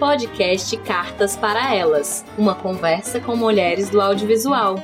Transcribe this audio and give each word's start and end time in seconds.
podcast 0.00 0.74
Cartas 0.78 1.36
para 1.36 1.74
Elas 1.74 2.24
uma 2.38 2.54
conversa 2.54 3.20
com 3.20 3.36
mulheres 3.36 3.90
do 3.90 4.00
audiovisual. 4.00 4.82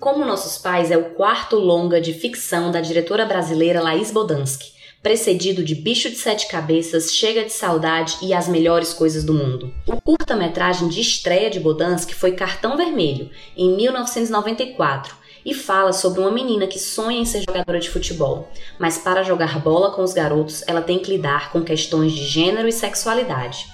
Como 0.00 0.24
Nossos 0.24 0.58
Pais 0.58 0.90
é 0.90 0.98
o 0.98 1.10
quarto 1.10 1.54
longa 1.54 2.00
de 2.00 2.12
ficção 2.12 2.72
da 2.72 2.80
diretora 2.80 3.24
brasileira 3.24 3.80
Laís 3.80 4.10
Bodansky, 4.10 4.72
precedido 5.00 5.62
de 5.62 5.76
Bicho 5.76 6.10
de 6.10 6.16
Sete 6.16 6.48
Cabeças, 6.48 7.14
Chega 7.14 7.44
de 7.44 7.52
Saudade 7.52 8.16
e 8.22 8.34
As 8.34 8.48
Melhores 8.48 8.92
Coisas 8.92 9.22
do 9.22 9.32
Mundo. 9.32 9.72
O 9.86 10.00
curta-metragem 10.00 10.88
de 10.88 11.00
estreia 11.00 11.48
de 11.48 11.60
Bodansky 11.60 12.12
foi 12.12 12.32
Cartão 12.32 12.76
Vermelho, 12.76 13.30
em 13.56 13.76
1994, 13.76 15.19
e 15.44 15.54
fala 15.54 15.92
sobre 15.92 16.20
uma 16.20 16.30
menina 16.30 16.66
que 16.66 16.78
sonha 16.78 17.18
em 17.18 17.24
ser 17.24 17.42
jogadora 17.46 17.80
de 17.80 17.90
futebol, 17.90 18.48
mas 18.78 18.98
para 18.98 19.22
jogar 19.22 19.58
bola 19.60 19.92
com 19.92 20.02
os 20.02 20.12
garotos 20.12 20.62
ela 20.66 20.82
tem 20.82 20.98
que 20.98 21.10
lidar 21.10 21.52
com 21.52 21.62
questões 21.62 22.12
de 22.12 22.24
gênero 22.24 22.68
e 22.68 22.72
sexualidade. 22.72 23.66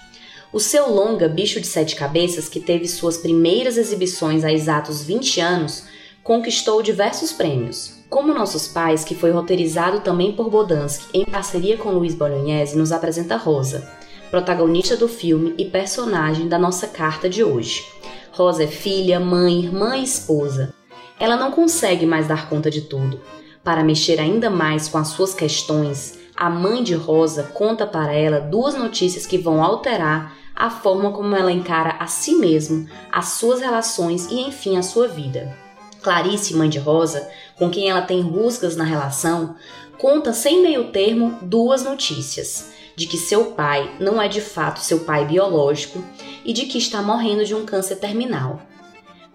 O 0.52 0.60
seu 0.60 0.90
longa 0.90 1.28
Bicho 1.28 1.60
de 1.60 1.66
Sete 1.66 1.96
Cabeças, 1.96 2.48
que 2.48 2.60
teve 2.60 2.86
suas 2.86 3.18
primeiras 3.18 3.76
exibições 3.76 4.44
há 4.44 4.52
exatos 4.52 5.02
20 5.02 5.40
anos, 5.40 5.84
conquistou 6.22 6.82
diversos 6.82 7.32
prêmios. 7.32 7.96
Como 8.08 8.32
Nossos 8.32 8.68
Pais, 8.68 9.04
que 9.04 9.14
foi 9.14 9.32
roteirizado 9.32 10.00
também 10.00 10.32
por 10.32 10.48
Bodansky 10.48 11.06
em 11.12 11.24
parceria 11.24 11.76
com 11.76 11.90
Luiz 11.90 12.14
Bolognese, 12.14 12.78
nos 12.78 12.92
apresenta 12.92 13.36
Rosa, 13.36 13.90
protagonista 14.30 14.96
do 14.96 15.08
filme 15.08 15.54
e 15.58 15.64
personagem 15.64 16.48
da 16.48 16.58
nossa 16.58 16.86
carta 16.86 17.28
de 17.28 17.42
hoje. 17.42 17.84
Rosa 18.30 18.64
é 18.64 18.68
filha, 18.68 19.18
mãe, 19.18 19.64
irmã 19.64 19.96
e 19.96 20.04
esposa. 20.04 20.75
Ela 21.18 21.36
não 21.36 21.50
consegue 21.50 22.04
mais 22.04 22.28
dar 22.28 22.48
conta 22.48 22.70
de 22.70 22.82
tudo. 22.82 23.20
Para 23.64 23.82
mexer 23.82 24.20
ainda 24.20 24.50
mais 24.50 24.88
com 24.88 24.98
as 24.98 25.08
suas 25.08 25.34
questões, 25.34 26.18
a 26.36 26.50
mãe 26.50 26.82
de 26.82 26.94
Rosa 26.94 27.44
conta 27.54 27.86
para 27.86 28.12
ela 28.12 28.38
duas 28.38 28.74
notícias 28.74 29.26
que 29.26 29.38
vão 29.38 29.64
alterar 29.64 30.36
a 30.54 30.70
forma 30.70 31.10
como 31.12 31.34
ela 31.34 31.50
encara 31.50 31.96
a 31.98 32.06
si 32.06 32.34
mesma, 32.34 32.86
as 33.10 33.30
suas 33.30 33.60
relações 33.60 34.26
e, 34.30 34.40
enfim, 34.40 34.76
a 34.76 34.82
sua 34.82 35.08
vida. 35.08 35.56
Clarice, 36.02 36.54
mãe 36.54 36.68
de 36.68 36.78
Rosa, 36.78 37.28
com 37.56 37.68
quem 37.68 37.90
ela 37.90 38.02
tem 38.02 38.20
rusgas 38.20 38.76
na 38.76 38.84
relação, 38.84 39.56
conta 39.98 40.32
sem 40.32 40.62
meio 40.62 40.92
termo 40.92 41.38
duas 41.42 41.82
notícias: 41.82 42.70
de 42.94 43.06
que 43.06 43.18
seu 43.18 43.46
pai 43.52 43.96
não 43.98 44.20
é 44.20 44.28
de 44.28 44.40
fato 44.40 44.80
seu 44.80 45.00
pai 45.00 45.26
biológico 45.26 46.04
e 46.44 46.52
de 46.52 46.66
que 46.66 46.78
está 46.78 47.02
morrendo 47.02 47.44
de 47.44 47.54
um 47.54 47.66
câncer 47.66 47.96
terminal. 47.96 48.60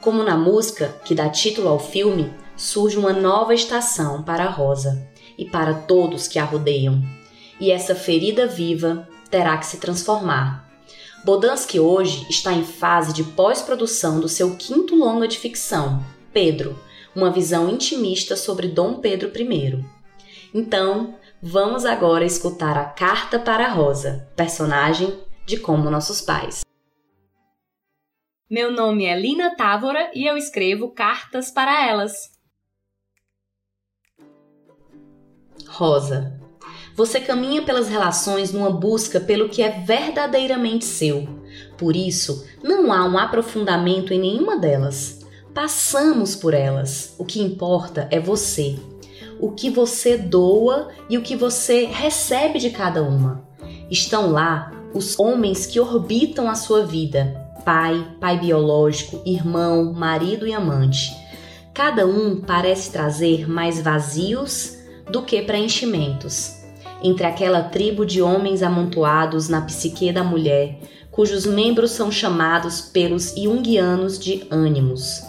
Como 0.01 0.23
na 0.23 0.35
música 0.35 0.99
que 1.05 1.13
dá 1.13 1.29
título 1.29 1.67
ao 1.67 1.77
filme, 1.77 2.33
surge 2.57 2.97
uma 2.97 3.13
nova 3.13 3.53
estação 3.53 4.23
para 4.23 4.45
a 4.45 4.49
Rosa 4.49 5.07
e 5.37 5.45
para 5.45 5.75
todos 5.75 6.27
que 6.27 6.39
a 6.39 6.43
rodeiam. 6.43 7.03
E 7.59 7.71
essa 7.71 7.93
ferida 7.93 8.47
viva 8.47 9.07
terá 9.29 9.55
que 9.57 9.65
se 9.67 9.77
transformar. 9.77 10.67
Bodansky 11.23 11.79
hoje 11.79 12.25
está 12.31 12.51
em 12.51 12.63
fase 12.63 13.13
de 13.13 13.23
pós-produção 13.23 14.19
do 14.19 14.27
seu 14.27 14.55
quinto 14.55 14.95
longa 14.95 15.27
de 15.27 15.37
ficção, 15.37 16.03
Pedro, 16.33 16.79
uma 17.15 17.29
visão 17.29 17.69
intimista 17.69 18.35
sobre 18.35 18.67
Dom 18.67 18.95
Pedro 18.95 19.31
I. 19.39 19.85
Então, 20.51 21.13
vamos 21.39 21.85
agora 21.85 22.25
escutar 22.25 22.75
a 22.75 22.85
Carta 22.85 23.37
para 23.37 23.67
a 23.67 23.71
Rosa, 23.71 24.27
personagem 24.35 25.13
de 25.45 25.57
Como 25.57 25.91
Nossos 25.91 26.21
Pais. 26.21 26.70
Meu 28.51 28.69
nome 28.69 29.05
é 29.05 29.17
Lina 29.17 29.55
Távora 29.55 30.11
e 30.13 30.27
eu 30.27 30.35
escrevo 30.35 30.89
cartas 30.89 31.49
para 31.49 31.87
elas. 31.87 32.31
Rosa, 35.69 36.37
você 36.93 37.21
caminha 37.21 37.61
pelas 37.61 37.87
relações 37.87 38.51
numa 38.51 38.69
busca 38.69 39.21
pelo 39.21 39.47
que 39.47 39.63
é 39.63 39.69
verdadeiramente 39.69 40.83
seu. 40.83 41.29
Por 41.77 41.95
isso, 41.95 42.45
não 42.61 42.91
há 42.91 43.05
um 43.07 43.17
aprofundamento 43.17 44.13
em 44.13 44.19
nenhuma 44.19 44.59
delas. 44.59 45.21
Passamos 45.53 46.35
por 46.35 46.53
elas. 46.53 47.15
O 47.17 47.23
que 47.23 47.41
importa 47.41 48.09
é 48.11 48.19
você. 48.19 48.77
O 49.39 49.53
que 49.53 49.69
você 49.69 50.17
doa 50.17 50.89
e 51.09 51.17
o 51.17 51.21
que 51.21 51.37
você 51.37 51.85
recebe 51.85 52.59
de 52.59 52.71
cada 52.71 53.01
uma. 53.01 53.47
Estão 53.89 54.29
lá 54.29 54.73
os 54.93 55.17
homens 55.17 55.65
que 55.65 55.79
orbitam 55.79 56.49
a 56.49 56.55
sua 56.55 56.85
vida, 56.85 57.49
pai, 57.63 58.05
pai 58.19 58.39
biológico, 58.39 59.21
irmão, 59.25 59.93
marido 59.93 60.47
e 60.47 60.53
amante. 60.53 61.11
Cada 61.73 62.05
um 62.05 62.41
parece 62.41 62.91
trazer 62.91 63.49
mais 63.49 63.79
vazios 63.81 64.77
do 65.09 65.21
que 65.21 65.41
preenchimentos. 65.41 66.55
Entre 67.01 67.25
aquela 67.25 67.63
tribo 67.63 68.05
de 68.05 68.21
homens 68.21 68.61
amontoados 68.61 69.49
na 69.49 69.61
psique 69.61 70.11
da 70.11 70.23
mulher, 70.23 70.79
cujos 71.09 71.45
membros 71.45 71.91
são 71.91 72.11
chamados 72.11 72.81
pelos 72.81 73.33
junguianos 73.35 74.19
de 74.19 74.45
ânimos. 74.51 75.23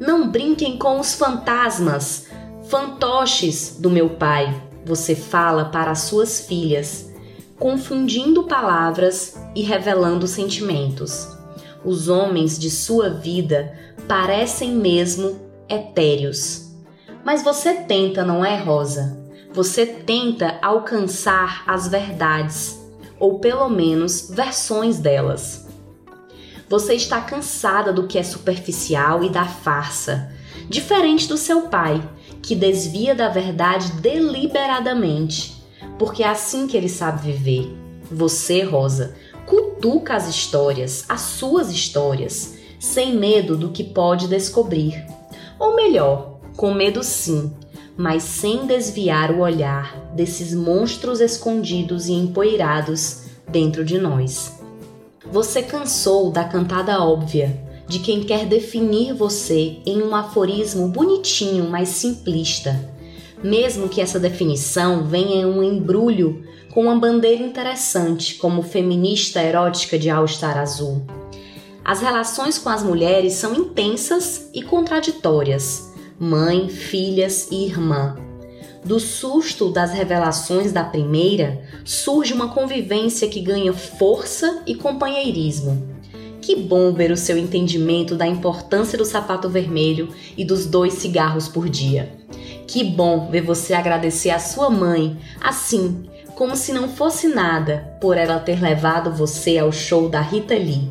Não 0.00 0.28
brinquem 0.28 0.78
com 0.78 0.98
os 0.98 1.14
fantasmas, 1.14 2.26
fantoches 2.68 3.76
do 3.78 3.90
meu 3.90 4.10
pai, 4.10 4.62
você 4.84 5.14
fala 5.14 5.66
para 5.66 5.90
as 5.90 6.00
suas 6.00 6.40
filhas, 6.40 7.12
confundindo 7.58 8.44
palavras 8.44 9.36
e 9.54 9.62
revelando 9.62 10.26
sentimentos 10.26 11.37
os 11.84 12.08
homens 12.08 12.58
de 12.58 12.70
sua 12.70 13.10
vida 13.10 13.72
parecem 14.06 14.72
mesmo 14.72 15.38
etéreos. 15.68 16.72
Mas 17.24 17.42
você 17.42 17.74
tenta, 17.74 18.24
não 18.24 18.44
é, 18.44 18.56
Rosa? 18.56 19.18
Você 19.52 19.84
tenta 19.86 20.58
alcançar 20.62 21.64
as 21.66 21.88
verdades, 21.88 22.78
ou 23.18 23.38
pelo 23.38 23.68
menos 23.68 24.30
versões 24.30 24.98
delas. 24.98 25.66
Você 26.68 26.94
está 26.94 27.20
cansada 27.20 27.92
do 27.92 28.06
que 28.06 28.18
é 28.18 28.22
superficial 28.22 29.24
e 29.24 29.30
da 29.30 29.46
farsa, 29.46 30.30
diferente 30.68 31.26
do 31.26 31.36
seu 31.36 31.62
pai, 31.62 32.02
que 32.42 32.54
desvia 32.54 33.14
da 33.14 33.28
verdade 33.28 33.92
deliberadamente, 33.92 35.62
porque 35.98 36.22
é 36.22 36.28
assim 36.28 36.66
que 36.66 36.76
ele 36.76 36.88
sabe 36.88 37.32
viver. 37.32 37.74
Você, 38.10 38.62
Rosa, 38.62 39.14
cutuca 39.48 40.14
as 40.14 40.28
histórias, 40.28 41.04
as 41.08 41.22
suas 41.22 41.70
histórias, 41.70 42.58
sem 42.78 43.16
medo 43.16 43.56
do 43.56 43.70
que 43.70 43.82
pode 43.82 44.28
descobrir. 44.28 45.04
Ou 45.58 45.74
melhor, 45.74 46.38
com 46.56 46.74
medo 46.74 47.02
sim, 47.02 47.52
mas 47.96 48.22
sem 48.22 48.66
desviar 48.66 49.32
o 49.32 49.40
olhar 49.40 50.12
desses 50.14 50.54
monstros 50.54 51.20
escondidos 51.20 52.06
e 52.06 52.12
empoeirados 52.12 53.22
dentro 53.48 53.84
de 53.84 53.98
nós. 53.98 54.52
Você 55.32 55.62
cansou 55.62 56.30
da 56.30 56.44
cantada 56.44 57.02
óbvia 57.02 57.66
de 57.88 57.98
quem 58.00 58.22
quer 58.22 58.46
definir 58.46 59.14
você 59.14 59.78
em 59.86 60.02
um 60.02 60.14
aforismo 60.14 60.88
bonitinho, 60.88 61.68
mas 61.68 61.88
simplista, 61.88 62.78
mesmo 63.42 63.88
que 63.88 64.00
essa 64.00 64.18
definição 64.18 65.04
venha 65.04 65.42
em 65.42 65.44
um 65.44 65.62
embrulho 65.62 66.44
com 66.72 66.82
uma 66.82 66.98
bandeira 66.98 67.42
interessante 67.42 68.34
como 68.36 68.62
feminista 68.62 69.42
erótica 69.42 69.98
de 69.98 70.10
All-Star 70.10 70.58
Azul. 70.58 71.02
As 71.84 72.00
relações 72.00 72.58
com 72.58 72.68
as 72.68 72.82
mulheres 72.82 73.34
são 73.34 73.54
intensas 73.54 74.50
e 74.52 74.62
contraditórias, 74.62 75.92
mãe, 76.18 76.68
filhas 76.68 77.48
e 77.50 77.64
irmã. 77.64 78.16
Do 78.84 79.00
susto 79.00 79.70
das 79.70 79.92
revelações 79.92 80.72
da 80.72 80.84
primeira, 80.84 81.62
surge 81.84 82.32
uma 82.32 82.48
convivência 82.48 83.28
que 83.28 83.40
ganha 83.40 83.72
força 83.72 84.62
e 84.66 84.74
companheirismo. 84.74 85.97
Que 86.48 86.56
bom 86.56 86.94
ver 86.94 87.12
o 87.12 87.16
seu 87.16 87.36
entendimento 87.36 88.14
da 88.14 88.26
importância 88.26 88.96
do 88.96 89.04
sapato 89.04 89.50
vermelho 89.50 90.08
e 90.34 90.46
dos 90.46 90.64
dois 90.64 90.94
cigarros 90.94 91.46
por 91.46 91.68
dia. 91.68 92.10
Que 92.66 92.82
bom 92.82 93.28
ver 93.30 93.42
você 93.42 93.74
agradecer 93.74 94.30
a 94.30 94.38
sua 94.38 94.70
mãe, 94.70 95.18
assim, 95.42 96.08
como 96.34 96.56
se 96.56 96.72
não 96.72 96.88
fosse 96.88 97.28
nada 97.28 97.94
por 98.00 98.16
ela 98.16 98.38
ter 98.38 98.62
levado 98.62 99.12
você 99.12 99.58
ao 99.58 99.70
show 99.70 100.08
da 100.08 100.22
Rita 100.22 100.54
Lee. 100.54 100.90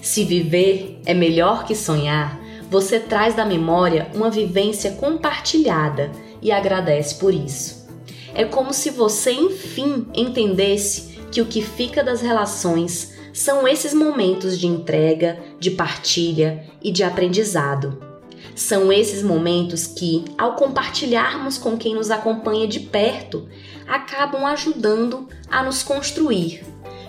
Se 0.00 0.22
viver 0.22 1.00
é 1.04 1.12
melhor 1.12 1.64
que 1.64 1.74
sonhar, 1.74 2.40
você 2.70 3.00
traz 3.00 3.34
da 3.34 3.44
memória 3.44 4.08
uma 4.14 4.30
vivência 4.30 4.92
compartilhada 4.92 6.12
e 6.40 6.52
agradece 6.52 7.16
por 7.16 7.34
isso. 7.34 7.88
É 8.32 8.44
como 8.44 8.72
se 8.72 8.90
você 8.90 9.32
enfim 9.32 10.06
entendesse 10.14 11.18
que 11.32 11.40
o 11.40 11.46
que 11.46 11.60
fica 11.60 12.04
das 12.04 12.20
relações 12.20 13.15
são 13.36 13.68
esses 13.68 13.92
momentos 13.92 14.58
de 14.58 14.66
entrega, 14.66 15.38
de 15.60 15.70
partilha 15.70 16.64
e 16.82 16.90
de 16.90 17.04
aprendizado. 17.04 18.02
São 18.54 18.90
esses 18.90 19.22
momentos 19.22 19.86
que, 19.86 20.24
ao 20.38 20.56
compartilharmos 20.56 21.58
com 21.58 21.76
quem 21.76 21.94
nos 21.94 22.10
acompanha 22.10 22.66
de 22.66 22.80
perto, 22.80 23.46
acabam 23.86 24.46
ajudando 24.46 25.28
a 25.50 25.62
nos 25.62 25.82
construir. 25.82 26.64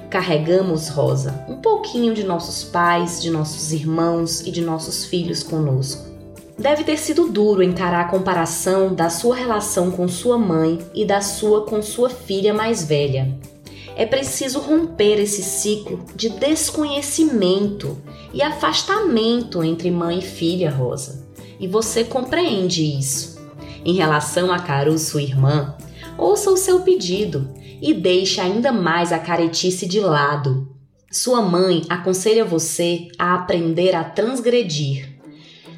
Carregamos, 0.09 0.89
Rosa, 0.89 1.45
um 1.47 1.62
pouquinho 1.62 2.13
de 2.13 2.25
nossos 2.25 2.62
pais, 2.62 3.21
de 3.21 3.29
nossos 3.29 3.71
irmãos 3.71 4.41
e 4.41 4.51
de 4.51 4.59
nossos 4.59 5.06
filhos 5.06 5.44
conosco. 5.44 6.06
Deve 6.59 6.83
ter 6.83 6.97
sido 6.97 7.29
duro 7.29 7.63
encarar 7.63 8.01
a 8.01 8.09
comparação 8.09 8.94
da 8.94 9.09
sua 9.09 9.35
relação 9.38 9.91
com 9.91 10.09
sua 10.09 10.38
mãe 10.38 10.79
e 10.94 11.06
da 11.06 11.21
sua 11.21 11.63
com 11.65 11.81
sua 11.81 12.09
filha 12.09 12.53
mais 12.53 12.83
velha. 12.83 13.33
É 14.00 14.06
preciso 14.06 14.60
romper 14.60 15.20
esse 15.20 15.42
ciclo 15.42 16.06
de 16.16 16.30
desconhecimento 16.30 17.98
e 18.32 18.44
afastamento 18.44 19.64
entre 19.64 19.90
mãe 19.90 20.20
e 20.20 20.22
filha, 20.22 20.70
Rosa. 20.70 21.28
E 21.60 21.68
você 21.68 22.04
compreende 22.04 22.84
isso. 22.84 23.42
Em 23.84 23.96
relação 23.96 24.54
a 24.54 24.60
Caru, 24.60 25.00
sua 25.00 25.24
irmã, 25.24 25.76
ouça 26.16 26.52
o 26.52 26.58
seu 26.58 26.82
pedido 26.82 27.50
e 27.82 27.92
deixe 27.92 28.40
ainda 28.40 28.72
mais 28.72 29.12
a 29.12 29.18
caretice 29.18 29.88
de 29.88 30.00
lado. 30.00 30.78
Sua 31.12 31.42
mãe 31.42 31.82
aconselha 31.90 32.46
você 32.46 33.08
a 33.18 33.34
aprender 33.34 33.96
a 33.96 34.04
transgredir. 34.04 35.18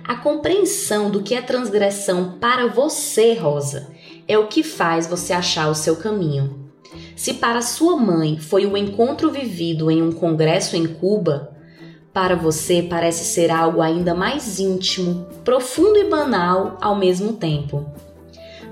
A 0.03 0.15
compreensão 0.15 1.09
do 1.09 1.23
que 1.23 1.35
é 1.35 1.41
transgressão 1.41 2.37
para 2.37 2.67
você, 2.67 3.33
Rosa, 3.33 3.89
é 4.27 4.37
o 4.37 4.47
que 4.47 4.61
faz 4.61 5.07
você 5.07 5.31
achar 5.31 5.69
o 5.69 5.75
seu 5.75 5.95
caminho. 5.95 6.68
Se 7.19 7.33
para 7.33 7.61
sua 7.61 7.97
mãe 7.97 8.39
foi 8.39 8.65
o 8.65 8.77
encontro 8.77 9.29
vivido 9.29 9.91
em 9.91 10.01
um 10.01 10.09
congresso 10.09 10.77
em 10.77 10.87
Cuba, 10.87 11.51
para 12.13 12.33
você 12.33 12.81
parece 12.81 13.25
ser 13.25 13.51
algo 13.51 13.81
ainda 13.81 14.15
mais 14.15 14.57
íntimo, 14.57 15.27
profundo 15.43 15.97
e 15.97 16.05
banal 16.05 16.77
ao 16.79 16.95
mesmo 16.95 17.33
tempo. 17.33 17.85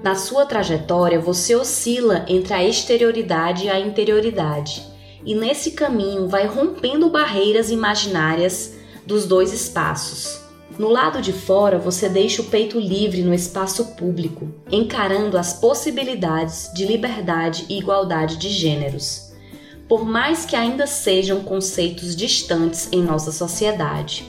Na 0.02 0.16
sua 0.16 0.46
trajetória, 0.46 1.20
você 1.20 1.58
oscila 1.58 2.24
entre 2.30 2.54
a 2.54 2.64
exterioridade 2.64 3.66
e 3.66 3.70
a 3.70 3.82
interioridade, 3.82 4.82
e 5.26 5.36
nesse 5.36 5.72
caminho 5.72 6.30
vai 6.30 6.48
rompendo 6.48 7.10
barreiras 7.10 7.70
imaginárias 7.70 8.78
dos 9.06 9.28
dois 9.28 9.52
espaços. 9.52 10.37
No 10.78 10.90
lado 10.90 11.22
de 11.24 11.34
fora, 11.34 11.80
você 11.80 12.08
deixa 12.08 12.42
o 12.42 12.46
peito 12.46 12.80
livre 12.80 13.24
no 13.24 13.34
espaço 13.34 13.96
público, 13.96 14.48
encarando 14.72 15.36
as 15.36 15.54
possibilidades 15.54 16.72
de 16.76 16.86
liberdade 16.86 17.66
e 17.68 17.80
igualdade 17.80 18.38
de 18.38 18.50
gêneros. 18.50 19.32
Por 19.90 20.06
mais 20.06 20.46
que 20.46 20.56
ainda 20.56 20.86
sejam 20.86 21.42
conceitos 21.42 22.16
distantes 22.16 22.90
em 22.92 23.02
nossa 23.02 23.32
sociedade. 23.32 24.24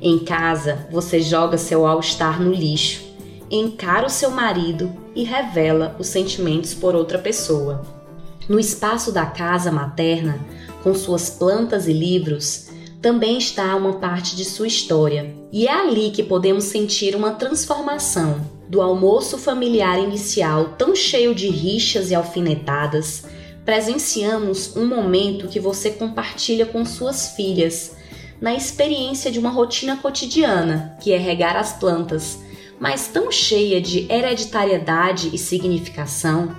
Em 0.00 0.20
casa, 0.20 0.86
você 0.90 1.20
joga 1.20 1.58
seu 1.58 1.84
all-star 1.84 2.40
no 2.40 2.52
lixo, 2.52 3.02
encara 3.50 4.06
o 4.06 4.10
seu 4.10 4.30
marido 4.30 4.92
e 5.16 5.24
revela 5.24 5.96
os 5.98 6.06
sentimentos 6.06 6.74
por 6.74 6.94
outra 6.94 7.18
pessoa. 7.18 7.82
No 8.48 8.58
espaço 8.58 9.10
da 9.10 9.26
casa 9.26 9.72
materna, 9.72 10.38
com 10.82 10.94
suas 10.94 11.28
plantas 11.28 11.88
e 11.88 11.92
livros, 11.92 12.71
também 13.02 13.36
está 13.36 13.74
uma 13.74 13.94
parte 13.94 14.36
de 14.36 14.44
sua 14.44 14.68
história. 14.68 15.34
E 15.50 15.66
é 15.66 15.72
ali 15.72 16.10
que 16.12 16.22
podemos 16.22 16.64
sentir 16.64 17.16
uma 17.16 17.32
transformação 17.32 18.40
do 18.68 18.80
almoço 18.80 19.36
familiar 19.36 19.98
inicial 19.98 20.76
tão 20.78 20.94
cheio 20.94 21.34
de 21.34 21.48
rixas 21.48 22.12
e 22.12 22.14
alfinetadas. 22.14 23.24
Presenciamos 23.64 24.76
um 24.76 24.86
momento 24.86 25.48
que 25.48 25.58
você 25.58 25.90
compartilha 25.90 26.64
com 26.64 26.84
suas 26.84 27.30
filhas, 27.34 27.96
na 28.40 28.54
experiência 28.54 29.30
de 29.30 29.38
uma 29.38 29.50
rotina 29.50 29.96
cotidiana, 29.96 30.96
que 31.00 31.12
é 31.12 31.18
regar 31.18 31.56
as 31.56 31.72
plantas, 31.72 32.38
mas 32.80 33.08
tão 33.08 33.30
cheia 33.30 33.80
de 33.80 34.10
hereditariedade 34.10 35.30
e 35.32 35.38
significação 35.38 36.56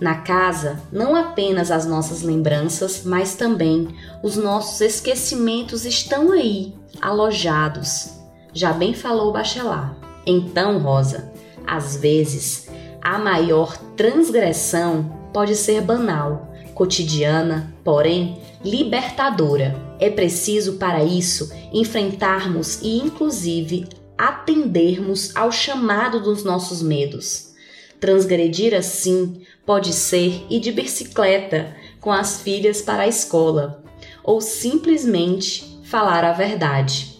na 0.00 0.16
casa, 0.16 0.80
não 0.92 1.16
apenas 1.16 1.70
as 1.70 1.86
nossas 1.86 2.22
lembranças, 2.22 3.02
mas 3.04 3.34
também 3.34 3.88
os 4.22 4.36
nossos 4.36 4.80
esquecimentos 4.80 5.84
estão 5.84 6.32
aí, 6.32 6.74
alojados. 7.00 8.10
Já 8.52 8.72
bem 8.72 8.94
falou 8.94 9.30
o 9.30 9.32
Bachelar. 9.32 9.96
Então, 10.26 10.78
Rosa, 10.78 11.32
às 11.66 11.96
vezes, 11.96 12.68
a 13.02 13.18
maior 13.18 13.76
transgressão 13.96 15.28
pode 15.32 15.54
ser 15.54 15.80
banal, 15.80 16.52
cotidiana, 16.74 17.74
porém 17.84 18.40
libertadora. 18.64 19.74
É 19.98 20.10
preciso 20.10 20.74
para 20.74 21.04
isso 21.04 21.50
enfrentarmos 21.72 22.80
e, 22.82 22.98
inclusive, 22.98 23.88
atendermos 24.18 25.34
ao 25.36 25.52
chamado 25.52 26.20
dos 26.20 26.42
nossos 26.42 26.82
medos. 26.82 27.54
Transgredir 28.00 28.74
assim 28.74 29.42
Pode 29.66 29.92
ser 29.92 30.46
ir 30.48 30.60
de 30.60 30.70
bicicleta 30.70 31.76
com 32.00 32.12
as 32.12 32.40
filhas 32.40 32.80
para 32.80 33.02
a 33.02 33.08
escola 33.08 33.82
ou 34.22 34.40
simplesmente 34.40 35.80
falar 35.84 36.24
a 36.24 36.32
verdade. 36.32 37.16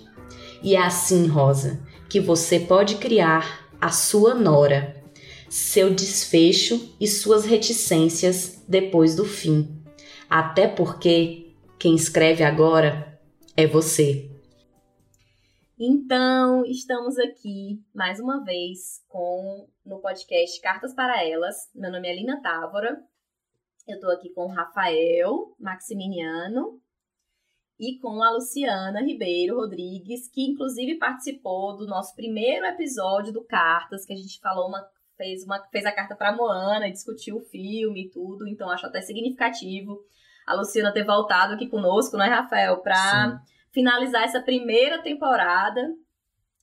E 0.63 0.75
é 0.77 0.81
assim, 0.81 1.27
Rosa, 1.27 1.81
que 2.09 2.21
você 2.21 2.61
pode 2.61 2.97
criar 2.97 3.69
a 3.81 3.91
sua 3.91 4.35
nora, 4.35 5.03
seu 5.49 5.93
desfecho 5.93 6.95
e 7.01 7.07
suas 7.07 7.45
reticências 7.45 8.63
depois 8.69 9.15
do 9.15 9.25
fim. 9.25 9.69
Até 10.31 10.67
porque 10.67 11.53
quem 11.79 11.95
escreve 11.95 12.43
agora 12.43 13.19
é 13.57 13.67
você. 13.67 14.26
Então, 15.79 16.65
estamos 16.65 17.19
aqui 17.19 17.85
mais 17.95 18.19
uma 18.19 18.43
vez 18.43 19.05
com 19.09 19.69
no 19.85 20.01
podcast 20.01 20.59
Cartas 20.63 20.95
para 20.95 21.23
Elas. 21.23 21.71
Meu 21.75 21.93
nome 21.93 22.09
é 22.09 22.17
Lina 22.17 22.41
Távora. 22.41 22.99
Eu 23.87 23.97
estou 23.97 24.11
aqui 24.11 24.31
com 24.33 24.47
o 24.47 24.55
Rafael 24.55 25.55
Maximiliano 25.61 26.81
e 27.79 27.99
com 27.99 28.23
a 28.23 28.31
Luciana 28.31 29.03
Ribeiro 29.03 29.57
Rodrigues, 29.57 30.31
que 30.33 30.47
inclusive 30.47 30.95
participou 30.95 31.77
do 31.77 31.87
nosso 31.87 32.15
primeiro 32.15 32.65
episódio 32.65 33.31
do 33.31 33.45
Cartas, 33.45 34.07
que 34.07 34.15
a 34.15 34.17
gente 34.17 34.41
falou 34.41 34.69
uma 34.69 34.83
fez 35.15 35.45
uma 35.45 35.63
fez 35.69 35.85
a 35.85 35.93
carta 35.93 36.17
para 36.17 36.35
Moana, 36.35 36.91
discutiu 36.91 37.37
o 37.37 37.45
filme 37.45 38.07
e 38.07 38.11
tudo, 38.11 38.49
então 38.49 38.71
acho 38.71 38.87
até 38.87 39.03
significativo 39.03 39.99
a 40.47 40.55
Luciana 40.55 40.91
ter 40.91 41.05
voltado 41.05 41.53
aqui 41.53 41.69
conosco, 41.69 42.17
não 42.17 42.25
é, 42.25 42.29
Rafael, 42.29 42.79
para 42.79 43.43
finalizar 43.77 44.25
essa 44.25 44.41
primeira 44.41 45.03
temporada 45.03 45.95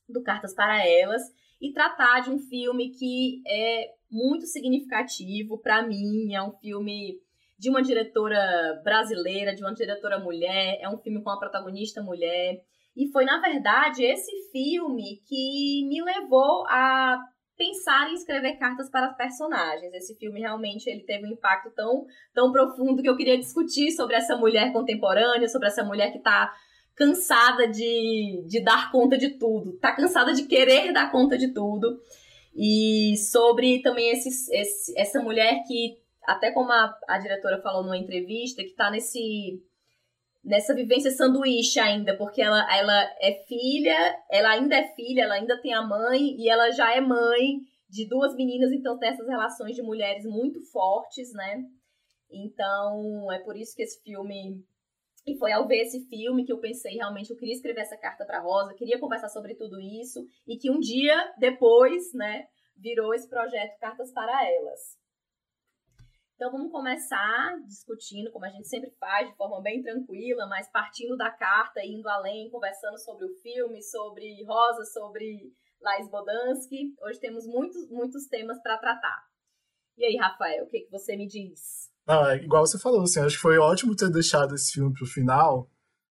do 0.08 0.20
Cartas 0.20 0.52
para 0.52 0.84
Elas 0.84 1.22
e 1.60 1.72
tratar 1.72 2.22
de 2.22 2.30
um 2.30 2.40
filme 2.40 2.90
que 2.90 3.40
é 3.46 3.86
muito 4.10 4.46
significativo 4.46 5.56
para 5.58 5.86
mim, 5.86 6.34
é 6.34 6.42
um 6.42 6.50
filme 6.50 7.20
de 7.56 7.70
uma 7.70 7.80
diretora 7.80 8.80
brasileira, 8.82 9.54
de 9.54 9.62
uma 9.62 9.72
diretora 9.72 10.18
mulher, 10.18 10.76
é 10.80 10.88
um 10.88 10.98
filme 10.98 11.22
com 11.22 11.30
a 11.30 11.38
protagonista 11.38 12.02
mulher. 12.02 12.60
E 12.96 13.06
foi, 13.12 13.24
na 13.24 13.40
verdade, 13.40 14.04
esse 14.04 14.50
filme 14.50 15.22
que 15.24 15.86
me 15.88 16.02
levou 16.02 16.66
a 16.66 17.16
pensar 17.56 18.10
em 18.10 18.14
escrever 18.14 18.56
cartas 18.56 18.90
para 18.90 19.14
personagens. 19.14 19.94
Esse 19.94 20.16
filme 20.16 20.40
realmente 20.40 20.90
ele 20.90 21.04
teve 21.04 21.26
um 21.26 21.32
impacto 21.32 21.70
tão, 21.70 22.06
tão 22.34 22.50
profundo 22.50 23.00
que 23.00 23.08
eu 23.08 23.16
queria 23.16 23.38
discutir 23.38 23.92
sobre 23.92 24.16
essa 24.16 24.36
mulher 24.36 24.72
contemporânea, 24.72 25.46
sobre 25.46 25.68
essa 25.68 25.84
mulher 25.84 26.10
que 26.10 26.18
está 26.18 26.52
cansada 26.94 27.66
de, 27.66 28.44
de 28.46 28.60
dar 28.60 28.90
conta 28.90 29.18
de 29.18 29.30
tudo, 29.30 29.78
tá 29.78 29.92
cansada 29.92 30.32
de 30.32 30.44
querer 30.44 30.92
dar 30.92 31.10
conta 31.10 31.36
de 31.36 31.52
tudo. 31.52 32.00
E 32.56 33.16
sobre 33.16 33.82
também 33.82 34.10
esse, 34.10 34.28
esse, 34.54 34.96
essa 34.96 35.20
mulher 35.20 35.64
que, 35.66 35.96
até 36.22 36.52
como 36.52 36.70
a, 36.70 36.96
a 37.08 37.18
diretora 37.18 37.60
falou 37.60 37.82
numa 37.82 37.98
entrevista, 37.98 38.62
que 38.62 38.74
tá 38.74 38.90
nesse 38.90 39.60
nessa 40.44 40.74
vivência 40.74 41.10
sanduíche 41.10 41.80
ainda, 41.80 42.14
porque 42.16 42.42
ela, 42.42 42.70
ela 42.76 43.02
é 43.18 43.32
filha, 43.48 43.96
ela 44.30 44.50
ainda 44.50 44.76
é 44.76 44.94
filha, 44.94 45.22
ela 45.22 45.34
ainda 45.34 45.58
tem 45.60 45.72
a 45.72 45.80
mãe 45.80 46.36
e 46.38 46.50
ela 46.50 46.70
já 46.70 46.94
é 46.94 47.00
mãe 47.00 47.60
de 47.88 48.06
duas 48.06 48.34
meninas, 48.34 48.70
então 48.70 48.98
tem 48.98 49.08
essas 49.08 49.26
relações 49.26 49.74
de 49.74 49.82
mulheres 49.82 50.24
muito 50.26 50.60
fortes, 50.70 51.32
né? 51.32 51.64
Então, 52.30 53.32
é 53.32 53.38
por 53.38 53.56
isso 53.56 53.74
que 53.74 53.82
esse 53.82 54.02
filme 54.02 54.62
e 55.26 55.36
foi 55.38 55.52
ao 55.52 55.66
ver 55.66 55.82
esse 55.82 56.06
filme 56.06 56.44
que 56.44 56.52
eu 56.52 56.60
pensei, 56.60 56.94
realmente, 56.96 57.30
eu 57.30 57.36
queria 57.36 57.54
escrever 57.54 57.80
essa 57.80 57.96
carta 57.96 58.26
para 58.26 58.40
Rosa, 58.40 58.74
queria 58.74 58.98
conversar 58.98 59.28
sobre 59.28 59.54
tudo 59.54 59.80
isso, 59.80 60.26
e 60.46 60.58
que 60.58 60.70
um 60.70 60.78
dia 60.78 61.32
depois, 61.38 62.12
né, 62.12 62.46
virou 62.76 63.14
esse 63.14 63.28
projeto 63.28 63.78
Cartas 63.78 64.12
para 64.12 64.46
Elas. 64.46 64.98
Então 66.34 66.50
vamos 66.50 66.72
começar 66.72 67.56
discutindo, 67.64 68.30
como 68.32 68.44
a 68.44 68.48
gente 68.48 68.68
sempre 68.68 68.90
faz, 68.98 69.28
de 69.30 69.36
forma 69.36 69.62
bem 69.62 69.80
tranquila, 69.82 70.46
mas 70.48 70.70
partindo 70.70 71.16
da 71.16 71.30
carta, 71.30 71.80
indo 71.84 72.08
além, 72.08 72.50
conversando 72.50 72.98
sobre 72.98 73.24
o 73.24 73.34
filme, 73.36 73.80
sobre 73.82 74.44
Rosa, 74.44 74.84
sobre 74.84 75.52
Lais 75.80 76.10
Bodansky. 76.10 76.92
Hoje 77.00 77.20
temos 77.20 77.46
muitos, 77.46 77.88
muitos 77.88 78.26
temas 78.26 78.60
para 78.60 78.78
tratar. 78.78 79.22
E 79.96 80.04
aí, 80.04 80.16
Rafael, 80.16 80.64
o 80.64 80.68
que, 80.68 80.80
que 80.80 80.90
você 80.90 81.16
me 81.16 81.28
diz? 81.28 81.93
Não, 82.06 82.28
é 82.28 82.36
igual 82.36 82.66
você 82.66 82.78
falou, 82.78 83.02
assim, 83.02 83.20
acho 83.20 83.36
que 83.36 83.42
foi 83.42 83.58
ótimo 83.58 83.96
ter 83.96 84.10
deixado 84.10 84.54
esse 84.54 84.72
filme 84.72 84.92
pro 84.92 85.06
final. 85.06 85.70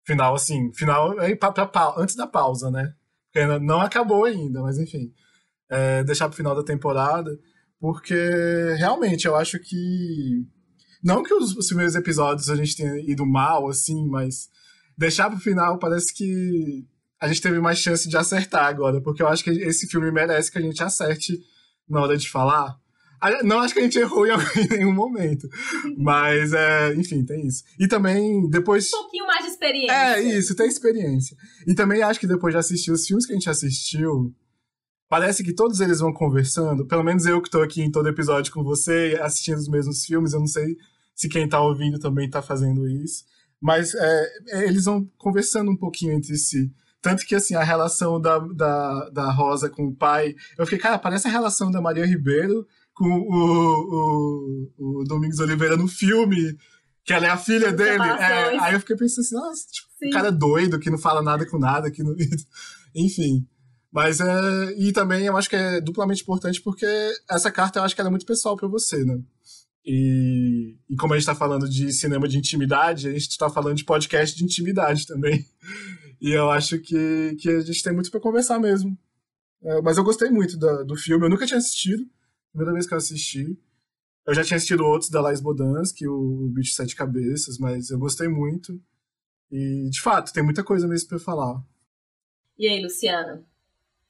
Final, 0.05 0.36
assim, 0.36 0.72
final 0.74 1.19
é 1.19 1.36
pra, 1.36 1.51
pra, 1.51 1.93
antes 1.98 2.15
da 2.15 2.27
pausa, 2.27 2.69
né? 2.69 2.93
Porque 3.31 3.46
não 3.60 3.81
acabou 3.81 4.25
ainda, 4.25 4.62
mas 4.62 4.77
enfim. 4.77 5.13
É, 5.69 6.03
deixar 6.03 6.27
pro 6.27 6.38
final 6.38 6.55
da 6.55 6.63
temporada, 6.63 7.38
porque 7.79 8.15
realmente 8.77 9.25
eu 9.25 9.36
acho 9.36 9.60
que. 9.60 10.46
Não 11.03 11.24
que 11.24 11.34
os, 11.34 11.55
os 11.55 11.67
primeiros 11.67 11.96
episódios 11.96 12.50
a 12.50 12.55
gente 12.55 12.75
tenha 12.75 12.98
ido 13.00 13.25
mal, 13.25 13.67
assim, 13.69 14.08
mas 14.08 14.50
deixar 14.98 15.29
pro 15.29 15.39
final 15.39 15.79
parece 15.79 16.13
que 16.13 16.86
a 17.22 17.27
gente 17.27 17.41
teve 17.41 17.60
mais 17.60 17.79
chance 17.79 18.08
de 18.08 18.17
acertar 18.17 18.65
agora, 18.65 19.01
porque 19.01 19.22
eu 19.22 19.27
acho 19.27 19.43
que 19.43 19.50
esse 19.50 19.88
filme 19.88 20.12
merece 20.12 20.51
que 20.51 20.58
a 20.58 20.62
gente 20.62 20.81
acerte 20.84 21.39
na 21.88 22.01
hora 22.01 22.17
de 22.17 22.29
falar. 22.29 22.77
Não 23.43 23.59
acho 23.59 23.73
que 23.73 23.79
a 23.79 23.83
gente 23.83 23.99
errou 23.99 24.25
em 24.55 24.67
nenhum 24.69 24.93
momento. 24.93 25.47
Mas, 25.97 26.53
é, 26.53 26.93
enfim, 26.95 27.23
tem 27.23 27.45
isso. 27.45 27.63
E 27.79 27.88
também, 27.88 28.49
depois. 28.49 28.88
Um 28.93 29.01
pouquinho 29.01 29.27
mais 29.27 29.45
de 29.45 29.51
experiência. 29.51 29.93
É, 29.93 30.21
isso, 30.21 30.55
tem 30.55 30.67
experiência. 30.67 31.35
E 31.67 31.73
também 31.73 32.01
acho 32.01 32.19
que 32.19 32.27
depois 32.27 32.53
de 32.53 32.59
assistir 32.59 32.91
os 32.91 33.05
filmes 33.05 33.25
que 33.25 33.33
a 33.33 33.35
gente 33.35 33.49
assistiu, 33.49 34.33
parece 35.09 35.43
que 35.43 35.53
todos 35.53 35.79
eles 35.79 35.99
vão 35.99 36.13
conversando. 36.13 36.85
Pelo 36.85 37.03
menos 37.03 37.25
eu 37.25 37.41
que 37.41 37.49
tô 37.49 37.61
aqui 37.61 37.81
em 37.81 37.91
todo 37.91 38.09
episódio 38.09 38.53
com 38.53 38.63
você, 38.63 39.17
assistindo 39.21 39.57
os 39.57 39.67
mesmos 39.67 40.05
filmes. 40.05 40.33
Eu 40.33 40.39
não 40.39 40.47
sei 40.47 40.77
se 41.15 41.27
quem 41.27 41.49
tá 41.49 41.61
ouvindo 41.61 41.99
também 41.99 42.29
tá 42.29 42.41
fazendo 42.41 42.88
isso. 42.88 43.25
Mas 43.61 43.93
é, 43.93 44.27
é 44.49 44.63
eles 44.65 44.85
vão 44.85 45.05
conversando 45.17 45.69
um 45.69 45.75
pouquinho 45.75 46.13
entre 46.13 46.38
si. 46.38 46.71
Tanto 47.01 47.25
que, 47.25 47.35
assim, 47.35 47.55
a 47.55 47.63
relação 47.63 48.19
da, 48.19 48.39
da, 48.39 49.09
da 49.09 49.31
Rosa 49.31 49.69
com 49.69 49.88
o 49.88 49.95
pai. 49.95 50.35
Eu 50.57 50.65
fiquei, 50.65 50.79
cara, 50.79 50.99
parece 50.99 51.27
a 51.27 51.31
relação 51.31 51.71
da 51.71 51.81
Maria 51.81 52.05
Ribeiro 52.05 52.67
com 53.00 53.08
o, 53.08 54.70
o, 54.77 55.00
o 55.00 55.03
Domingos 55.06 55.39
Oliveira 55.39 55.77
no 55.77 55.88
filme, 55.88 56.58
que 57.06 57.13
ela 57.13 57.27
é 57.27 57.29
a 57.29 57.38
filha 57.38 57.72
dele. 57.72 58.03
É, 58.03 58.60
aí 58.60 58.74
eu 58.74 58.79
fiquei 58.82 58.98
pensando 58.98 59.22
assim, 59.22 59.36
nossa, 59.36 59.65
tipo, 59.72 59.88
um 60.03 60.10
cara 60.10 60.29
doido 60.29 60.77
que 60.77 60.89
não 60.89 60.98
fala 60.98 61.22
nada 61.22 61.46
com 61.46 61.58
nada, 61.58 61.89
que 61.89 62.03
não... 62.03 62.13
enfim. 62.94 63.48
Mas 63.89 64.20
é. 64.20 64.74
E 64.77 64.91
também 64.91 65.25
eu 65.25 65.38
acho 65.38 65.50
que 65.50 65.56
é 65.56 65.79
duplamente 65.79 66.22
importante 66.22 66.62
porque 66.62 66.86
essa 67.29 67.50
carta 67.50 67.79
eu 67.79 67.84
acho 67.84 67.96
que 67.96 68.01
ela 68.01 68.10
é 68.10 68.12
muito 68.12 68.25
pessoal 68.25 68.58
para 68.58 68.68
você, 68.68 69.06
né? 69.06 69.18
E, 69.86 70.75
e 70.89 70.96
como 70.98 71.13
a 71.13 71.15
gente 71.15 71.24
está 71.24 71.34
falando 71.34 71.70
de 71.70 71.94
cinema 71.94 72.27
de 72.27 72.38
intimidade, 72.38 73.08
a 73.08 73.12
gente 73.13 73.29
está 73.29 73.50
falando 73.50 73.77
de 73.77 73.86
podcast 73.86 74.38
de 74.38 74.44
intimidade 74.44 75.08
também. 75.08 75.46
E 76.22 76.32
eu 76.32 76.51
acho 76.51 76.77
que, 76.79 77.38
que 77.39 77.50
a 77.50 77.62
gente 77.62 77.82
tem 77.82 77.94
muito 77.94 78.12
para 78.12 78.20
conversar 78.20 78.60
mesmo. 78.60 78.94
É, 79.63 79.82
mas 79.82 79.98
eu 79.98 80.03
gostei 80.03 80.29
muito 80.29 80.58
do, 80.58 80.84
do 80.84 80.96
filme. 80.98 81.25
Eu 81.25 81.29
nunca 81.29 81.46
tinha 81.46 81.58
assistido. 81.58 82.06
Primeira 82.51 82.74
vez 82.74 82.88
que 82.88 82.94
eu 82.94 82.98
assisti. 82.98 83.58
Eu 84.25 84.34
já 84.34 84.44
tinha 84.44 84.58
assistido 84.58 84.86
outros 84.86 85.10
da 85.10 85.22
Lais 85.22 85.41
Bodansky, 85.41 86.08
o 86.08 86.50
Bicho 86.53 86.74
Sete 86.74 86.96
Cabeças, 86.96 87.58
mas 87.58 87.89
eu 87.89 87.98
gostei 87.98 88.27
muito. 88.27 88.79
E, 89.51 89.89
de 89.89 90.01
fato, 90.01 90.32
tem 90.32 90.44
muita 90.44 90.63
coisa 90.63 90.88
mesmo 90.88 91.10
para 91.10 91.20
falar. 91.20 91.63
E 92.58 92.68
aí, 92.68 92.82
Luciana? 92.82 93.44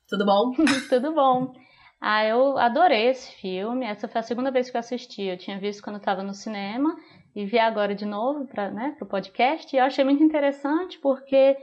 Tudo 0.07 0.25
bom? 0.25 0.53
Tudo 0.89 1.13
bom. 1.13 1.53
Ah, 2.01 2.25
eu 2.25 2.57
adorei 2.57 3.07
esse 3.09 3.31
filme. 3.33 3.85
Essa 3.85 4.07
foi 4.07 4.19
a 4.19 4.23
segunda 4.23 4.51
vez 4.51 4.69
que 4.69 4.75
eu 4.75 4.79
assisti. 4.79 5.23
Eu 5.23 5.37
tinha 5.37 5.59
visto 5.59 5.83
quando 5.83 5.97
estava 5.97 6.23
no 6.23 6.33
cinema 6.33 6.97
e 7.35 7.45
vi 7.45 7.59
agora 7.59 7.93
de 7.93 8.05
novo 8.05 8.47
para 8.47 8.71
né, 8.71 8.97
o 9.01 9.05
podcast. 9.05 9.73
E 9.73 9.79
eu 9.79 9.85
achei 9.85 10.03
muito 10.03 10.23
interessante 10.23 10.97
porque 10.99 11.55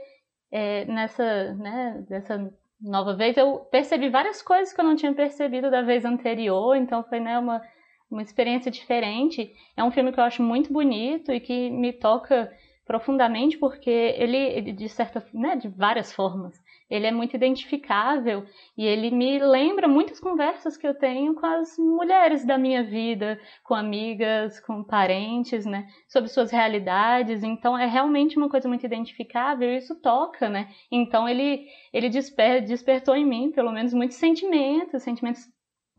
é, 0.51 0.85
nessa, 0.85 1.53
né, 1.55 2.05
dessa 2.07 2.53
nova 2.81 3.15
vez, 3.15 3.37
eu 3.37 3.59
percebi 3.71 4.09
várias 4.09 4.41
coisas 4.41 4.73
que 4.73 4.79
eu 4.79 4.85
não 4.85 4.95
tinha 4.95 5.13
percebido 5.13 5.71
da 5.71 5.81
vez 5.81 6.05
anterior, 6.05 6.75
então 6.75 7.03
foi 7.03 7.19
né, 7.19 7.37
uma, 7.39 7.61
uma 8.09 8.21
experiência 8.21 8.71
diferente. 8.71 9.53
É 9.75 9.83
um 9.83 9.91
filme 9.91 10.11
que 10.11 10.19
eu 10.19 10.23
acho 10.23 10.43
muito 10.43 10.71
bonito 10.71 11.31
e 11.31 11.39
que 11.39 11.69
me 11.69 11.93
toca 11.93 12.51
profundamente 12.85 13.57
porque 13.57 13.89
ele, 13.89 14.37
ele 14.37 14.71
de 14.71 14.87
certa, 14.87 15.25
né, 15.33 15.55
de 15.55 15.67
várias 15.67 16.13
formas, 16.13 16.57
ele 16.89 17.05
é 17.07 17.11
muito 17.11 17.35
identificável 17.35 18.45
e 18.77 18.85
ele 18.85 19.11
me 19.11 19.39
lembra 19.39 19.87
muitas 19.87 20.19
conversas 20.19 20.77
que 20.77 20.87
eu 20.87 20.93
tenho 20.93 21.35
com 21.35 21.45
as 21.45 21.77
mulheres 21.77 22.45
da 22.45 22.57
minha 22.57 22.83
vida, 22.83 23.39
com 23.63 23.73
amigas, 23.73 24.59
com 24.59 24.83
parentes, 24.83 25.65
né, 25.65 25.87
sobre 26.07 26.29
suas 26.29 26.51
realidades. 26.51 27.43
Então 27.43 27.77
é 27.77 27.85
realmente 27.85 28.37
uma 28.37 28.49
coisa 28.49 28.67
muito 28.67 28.85
identificável 28.85 29.69
e 29.69 29.77
isso 29.77 29.95
toca, 30.01 30.49
né? 30.49 30.69
Então 30.91 31.27
ele 31.27 31.65
ele 31.93 32.09
desper, 32.09 32.63
despertou 32.65 33.15
em 33.15 33.25
mim, 33.25 33.51
pelo 33.51 33.71
menos, 33.71 33.93
muitos 33.93 34.17
sentimentos, 34.17 35.03
sentimentos 35.03 35.43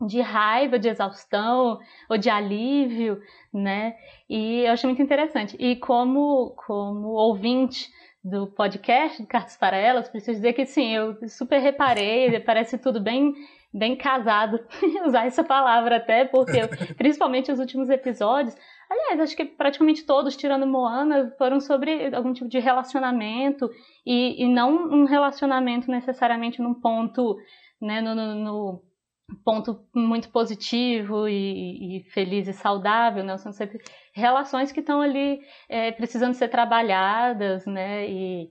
de 0.07 0.21
raiva, 0.21 0.79
de 0.79 0.87
exaustão 0.87 1.79
ou 2.09 2.17
de 2.17 2.29
alívio, 2.29 3.21
né? 3.53 3.95
E 4.29 4.61
eu 4.61 4.71
achei 4.71 4.87
muito 4.87 5.01
interessante. 5.01 5.57
E 5.59 5.75
como 5.75 6.51
como 6.65 7.09
ouvinte 7.09 7.89
do 8.23 8.47
podcast 8.47 9.21
do 9.21 9.27
Cartas 9.27 9.55
para 9.55 9.77
Elas, 9.77 10.09
preciso 10.09 10.37
dizer 10.37 10.53
que 10.53 10.65
sim, 10.65 10.93
eu 10.93 11.17
super 11.27 11.59
reparei, 11.59 12.39
parece 12.41 12.77
tudo 12.77 12.99
bem 12.99 13.33
bem 13.73 13.95
casado, 13.95 14.59
usar 15.05 15.27
essa 15.27 15.43
palavra 15.43 15.97
até, 15.97 16.25
porque 16.25 16.59
principalmente 16.97 17.51
os 17.51 17.59
últimos 17.59 17.89
episódios, 17.89 18.55
aliás, 18.89 19.19
acho 19.19 19.35
que 19.35 19.45
praticamente 19.45 20.05
todos, 20.05 20.35
tirando 20.35 20.65
Moana, 20.65 21.33
foram 21.37 21.59
sobre 21.59 22.13
algum 22.15 22.33
tipo 22.33 22.49
de 22.49 22.59
relacionamento 22.59 23.69
e, 24.05 24.43
e 24.43 24.47
não 24.47 24.71
um 24.91 25.05
relacionamento 25.05 25.91
necessariamente 25.91 26.61
num 26.61 26.73
ponto, 26.73 27.37
né, 27.79 28.01
no, 28.01 28.15
no, 28.15 28.35
no 28.35 28.83
ponto 29.43 29.85
muito 29.93 30.29
positivo 30.29 31.27
e, 31.27 31.99
e, 31.99 32.03
feliz 32.11 32.47
e 32.47 32.53
saudável, 32.53 33.23
né? 33.23 33.37
São 33.37 33.51
sempre 33.51 33.79
relações 34.13 34.71
que 34.71 34.79
estão 34.79 35.01
ali 35.01 35.41
é, 35.67 35.91
precisando 35.91 36.33
ser 36.33 36.49
trabalhadas, 36.49 37.65
né? 37.65 38.09
E 38.09 38.49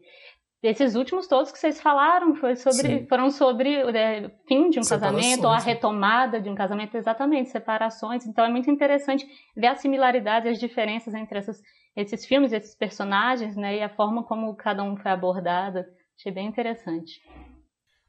esses 0.62 0.97
últimos 0.97 1.28
todos 1.28 1.52
que 1.52 1.58
vocês 1.58 1.80
falaram 1.80 2.35
foi 2.35 2.56
sobre, 2.56 3.06
foram 3.06 3.30
sobre 3.30 3.76
é, 3.97 4.28
fim 4.49 4.70
de 4.70 4.80
um 4.80 4.82
casamento 4.82 5.44
ou 5.44 5.50
a 5.50 5.58
né? 5.58 5.64
retomada 5.64 6.40
de 6.40 6.50
um 6.50 6.54
casamento, 6.54 6.97
exatamente, 6.97 7.50
separações. 7.50 8.26
Então 8.26 8.44
é 8.44 8.49
muito 8.49 8.70
interessante 8.70 9.26
ver 9.56 9.68
as 9.68 9.80
similaridades 9.80 10.49
e 10.49 10.52
as 10.52 10.58
diferenças 10.58 11.14
entre 11.14 11.38
essas, 11.38 11.62
esses 11.94 12.26
filmes, 12.26 12.52
esses 12.52 12.75
personagens, 12.75 13.56
né? 13.56 13.76
E 13.76 13.82
a 13.82 13.88
forma 13.88 14.25
como 14.25 14.54
cada 14.56 14.82
um 14.82 14.97
foi 14.97 15.12
abordado. 15.12 15.85
Achei 16.18 16.32
bem 16.32 16.49
interessante. 16.49 17.20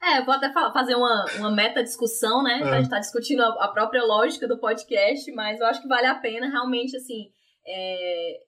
É, 0.02 0.22
vou 0.24 0.34
até 0.34 0.52
fazer 0.52 0.96
uma, 0.96 1.26
uma 1.38 1.52
meta-discussão, 1.52 2.42
né? 2.42 2.62
É. 2.62 2.64
A 2.64 2.78
gente 2.80 2.90
tá 2.90 3.00
discutindo 3.00 3.42
a, 3.42 3.66
a, 3.66 3.68
própria 3.68 4.04
lógica 4.04 4.48
do 4.48 4.58
podcast, 4.58 5.30
mas 5.34 5.60
eu 5.60 5.66
acho 5.66 5.82
que 5.82 5.88
vale 5.88 6.08
a 6.08 6.16
pena 6.16 6.48
realmente, 6.48 6.96
assim, 6.96 7.32
é, 7.68 8.40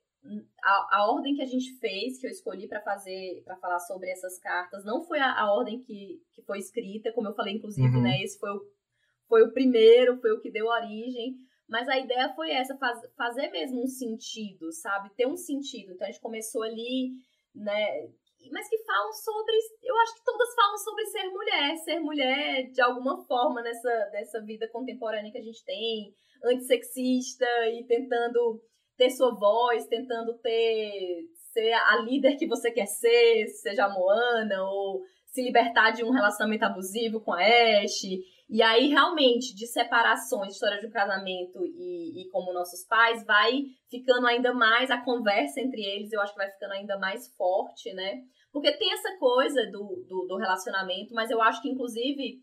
a, 0.63 0.97
a 0.97 1.11
ordem 1.11 1.35
que 1.35 1.41
a 1.41 1.45
gente 1.45 1.77
fez, 1.79 2.19
que 2.19 2.25
eu 2.25 2.31
escolhi 2.31 2.67
para 2.67 2.81
fazer, 2.81 3.41
para 3.43 3.57
falar 3.57 3.79
sobre 3.79 4.09
essas 4.09 4.37
cartas, 4.39 4.85
não 4.85 5.01
foi 5.01 5.19
a, 5.19 5.31
a, 5.33 5.53
ordem 5.53 5.81
que, 5.81 6.21
que 6.33 6.41
foi 6.43 6.59
escrita, 6.59 7.11
como 7.11 7.27
eu 7.27 7.33
falei, 7.33 7.55
inclusive, 7.55 7.95
uhum. 7.95 8.01
né? 8.01 8.21
Esse 8.21 8.39
foi 8.39 8.51
o, 8.51 8.61
foi 9.27 9.43
o 9.43 9.51
primeiro, 9.51 10.17
foi 10.21 10.31
o 10.31 10.39
que 10.39 10.51
deu 10.51 10.67
origem. 10.67 11.35
Mas 11.67 11.87
a 11.87 11.97
ideia 11.97 12.27
foi 12.33 12.51
essa, 12.51 12.77
faz, 12.77 12.99
fazer 13.15 13.49
mesmo 13.49 13.81
um 13.81 13.87
sentido, 13.87 14.71
sabe? 14.73 15.09
Ter 15.15 15.25
um 15.25 15.37
sentido. 15.37 15.93
Então 15.93 16.05
a 16.05 16.11
gente 16.11 16.21
começou 16.21 16.63
ali, 16.63 17.11
né? 17.55 18.09
Mas 18.51 18.69
que 18.69 18.77
falam 18.83 19.11
sobre. 19.13 19.55
Eu 19.83 19.97
acho 19.99 20.15
que 20.15 20.23
todas 20.23 20.55
falam 20.55 20.77
sobre 20.77 21.05
ser 21.05 21.29
mulher, 21.29 21.75
ser 21.77 21.99
mulher 21.99 22.71
de 22.71 22.81
alguma 22.81 23.23
forma 23.25 23.61
nessa, 23.61 24.09
nessa 24.11 24.41
vida 24.41 24.69
contemporânea 24.69 25.31
que 25.31 25.37
a 25.37 25.43
gente 25.43 25.63
tem, 25.65 26.13
antissexista 26.43 27.45
e 27.67 27.85
tentando 27.85 28.61
ter 28.97 29.09
sua 29.09 29.37
voz, 29.37 29.87
tentando 29.87 30.37
ter 30.39 31.27
ser 31.53 31.73
a 31.73 31.97
líder 31.97 32.37
que 32.37 32.47
você 32.47 32.71
quer 32.71 32.85
ser, 32.85 33.47
seja 33.47 33.85
a 33.85 33.89
Moana, 33.89 34.63
ou 34.63 35.01
se 35.27 35.41
libertar 35.41 35.91
de 35.91 36.03
um 36.03 36.11
relacionamento 36.11 36.65
abusivo 36.65 37.21
com 37.21 37.33
a 37.33 37.41
Ash. 37.41 38.01
E 38.51 38.61
aí, 38.61 38.89
realmente, 38.89 39.55
de 39.55 39.65
separações, 39.65 40.51
história 40.51 40.77
de 40.77 40.85
um 40.85 40.91
casamento 40.91 41.65
e, 41.65 42.21
e 42.21 42.29
como 42.31 42.51
nossos 42.51 42.85
pais, 42.85 43.25
vai 43.25 43.63
ficando 43.89 44.27
ainda 44.27 44.53
mais 44.53 44.91
a 44.91 45.01
conversa 45.01 45.61
entre 45.61 45.81
eles, 45.81 46.11
eu 46.11 46.19
acho 46.19 46.33
que 46.33 46.37
vai 46.37 46.51
ficando 46.51 46.73
ainda 46.73 46.99
mais 46.99 47.33
forte, 47.37 47.93
né? 47.93 48.19
Porque 48.51 48.73
tem 48.73 48.91
essa 48.91 49.17
coisa 49.17 49.65
do, 49.67 50.05
do, 50.05 50.25
do 50.27 50.35
relacionamento, 50.35 51.13
mas 51.13 51.31
eu 51.31 51.41
acho 51.41 51.61
que, 51.61 51.69
inclusive, 51.69 52.41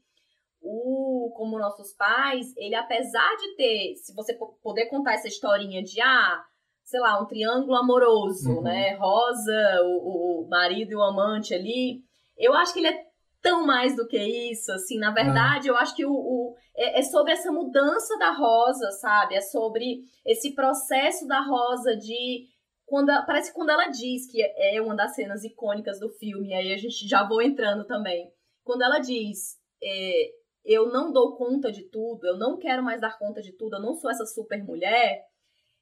o 0.63 1.31
como 1.37 1.59
nossos 1.59 1.93
pais, 1.93 2.57
ele 2.57 2.75
apesar 2.75 3.37
de 3.37 3.55
ter, 3.57 3.95
se 3.97 4.15
você 4.15 4.35
poder 4.63 4.87
contar 4.87 5.13
essa 5.13 5.29
historinha 5.29 5.83
de 5.83 6.01
ah, 6.01 6.43
sei 6.85 7.01
lá, 7.01 7.21
um 7.21 7.27
triângulo 7.27 7.77
amoroso, 7.77 8.51
uhum. 8.51 8.63
né? 8.63 8.95
Rosa, 8.95 9.83
o, 9.83 10.47
o 10.47 10.49
marido 10.49 10.93
e 10.93 10.97
o 10.97 11.03
amante 11.03 11.53
ali, 11.53 12.01
eu 12.39 12.55
acho 12.55 12.73
que 12.73 12.79
ele 12.79 12.89
é 12.89 13.08
tão 13.41 13.65
mais 13.65 13.95
do 13.97 14.07
que 14.07 14.19
isso, 14.51 14.73
assim, 14.73 14.99
na 14.99 15.11
verdade, 15.11 15.69
eu 15.69 15.77
acho 15.77 15.95
que 15.95 16.05
o, 16.05 16.13
o 16.13 16.55
é, 16.77 16.99
é, 16.99 17.03
sobre 17.03 17.33
essa 17.33 17.53
mudança 17.53 18.17
da 18.19 18.31
Rosa, 18.31 18.91
sabe? 18.93 19.35
É 19.35 19.41
sobre 19.41 20.03
esse 20.25 20.55
processo 20.55 21.27
da 21.27 21.41
Rosa 21.41 21.97
de 21.97 22.47
quando 22.85 23.09
parece 23.27 23.51
que 23.51 23.57
quando 23.57 23.71
ela 23.71 23.89
diz 23.89 24.31
que 24.31 24.43
é 24.43 24.81
uma 24.81 24.97
das 24.97 25.15
cenas 25.15 25.45
icônicas 25.45 26.01
do 26.01 26.09
filme, 26.09 26.55
aí 26.55 26.73
a 26.73 26.79
gente 26.79 27.07
já 27.07 27.27
vou 27.27 27.43
entrando 27.43 27.87
também. 27.87 28.31
Quando 28.65 28.83
ela 28.83 28.99
diz 28.99 29.59
é, 29.83 30.31
eu 30.65 30.91
não 30.93 31.13
dou 31.13 31.37
conta 31.37 31.71
de 31.73 31.83
tudo, 31.91 32.27
eu 32.27 32.37
não 32.37 32.59
quero 32.59 32.83
mais 32.83 33.01
dar 33.01 33.19
conta 33.19 33.41
de 33.41 33.53
tudo, 33.53 33.77
eu 33.77 33.83
não 33.83 33.95
sou 33.95 34.11
essa 34.11 34.27
super 34.27 34.63
mulher, 34.65 35.25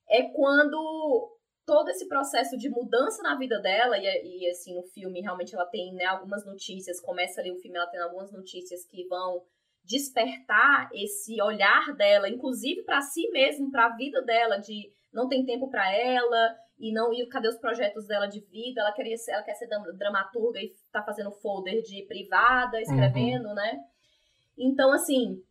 é 0.08 0.22
quando 0.22 1.35
todo 1.66 1.88
esse 1.90 2.06
processo 2.06 2.56
de 2.56 2.70
mudança 2.70 3.22
na 3.22 3.36
vida 3.36 3.60
dela, 3.60 3.98
e, 3.98 4.04
e 4.04 4.50
assim, 4.50 4.74
no 4.74 4.84
filme 4.84 5.20
realmente 5.20 5.54
ela 5.54 5.66
tem 5.66 5.92
né, 5.92 6.04
algumas 6.04 6.46
notícias, 6.46 7.00
começa 7.00 7.40
ali 7.40 7.50
o 7.50 7.56
filme, 7.56 7.76
ela 7.76 7.88
tem 7.88 8.00
algumas 8.00 8.32
notícias 8.32 8.86
que 8.86 9.06
vão 9.08 9.42
despertar 9.84 10.88
esse 10.94 11.42
olhar 11.42 11.94
dela, 11.94 12.28
inclusive 12.28 12.82
para 12.84 13.00
si 13.02 13.28
mesmo, 13.30 13.70
para 13.70 13.86
a 13.86 13.96
vida 13.96 14.22
dela, 14.22 14.58
de 14.58 14.92
não 15.12 15.28
tem 15.28 15.44
tempo 15.44 15.68
para 15.68 15.92
ela, 15.92 16.56
e 16.78 16.92
não 16.92 17.12
e 17.12 17.26
cadê 17.26 17.48
os 17.48 17.58
projetos 17.58 18.06
dela 18.06 18.26
de 18.26 18.40
vida? 18.40 18.80
Ela 18.80 18.92
queria 18.92 19.16
ser, 19.16 19.32
ela 19.32 19.42
quer 19.42 19.54
ser 19.54 19.68
dramaturga 19.96 20.60
e 20.60 20.72
tá 20.92 21.02
fazendo 21.02 21.30
folder 21.30 21.82
de 21.82 22.02
privada, 22.06 22.80
escrevendo, 22.80 23.48
uhum. 23.48 23.54
né? 23.54 23.80
Então, 24.58 24.92
assim, 24.92 25.42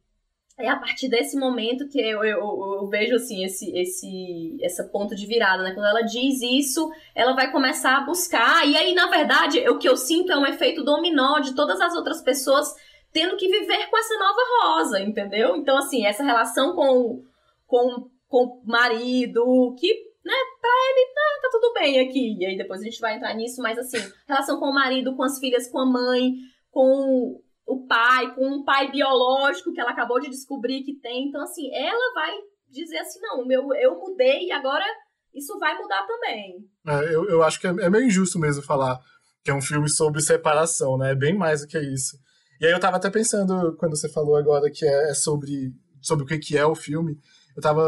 é 0.57 0.69
a 0.69 0.77
partir 0.77 1.09
desse 1.09 1.37
momento 1.37 1.87
que 1.87 1.99
eu, 1.99 2.23
eu, 2.23 2.39
eu, 2.39 2.87
vejo 2.87 3.15
assim 3.15 3.43
esse 3.43 3.69
esse 3.77 4.57
essa 4.61 4.85
ponto 4.85 5.13
de 5.13 5.25
virada, 5.25 5.63
né? 5.63 5.73
Quando 5.73 5.87
ela 5.87 6.01
diz 6.01 6.41
isso, 6.41 6.89
ela 7.13 7.33
vai 7.33 7.51
começar 7.51 7.97
a 7.97 8.05
buscar 8.05 8.65
e 8.65 8.75
aí 8.77 8.93
na 8.93 9.07
verdade 9.07 9.59
o 9.67 9.77
que 9.77 9.87
eu 9.87 9.97
sinto 9.97 10.31
é 10.31 10.37
um 10.37 10.45
efeito 10.45 10.83
dominó 10.83 11.39
de 11.39 11.53
todas 11.53 11.81
as 11.81 11.93
outras 11.93 12.21
pessoas 12.21 12.73
tendo 13.11 13.35
que 13.35 13.49
viver 13.49 13.89
com 13.89 13.97
essa 13.97 14.17
nova 14.17 14.41
rosa, 14.61 14.99
entendeu? 15.01 15.57
Então 15.57 15.77
assim 15.77 16.05
essa 16.05 16.23
relação 16.23 16.73
com 16.73 17.23
com 17.67 18.09
com 18.27 18.43
o 18.45 18.61
marido 18.65 19.75
que 19.77 19.93
né, 20.25 20.33
pra 20.59 20.71
ele 20.89 21.13
tá, 21.13 21.41
tá 21.43 21.49
tudo 21.51 21.73
bem 21.73 21.99
aqui. 21.99 22.35
E 22.39 22.45
aí 22.45 22.57
depois 22.57 22.81
a 22.81 22.83
gente 22.83 22.99
vai 22.99 23.15
entrar 23.15 23.33
nisso, 23.35 23.61
mas 23.61 23.77
assim, 23.77 23.97
relação 24.27 24.59
com 24.59 24.65
o 24.65 24.73
marido, 24.73 25.15
com 25.15 25.23
as 25.23 25.37
filhas, 25.37 25.69
com 25.69 25.79
a 25.79 25.85
mãe, 25.85 26.33
com 26.71 27.39
o 27.65 27.85
pai, 27.87 28.33
com 28.35 28.47
um 28.47 28.63
pai 28.63 28.91
biológico 28.91 29.73
que 29.73 29.81
ela 29.81 29.91
acabou 29.91 30.19
de 30.19 30.29
descobrir 30.29 30.83
que 30.83 30.99
tem. 30.99 31.27
Então, 31.27 31.41
assim, 31.41 31.73
ela 31.73 32.13
vai 32.13 32.31
dizer 32.69 32.97
assim: 32.97 33.19
não, 33.21 33.45
meu, 33.45 33.73
eu 33.75 33.99
mudei 33.99 34.45
e 34.45 34.51
agora 34.51 34.85
isso 35.33 35.57
vai 35.59 35.77
mudar 35.77 36.05
também. 36.05 36.57
É, 36.87 37.13
eu, 37.13 37.27
eu 37.29 37.43
acho 37.43 37.59
que 37.59 37.67
é, 37.67 37.69
é 37.69 37.89
meio 37.89 38.05
injusto 38.05 38.39
mesmo 38.39 38.63
falar 38.63 38.99
que 39.43 39.51
é 39.51 39.53
um 39.53 39.61
filme 39.61 39.87
sobre 39.87 40.23
separação, 40.23 40.97
né? 40.97 41.11
É 41.11 41.15
bem 41.15 41.37
mais 41.37 41.61
do 41.61 41.67
que 41.67 41.77
isso. 41.77 42.17
E 42.59 42.65
aí 42.65 42.71
eu 42.71 42.79
tava 42.79 42.97
até 42.97 43.11
pensando, 43.11 43.75
quando 43.77 43.95
você 43.95 44.09
falou 44.09 44.35
agora 44.35 44.71
que 44.71 44.83
é, 44.83 45.11
é 45.11 45.13
sobre, 45.13 45.71
sobre 46.01 46.23
o 46.25 46.27
que, 46.27 46.39
que 46.39 46.57
é 46.57 46.65
o 46.65 46.73
filme, 46.73 47.15
eu 47.55 47.61
tava 47.61 47.83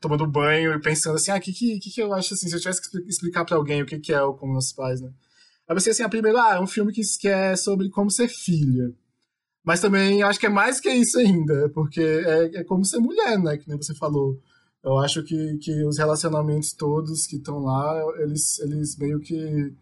tomando 0.00 0.26
banho 0.26 0.72
e 0.72 0.80
pensando 0.80 1.16
assim, 1.16 1.30
ah, 1.30 1.36
o 1.36 1.40
que, 1.40 1.52
que, 1.52 1.78
que 1.78 2.00
eu 2.00 2.14
acho 2.14 2.32
assim, 2.32 2.48
se 2.48 2.56
eu 2.56 2.60
tivesse 2.60 2.90
que 2.90 2.98
explicar 3.06 3.44
para 3.44 3.56
alguém 3.56 3.82
o 3.82 3.86
que, 3.86 3.98
que 3.98 4.14
é 4.14 4.22
o 4.22 4.32
Como 4.32 4.54
Nossos 4.54 4.72
Pais, 4.72 5.02
né? 5.02 5.10
Aí 5.68 5.74
você 5.74 5.90
assim, 5.90 6.02
a 6.02 6.08
primeira, 6.08 6.42
ah, 6.42 6.54
é 6.54 6.60
um 6.60 6.66
filme 6.66 6.90
que, 6.90 7.02
que 7.20 7.28
é 7.28 7.54
sobre 7.54 7.90
como 7.90 8.10
ser 8.10 8.28
filha. 8.28 8.90
Mas 9.64 9.80
também 9.80 10.22
acho 10.22 10.38
que 10.38 10.46
é 10.46 10.50
mais 10.50 10.78
que 10.78 10.90
isso 10.90 11.18
ainda, 11.18 11.70
porque 11.70 12.02
é, 12.02 12.60
é 12.60 12.64
como 12.64 12.84
ser 12.84 12.98
mulher, 12.98 13.38
né? 13.38 13.56
Que 13.56 13.68
nem 13.68 13.76
você 13.78 13.94
falou. 13.94 14.38
Eu 14.82 14.98
acho 14.98 15.22
que, 15.24 15.56
que 15.56 15.84
os 15.84 15.98
relacionamentos 15.98 16.74
todos 16.74 17.26
que 17.26 17.36
estão 17.36 17.60
lá, 17.60 17.98
eles, 18.18 18.58
eles 18.58 18.98
meio 18.98 19.18
que 19.20 19.72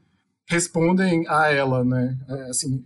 respondem 0.49 1.27
a 1.29 1.51
ela, 1.51 1.85
né? 1.85 2.17
É, 2.29 2.43
assim, 2.51 2.85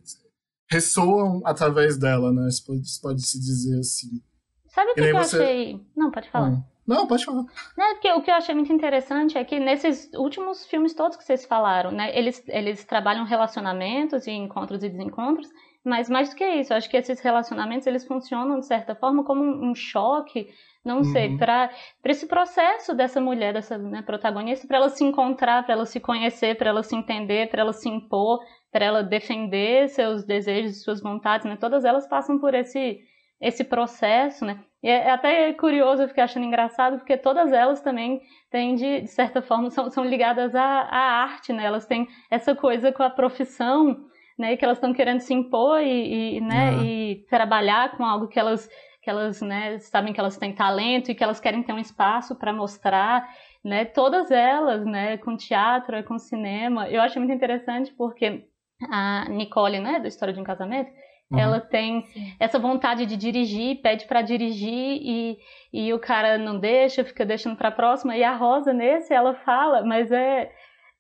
ressoam 0.70 1.42
através 1.44 1.98
dela, 1.98 2.32
né? 2.32 2.48
Isso 2.48 2.64
pode, 2.64 2.82
pode 3.02 3.26
se 3.26 3.38
dizer 3.38 3.78
assim. 3.78 4.22
Sabe 4.68 4.92
o 4.92 4.94
que, 4.94 5.02
que 5.02 5.08
eu 5.08 5.16
você... 5.16 5.36
achei? 5.36 5.80
Não, 5.94 6.10
pode 6.10 6.30
falar. 6.30 6.48
Hum. 6.48 6.62
Não, 6.86 7.06
pode 7.06 7.24
falar. 7.24 7.44
Não, 7.76 7.94
porque 7.94 8.12
o 8.12 8.22
que 8.22 8.30
eu 8.30 8.34
achei 8.34 8.54
muito 8.54 8.72
interessante 8.72 9.36
é 9.36 9.44
que 9.44 9.58
nesses 9.58 10.08
últimos 10.14 10.64
filmes 10.66 10.94
todos 10.94 11.16
que 11.16 11.24
vocês 11.24 11.44
falaram, 11.44 11.90
né, 11.90 12.16
eles, 12.16 12.42
eles 12.46 12.84
trabalham 12.84 13.24
relacionamentos 13.24 14.26
e 14.26 14.30
encontros 14.30 14.84
e 14.84 14.88
desencontros, 14.88 15.48
mas 15.86 16.10
mais 16.10 16.30
do 16.30 16.34
que 16.34 16.44
isso, 16.44 16.74
acho 16.74 16.90
que 16.90 16.96
esses 16.96 17.20
relacionamentos 17.20 17.86
eles 17.86 18.04
funcionam 18.04 18.58
de 18.58 18.66
certa 18.66 18.96
forma 18.96 19.22
como 19.22 19.44
um, 19.44 19.72
choque, 19.72 20.48
não 20.84 20.98
uhum. 20.98 21.04
sei, 21.04 21.38
para 21.38 21.70
esse 22.04 22.26
processo 22.26 22.92
dessa 22.92 23.20
mulher, 23.20 23.54
dessa 23.54 23.78
né, 23.78 24.02
protagonista, 24.02 24.66
para 24.66 24.78
ela 24.78 24.88
se 24.88 25.04
encontrar, 25.04 25.64
para 25.64 25.74
ela 25.74 25.86
se 25.86 26.00
conhecer, 26.00 26.56
para 26.58 26.70
ela 26.70 26.82
se 26.82 26.96
entender, 26.96 27.48
para 27.48 27.60
ela 27.60 27.72
se 27.72 27.88
impor, 27.88 28.40
para 28.72 28.84
ela 28.84 29.02
defender 29.04 29.88
seus 29.88 30.24
desejos, 30.24 30.82
suas 30.82 31.00
vontades, 31.00 31.46
né? 31.46 31.56
Todas 31.56 31.84
elas 31.84 32.08
passam 32.08 32.36
por 32.38 32.52
esse 32.52 33.00
esse 33.40 33.62
processo, 33.62 34.44
né? 34.44 34.58
E 34.82 34.88
é 34.88 35.10
até 35.10 35.52
curioso, 35.52 36.02
eu 36.02 36.08
fiquei 36.08 36.24
achando 36.24 36.46
engraçado, 36.46 36.98
porque 36.98 37.16
todas 37.16 37.52
elas 37.52 37.80
também 37.80 38.22
têm, 38.50 38.74
de, 38.74 39.02
de 39.02 39.08
certa 39.08 39.42
forma, 39.42 39.70
são, 39.70 39.90
são 39.90 40.04
ligadas 40.04 40.54
à, 40.54 40.62
à 40.62 41.22
arte, 41.22 41.52
né? 41.52 41.64
Elas 41.64 41.86
têm 41.86 42.08
essa 42.30 42.54
coisa 42.54 42.90
com 42.90 43.02
a 43.02 43.10
profissão, 43.10 44.06
né, 44.38 44.56
que 44.56 44.64
elas 44.64 44.78
estão 44.78 44.92
querendo 44.92 45.20
se 45.20 45.32
impor 45.32 45.80
e, 45.80 46.36
e 46.36 46.40
né, 46.40 46.72
uhum. 46.72 46.84
e 46.84 47.26
trabalhar 47.28 47.96
com 47.96 48.04
algo 48.04 48.28
que 48.28 48.38
elas 48.38 48.68
que 49.02 49.10
elas 49.10 49.40
né, 49.40 49.78
sabem 49.78 50.12
que 50.12 50.18
elas 50.18 50.36
têm 50.36 50.52
talento 50.52 51.12
e 51.12 51.14
que 51.14 51.22
elas 51.22 51.38
querem 51.38 51.62
ter 51.62 51.72
um 51.72 51.78
espaço 51.78 52.34
para 52.34 52.52
mostrar, 52.52 53.24
né, 53.64 53.84
todas 53.84 54.32
elas, 54.32 54.84
né, 54.84 55.16
com 55.18 55.36
teatro, 55.36 56.02
com 56.02 56.18
cinema. 56.18 56.88
Eu 56.88 57.00
acho 57.00 57.16
muito 57.20 57.32
interessante 57.32 57.94
porque 57.96 58.48
a 58.90 59.28
Nicole, 59.28 59.78
né, 59.78 60.00
do 60.00 60.08
História 60.08 60.34
de 60.34 60.40
um 60.40 60.44
Casamento, 60.44 60.90
Uhum. 61.30 61.38
Ela 61.38 61.60
tem 61.60 62.04
essa 62.38 62.58
vontade 62.58 63.04
de 63.04 63.16
dirigir, 63.16 63.80
pede 63.82 64.06
para 64.06 64.22
dirigir 64.22 64.70
e, 64.72 65.38
e 65.72 65.92
o 65.92 65.98
cara 65.98 66.38
não 66.38 66.58
deixa, 66.58 67.04
fica 67.04 67.24
deixando 67.24 67.56
para 67.56 67.68
a 67.68 67.72
próxima. 67.72 68.16
E 68.16 68.22
a 68.22 68.34
Rosa, 68.34 68.72
nesse, 68.72 69.12
ela 69.12 69.34
fala, 69.34 69.84
mas 69.84 70.12
é, 70.12 70.50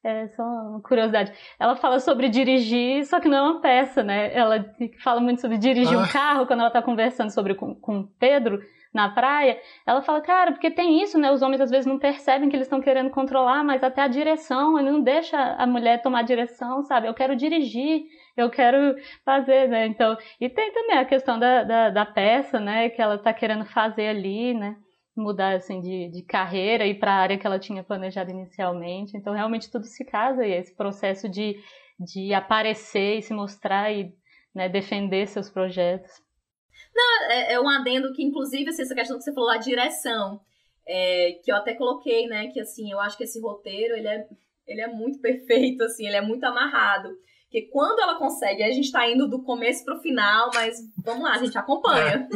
é 0.06 0.28
só 0.28 0.42
uma 0.42 0.80
curiosidade. 0.80 1.32
Ela 1.58 1.74
fala 1.74 1.98
sobre 1.98 2.28
dirigir, 2.28 3.04
só 3.04 3.18
que 3.18 3.28
não 3.28 3.36
é 3.36 3.42
uma 3.42 3.60
peça, 3.60 4.02
né? 4.02 4.32
Ela 4.32 4.64
fala 5.02 5.20
muito 5.20 5.40
sobre 5.40 5.58
dirigir 5.58 5.98
ah. 5.98 6.02
um 6.02 6.06
carro 6.06 6.46
quando 6.46 6.60
ela 6.60 6.70
tá 6.70 6.80
conversando 6.80 7.30
sobre 7.30 7.54
com, 7.54 7.74
com 7.74 8.04
Pedro 8.18 8.60
na 8.94 9.10
praia. 9.10 9.60
Ela 9.84 10.00
fala, 10.02 10.20
cara, 10.20 10.52
porque 10.52 10.70
tem 10.70 11.02
isso, 11.02 11.18
né? 11.18 11.30
Os 11.30 11.42
homens 11.42 11.60
às 11.60 11.70
vezes 11.70 11.86
não 11.86 11.98
percebem 11.98 12.48
que 12.48 12.56
eles 12.56 12.66
estão 12.66 12.80
querendo 12.80 13.10
controlar, 13.10 13.64
mas 13.64 13.82
até 13.82 14.02
a 14.02 14.08
direção, 14.08 14.78
ele 14.78 14.90
não 14.90 15.02
deixa 15.02 15.36
a 15.38 15.66
mulher 15.66 16.00
tomar 16.00 16.22
direção, 16.22 16.82
sabe? 16.82 17.08
Eu 17.08 17.14
quero 17.14 17.36
dirigir, 17.36 18.04
eu 18.36 18.48
quero 18.48 18.96
fazer, 19.24 19.68
né? 19.68 19.86
Então, 19.86 20.16
e 20.40 20.48
tem 20.48 20.72
também 20.72 20.98
a 20.98 21.04
questão 21.04 21.38
da, 21.38 21.64
da, 21.64 21.90
da 21.90 22.06
peça, 22.06 22.60
né? 22.60 22.88
Que 22.88 23.02
ela 23.02 23.18
tá 23.18 23.32
querendo 23.32 23.64
fazer 23.66 24.08
ali, 24.08 24.54
né? 24.54 24.76
Mudar 25.16 25.54
assim 25.54 25.80
de, 25.80 26.08
de 26.08 26.22
carreira 26.22 26.86
e 26.86 26.94
para 26.94 27.12
a 27.12 27.18
área 27.18 27.38
que 27.38 27.46
ela 27.46 27.58
tinha 27.58 27.82
planejado 27.82 28.30
inicialmente. 28.30 29.16
Então 29.16 29.32
realmente 29.32 29.70
tudo 29.70 29.84
se 29.84 30.04
casa 30.04 30.46
e 30.46 30.52
esse 30.52 30.74
processo 30.74 31.28
de, 31.28 31.56
de 31.98 32.34
aparecer 32.34 33.18
e 33.18 33.22
se 33.22 33.32
mostrar 33.32 33.92
e 33.92 34.14
né, 34.54 34.68
defender 34.68 35.26
seus 35.26 35.50
projetos. 35.50 36.10
Não, 36.94 37.30
é, 37.30 37.52
é, 37.52 37.60
um 37.60 37.68
adendo 37.68 38.12
que 38.12 38.22
inclusive 38.22 38.70
assim, 38.70 38.82
essa 38.82 38.94
questão 38.94 39.16
que 39.16 39.24
você 39.24 39.32
falou 39.32 39.50
a 39.50 39.58
direção, 39.58 40.40
é, 40.86 41.38
que 41.44 41.50
eu 41.50 41.56
até 41.56 41.74
coloquei, 41.74 42.26
né, 42.26 42.48
que 42.48 42.60
assim 42.60 42.90
eu 42.90 43.00
acho 43.00 43.16
que 43.16 43.24
esse 43.24 43.40
roteiro 43.40 43.94
ele 43.94 44.08
é 44.08 44.26
ele 44.66 44.80
é 44.80 44.88
muito 44.88 45.20
perfeito, 45.20 45.82
assim, 45.84 46.06
ele 46.06 46.16
é 46.16 46.20
muito 46.20 46.44
amarrado. 46.44 47.16
Porque 47.44 47.62
quando 47.68 48.00
ela 48.00 48.18
consegue, 48.18 48.62
a 48.62 48.72
gente 48.72 48.90
tá 48.90 49.08
indo 49.08 49.28
do 49.28 49.42
começo 49.42 49.84
pro 49.84 50.00
final, 50.00 50.50
mas 50.52 50.78
vamos 50.98 51.22
lá, 51.22 51.34
a 51.34 51.38
gente 51.38 51.56
acompanha. 51.56 52.28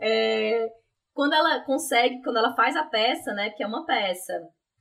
é, 0.00 0.68
quando 1.14 1.34
ela 1.34 1.60
consegue, 1.60 2.22
quando 2.22 2.38
ela 2.38 2.54
faz 2.54 2.76
a 2.76 2.84
peça, 2.84 3.32
né, 3.32 3.50
que 3.50 3.62
é 3.62 3.66
uma 3.66 3.84
peça 3.84 4.32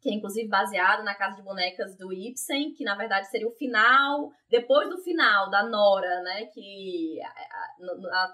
que 0.02 0.10
é 0.10 0.13
inclusive 0.13 0.50
baseada 0.50 1.04
na 1.04 1.13
Casa 1.13 1.36
de 1.36 1.44
Bonecas 1.44 1.96
do 1.96 2.12
Ibsen, 2.12 2.74
que 2.74 2.84
na 2.84 2.96
verdade 2.96 3.30
seria 3.30 3.48
o 3.48 3.52
final, 3.52 4.32
depois 4.50 4.89
do 4.89 4.98
final 4.98 5.50
da 5.52 5.63
Nora, 5.63 6.22
né, 6.24 6.46
que 6.48 7.20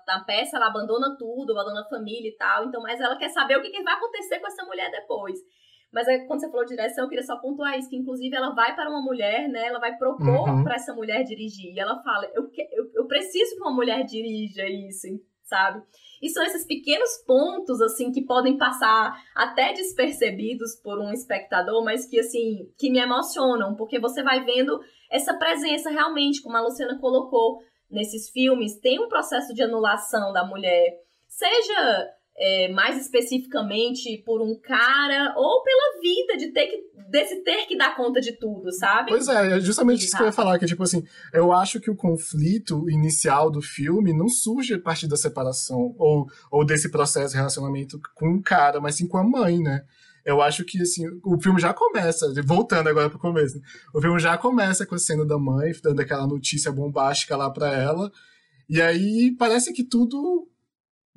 na 0.07 0.23
peça 0.25 0.55
ela 0.55 0.67
abandona 0.67 1.17
tudo, 1.19 1.51
abandona 1.51 1.81
a 1.81 1.89
família 1.89 2.29
e 2.29 2.37
tal, 2.37 2.65
então, 2.65 2.81
mas 2.81 3.01
ela 3.01 3.17
quer 3.17 3.29
saber 3.29 3.57
o 3.57 3.61
que, 3.61 3.69
que 3.69 3.83
vai 3.83 3.95
acontecer 3.95 4.39
com 4.39 4.47
essa 4.47 4.63
mulher 4.63 4.89
depois. 4.91 5.37
Mas 5.91 6.07
aí, 6.07 6.25
quando 6.25 6.41
você 6.41 6.49
falou 6.49 6.65
de 6.65 6.75
direção, 6.75 7.05
eu 7.05 7.09
queria 7.09 7.23
só 7.23 7.37
pontuar 7.37 7.77
isso, 7.77 7.89
que 7.89 7.95
inclusive 7.95 8.35
ela 8.35 8.53
vai 8.53 8.75
para 8.75 8.89
uma 8.89 9.01
mulher, 9.01 9.47
né? 9.47 9.67
Ela 9.67 9.79
vai 9.79 9.95
propor 9.95 10.49
uhum. 10.49 10.63
para 10.63 10.75
essa 10.75 10.93
mulher 10.93 11.23
dirigir. 11.23 11.73
E 11.73 11.79
ela 11.79 12.01
fala, 12.03 12.29
eu, 12.35 12.51
eu, 12.71 12.91
eu 12.93 13.07
preciso 13.07 13.55
que 13.55 13.61
uma 13.61 13.73
mulher 13.73 14.03
dirija 14.03 14.67
isso, 14.67 15.07
sabe? 15.43 15.81
E 16.21 16.29
são 16.29 16.43
esses 16.43 16.65
pequenos 16.65 17.09
pontos, 17.25 17.81
assim, 17.81 18.11
que 18.11 18.23
podem 18.23 18.57
passar 18.57 19.15
até 19.35 19.73
despercebidos 19.73 20.75
por 20.83 20.99
um 20.99 21.11
espectador, 21.11 21.83
mas 21.83 22.05
que, 22.05 22.19
assim, 22.19 22.71
que 22.77 22.89
me 22.89 22.99
emocionam, 22.99 23.75
porque 23.75 23.99
você 23.99 24.23
vai 24.23 24.43
vendo 24.43 24.79
essa 25.09 25.33
presença 25.33 25.89
realmente, 25.89 26.41
como 26.41 26.57
a 26.57 26.61
Luciana 26.61 26.99
colocou 26.99 27.59
nesses 27.89 28.29
filmes, 28.29 28.79
tem 28.79 28.99
um 28.99 29.07
processo 29.07 29.53
de 29.53 29.63
anulação 29.63 30.33
da 30.33 30.45
mulher. 30.45 30.97
Seja 31.27 32.09
é, 32.39 32.71
mais 32.71 33.01
especificamente 33.01 34.21
por 34.23 34.41
um 34.41 34.55
cara 34.59 35.33
ou 35.35 35.63
pela 35.63 36.01
vida 36.01 36.37
de 36.37 36.51
ter 36.51 36.67
que 36.67 36.87
desse 37.09 37.41
ter 37.41 37.65
que 37.65 37.77
dar 37.77 37.95
conta 37.95 38.19
de 38.19 38.33
tudo, 38.33 38.71
sabe? 38.71 39.09
Pois 39.09 39.27
é, 39.27 39.57
é 39.57 39.59
justamente 39.59 40.05
isso 40.05 40.15
que 40.15 40.21
eu 40.21 40.27
ia 40.27 40.31
falar, 40.31 40.59
que 40.59 40.65
tipo 40.65 40.83
assim, 40.83 41.03
eu 41.33 41.51
acho 41.51 41.79
que 41.79 41.89
o 41.89 41.95
conflito 41.95 42.89
inicial 42.89 43.49
do 43.49 43.61
filme 43.61 44.13
não 44.13 44.27
surge 44.27 44.73
a 44.73 44.79
partir 44.79 45.07
da 45.07 45.15
separação 45.15 45.95
ou, 45.97 46.27
ou 46.51 46.65
desse 46.65 46.91
processo 46.91 47.31
de 47.31 47.37
relacionamento 47.37 47.99
com 48.13 48.35
o 48.35 48.43
cara, 48.43 48.79
mas 48.79 48.95
sim 48.95 49.07
com 49.07 49.17
a 49.17 49.23
mãe, 49.23 49.59
né? 49.59 49.83
Eu 50.25 50.41
acho 50.41 50.65
que 50.65 50.81
assim, 50.81 51.05
o 51.23 51.41
filme 51.41 51.59
já 51.59 51.73
começa, 51.73 52.31
voltando 52.43 52.89
agora 52.89 53.09
pro 53.09 53.17
começo, 53.17 53.59
o 53.95 54.01
filme 54.01 54.19
já 54.19 54.37
começa 54.37 54.85
com 54.85 54.95
a 54.95 54.99
cena 54.99 55.25
da 55.25 55.39
mãe 55.39 55.71
dando 55.81 56.01
aquela 56.01 56.27
notícia 56.27 56.71
bombástica 56.71 57.37
lá 57.37 57.49
para 57.49 57.73
ela. 57.73 58.11
E 58.69 58.81
aí 58.81 59.33
parece 59.39 59.71
que 59.71 59.85
tudo 59.85 60.45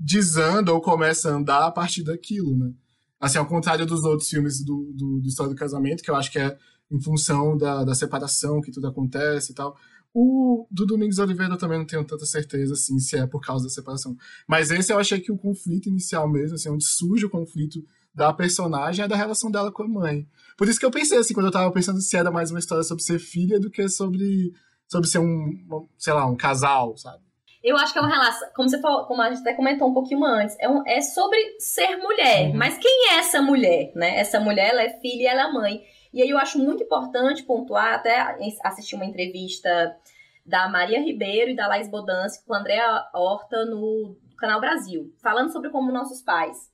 desanda 0.01 0.73
ou 0.73 0.81
começa 0.81 1.31
a 1.31 1.35
andar 1.35 1.67
a 1.67 1.71
partir 1.71 2.03
daquilo, 2.03 2.57
né? 2.57 2.73
Assim, 3.21 3.37
ao 3.37 3.47
contrário 3.47 3.85
dos 3.85 4.03
outros 4.03 4.31
filmes 4.31 4.65
do, 4.65 4.91
do, 4.95 5.21
do 5.21 5.29
História 5.29 5.53
do 5.53 5.59
Casamento, 5.59 6.03
que 6.03 6.11
eu 6.11 6.17
acho 6.17 6.33
que 6.33 6.39
é 6.39 6.57
em 6.91 6.99
função 7.01 7.57
da, 7.57 7.85
da 7.85 7.95
separação 7.95 8.63
que 8.63 8.73
tudo 8.73 8.89
acontece 8.89 9.53
e 9.53 9.55
tal. 9.55 9.77
O 10.13 10.67
do 10.71 10.87
Domingos 10.87 11.19
Oliveira 11.19 11.53
eu 11.55 11.59
também 11.59 11.79
não 11.79 11.87
tenho 11.87 12.05
tanta 12.05 12.25
certeza, 12.25 12.73
assim, 12.73 12.99
se 12.99 13.17
é 13.17 13.27
por 13.27 13.41
causa 13.43 13.65
da 13.65 13.71
separação. 13.71 14.17
Mas 14.49 14.71
esse 14.71 14.91
eu 14.91 14.99
achei 14.99 15.21
que 15.21 15.31
o 15.31 15.37
conflito 15.37 15.89
inicial 15.89 16.29
mesmo, 16.29 16.55
assim, 16.55 16.71
onde 16.71 16.85
surge 16.85 17.27
o 17.27 17.31
conflito 17.31 17.85
da 18.13 18.33
personagem 18.33 19.05
é 19.05 19.09
da 19.09 19.15
relação 19.15 19.51
dela 19.51 19.71
com 19.71 19.83
a 19.83 19.89
mãe. 19.89 20.27
Por 20.57 20.67
isso 20.67 20.81
que 20.81 20.87
eu 20.87 20.91
pensei 20.91 21.19
assim, 21.19 21.35
quando 21.35 21.47
eu 21.47 21.53
tava 21.53 21.71
pensando 21.71 22.01
se 22.01 22.17
era 22.17 22.31
mais 22.31 22.51
uma 22.51 22.59
história 22.59 22.83
sobre 22.83 23.05
ser 23.05 23.19
filha 23.19 23.61
do 23.61 23.71
que 23.71 23.87
sobre, 23.89 24.53
sobre 24.89 25.09
ser 25.09 25.19
um, 25.19 25.87
sei 25.97 26.13
lá, 26.13 26.27
um 26.27 26.37
casal, 26.37 26.97
sabe? 26.97 27.23
Eu 27.63 27.77
acho 27.77 27.93
que 27.93 27.99
é 27.99 28.03
uma 28.03 28.11
relação, 28.11 28.49
como 28.55 28.69
você 28.69 28.81
falou, 28.81 29.05
como 29.05 29.21
a 29.21 29.29
gente 29.29 29.41
até 29.41 29.53
comentou 29.53 29.89
um 29.89 29.93
pouquinho 29.95 30.25
antes, 30.25 30.57
é, 30.59 30.69
um, 30.69 30.83
é 30.87 31.01
sobre 31.03 31.39
ser 31.59 31.97
mulher. 31.99 32.49
Uhum. 32.49 32.57
Mas 32.57 32.79
quem 32.79 33.11
é 33.11 33.19
essa 33.19 33.43
mulher, 33.43 33.93
né? 33.95 34.19
Essa 34.19 34.41
mulher, 34.41 34.71
ela 34.71 34.83
é 34.83 34.99
filha 35.01 35.23
e 35.23 35.27
ela 35.27 35.49
é 35.49 35.53
mãe. 35.53 35.85
E 36.13 36.23
aí 36.23 36.31
eu 36.31 36.39
acho 36.39 36.59
muito 36.59 36.83
importante 36.83 37.43
pontuar, 37.43 37.95
até 37.95 38.37
assisti 38.65 38.95
uma 38.95 39.05
entrevista 39.05 39.97
da 40.45 40.69
Maria 40.69 41.01
Ribeiro 41.01 41.51
e 41.51 41.57
da 41.57 41.69
Laís 41.69 41.89
Bodansky 41.89 42.45
com 42.47 42.55
a 42.55 42.59
Andréa 42.59 43.09
Horta 43.15 43.65
no 43.67 44.17
Canal 44.39 44.61
Brasil, 44.61 45.15
falando 45.23 45.53
sobre 45.53 45.71
como 45.71 45.93
nossos 45.93 46.23
pais. 46.23 46.71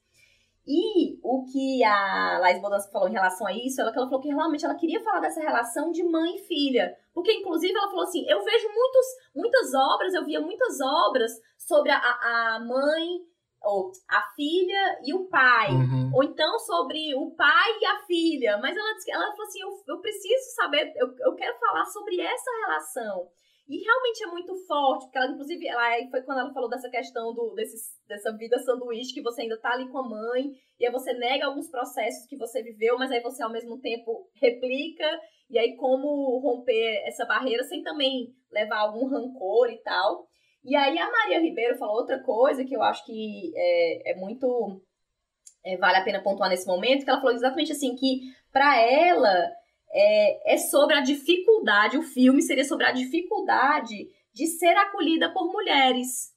E 0.67 1.19
o 1.23 1.45
que 1.45 1.85
a 1.85 2.39
Laís 2.41 2.61
Bodansky 2.61 2.91
falou 2.91 3.09
em 3.09 3.13
relação 3.13 3.47
a 3.47 3.53
isso, 3.53 3.81
ela, 3.81 3.93
ela 3.95 4.07
falou 4.07 4.21
que 4.21 4.29
realmente 4.29 4.65
ela 4.65 4.75
queria 4.75 5.01
falar 5.01 5.21
dessa 5.21 5.41
relação 5.41 5.93
de 5.93 6.03
mãe 6.03 6.35
e 6.35 6.47
filha. 6.47 6.93
Porque, 7.15 7.33
inclusive, 7.33 7.73
ela 7.73 7.89
falou 7.89 8.03
assim: 8.03 8.25
eu 8.29 8.43
vejo 8.43 8.69
muitos, 8.69 9.07
muitas 9.35 9.73
obras, 9.75 10.15
eu 10.15 10.25
via 10.25 10.41
muitas 10.41 10.81
obras 10.81 11.31
sobre 11.57 11.93
a, 11.93 11.99
a 11.99 12.61
mãe, 12.61 13.21
ou 13.63 13.93
a 14.09 14.23
filha 14.35 14.99
e 15.05 15.15
o 15.15 15.29
pai. 15.29 15.71
Uhum. 15.71 16.11
Ou 16.15 16.25
então 16.25 16.59
sobre 16.59 17.15
o 17.15 17.31
pai 17.33 17.79
e 17.81 17.87
a 17.87 17.99
filha. 18.01 18.59
Mas 18.59 18.77
ela, 18.77 18.89
ela 19.09 19.31
falou 19.33 19.47
assim: 19.47 19.61
eu, 19.61 19.71
eu 19.87 20.01
preciso 20.01 20.55
saber, 20.55 20.93
eu, 20.97 21.15
eu 21.21 21.35
quero 21.35 21.57
falar 21.59 21.85
sobre 21.85 22.21
essa 22.21 22.51
relação. 22.67 23.29
E 23.69 23.83
realmente 23.83 24.23
é 24.23 24.27
muito 24.29 24.55
forte, 24.67 25.05
porque 25.07 25.19
ela, 25.19 25.33
inclusive, 25.33 25.67
ela 25.67 26.11
foi 26.11 26.23
quando 26.23 26.39
ela 26.39 26.53
falou 26.53 26.71
dessa 26.71 26.89
questão 26.89 27.35
do, 27.35 27.53
desse, 27.55 27.77
dessa 28.07 28.31
vida 28.37 28.59
sanduíche, 28.61 29.13
que 29.13 29.23
você 29.23 29.43
ainda 29.43 29.59
tá 29.59 29.73
ali 29.73 29.89
com 29.91 29.99
a 29.99 30.09
mãe, 30.09 30.53
e 30.79 30.87
aí 30.87 30.93
você 30.93 31.13
nega 31.15 31.47
alguns 31.47 31.69
processos 31.69 32.27
que 32.29 32.37
você 32.37 32.63
viveu, 32.63 32.97
mas 32.97 33.11
aí 33.11 33.21
você 33.21 33.43
ao 33.43 33.51
mesmo 33.51 33.81
tempo 33.81 34.31
replica, 34.41 35.05
e 35.51 35.59
aí 35.59 35.75
como 35.77 36.39
romper 36.39 37.03
essa 37.07 37.25
barreira 37.25 37.65
sem 37.65 37.83
também 37.83 38.29
levar 38.53 38.79
algum 38.79 39.09
rancor 39.09 39.69
e 39.71 39.83
tal. 39.83 40.27
E 40.65 40.77
aí 40.77 40.97
a 40.99 41.11
Maria 41.11 41.41
Ribeiro 41.41 41.77
falou 41.77 41.97
outra 41.97 42.23
coisa 42.23 42.65
que 42.65 42.75
eu 42.75 42.83
acho 42.83 43.05
que 43.05 43.53
é, 43.57 44.13
é 44.13 44.15
muito. 44.17 44.81
É, 45.65 45.77
vale 45.77 45.97
a 45.97 46.05
pena 46.05 46.23
pontuar 46.23 46.49
nesse 46.49 46.67
momento, 46.67 47.05
que 47.05 47.11
ela 47.11 47.21
falou 47.21 47.35
exatamente 47.35 47.73
assim, 47.73 47.97
que 47.97 48.21
para 48.53 48.81
ela 48.81 49.51
é, 49.97 50.55
é 50.55 50.57
sobre 50.59 50.95
a 50.95 51.01
dificuldade, 51.01 51.97
o 51.97 52.03
filme 52.03 52.43
seria 52.43 52.65
sobre 52.65 52.85
a 52.85 52.93
dificuldade 52.93 54.09
de 54.35 54.47
ser 54.47 54.77
acolhida 54.77 55.33
por 55.33 55.51
mulheres. 55.51 56.35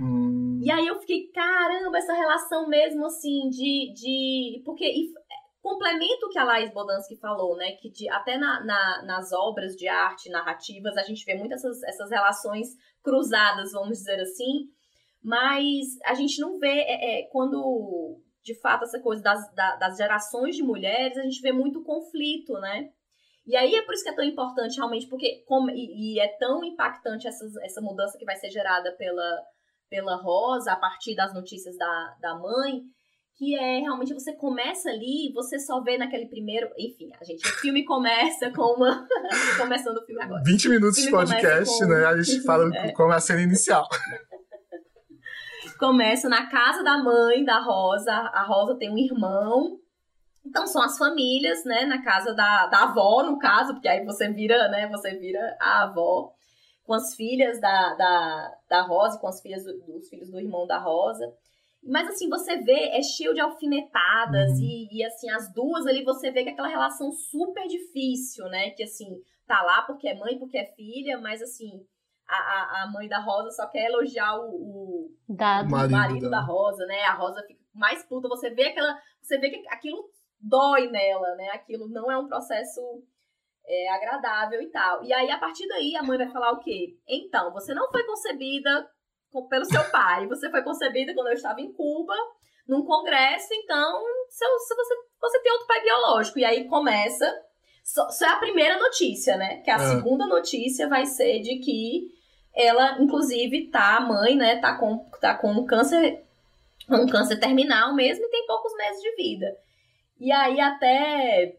Hum. 0.00 0.58
E 0.62 0.70
aí 0.70 0.86
eu 0.86 0.98
fiquei, 0.98 1.28
caramba, 1.28 1.98
essa 1.98 2.14
relação 2.14 2.66
mesmo 2.66 3.04
assim 3.04 3.48
de. 3.50 3.92
de 3.94 4.62
porque 4.64 4.86
e, 4.86 5.12
complemento 5.60 6.26
o 6.26 6.28
que 6.30 6.38
a 6.38 6.44
Laís 6.44 6.72
Bodansky 6.72 7.16
falou, 7.16 7.56
né? 7.56 7.72
Que 7.72 7.90
de, 7.90 8.08
até 8.08 8.38
na, 8.38 8.64
na, 8.64 9.02
nas 9.02 9.32
obras 9.32 9.74
de 9.74 9.88
arte 9.88 10.30
narrativas 10.30 10.96
a 10.96 11.02
gente 11.02 11.24
vê 11.24 11.34
muitas 11.34 11.64
essas, 11.64 11.82
essas 11.82 12.10
relações 12.10 12.68
cruzadas, 13.02 13.72
vamos 13.72 13.98
dizer 13.98 14.20
assim. 14.20 14.70
Mas 15.22 15.98
a 16.04 16.14
gente 16.14 16.40
não 16.40 16.58
vê 16.58 16.68
é, 16.68 17.20
é, 17.20 17.22
quando 17.32 18.20
de 18.46 18.54
fato, 18.60 18.84
essa 18.84 19.00
coisa 19.00 19.20
das, 19.20 19.52
das 19.52 19.96
gerações 19.96 20.54
de 20.54 20.62
mulheres, 20.62 21.18
a 21.18 21.22
gente 21.22 21.42
vê 21.42 21.50
muito 21.50 21.82
conflito, 21.82 22.52
né? 22.60 22.90
E 23.44 23.56
aí 23.56 23.74
é 23.74 23.82
por 23.82 23.92
isso 23.92 24.04
que 24.04 24.10
é 24.10 24.14
tão 24.14 24.24
importante, 24.24 24.76
realmente, 24.76 25.08
porque 25.08 25.42
como, 25.48 25.68
e, 25.68 26.14
e 26.14 26.20
é 26.20 26.28
tão 26.38 26.64
impactante 26.64 27.26
essa, 27.26 27.44
essa 27.62 27.80
mudança 27.80 28.16
que 28.16 28.24
vai 28.24 28.36
ser 28.36 28.48
gerada 28.50 28.92
pela, 28.92 29.42
pela 29.90 30.14
Rosa 30.14 30.70
a 30.72 30.76
partir 30.76 31.16
das 31.16 31.34
notícias 31.34 31.76
da, 31.76 32.16
da 32.20 32.34
mãe, 32.36 32.82
que 33.36 33.56
é 33.56 33.80
realmente 33.80 34.14
você 34.14 34.32
começa 34.32 34.90
ali, 34.90 35.32
você 35.34 35.58
só 35.58 35.82
vê 35.82 35.98
naquele 35.98 36.26
primeiro. 36.26 36.70
Enfim, 36.78 37.10
a 37.20 37.24
gente, 37.24 37.44
o 37.44 37.52
filme 37.58 37.84
começa 37.84 38.48
com 38.52 38.76
uma. 38.76 39.06
começando 39.58 39.96
o 39.96 40.06
filme 40.06 40.22
agora. 40.22 40.42
20 40.44 40.68
minutos 40.68 41.02
de 41.02 41.10
podcast, 41.10 41.78
com... 41.80 41.90
né? 41.90 42.06
A 42.06 42.22
gente 42.22 42.42
fala 42.44 42.70
é. 42.78 42.92
como 42.92 43.12
é 43.12 43.16
a 43.16 43.20
cena 43.20 43.42
inicial. 43.42 43.88
Começa 45.78 46.28
na 46.28 46.48
casa 46.48 46.82
da 46.82 46.98
mãe 46.98 47.44
da 47.44 47.60
Rosa. 47.60 48.12
A 48.12 48.44
Rosa 48.44 48.76
tem 48.76 48.90
um 48.90 48.98
irmão. 48.98 49.78
Então 50.44 50.66
são 50.66 50.82
as 50.82 50.96
famílias, 50.96 51.64
né? 51.64 51.84
Na 51.84 52.02
casa 52.02 52.34
da, 52.34 52.66
da 52.66 52.84
avó, 52.84 53.22
no 53.22 53.38
caso, 53.38 53.74
porque 53.74 53.88
aí 53.88 54.04
você 54.04 54.28
vira, 54.28 54.68
né? 54.68 54.88
Você 54.88 55.14
vira 55.16 55.56
a 55.60 55.84
avó. 55.84 56.32
Com 56.84 56.94
as 56.94 57.16
filhas 57.16 57.60
da, 57.60 57.94
da, 57.94 58.54
da 58.68 58.82
Rosa, 58.82 59.18
com 59.18 59.26
as 59.26 59.40
filhas 59.40 59.64
do, 59.64 59.72
dos 59.80 60.08
filhos 60.08 60.30
do 60.30 60.38
irmão 60.38 60.66
da 60.66 60.78
Rosa. 60.78 61.26
Mas 61.82 62.08
assim, 62.08 62.28
você 62.28 62.56
vê, 62.58 62.90
é 62.90 63.02
cheio 63.02 63.34
de 63.34 63.40
alfinetadas 63.40 64.50
uhum. 64.52 64.64
e, 64.64 64.98
e, 64.98 65.04
assim, 65.04 65.30
as 65.30 65.52
duas 65.52 65.86
ali 65.86 66.04
você 66.04 66.30
vê 66.30 66.42
que 66.42 66.50
é 66.50 66.52
aquela 66.52 66.68
relação 66.68 67.12
super 67.12 67.66
difícil, 67.66 68.44
né? 68.46 68.70
Que 68.70 68.84
assim, 68.84 69.20
tá 69.46 69.62
lá 69.62 69.82
porque 69.82 70.08
é 70.08 70.18
mãe, 70.18 70.38
porque 70.38 70.58
é 70.58 70.66
filha, 70.74 71.18
mas 71.18 71.40
assim, 71.42 71.84
a, 72.34 72.82
a 72.82 72.90
mãe 72.90 73.08
da 73.08 73.20
Rosa 73.20 73.50
só 73.50 73.66
quer 73.68 73.86
elogiar 73.86 74.36
o, 74.38 74.50
o, 74.50 75.10
Dado. 75.28 75.68
o 75.68 75.70
marido, 75.70 75.92
marido 75.92 76.30
da 76.30 76.40
Rosa, 76.40 76.84
né? 76.86 77.02
A 77.04 77.14
Rosa 77.14 77.42
fica 77.46 77.60
mais 77.74 78.04
puta. 78.04 78.28
Você 78.28 78.50
vê 78.50 78.68
aquela. 78.68 78.98
Você 79.22 79.38
vê 79.38 79.50
que 79.50 79.68
aquilo 79.68 80.10
dói 80.40 80.88
nela, 80.88 81.34
né? 81.36 81.50
Aquilo 81.50 81.88
não 81.88 82.10
é 82.10 82.18
um 82.18 82.28
processo 82.28 82.80
é, 83.66 83.88
agradável 83.94 84.60
e 84.62 84.70
tal. 84.70 85.04
E 85.04 85.12
aí, 85.12 85.30
a 85.30 85.38
partir 85.38 85.66
daí, 85.68 85.96
a 85.96 86.02
mãe 86.02 86.18
vai 86.18 86.30
falar 86.30 86.52
o 86.52 86.60
quê? 86.60 86.96
Então, 87.06 87.52
você 87.52 87.74
não 87.74 87.90
foi 87.90 88.04
concebida 88.04 88.88
pelo 89.50 89.64
seu 89.64 89.84
pai. 89.90 90.26
Você 90.26 90.50
foi 90.50 90.62
concebida 90.62 91.14
quando 91.14 91.28
eu 91.28 91.34
estava 91.34 91.60
em 91.60 91.72
Cuba, 91.72 92.14
num 92.66 92.84
congresso, 92.84 93.48
então 93.52 94.02
seu, 94.30 94.58
se 94.58 94.74
você, 94.74 94.94
você 95.20 95.42
tem 95.42 95.52
outro 95.52 95.66
pai 95.66 95.82
biológico. 95.82 96.38
E 96.38 96.44
aí 96.44 96.66
começa. 96.68 97.42
Isso 97.86 98.24
é 98.24 98.28
a 98.28 98.36
primeira 98.36 98.78
notícia, 98.78 99.36
né? 99.36 99.58
Que 99.58 99.70
a 99.70 99.76
é. 99.76 99.78
segunda 99.78 100.26
notícia 100.26 100.88
vai 100.88 101.06
ser 101.06 101.40
de 101.40 101.58
que 101.60 102.10
ela, 102.52 103.00
inclusive, 103.00 103.68
tá, 103.68 103.98
a 103.98 104.00
mãe, 104.00 104.34
né, 104.34 104.56
tá 104.56 104.76
com, 104.76 104.98
tá 105.20 105.34
com 105.34 105.52
um 105.52 105.64
câncer, 105.64 106.24
um 106.90 107.06
câncer 107.06 107.36
terminal 107.38 107.94
mesmo 107.94 108.24
e 108.24 108.30
tem 108.30 108.46
poucos 108.46 108.74
meses 108.76 109.00
de 109.00 109.14
vida. 109.14 109.56
E 110.18 110.32
aí 110.32 110.60
até 110.60 111.56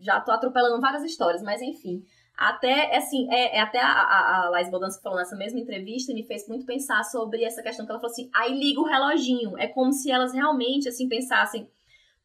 já 0.00 0.20
tô 0.20 0.32
atropelando 0.32 0.80
várias 0.80 1.04
histórias, 1.04 1.42
mas 1.42 1.62
enfim. 1.62 2.04
Até, 2.36 2.96
assim, 2.96 3.32
é, 3.32 3.58
é 3.58 3.60
até 3.60 3.80
a, 3.80 3.86
a, 3.86 4.46
a 4.46 4.50
Laís 4.50 4.68
Bodansky 4.68 5.02
falou 5.02 5.18
nessa 5.18 5.36
mesma 5.36 5.60
entrevista 5.60 6.12
me 6.12 6.24
fez 6.24 6.48
muito 6.48 6.66
pensar 6.66 7.04
sobre 7.04 7.44
essa 7.44 7.62
questão 7.62 7.86
que 7.86 7.92
ela 7.92 8.00
falou 8.00 8.12
assim, 8.12 8.28
aí 8.34 8.58
liga 8.58 8.80
o 8.80 8.86
reloginho. 8.86 9.56
É 9.56 9.68
como 9.68 9.92
se 9.92 10.10
elas 10.10 10.32
realmente, 10.32 10.88
assim, 10.88 11.08
pensassem 11.08 11.70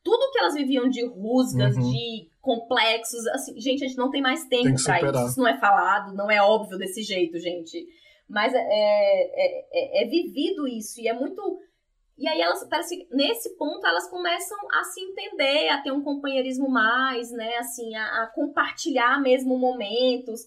tudo 0.04 0.32
que 0.32 0.40
elas 0.40 0.56
viviam 0.56 0.90
de 0.90 1.06
rusgas, 1.06 1.76
uhum. 1.76 1.92
de 1.92 2.30
complexos, 2.48 3.28
assim, 3.28 3.60
gente, 3.60 3.84
a 3.84 3.88
gente 3.90 3.98
não 3.98 4.10
tem 4.10 4.22
mais 4.22 4.46
tempo 4.46 4.64
tem 4.64 4.76
para 4.82 5.10
isso. 5.10 5.28
Isso 5.28 5.40
não 5.40 5.48
é 5.50 5.60
falado, 5.60 6.16
não 6.16 6.32
é 6.32 6.42
óbvio 6.42 6.78
desse 6.78 7.04
jeito, 7.04 7.38
gente. 7.38 7.86
Mas 8.30 8.54
é, 8.54 8.58
é, 8.58 9.68
é, 9.74 10.04
é, 10.04 10.08
vivido 10.08 10.66
isso 10.66 11.02
e 11.02 11.10
é 11.10 11.14
muito. 11.14 11.60
E 12.18 12.26
aí 12.26 12.40
elas 12.40 12.66
parece 12.70 12.96
que 12.96 13.14
nesse 13.14 13.58
ponto 13.58 13.86
elas 13.86 14.10
começam 14.10 14.58
a 14.72 14.84
se 14.86 15.02
entender, 15.02 15.68
a 15.68 15.82
ter 15.82 15.92
um 15.92 16.02
companheirismo 16.02 16.70
mais, 16.70 17.32
né? 17.32 17.58
Assim, 17.58 17.94
a, 17.96 18.24
a 18.24 18.28
compartilhar 18.28 19.22
mesmo 19.22 19.58
momentos. 19.58 20.40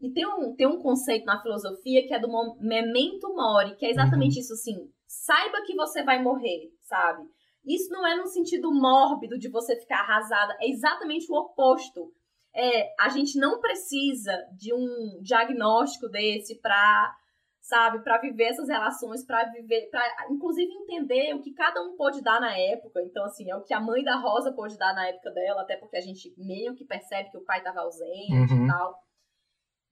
E 0.00 0.10
tem 0.10 0.26
um, 0.26 0.52
tem 0.56 0.66
um 0.66 0.82
conceito 0.82 1.26
na 1.26 1.40
filosofia 1.40 2.06
que 2.08 2.12
é 2.12 2.18
do 2.18 2.28
memento 2.58 3.32
mori, 3.36 3.76
que 3.76 3.86
é 3.86 3.90
exatamente 3.90 4.34
uhum. 4.34 4.40
isso 4.40 4.52
assim. 4.54 4.90
Saiba 5.06 5.62
que 5.64 5.76
você 5.76 6.02
vai 6.02 6.20
morrer, 6.20 6.72
sabe? 6.80 7.22
Isso 7.64 7.90
não 7.90 8.06
é 8.06 8.16
no 8.16 8.26
sentido 8.26 8.72
mórbido 8.72 9.38
de 9.38 9.48
você 9.48 9.76
ficar 9.76 10.00
arrasada, 10.00 10.56
é 10.60 10.68
exatamente 10.68 11.30
o 11.30 11.36
oposto. 11.36 12.12
É, 12.54 12.92
a 12.98 13.08
gente 13.08 13.38
não 13.38 13.60
precisa 13.60 14.32
de 14.56 14.74
um 14.74 15.20
diagnóstico 15.22 16.08
desse 16.08 16.60
para, 16.60 17.14
sabe, 17.60 18.02
para 18.02 18.18
viver 18.18 18.44
essas 18.44 18.68
relações, 18.68 19.24
para 19.24 19.44
viver, 19.50 19.88
para 19.88 20.02
inclusive 20.30 20.72
entender 20.72 21.32
o 21.34 21.40
que 21.40 21.52
cada 21.52 21.80
um 21.80 21.96
pode 21.96 22.20
dar 22.22 22.40
na 22.40 22.56
época. 22.58 23.00
Então, 23.02 23.24
assim, 23.24 23.48
é 23.50 23.56
o 23.56 23.62
que 23.62 23.72
a 23.72 23.80
mãe 23.80 24.02
da 24.02 24.16
Rosa 24.16 24.52
pôde 24.52 24.76
dar 24.76 24.94
na 24.94 25.06
época 25.06 25.30
dela, 25.30 25.62
até 25.62 25.76
porque 25.76 25.96
a 25.96 26.00
gente 26.00 26.34
meio 26.36 26.74
que 26.74 26.84
percebe 26.84 27.30
que 27.30 27.38
o 27.38 27.44
pai 27.44 27.58
estava 27.58 27.82
ausente 27.82 28.52
uhum. 28.52 28.64
e 28.64 28.68
tal. 28.68 28.98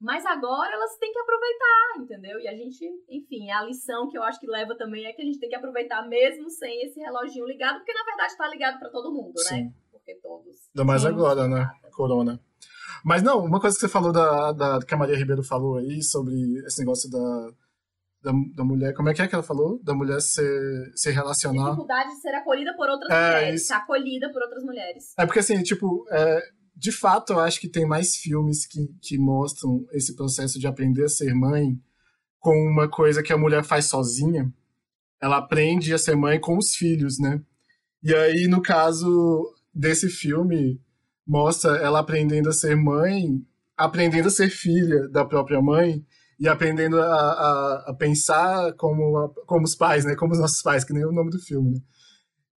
Mas 0.00 0.24
agora 0.24 0.72
elas 0.72 0.96
têm 0.96 1.12
que 1.12 1.18
aproveitar, 1.18 1.98
entendeu? 1.98 2.38
E 2.38 2.46
a 2.46 2.54
gente, 2.54 2.84
enfim, 3.08 3.50
a 3.50 3.64
lição 3.64 4.08
que 4.08 4.16
eu 4.16 4.22
acho 4.22 4.38
que 4.38 4.46
leva 4.46 4.76
também 4.76 5.04
é 5.06 5.12
que 5.12 5.22
a 5.22 5.24
gente 5.24 5.40
tem 5.40 5.48
que 5.48 5.56
aproveitar 5.56 6.06
mesmo 6.06 6.48
sem 6.48 6.84
esse 6.84 7.00
reloginho 7.00 7.46
ligado, 7.46 7.78
porque 7.78 7.92
na 7.92 8.04
verdade 8.04 8.32
está 8.32 8.48
ligado 8.48 8.78
para 8.78 8.90
todo 8.90 9.12
mundo, 9.12 9.34
né? 9.36 9.42
Sim. 9.42 9.64
né? 9.64 9.72
Porque 9.90 10.14
todos. 10.22 10.56
Ainda 10.68 10.84
mais 10.84 11.04
agora, 11.04 11.48
né? 11.48 11.68
Corona. 11.92 12.40
Mas 13.04 13.22
não, 13.22 13.44
uma 13.44 13.60
coisa 13.60 13.76
que 13.76 13.80
você 13.80 13.88
falou 13.88 14.12
da, 14.12 14.52
da 14.52 14.78
que 14.80 14.94
a 14.94 14.96
Maria 14.96 15.16
Ribeiro 15.16 15.42
falou 15.42 15.78
aí 15.78 16.02
sobre 16.02 16.34
esse 16.64 16.78
negócio 16.80 17.10
da, 17.10 17.50
da, 18.22 18.32
da, 18.54 18.64
mulher. 18.64 18.94
Como 18.94 19.08
é 19.08 19.14
que 19.14 19.22
é 19.22 19.28
que 19.28 19.34
ela 19.34 19.42
falou? 19.42 19.82
Da 19.82 19.94
mulher 19.94 20.20
se, 20.20 20.42
se 20.94 21.10
relacionar. 21.10 21.70
Dificuldade 21.70 22.10
de 22.10 22.20
ser 22.20 22.34
acolhida 22.34 22.74
por 22.76 22.88
outras 22.88 23.10
é, 23.10 23.34
mulheres. 23.34 23.62
Isso. 23.62 23.74
Acolhida 23.74 24.32
por 24.32 24.42
outras 24.42 24.62
mulheres. 24.64 25.14
É 25.18 25.26
porque 25.26 25.40
assim, 25.40 25.62
tipo, 25.62 26.06
é, 26.10 26.40
de 26.78 26.92
fato, 26.92 27.32
eu 27.32 27.40
acho 27.40 27.60
que 27.60 27.68
tem 27.68 27.84
mais 27.84 28.14
filmes 28.14 28.64
que, 28.64 28.86
que 29.02 29.18
mostram 29.18 29.84
esse 29.92 30.14
processo 30.14 30.60
de 30.60 30.66
aprender 30.68 31.04
a 31.04 31.08
ser 31.08 31.34
mãe 31.34 31.76
com 32.38 32.54
uma 32.54 32.88
coisa 32.88 33.20
que 33.20 33.32
a 33.32 33.36
mulher 33.36 33.64
faz 33.64 33.86
sozinha. 33.86 34.52
Ela 35.20 35.38
aprende 35.38 35.92
a 35.92 35.98
ser 35.98 36.14
mãe 36.14 36.38
com 36.38 36.56
os 36.56 36.76
filhos, 36.76 37.18
né? 37.18 37.42
E 38.00 38.14
aí, 38.14 38.46
no 38.46 38.62
caso 38.62 39.52
desse 39.74 40.08
filme, 40.08 40.80
mostra 41.26 41.78
ela 41.78 41.98
aprendendo 41.98 42.48
a 42.48 42.52
ser 42.52 42.76
mãe, 42.76 43.44
aprendendo 43.76 44.28
a 44.28 44.30
ser 44.30 44.48
filha 44.48 45.08
da 45.08 45.24
própria 45.24 45.60
mãe 45.60 46.06
e 46.38 46.46
aprendendo 46.46 47.00
a, 47.02 47.06
a, 47.06 47.84
a 47.88 47.94
pensar 47.94 48.72
como, 48.74 49.30
como 49.46 49.64
os 49.64 49.74
pais, 49.74 50.04
né? 50.04 50.14
Como 50.14 50.32
os 50.32 50.38
nossos 50.38 50.62
pais, 50.62 50.84
que 50.84 50.92
nem 50.92 51.04
o 51.04 51.10
nome 51.10 51.30
do 51.30 51.40
filme, 51.40 51.72
né? 51.72 51.80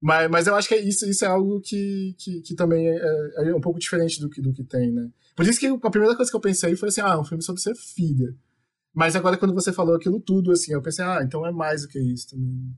Mas, 0.00 0.30
mas 0.30 0.46
eu 0.46 0.54
acho 0.54 0.66
que 0.66 0.74
é 0.74 0.80
isso, 0.80 1.04
isso 1.08 1.24
é 1.24 1.28
algo 1.28 1.60
que, 1.60 2.14
que, 2.18 2.40
que 2.40 2.54
também 2.54 2.88
é, 2.88 2.96
é, 2.96 3.48
é, 3.50 3.54
um 3.54 3.60
pouco 3.60 3.78
diferente 3.78 4.18
do 4.18 4.30
que, 4.30 4.40
do 4.40 4.52
que 4.52 4.64
tem, 4.64 4.90
né? 4.90 5.10
Por 5.36 5.46
isso 5.46 5.60
que 5.60 5.66
a 5.66 5.90
primeira 5.90 6.16
coisa 6.16 6.30
que 6.30 6.36
eu 6.36 6.40
pensei 6.40 6.74
foi 6.74 6.88
assim, 6.88 7.02
ah, 7.02 7.18
um 7.20 7.24
filme 7.24 7.42
sobre 7.42 7.60
ser 7.60 7.74
filha. 7.74 8.34
Mas 8.94 9.14
agora 9.14 9.36
quando 9.36 9.54
você 9.54 9.72
falou 9.72 9.94
aquilo 9.94 10.18
tudo, 10.18 10.52
assim, 10.52 10.72
eu 10.72 10.82
pensei, 10.82 11.04
ah, 11.04 11.20
então 11.22 11.46
é 11.46 11.52
mais 11.52 11.82
do 11.82 11.88
que 11.88 11.98
isso 11.98 12.30
também. 12.30 12.74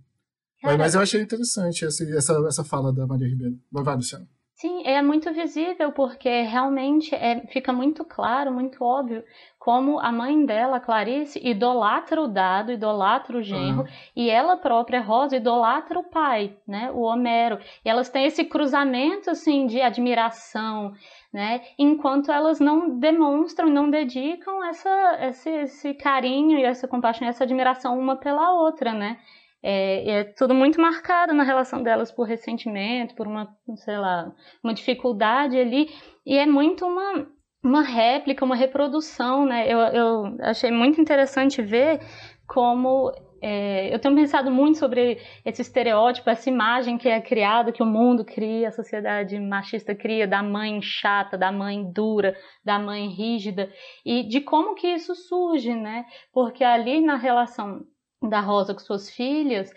Mas, 0.63 0.79
mas, 0.79 0.95
eu 0.95 1.01
achei 1.01 1.21
interessante 1.21 1.85
essa, 1.85 2.05
essa, 2.05 2.33
essa 2.47 2.65
fala 2.65 2.93
da 2.93 3.07
Maria 3.07 3.27
Ribeiro. 3.27 3.59
Vai, 3.71 3.83
vai, 3.83 3.97
Luciano. 3.97 4.29
Sim, 4.63 4.85
é 4.87 5.03
muito 5.03 5.33
visível 5.33 5.91
porque 5.91 6.43
realmente 6.43 7.13
é, 7.17 7.41
fica 7.49 7.73
muito 7.73 8.05
claro, 8.05 8.53
muito 8.53 8.85
óbvio 8.85 9.25
como 9.59 9.99
a 9.99 10.13
mãe 10.13 10.47
dela, 10.47 10.79
Clarice, 10.79 11.41
idolatra 11.43 12.21
o 12.23 12.29
dado, 12.29 12.71
idolatra 12.71 13.39
o 13.39 13.43
genro, 13.43 13.81
uhum. 13.81 13.89
e 14.15 14.31
ela 14.31 14.57
própria, 14.57 15.01
Rosa, 15.01 15.35
idolatra 15.35 15.99
o 15.99 16.05
pai, 16.05 16.57
né, 16.65 16.93
o 16.93 17.01
Homero. 17.01 17.59
E 17.85 17.89
elas 17.89 18.09
têm 18.09 18.25
esse 18.25 18.45
cruzamento, 18.45 19.31
assim, 19.31 19.67
de 19.67 19.81
admiração, 19.81 20.93
né, 21.33 21.61
enquanto 21.77 22.31
elas 22.31 22.61
não 22.61 23.01
demonstram, 23.01 23.69
não 23.69 23.91
dedicam 23.91 24.65
essa, 24.65 25.19
esse, 25.23 25.51
esse 25.51 25.95
carinho 25.95 26.57
e 26.57 26.63
essa 26.63 26.87
compaixão, 26.87 27.27
essa 27.27 27.43
admiração 27.43 27.99
uma 27.99 28.15
pela 28.15 28.53
outra, 28.53 28.93
né. 28.93 29.19
É, 29.63 30.11
é, 30.11 30.25
tudo 30.25 30.55
muito 30.55 30.81
marcado 30.81 31.33
na 31.33 31.45
relação 31.45 31.83
delas 31.83 32.11
por 32.11 32.27
ressentimento, 32.27 33.15
por 33.15 33.29
uma, 33.29 33.49
sei 33.77 33.97
lá, 33.97 34.33
uma 34.63 34.75
dificuldade 34.75 35.57
ali, 35.57 35.89
e 36.27 36.37
é 36.37 36.47
muito 36.47 36.85
uma, 36.85 37.27
uma 37.63 37.83
réplica, 37.83 38.45
uma 38.45 38.57
reprodução, 38.57 39.47
né? 39.47 39.73
Eu, 39.73 39.79
eu 39.79 40.37
achei 40.41 40.71
muito 40.73 41.01
interessante 41.01 41.63
ver 41.63 42.01
como 42.47 43.13
é, 43.43 43.93
eu 43.93 43.99
tenho 43.99 44.15
pensado 44.15 44.53
muito 44.53 44.79
sobre 44.79 45.19
esse 45.45 45.63
estereótipo, 45.63 46.31
essa 46.31 46.49
imagem 46.49 46.97
que 46.97 47.09
é 47.09 47.21
criada, 47.21 47.73
que 47.73 47.83
o 47.83 47.87
mundo 47.87 48.25
cria, 48.25 48.69
a 48.69 48.73
sociedade 48.73 49.39
machista 49.41 49.95
cria, 49.97 50.29
da 50.29 50.43
mãe 50.45 50.81
chata, 50.81 51.37
da 51.37 51.51
mãe 51.51 51.85
dura, 51.93 52.37
da 52.65 52.79
mãe 52.79 53.09
rígida, 53.09 53.69
e 54.07 54.23
de 54.23 54.41
como 54.41 54.77
que 54.77 54.87
isso 54.87 55.15
surge, 55.17 55.75
né? 55.75 56.05
Porque 56.33 56.63
ali 56.63 57.01
na 57.01 57.17
relação 57.17 57.81
da 58.29 58.41
Rosa 58.41 58.75
com 58.75 58.81
suas 58.81 59.11
filhas, 59.11 59.73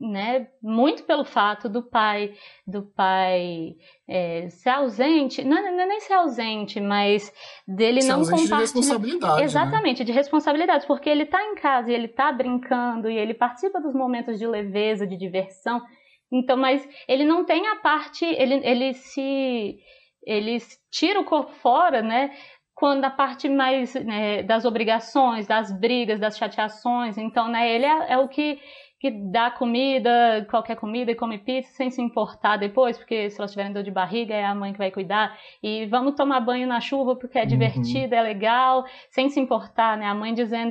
né? 0.00 0.48
Muito 0.62 1.04
pelo 1.04 1.24
fato 1.24 1.68
do 1.68 1.82
pai, 1.82 2.34
do 2.66 2.82
pai 2.82 3.76
é, 4.08 4.48
ser 4.48 4.70
ausente, 4.70 5.44
não, 5.44 5.56
não 5.56 5.80
é 5.80 5.86
nem 5.86 6.00
ser 6.00 6.14
ausente, 6.14 6.80
mas 6.80 7.32
dele 7.66 8.02
ser 8.02 8.08
não 8.08 8.20
compartilhar. 8.20 8.56
De 8.56 8.62
responsabilidade, 8.62 9.36
né? 9.36 9.44
Exatamente, 9.44 9.98
né? 10.00 10.04
de 10.04 10.12
responsabilidades, 10.12 10.86
porque 10.86 11.10
ele 11.10 11.24
está 11.24 11.42
em 11.42 11.54
casa 11.54 11.90
e 11.90 11.94
ele 11.94 12.06
está 12.06 12.32
brincando 12.32 13.10
e 13.10 13.16
ele 13.16 13.34
participa 13.34 13.80
dos 13.80 13.94
momentos 13.94 14.38
de 14.38 14.46
leveza, 14.46 15.06
de 15.06 15.16
diversão. 15.16 15.82
Então, 16.30 16.56
mas 16.56 16.86
ele 17.06 17.24
não 17.24 17.44
tem 17.44 17.66
a 17.68 17.76
parte, 17.76 18.24
ele, 18.24 18.60
ele 18.64 18.94
se 18.94 19.78
ele 20.28 20.58
tira 20.90 21.20
o 21.20 21.24
corpo 21.24 21.52
fora, 21.52 22.02
né? 22.02 22.36
Quando 22.78 23.04
a 23.04 23.10
parte 23.10 23.48
mais 23.48 23.92
né, 23.94 24.40
das 24.44 24.64
obrigações, 24.64 25.48
das 25.48 25.72
brigas, 25.72 26.20
das 26.20 26.38
chateações, 26.38 27.18
então, 27.18 27.48
né, 27.48 27.74
ele 27.74 27.84
é, 27.84 28.12
é, 28.12 28.18
o 28.18 28.28
que, 28.28 28.60
que 29.00 29.10
dá 29.10 29.50
comida, 29.50 30.46
qualquer 30.48 30.76
comida 30.76 31.10
e 31.10 31.16
come 31.16 31.38
pizza 31.38 31.72
sem 31.72 31.90
se 31.90 32.00
importar 32.00 32.56
depois, 32.56 32.96
porque 32.96 33.30
se 33.30 33.40
elas 33.40 33.50
tiverem 33.50 33.72
dor 33.72 33.82
de 33.82 33.90
barriga 33.90 34.32
é 34.32 34.44
a 34.44 34.54
mãe 34.54 34.72
que 34.72 34.78
vai 34.78 34.92
cuidar, 34.92 35.36
e 35.60 35.86
vamos 35.86 36.14
tomar 36.14 36.38
banho 36.38 36.68
na 36.68 36.80
chuva 36.80 37.16
porque 37.16 37.36
é 37.36 37.42
uhum. 37.42 37.48
divertido, 37.48 38.14
é 38.14 38.22
legal, 38.22 38.84
sem 39.10 39.28
se 39.28 39.40
importar, 39.40 39.96
né, 39.96 40.06
a 40.06 40.14
mãe 40.14 40.32
dizendo, 40.32 40.70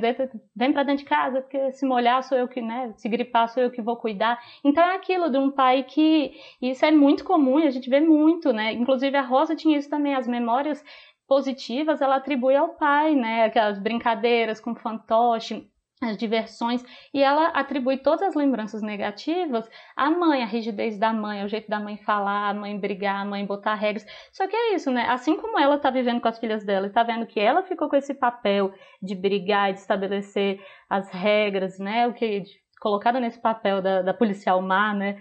vem 0.56 0.72
para 0.72 0.84
dentro 0.84 1.04
de 1.04 1.10
casa, 1.10 1.42
porque 1.42 1.72
se 1.72 1.84
molhar 1.84 2.22
sou 2.22 2.38
eu 2.38 2.48
que, 2.48 2.62
né, 2.62 2.90
se 2.96 3.06
gripar 3.06 3.50
sou 3.50 3.62
eu 3.62 3.70
que 3.70 3.82
vou 3.82 3.96
cuidar, 3.96 4.40
então 4.64 4.82
é 4.82 4.96
aquilo 4.96 5.28
de 5.28 5.36
um 5.36 5.50
pai 5.50 5.82
que, 5.82 6.32
isso 6.62 6.86
é 6.86 6.90
muito 6.90 7.22
comum, 7.22 7.58
a 7.58 7.70
gente 7.70 7.90
vê 7.90 8.00
muito, 8.00 8.50
né, 8.50 8.72
inclusive 8.72 9.14
a 9.14 9.20
Rosa 9.20 9.54
tinha 9.54 9.76
isso 9.76 9.90
também, 9.90 10.14
as 10.14 10.26
memórias 10.26 10.82
positivas 11.28 12.00
ela 12.00 12.16
atribui 12.16 12.56
ao 12.56 12.70
pai, 12.70 13.14
né? 13.14 13.44
Aquelas 13.44 13.78
brincadeiras 13.78 14.60
com 14.60 14.74
fantoche, 14.74 15.70
as 16.00 16.16
diversões, 16.16 16.84
e 17.12 17.22
ela 17.22 17.48
atribui 17.48 17.98
todas 17.98 18.22
as 18.22 18.34
lembranças 18.34 18.82
negativas 18.82 19.68
à 19.96 20.08
mãe, 20.10 20.42
a 20.42 20.46
rigidez 20.46 20.96
da 20.96 21.12
mãe, 21.12 21.44
o 21.44 21.48
jeito 21.48 21.68
da 21.68 21.80
mãe 21.80 21.96
falar, 21.96 22.50
a 22.50 22.54
mãe 22.54 22.78
brigar, 22.78 23.20
a 23.20 23.24
mãe 23.24 23.44
botar 23.44 23.74
regras. 23.74 24.06
Só 24.32 24.46
que 24.46 24.54
é 24.54 24.74
isso, 24.74 24.90
né? 24.90 25.06
Assim 25.08 25.36
como 25.36 25.58
ela 25.58 25.76
tá 25.76 25.90
vivendo 25.90 26.20
com 26.20 26.28
as 26.28 26.38
filhas 26.38 26.64
dela 26.64 26.86
e 26.86 26.90
tá 26.90 27.02
vendo 27.02 27.26
que 27.26 27.40
ela 27.40 27.62
ficou 27.62 27.88
com 27.88 27.96
esse 27.96 28.14
papel 28.14 28.72
de 29.02 29.14
brigar, 29.14 29.72
de 29.72 29.80
estabelecer 29.80 30.60
as 30.88 31.10
regras, 31.10 31.78
né? 31.78 32.06
O 32.06 32.14
que 32.14 32.44
colocada 32.80 33.20
nesse 33.20 33.40
papel 33.40 33.82
da, 33.82 34.02
da 34.02 34.14
policial 34.14 34.60
má, 34.62 34.94
né, 34.94 35.20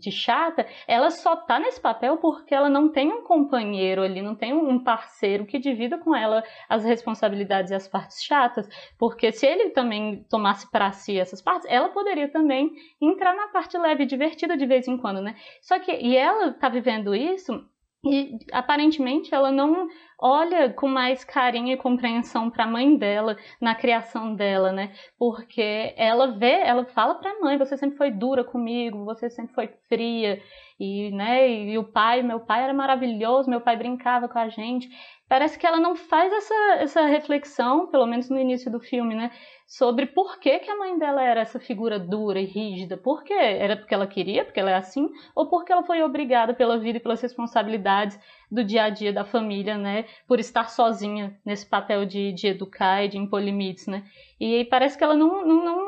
de 0.00 0.10
chata, 0.10 0.66
ela 0.86 1.10
só 1.10 1.36
tá 1.36 1.58
nesse 1.58 1.80
papel 1.80 2.16
porque 2.18 2.54
ela 2.54 2.68
não 2.68 2.90
tem 2.90 3.12
um 3.12 3.22
companheiro 3.22 4.02
ali, 4.02 4.20
não 4.22 4.34
tem 4.34 4.52
um 4.52 4.82
parceiro 4.82 5.46
que 5.46 5.58
divida 5.58 5.98
com 5.98 6.14
ela 6.14 6.42
as 6.68 6.84
responsabilidades 6.84 7.70
e 7.70 7.74
as 7.74 7.88
partes 7.88 8.22
chatas, 8.22 8.68
porque 8.98 9.32
se 9.32 9.46
ele 9.46 9.70
também 9.70 10.24
tomasse 10.28 10.70
para 10.70 10.92
si 10.92 11.18
essas 11.18 11.42
partes, 11.42 11.66
ela 11.70 11.88
poderia 11.88 12.28
também 12.28 12.70
entrar 13.00 13.34
na 13.34 13.48
parte 13.48 13.76
leve 13.78 14.04
e 14.04 14.06
divertida 14.06 14.56
de 14.56 14.66
vez 14.66 14.88
em 14.88 14.96
quando, 14.96 15.20
né? 15.20 15.34
Só 15.62 15.78
que 15.78 15.92
e 15.92 16.16
ela 16.16 16.52
tá 16.52 16.68
vivendo 16.68 17.14
isso 17.14 17.64
e 18.04 18.38
aparentemente 18.52 19.34
ela 19.34 19.50
não 19.50 19.88
olha 20.18 20.72
com 20.72 20.88
mais 20.88 21.24
carinho 21.24 21.72
e 21.72 21.76
compreensão 21.76 22.50
para 22.50 22.64
a 22.64 22.66
mãe 22.66 22.96
dela 22.96 23.36
na 23.60 23.74
criação 23.74 24.34
dela, 24.34 24.72
né? 24.72 24.92
Porque 25.18 25.94
ela 25.96 26.32
vê, 26.32 26.60
ela 26.60 26.84
fala 26.84 27.14
para 27.16 27.30
a 27.30 27.40
mãe: 27.40 27.58
você 27.58 27.76
sempre 27.76 27.96
foi 27.96 28.10
dura 28.10 28.44
comigo, 28.44 29.04
você 29.04 29.28
sempre 29.28 29.54
foi 29.54 29.68
fria 29.88 30.40
e, 30.78 31.10
né? 31.10 31.48
E, 31.48 31.76
o 31.78 31.84
pai, 31.84 32.22
meu 32.22 32.40
pai 32.40 32.62
era 32.62 32.72
maravilhoso, 32.72 33.50
meu 33.50 33.60
pai 33.60 33.76
brincava 33.76 34.28
com 34.28 34.38
a 34.38 34.48
gente. 34.48 34.88
Parece 35.28 35.58
que 35.58 35.66
ela 35.66 35.78
não 35.80 35.96
faz 35.96 36.32
essa, 36.32 36.54
essa 36.78 37.06
reflexão, 37.06 37.88
pelo 37.88 38.06
menos 38.06 38.30
no 38.30 38.38
início 38.38 38.70
do 38.70 38.80
filme, 38.80 39.14
né? 39.14 39.30
sobre 39.68 40.06
por 40.06 40.40
que, 40.40 40.60
que 40.60 40.70
a 40.70 40.76
mãe 40.78 40.98
dela 40.98 41.22
era 41.22 41.42
essa 41.42 41.60
figura 41.60 41.98
dura 41.98 42.40
e 42.40 42.46
rígida. 42.46 42.96
Por 42.96 43.22
quê? 43.22 43.34
Era 43.34 43.76
porque 43.76 43.92
ela 43.92 44.06
queria, 44.06 44.42
porque 44.42 44.58
ela 44.58 44.70
é 44.70 44.74
assim, 44.74 45.10
ou 45.34 45.46
porque 45.50 45.70
ela 45.70 45.82
foi 45.82 46.02
obrigada 46.02 46.54
pela 46.54 46.78
vida 46.78 46.96
e 46.96 47.00
pelas 47.00 47.20
responsabilidades 47.20 48.18
do 48.50 48.64
dia 48.64 48.84
a 48.84 48.88
dia 48.88 49.12
da 49.12 49.26
família, 49.26 49.76
né? 49.76 50.06
Por 50.26 50.40
estar 50.40 50.70
sozinha 50.70 51.38
nesse 51.44 51.66
papel 51.66 52.06
de, 52.06 52.32
de 52.32 52.46
educar 52.46 53.04
e 53.04 53.08
de 53.08 53.18
impor 53.18 53.42
limites, 53.42 53.86
né? 53.86 54.04
E 54.40 54.64
parece 54.64 54.96
que 54.96 55.04
ela 55.04 55.14
não, 55.14 55.46
não, 55.46 55.64
não 55.66 55.87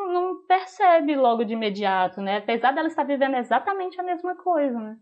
percebe 0.50 1.14
logo 1.14 1.44
de 1.44 1.52
imediato, 1.52 2.20
né? 2.20 2.38
Apesar 2.38 2.72
dela 2.72 2.88
estar 2.88 3.04
vivendo 3.04 3.36
exatamente 3.36 4.00
a 4.00 4.02
mesma 4.02 4.34
coisa, 4.34 4.76
né? 4.80 4.96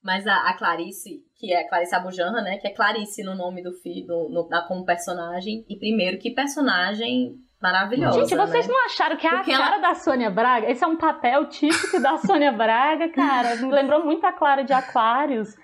Mas 0.00 0.24
a, 0.24 0.48
a, 0.48 0.56
Clarice, 0.56 1.24
que 1.36 1.52
é 1.52 1.62
a 1.62 1.68
Clarice 1.68 1.96
Abujanra, 1.96 2.40
né? 2.40 2.58
Que 2.58 2.68
é 2.68 2.70
Clarice 2.72 3.24
no 3.24 3.34
nome 3.34 3.60
do 3.60 3.72
filho, 3.72 4.06
no, 4.06 4.28
no, 4.48 4.68
como 4.68 4.84
personagem. 4.84 5.64
E 5.68 5.76
primeiro, 5.76 6.16
que 6.18 6.30
personagem 6.30 7.34
maravilhosa. 7.60 8.20
Gente, 8.20 8.36
vocês 8.36 8.68
né? 8.68 8.72
não 8.72 8.84
acharam 8.86 9.16
que 9.16 9.26
é 9.26 9.30
Porque 9.30 9.50
a 9.50 9.58
cara 9.58 9.76
ela... 9.78 9.88
da 9.88 9.94
Sônia 9.96 10.30
Braga? 10.30 10.70
Esse 10.70 10.84
é 10.84 10.86
um 10.86 10.96
papel 10.96 11.46
típico 11.48 12.00
da 12.00 12.16
Sônia 12.18 12.52
Braga, 12.52 13.08
cara. 13.08 13.56
Me 13.56 13.66
lembrou 13.74 14.04
muito 14.04 14.24
a 14.24 14.32
Clara 14.32 14.62
de 14.62 14.72
Aquários. 14.72 15.56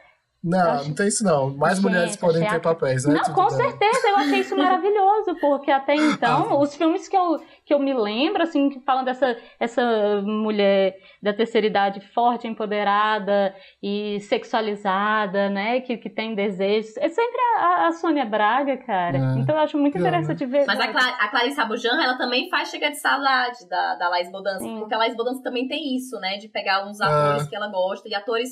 Não, 0.45 0.73
acho... 0.73 0.89
não 0.89 0.95
tem 0.95 1.09
isso 1.09 1.25
não. 1.25 1.57
Mais 1.57 1.79
Gente, 1.79 1.87
mulheres 1.87 2.17
podem 2.17 2.47
ter 2.47 2.57
a... 2.57 2.61
papéis, 2.61 3.07
né? 3.07 3.15
Não, 3.15 3.35
com 3.35 3.49
certeza, 3.49 4.09
eu 4.09 4.17
achei 4.17 4.41
isso 4.41 4.55
maravilhoso, 4.59 5.35
porque 5.41 5.71
até 5.71 5.95
então, 5.95 6.49
ah, 6.51 6.61
os 6.61 6.77
filmes 6.77 7.09
que 7.09 7.17
eu, 7.17 7.41
que 7.65 7.73
eu 7.73 7.79
me 7.79 7.95
lembro, 7.95 8.43
assim, 8.43 8.69
que 8.69 8.79
falam 8.81 9.05
dessa 9.05 9.35
essa 9.59 10.21
mulher 10.23 10.97
da 11.23 11.33
terceira 11.33 11.67
idade 11.67 12.01
forte, 12.13 12.47
empoderada 12.47 13.55
e 13.83 14.21
sexualizada, 14.21 15.49
né, 15.49 15.81
que, 15.81 15.97
que 15.97 16.11
tem 16.11 16.35
desejos, 16.35 16.95
é 16.99 17.09
sempre 17.09 17.41
a, 17.57 17.87
a 17.87 17.93
Sônia 17.93 18.27
Braga, 18.27 18.77
cara. 18.77 19.17
É. 19.17 19.39
Então 19.39 19.55
eu 19.55 19.63
acho 19.63 19.79
muito 19.79 19.97
interessante 19.97 20.45
ver. 20.45 20.67
Mas 20.67 20.79
a, 20.79 20.89
Cla 20.89 21.09
a 21.21 21.29
Clarice 21.29 21.59
Abujan, 21.59 22.03
ela 22.03 22.19
também 22.19 22.51
faz 22.51 22.69
Chega 22.69 22.91
de 22.91 23.01
Saudade 23.01 23.67
da, 23.67 23.95
da 23.95 24.09
Laís 24.11 24.31
Bodança, 24.31 24.69
porque 24.79 24.95
a 24.95 24.99
Laís 24.99 25.17
Bodança 25.17 25.43
também 25.43 25.67
tem 25.67 25.97
isso, 25.97 26.21
né, 26.21 26.37
de 26.37 26.49
pegar 26.49 26.87
uns 26.87 27.01
atores 27.01 27.47
é. 27.47 27.49
que 27.49 27.57
ela 27.57 27.69
gosta, 27.69 28.07
e 28.07 28.15
atores 28.15 28.51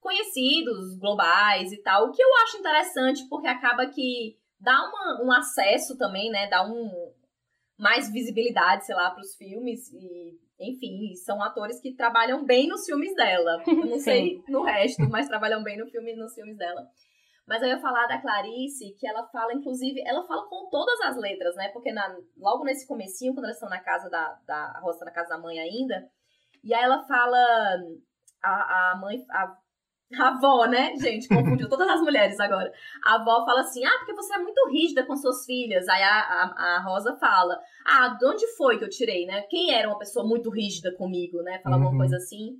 conhecidos, 0.00 0.98
globais 0.98 1.72
e 1.72 1.82
tal, 1.82 2.06
o 2.06 2.12
que 2.12 2.22
eu 2.22 2.28
acho 2.42 2.58
interessante 2.58 3.28
porque 3.28 3.46
acaba 3.46 3.86
que 3.86 4.36
dá 4.58 4.76
uma, 4.88 5.24
um 5.24 5.32
acesso 5.32 5.96
também, 5.96 6.30
né, 6.30 6.48
dá 6.48 6.66
um 6.66 7.12
mais 7.78 8.10
visibilidade, 8.12 8.84
sei 8.84 8.94
lá, 8.94 9.10
para 9.10 9.22
os 9.22 9.34
filmes 9.36 9.90
e 9.92 10.38
enfim, 10.60 11.14
são 11.14 11.42
atores 11.42 11.80
que 11.80 11.94
trabalham 11.94 12.44
bem 12.44 12.68
nos 12.68 12.84
filmes 12.84 13.14
dela. 13.14 13.62
Eu 13.66 13.86
não 13.86 13.98
sei 13.98 14.44
no 14.46 14.62
resto, 14.62 15.08
mas 15.08 15.26
trabalham 15.26 15.62
bem 15.62 15.78
no 15.78 15.86
filme, 15.86 16.14
nos 16.14 16.34
filmes 16.34 16.58
dela. 16.58 16.86
Mas 17.46 17.62
eu 17.62 17.68
ia 17.68 17.80
falar 17.80 18.06
da 18.06 18.20
Clarice, 18.20 18.94
que 18.96 19.08
ela 19.08 19.26
fala, 19.26 19.52
inclusive, 19.52 20.00
ela 20.06 20.22
fala 20.24 20.46
com 20.48 20.68
todas 20.70 21.00
as 21.00 21.16
letras, 21.16 21.56
né? 21.56 21.68
Porque 21.70 21.90
na, 21.90 22.16
logo 22.36 22.62
nesse 22.62 22.86
comecinho, 22.86 23.34
quando 23.34 23.46
elas 23.46 23.56
estão 23.56 23.68
na 23.68 23.80
casa 23.80 24.08
da, 24.08 24.38
da 24.46 24.78
Roça, 24.78 25.04
na 25.04 25.10
casa 25.10 25.30
da 25.30 25.38
mãe 25.38 25.58
ainda, 25.58 26.08
e 26.62 26.72
aí 26.72 26.84
ela 26.84 27.02
fala 27.08 27.38
a, 28.40 28.92
a 28.92 28.96
mãe, 28.98 29.24
a, 29.30 29.56
a 30.18 30.28
avó, 30.28 30.66
né, 30.66 30.94
gente, 30.96 31.28
confundiu 31.28 31.68
todas 31.68 31.88
as 31.88 32.00
mulheres 32.00 32.38
agora. 32.40 32.72
A 33.04 33.14
avó 33.14 33.44
fala 33.44 33.60
assim: 33.60 33.84
ah, 33.84 33.98
porque 33.98 34.14
você 34.14 34.34
é 34.34 34.38
muito 34.38 34.68
rígida 34.68 35.04
com 35.04 35.16
suas 35.16 35.44
filhas. 35.44 35.88
Aí 35.88 36.02
a, 36.02 36.20
a, 36.20 36.76
a 36.76 36.82
Rosa 36.82 37.16
fala: 37.16 37.58
ah, 37.86 38.08
de 38.08 38.26
onde 38.26 38.46
foi 38.56 38.78
que 38.78 38.84
eu 38.84 38.88
tirei, 38.88 39.26
né? 39.26 39.42
Quem 39.42 39.72
era 39.72 39.88
uma 39.88 39.98
pessoa 39.98 40.26
muito 40.26 40.50
rígida 40.50 40.92
comigo, 40.96 41.42
né? 41.42 41.60
Fala 41.62 41.76
uhum. 41.76 41.82
alguma 41.84 42.02
coisa 42.02 42.16
assim. 42.16 42.56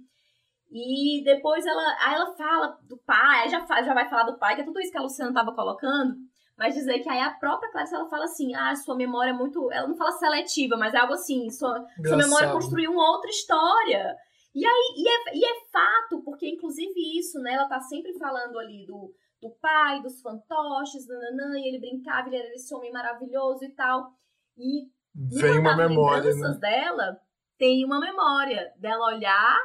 E 0.71 1.25
depois 1.25 1.67
ela, 1.67 1.97
aí 2.01 2.15
ela 2.15 2.33
fala 2.37 2.79
do 2.89 2.97
pai, 2.99 3.49
já, 3.49 3.67
já 3.83 3.93
vai 3.93 4.09
falar 4.09 4.23
do 4.23 4.39
pai, 4.39 4.55
que 4.55 4.61
é 4.61 4.65
tudo 4.65 4.79
isso 4.81 4.93
que 4.93 4.99
a 4.99 5.03
Luciana 5.03 5.35
tava 5.35 5.53
colocando. 5.53 6.15
Mas 6.57 6.75
dizer 6.75 7.01
que 7.01 7.09
aí 7.09 7.19
a 7.19 7.31
própria 7.31 7.73
Clarice, 7.73 7.95
ela 7.95 8.09
fala 8.09 8.25
assim, 8.25 8.55
ah, 8.55 8.77
sua 8.77 8.95
memória 8.95 9.31
é 9.31 9.35
muito... 9.35 9.73
Ela 9.73 9.89
não 9.89 9.97
fala 9.97 10.13
seletiva, 10.13 10.77
mas 10.77 10.95
é 10.95 10.99
algo 10.99 11.15
assim, 11.15 11.51
sua, 11.51 11.85
sua 12.07 12.17
memória 12.17 12.53
construiu 12.53 12.93
uma 12.93 13.11
outra 13.11 13.31
história. 13.31 14.15
E 14.55 14.67
aí, 14.67 14.95
e 14.97 15.09
é, 15.09 15.37
e 15.37 15.45
é 15.45 15.71
fato, 15.71 16.23
porque 16.25 16.49
inclusive 16.49 17.19
isso, 17.19 17.39
né, 17.41 17.55
ela 17.55 17.69
tá 17.69 17.81
sempre 17.81 18.13
falando 18.19 18.59
ali 18.59 18.85
do, 18.85 19.15
do 19.41 19.51
pai, 19.61 20.03
dos 20.03 20.21
fantoches, 20.21 21.07
nananã, 21.07 21.59
e 21.59 21.69
ele 21.69 21.79
brincava, 21.79 22.29
ele 22.29 22.37
era 22.37 22.55
esse 22.55 22.75
homem 22.75 22.93
maravilhoso 22.93 23.65
e 23.65 23.71
tal. 23.71 24.13
E 24.59 24.91
vem 25.15 25.59
uma 25.59 25.77
memória, 25.77 26.35
né? 26.35 26.59
dela, 26.61 27.21
tem 27.57 27.85
uma 27.85 28.01
memória 28.01 28.73
dela 28.77 29.07
olhar 29.07 29.57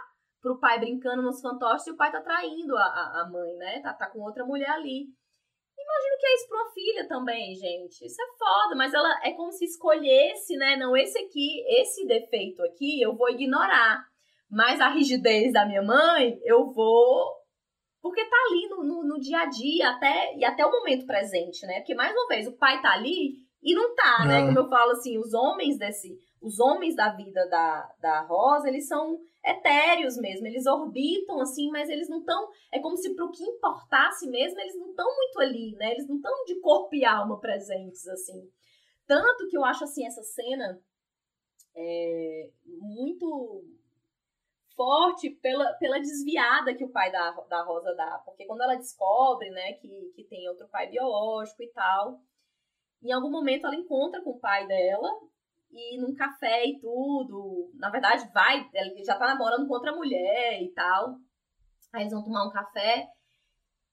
pro 0.42 0.60
pai 0.60 0.80
brincando 0.80 1.24
nos 1.24 1.42
fantoches 1.42 1.88
e 1.88 1.92
o 1.92 1.98
pai 1.98 2.12
tá 2.12 2.22
traindo 2.22 2.78
a, 2.78 3.22
a, 3.22 3.30
mãe, 3.32 3.56
né? 3.56 3.82
Tá, 3.82 3.94
tá 3.94 4.08
com 4.08 4.20
outra 4.20 4.46
mulher 4.46 4.70
ali. 4.70 5.08
Imagino 5.78 6.18
que 6.20 6.28
é 6.28 6.36
isso 6.36 6.48
pra 6.48 6.58
uma 6.58 6.72
filha 6.72 7.08
também, 7.08 7.56
gente. 7.56 8.06
Isso 8.06 8.22
é 8.22 8.38
foda, 8.38 8.76
mas 8.76 8.94
ela 8.94 9.10
é 9.24 9.32
como 9.34 9.52
se 9.52 9.66
escolhesse, 9.66 10.56
né? 10.56 10.78
Não, 10.78 10.96
esse 10.96 11.18
aqui, 11.18 11.64
esse 11.80 12.06
defeito 12.06 12.62
aqui, 12.64 13.02
eu 13.02 13.16
vou 13.16 13.30
ignorar. 13.30 14.06
Mas 14.56 14.80
a 14.80 14.88
rigidez 14.88 15.52
da 15.52 15.66
minha 15.66 15.84
mãe, 15.84 16.40
eu 16.46 16.72
vou. 16.72 17.30
Porque 18.02 18.24
tá 18.24 18.38
ali 18.48 18.70
no, 18.70 18.84
no, 18.86 19.04
no 19.04 19.20
dia 19.20 19.40
a 19.40 19.46
dia, 19.48 19.90
até, 19.90 20.34
e 20.38 20.46
até 20.46 20.66
o 20.66 20.72
momento 20.72 21.06
presente, 21.06 21.66
né? 21.66 21.80
Porque, 21.80 21.94
mais 21.94 22.14
uma 22.14 22.26
vez, 22.28 22.48
o 22.48 22.56
pai 22.56 22.82
tá 22.82 22.94
ali 22.94 23.34
e 23.62 23.76
não 23.76 23.94
tá, 23.94 24.26
né? 24.26 24.46
Como 24.46 24.58
eu 24.58 24.70
falo 24.70 24.92
assim, 24.92 25.18
os 25.18 25.34
homens 25.34 25.78
desse. 25.78 26.18
Os 26.42 26.58
homens 26.58 26.96
da 26.96 27.10
vida 27.10 27.46
da, 27.50 27.92
da 28.00 28.22
Rosa, 28.22 28.70
eles 28.70 28.88
são 28.88 29.20
etéreos 29.44 30.16
mesmo, 30.18 30.48
eles 30.48 30.66
orbitam 30.66 31.42
assim, 31.42 31.70
mas 31.70 31.90
eles 31.90 32.08
não 32.08 32.20
estão. 32.20 32.48
É 32.72 32.80
como 32.80 32.96
se 32.96 33.14
para 33.14 33.26
o 33.26 33.32
que 33.32 33.44
importasse 33.44 34.30
mesmo, 34.30 34.58
eles 34.58 34.80
não 34.80 34.92
estão 34.92 35.08
muito 35.14 35.40
ali, 35.42 35.76
né? 35.76 35.92
Eles 35.92 36.08
não 36.08 36.16
estão 36.16 36.32
de 36.46 36.62
corpo 36.62 36.96
e 36.96 37.04
alma 37.04 37.42
presentes 37.42 38.08
assim. 38.08 38.48
Tanto 39.06 39.50
que 39.50 39.58
eu 39.58 39.66
acho 39.66 39.84
assim 39.84 40.06
essa 40.06 40.24
cena 40.24 40.80
é, 41.76 42.50
muito 42.66 43.66
forte 44.76 45.30
pela, 45.42 45.74
pela 45.74 46.00
desviada 46.00 46.74
que 46.76 46.84
o 46.84 46.92
pai 46.92 47.12
da, 47.12 47.32
da 47.32 47.64
Rosa 47.64 47.94
dá. 47.96 48.22
Porque 48.26 48.46
quando 48.46 48.62
ela 48.62 48.76
descobre, 48.76 49.50
né, 49.50 49.74
que, 49.74 50.12
que 50.16 50.24
tem 50.26 50.48
outro 50.50 50.68
pai 50.68 50.88
biológico 50.88 51.64
e 51.64 51.72
tal, 51.72 52.20
em 53.04 53.12
algum 53.12 53.30
momento 53.30 53.66
ela 53.66 53.76
encontra 53.76 54.22
com 54.22 54.32
o 54.32 54.40
pai 54.40 54.68
dela 54.68 55.10
e 55.72 55.98
num 56.00 56.14
café 56.16 56.66
e 56.66 56.80
tudo. 56.80 57.72
Na 57.76 57.90
verdade, 57.90 58.30
vai, 58.34 58.70
ele 58.74 59.04
já 59.04 59.18
tá 59.18 59.28
namorando 59.28 59.68
com 59.68 59.74
outra 59.74 59.96
mulher 59.96 60.62
e 60.62 60.72
tal. 60.74 61.18
Aí 61.94 62.04
eles 62.04 62.14
vão 62.14 62.24
tomar 62.24 62.48
um 62.48 62.52
café. 62.52 63.08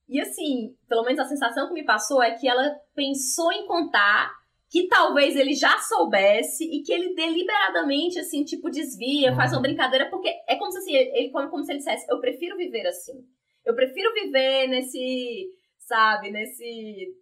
E 0.07 0.19
assim, 0.19 0.75
pelo 0.87 1.03
menos 1.03 1.19
a 1.19 1.25
sensação 1.25 1.67
que 1.67 1.73
me 1.73 1.85
passou 1.85 2.21
é 2.21 2.31
que 2.31 2.47
ela 2.47 2.69
pensou 2.93 3.51
em 3.51 3.65
contar 3.65 4.31
que 4.73 4.87
talvez 4.87 5.35
ele 5.35 5.53
já 5.53 5.77
soubesse 5.77 6.63
e 6.63 6.81
que 6.81 6.91
ele 6.91 7.13
deliberadamente, 7.13 8.17
assim, 8.17 8.43
tipo, 8.43 8.71
desvia, 8.71 9.35
faz 9.35 9.51
uma 9.51 9.57
uhum. 9.57 9.61
brincadeira, 9.61 10.09
porque 10.09 10.27
é 10.47 10.55
como 10.55 10.71
se 10.71 10.79
assim, 10.79 10.95
ele 10.95 11.29
como, 11.29 11.47
como 11.47 11.63
se 11.63 11.71
ele 11.71 11.77
dissesse, 11.77 12.11
eu 12.11 12.19
prefiro 12.19 12.57
viver 12.57 12.87
assim. 12.87 13.23
Eu 13.63 13.75
prefiro 13.75 14.11
viver 14.15 14.65
nesse, 14.65 15.47
sabe, 15.77 16.31
nesse 16.31 17.15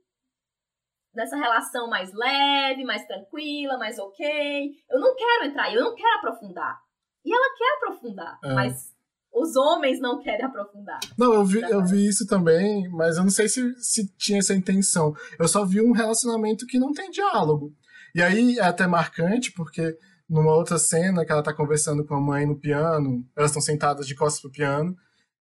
nessa 1.13 1.35
relação 1.35 1.89
mais 1.89 2.13
leve, 2.13 2.85
mais 2.85 3.05
tranquila, 3.05 3.77
mais 3.77 3.99
ok. 3.99 4.71
Eu 4.89 5.01
não 5.01 5.13
quero 5.13 5.43
entrar, 5.43 5.73
eu 5.73 5.81
não 5.81 5.93
quero 5.93 6.19
aprofundar. 6.19 6.79
E 7.25 7.33
ela 7.33 7.57
quer 7.57 7.75
aprofundar, 7.75 8.39
é. 8.45 8.53
mas 8.53 8.95
os 9.33 9.55
homens 9.55 9.99
não 9.99 10.19
querem 10.19 10.45
aprofundar. 10.45 10.99
Não, 11.17 11.33
eu 11.33 11.45
vi, 11.45 11.61
eu 11.61 11.85
vi 11.85 12.07
isso 12.07 12.25
também, 12.27 12.89
mas 12.89 13.17
eu 13.17 13.23
não 13.23 13.29
sei 13.29 13.47
se, 13.47 13.73
se 13.77 14.07
tinha 14.17 14.39
essa 14.39 14.53
intenção. 14.53 15.13
Eu 15.39 15.47
só 15.47 15.65
vi 15.65 15.81
um 15.81 15.91
relacionamento 15.91 16.65
que 16.65 16.77
não 16.77 16.91
tem 16.91 17.09
diálogo. 17.09 17.73
E 18.13 18.21
aí 18.21 18.57
é 18.59 18.63
até 18.63 18.85
marcante, 18.85 19.51
porque 19.53 19.97
numa 20.29 20.53
outra 20.53 20.77
cena 20.77 21.25
que 21.25 21.31
ela 21.31 21.43
tá 21.43 21.53
conversando 21.53 22.05
com 22.05 22.15
a 22.15 22.21
mãe 22.21 22.45
no 22.45 22.59
piano, 22.59 23.25
elas 23.35 23.51
estão 23.51 23.61
sentadas 23.61 24.05
de 24.05 24.15
costas 24.15 24.41
pro 24.41 24.51
piano, 24.51 24.95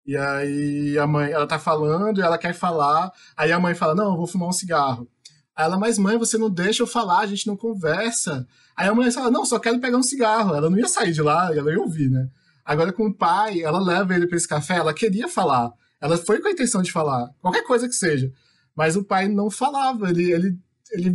e 0.07 0.17
aí 0.17 0.99
a 0.99 1.07
mãe, 1.07 1.31
ela 1.31 1.47
tá 1.47 1.59
falando 1.59 2.19
e 2.19 2.23
ela 2.23 2.39
quer 2.39 2.55
falar, 2.55 3.13
aí 3.37 3.53
a 3.53 3.61
mãe 3.61 3.75
fala: 3.75 3.95
"Não, 3.95 4.13
eu 4.13 4.17
vou 4.17 4.27
fumar 4.27 4.49
um 4.49 4.53
cigarro". 4.53 5.09
Aí 5.55 5.67
ela, 5.67 5.79
mas 5.79 5.99
mãe, 5.99 6.17
você 6.17 6.39
não 6.39 6.49
deixa 6.49 6.83
eu 6.83 6.87
falar, 6.87 7.21
a 7.21 7.27
gente 7.27 7.47
não 7.47 7.57
conversa. 7.57 8.47
Aí 8.75 8.89
a 8.89 8.95
mãe 8.95 9.11
fala, 9.11 9.31
não, 9.31 9.45
só 9.45 9.59
quero 9.59 9.79
pegar 9.79 9.99
um 9.99 10.03
cigarro. 10.03 10.55
Ela 10.55 10.71
não 10.71 10.79
ia 10.79 10.89
sair 10.89 11.13
de 11.13 11.21
lá, 11.21 11.55
ela 11.55 11.71
ia 11.71 11.79
ouvir, 11.79 12.09
né? 12.09 12.29
Agora 12.71 12.93
com 12.93 13.09
o 13.09 13.13
pai, 13.13 13.63
ela 13.63 13.81
leva 13.81 14.15
ele 14.15 14.29
para 14.29 14.37
esse 14.37 14.47
café, 14.47 14.77
ela 14.77 14.95
queria 14.95 15.27
falar. 15.27 15.73
Ela 16.01 16.17
foi 16.17 16.41
com 16.41 16.47
a 16.47 16.53
intenção 16.53 16.81
de 16.81 16.93
falar, 16.93 17.29
qualquer 17.41 17.65
coisa 17.65 17.89
que 17.89 17.95
seja. 17.97 18.33
Mas 18.77 18.95
o 18.95 19.03
pai 19.03 19.27
não 19.27 19.51
falava, 19.51 20.09
ele, 20.09 20.31
ele, 20.31 20.59
ele 20.93 21.13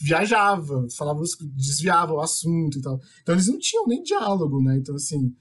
viajava, 0.00 0.84
falava, 0.98 1.22
desviava 1.54 2.12
o 2.12 2.20
assunto 2.20 2.78
e 2.78 2.82
tal. 2.82 3.00
Então 3.22 3.36
eles 3.36 3.46
não 3.46 3.56
tinham 3.56 3.86
nem 3.86 4.02
diálogo, 4.02 4.60
né? 4.60 4.78
Então, 4.78 4.96
assim, 4.96 5.32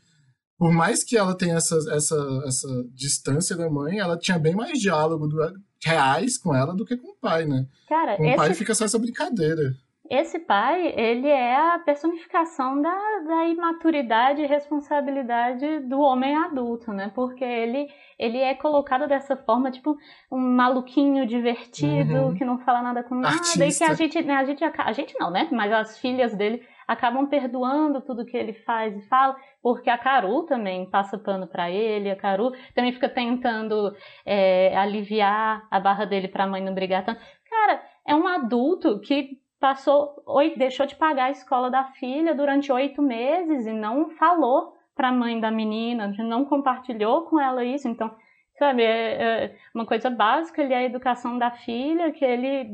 por 0.55 0.71
mais 0.71 1.03
que 1.03 1.17
ela 1.17 1.35
tenha 1.35 1.55
essa, 1.55 1.75
essa, 1.95 2.43
essa 2.45 2.85
distância 2.93 3.55
da 3.55 3.67
mãe, 3.67 3.97
ela 3.97 4.19
tinha 4.19 4.37
bem 4.37 4.53
mais 4.53 4.79
diálogo 4.79 5.27
do, 5.27 5.35
reais 5.83 6.37
com 6.37 6.55
ela 6.55 6.75
do 6.75 6.85
que 6.85 6.95
com 6.95 7.07
o 7.07 7.17
pai, 7.19 7.47
né? 7.47 7.65
Cara, 7.89 8.17
com 8.17 8.23
esse... 8.23 8.33
o 8.33 8.37
pai 8.37 8.53
fica 8.53 8.75
só 8.75 8.85
essa 8.85 8.99
brincadeira. 8.99 9.75
Esse 10.09 10.39
pai, 10.39 10.93
ele 10.95 11.27
é 11.27 11.55
a 11.55 11.79
personificação 11.79 12.81
da, 12.81 12.95
da 13.27 13.47
imaturidade 13.47 14.41
e 14.41 14.45
responsabilidade 14.45 15.79
do 15.79 15.99
homem 15.99 16.35
adulto, 16.35 16.91
né? 16.91 17.11
Porque 17.15 17.43
ele, 17.43 17.87
ele 18.19 18.37
é 18.37 18.53
colocado 18.53 19.07
dessa 19.07 19.35
forma, 19.35 19.71
tipo, 19.71 19.97
um 20.31 20.39
maluquinho 20.39 21.25
divertido, 21.25 22.15
uhum. 22.15 22.35
que 22.35 22.45
não 22.45 22.59
fala 22.59 22.81
nada 22.81 23.03
com 23.03 23.15
nada, 23.15 23.35
Artista. 23.35 23.65
e 23.65 23.73
que 23.73 23.83
a 23.83 23.93
gente, 23.93 24.21
né, 24.21 24.35
a 24.35 24.43
gente, 24.43 24.63
a 24.63 24.91
gente 24.91 25.15
não, 25.19 25.31
né? 25.31 25.47
Mas 25.51 25.71
as 25.71 25.99
filhas 25.99 26.35
dele 26.35 26.61
acabam 26.87 27.27
perdoando 27.27 28.01
tudo 28.01 28.25
que 28.25 28.37
ele 28.37 28.53
faz 28.53 28.95
e 28.95 29.07
fala, 29.07 29.35
porque 29.61 29.89
a 29.89 29.97
Caru 29.97 30.43
também 30.43 30.87
passa 30.89 31.17
pano 31.17 31.47
para 31.47 31.69
ele, 31.71 32.11
a 32.11 32.15
Caru 32.15 32.51
também 32.73 32.93
fica 32.93 33.09
tentando 33.09 33.95
é, 34.25 34.77
aliviar 34.77 35.67
a 35.71 35.79
barra 35.79 36.05
dele 36.05 36.27
para 36.27 36.43
a 36.43 36.47
mãe 36.47 36.63
não 36.63 36.73
brigar 36.75 37.03
tanto. 37.03 37.19
Cara, 37.49 37.81
é 38.05 38.13
um 38.13 38.27
adulto 38.27 38.99
que 38.99 39.39
passou, 39.59 40.23
deixou 40.57 40.85
de 40.85 40.95
pagar 40.95 41.25
a 41.25 41.31
escola 41.31 41.69
da 41.69 41.85
filha 41.85 42.35
durante 42.35 42.71
oito 42.71 43.01
meses 43.01 43.65
e 43.65 43.73
não 43.73 44.09
falou 44.11 44.75
para 44.95 45.09
a 45.09 45.13
mãe 45.13 45.39
da 45.39 45.51
menina, 45.51 46.13
não 46.19 46.45
compartilhou 46.45 47.23
com 47.23 47.39
ela 47.39 47.63
isso, 47.63 47.87
então 47.87 48.15
sabe, 48.57 48.83
é, 48.83 49.45
é 49.45 49.57
uma 49.73 49.85
coisa 49.85 50.09
básica 50.09 50.61
ali 50.61 50.73
é 50.73 50.77
a 50.77 50.83
educação 50.83 51.37
da 51.37 51.51
filha, 51.51 52.11
que 52.11 52.23
ele, 52.23 52.71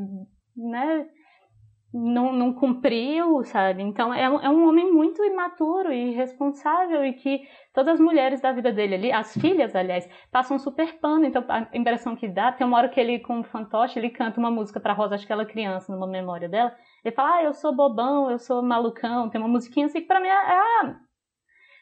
né, 0.56 1.08
não, 1.94 2.32
não 2.32 2.54
cumpriu, 2.54 3.44
sabe? 3.44 3.82
Então 3.84 4.14
é, 4.14 4.24
é 4.24 4.50
um 4.50 4.68
homem 4.68 4.92
muito 4.92 5.24
imaturo 5.24 5.92
e 5.92 6.12
irresponsável 6.12 7.04
e 7.06 7.14
que 7.14 7.42
todas 7.74 7.96
as 7.96 8.00
mulheres 8.00 8.40
da 8.42 8.52
vida 8.54 8.72
dele 8.72 8.96
ali, 8.96 9.12
as 9.12 9.34
filhas, 9.34 9.76
aliás, 9.76 10.08
passam 10.32 10.58
super 10.58 11.00
pano. 11.00 11.26
Então 11.26 11.44
a 11.50 11.68
impressão 11.74 12.16
que 12.16 12.28
dá, 12.28 12.52
tem 12.52 12.66
uma 12.66 12.78
hora 12.78 12.90
que 12.90 13.00
ele, 13.00 13.20
com 13.20 13.42
o 13.42 13.44
fantoche, 13.44 14.00
ele 14.00 14.10
canta 14.10 14.40
uma 14.40 14.52
música 14.52 14.80
pra 14.80 14.94
Rosa, 14.94 15.16
acho 15.16 15.28
que 15.28 15.34
ela 15.34 15.44
é 15.44 15.46
criança, 15.46 15.92
numa 15.94 16.08
memória 16.08 16.48
dela. 16.48 16.74
Ele 17.04 17.14
fala, 17.14 17.38
ah, 17.38 17.44
eu 17.44 17.54
sou 17.54 17.76
bobão, 17.76 18.32
eu 18.32 18.40
sou 18.40 18.62
malucão. 18.64 19.30
Tem 19.30 19.42
uma 19.42 19.50
musiquinha 19.50 19.88
assim 19.88 20.02
que 20.02 20.08
pra 20.08 20.22
mim 20.22 20.28
é, 20.28 20.32
é 20.32 20.96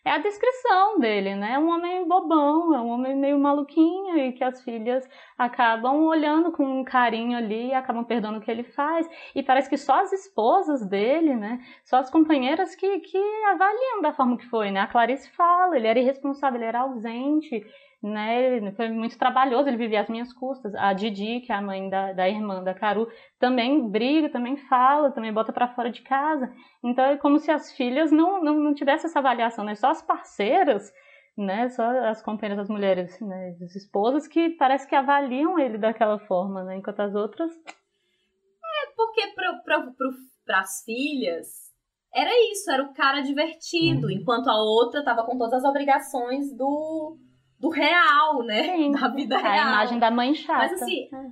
é 0.03 0.11
a 0.11 0.17
descrição 0.17 0.99
dele, 0.99 1.35
né? 1.35 1.53
É 1.53 1.59
um 1.59 1.69
homem 1.69 2.07
bobão, 2.07 2.73
é 2.73 2.79
um 2.79 2.87
homem 2.89 3.15
meio 3.15 3.39
maluquinho 3.39 4.17
e 4.17 4.31
que 4.31 4.43
as 4.43 4.63
filhas 4.63 5.07
acabam 5.37 6.05
olhando 6.05 6.51
com 6.51 6.63
um 6.63 6.83
carinho 6.83 7.37
ali 7.37 7.67
e 7.67 7.73
acabam 7.73 8.03
perdoando 8.03 8.39
o 8.39 8.41
que 8.41 8.49
ele 8.49 8.63
faz. 8.63 9.09
E 9.35 9.43
parece 9.43 9.69
que 9.69 9.77
só 9.77 10.01
as 10.01 10.13
esposas 10.13 10.85
dele, 10.87 11.35
né? 11.35 11.59
Só 11.83 11.97
as 11.97 12.09
companheiras 12.09 12.75
que, 12.75 12.99
que 12.99 13.45
avaliam 13.47 14.01
da 14.01 14.13
forma 14.13 14.37
que 14.37 14.45
foi, 14.45 14.71
né? 14.71 14.81
A 14.81 14.87
Clarice 14.87 15.29
fala, 15.31 15.75
ele 15.75 15.87
era 15.87 15.99
irresponsável, 15.99 16.57
ele 16.57 16.65
era 16.65 16.81
ausente, 16.81 17.65
né? 18.01 18.71
Foi 18.73 18.89
muito 18.89 19.17
trabalhoso, 19.17 19.67
ele 19.67 19.77
vivia 19.77 20.01
às 20.01 20.09
minhas 20.09 20.31
custas. 20.31 20.73
A 20.75 20.93
Didi, 20.93 21.41
que 21.41 21.51
é 21.51 21.55
a 21.55 21.61
mãe 21.61 21.89
da, 21.89 22.13
da 22.13 22.29
irmã 22.29 22.63
da 22.63 22.73
Caru, 22.73 23.07
também 23.37 23.89
briga, 23.89 24.29
também 24.29 24.55
fala, 24.55 25.11
também 25.11 25.33
bota 25.33 25.51
para 25.51 25.73
fora 25.73 25.91
de 25.91 26.01
casa. 26.01 26.51
Então 26.83 27.03
é 27.05 27.17
como 27.17 27.39
se 27.39 27.51
as 27.51 27.73
filhas 27.73 28.11
não, 28.11 28.41
não, 28.41 28.55
não 28.55 28.73
tivessem 28.73 29.09
essa 29.09 29.19
avaliação, 29.19 29.65
né? 29.65 29.75
Só 29.75 29.89
as 29.89 30.01
parceiras, 30.01 30.91
né? 31.37 31.69
Só 31.69 31.83
as 32.07 32.21
companheiras 32.21 32.57
das 32.57 32.69
mulheres, 32.69 33.19
né? 33.19 33.55
As 33.61 33.75
esposas 33.75 34.27
que 34.27 34.51
parece 34.51 34.87
que 34.87 34.95
avaliam 34.95 35.59
ele 35.59 35.77
daquela 35.77 36.19
forma, 36.19 36.63
né? 36.63 36.77
Enquanto 36.77 37.01
as 37.01 37.13
outras. 37.13 37.51
É, 37.51 38.93
porque 38.95 39.21
para 39.35 40.59
as 40.61 40.83
filhas 40.85 41.69
era 42.13 42.31
isso, 42.51 42.71
era 42.71 42.83
o 42.83 42.93
cara 42.93 43.21
divertido, 43.21 44.07
uhum. 44.07 44.11
enquanto 44.11 44.47
a 44.47 44.55
outra 44.55 45.03
tava 45.03 45.23
com 45.25 45.37
todas 45.37 45.53
as 45.53 45.63
obrigações 45.63 46.55
do 46.55 47.17
do 47.59 47.69
real, 47.69 48.43
né? 48.43 48.75
Sim, 48.75 48.91
da 48.93 49.07
vida 49.09 49.37
a 49.37 49.41
real. 49.41 49.67
A 49.67 49.71
imagem 49.71 49.99
da 49.99 50.09
mãe 50.09 50.33
chata. 50.33 50.59
Mas 50.59 50.81
assim, 50.81 51.03
é. 51.03 51.23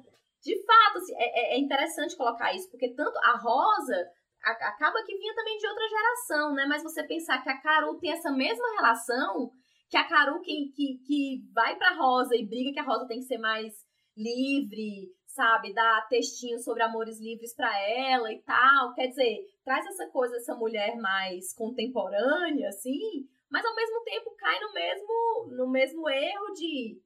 de 0.44 0.66
fato, 0.66 0.98
assim, 0.98 1.14
é, 1.16 1.56
é, 1.56 1.60
interessante 1.60 2.18
colocar 2.18 2.54
isso, 2.54 2.70
porque 2.70 2.94
tanto 2.94 3.18
a 3.20 3.38
Rosa 3.38 3.96
acaba 4.44 5.04
que 5.04 5.18
vinha 5.18 5.34
também 5.36 5.58
de 5.58 5.68
outra 5.68 5.88
geração, 5.88 6.54
né? 6.54 6.66
Mas 6.68 6.84
você 6.84 7.04
pensar 7.04 7.42
que 7.42 7.50
a 7.50 7.60
Carol 7.60 7.98
tem 7.98 8.12
essa 8.12 8.32
mesma 8.32 8.66
relação, 8.76 9.52
que 9.90 9.98
a 9.98 10.04
Carol 10.04 10.40
que, 10.42 10.72
que, 10.76 11.00
que 11.06 11.42
vai 11.54 11.76
pra 11.76 11.96
Rosa 11.96 12.36
e 12.36 12.46
briga 12.46 12.72
que 12.72 12.80
a 12.80 12.84
Rosa 12.84 13.08
tem 13.08 13.20
que 13.20 13.26
ser 13.26 13.40
mais 13.40 13.74
livre, 14.16 15.10
sabe? 15.26 15.74
Dá 15.74 16.06
textinho 16.10 16.60
sobre 16.60 16.84
amores 16.84 17.20
livres 17.20 17.54
para 17.56 17.78
ela 17.80 18.32
e 18.32 18.42
tal. 18.42 18.94
Quer 18.94 19.08
dizer, 19.08 19.40
traz 19.66 19.86
essa 19.86 20.08
coisa, 20.08 20.36
essa 20.38 20.56
mulher 20.56 20.96
mais 20.98 21.54
contemporânea, 21.54 22.70
assim, 22.70 23.28
mas 23.50 23.66
ao 23.66 23.76
mesmo 23.76 24.02
tempo 24.04 24.36
cai 24.38 24.60
no 24.60 24.74
mesmo, 24.74 25.48
no 25.52 25.70
mesmo 25.70 26.10
erro 26.10 26.54
de 26.54 27.02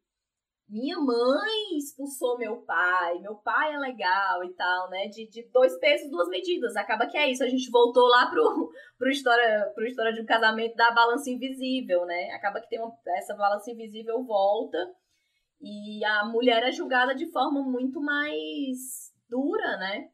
minha 0.71 0.97
mãe 0.97 1.77
expulsou 1.77 2.37
meu 2.37 2.61
pai, 2.61 3.19
meu 3.19 3.35
pai 3.35 3.73
é 3.73 3.77
legal 3.77 4.41
e 4.41 4.53
tal, 4.53 4.89
né? 4.89 5.07
De, 5.09 5.27
de 5.27 5.43
dois 5.51 5.77
pesos, 5.79 6.09
duas 6.09 6.29
medidas. 6.29 6.77
Acaba 6.77 7.07
que 7.07 7.17
é 7.17 7.29
isso. 7.29 7.43
A 7.43 7.49
gente 7.49 7.69
voltou 7.69 8.07
lá 8.07 8.27
pro, 8.27 8.71
pro, 8.97 9.09
história, 9.09 9.69
pro 9.75 9.85
história 9.85 10.13
de 10.13 10.21
um 10.21 10.25
casamento 10.25 10.73
da 10.75 10.91
balança 10.91 11.29
invisível, 11.29 12.05
né? 12.05 12.31
Acaba 12.31 12.61
que 12.61 12.69
tem 12.69 12.79
uma, 12.79 12.97
essa 13.17 13.35
balança 13.35 13.69
invisível 13.69 14.23
volta 14.23 14.77
e 15.59 16.05
a 16.05 16.23
mulher 16.23 16.63
é 16.63 16.71
julgada 16.71 17.13
de 17.13 17.29
forma 17.31 17.61
muito 17.61 18.01
mais 18.01 19.11
dura, 19.29 19.75
né? 19.75 20.09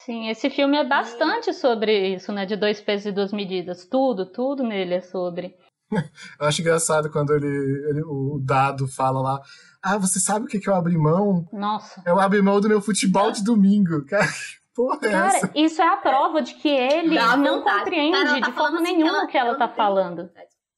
Sim, 0.00 0.28
esse 0.28 0.48
filme 0.48 0.78
é 0.78 0.84
bastante 0.84 1.50
e... 1.50 1.54
sobre 1.54 2.14
isso, 2.14 2.32
né? 2.32 2.46
De 2.46 2.56
dois 2.56 2.80
pesos 2.80 3.06
e 3.06 3.12
duas 3.12 3.32
medidas. 3.32 3.86
Tudo, 3.86 4.26
tudo 4.26 4.62
nele 4.62 4.94
é 4.94 5.00
sobre. 5.00 5.54
Eu 6.40 6.46
acho 6.46 6.60
engraçado 6.60 7.10
quando 7.10 7.34
ele, 7.34 7.46
ele, 7.46 8.02
o 8.04 8.40
Dado 8.42 8.88
fala 8.88 9.20
lá. 9.20 9.40
Ah, 9.82 9.98
você 9.98 10.18
sabe 10.18 10.44
o 10.44 10.48
que, 10.48 10.58
que 10.58 10.68
eu 10.68 10.74
abri 10.74 10.96
mão? 10.96 11.48
Nossa. 11.50 12.02
Eu 12.06 12.20
abri 12.20 12.42
mão 12.42 12.60
do 12.60 12.68
meu 12.68 12.82
futebol 12.82 13.30
de 13.32 13.42
domingo. 13.42 14.04
Cara, 14.08 14.28
porra 14.74 14.98
é 15.02 15.10
Cara, 15.10 15.26
essa? 15.26 15.50
isso 15.54 15.80
é 15.82 15.88
a 15.88 15.96
prova 15.96 16.42
de 16.42 16.54
que 16.54 16.68
ele 16.68 17.14
Dá 17.14 17.36
não 17.36 17.58
vontade. 17.58 17.78
compreende 17.84 18.16
Cara, 18.18 18.40
tá 18.40 18.46
de 18.46 18.52
forma 18.52 18.80
nenhuma 18.80 19.24
o 19.24 19.26
que 19.26 19.38
ela, 19.38 19.50
ela 19.50 19.58
tá 19.58 19.68
falando. 19.68 20.30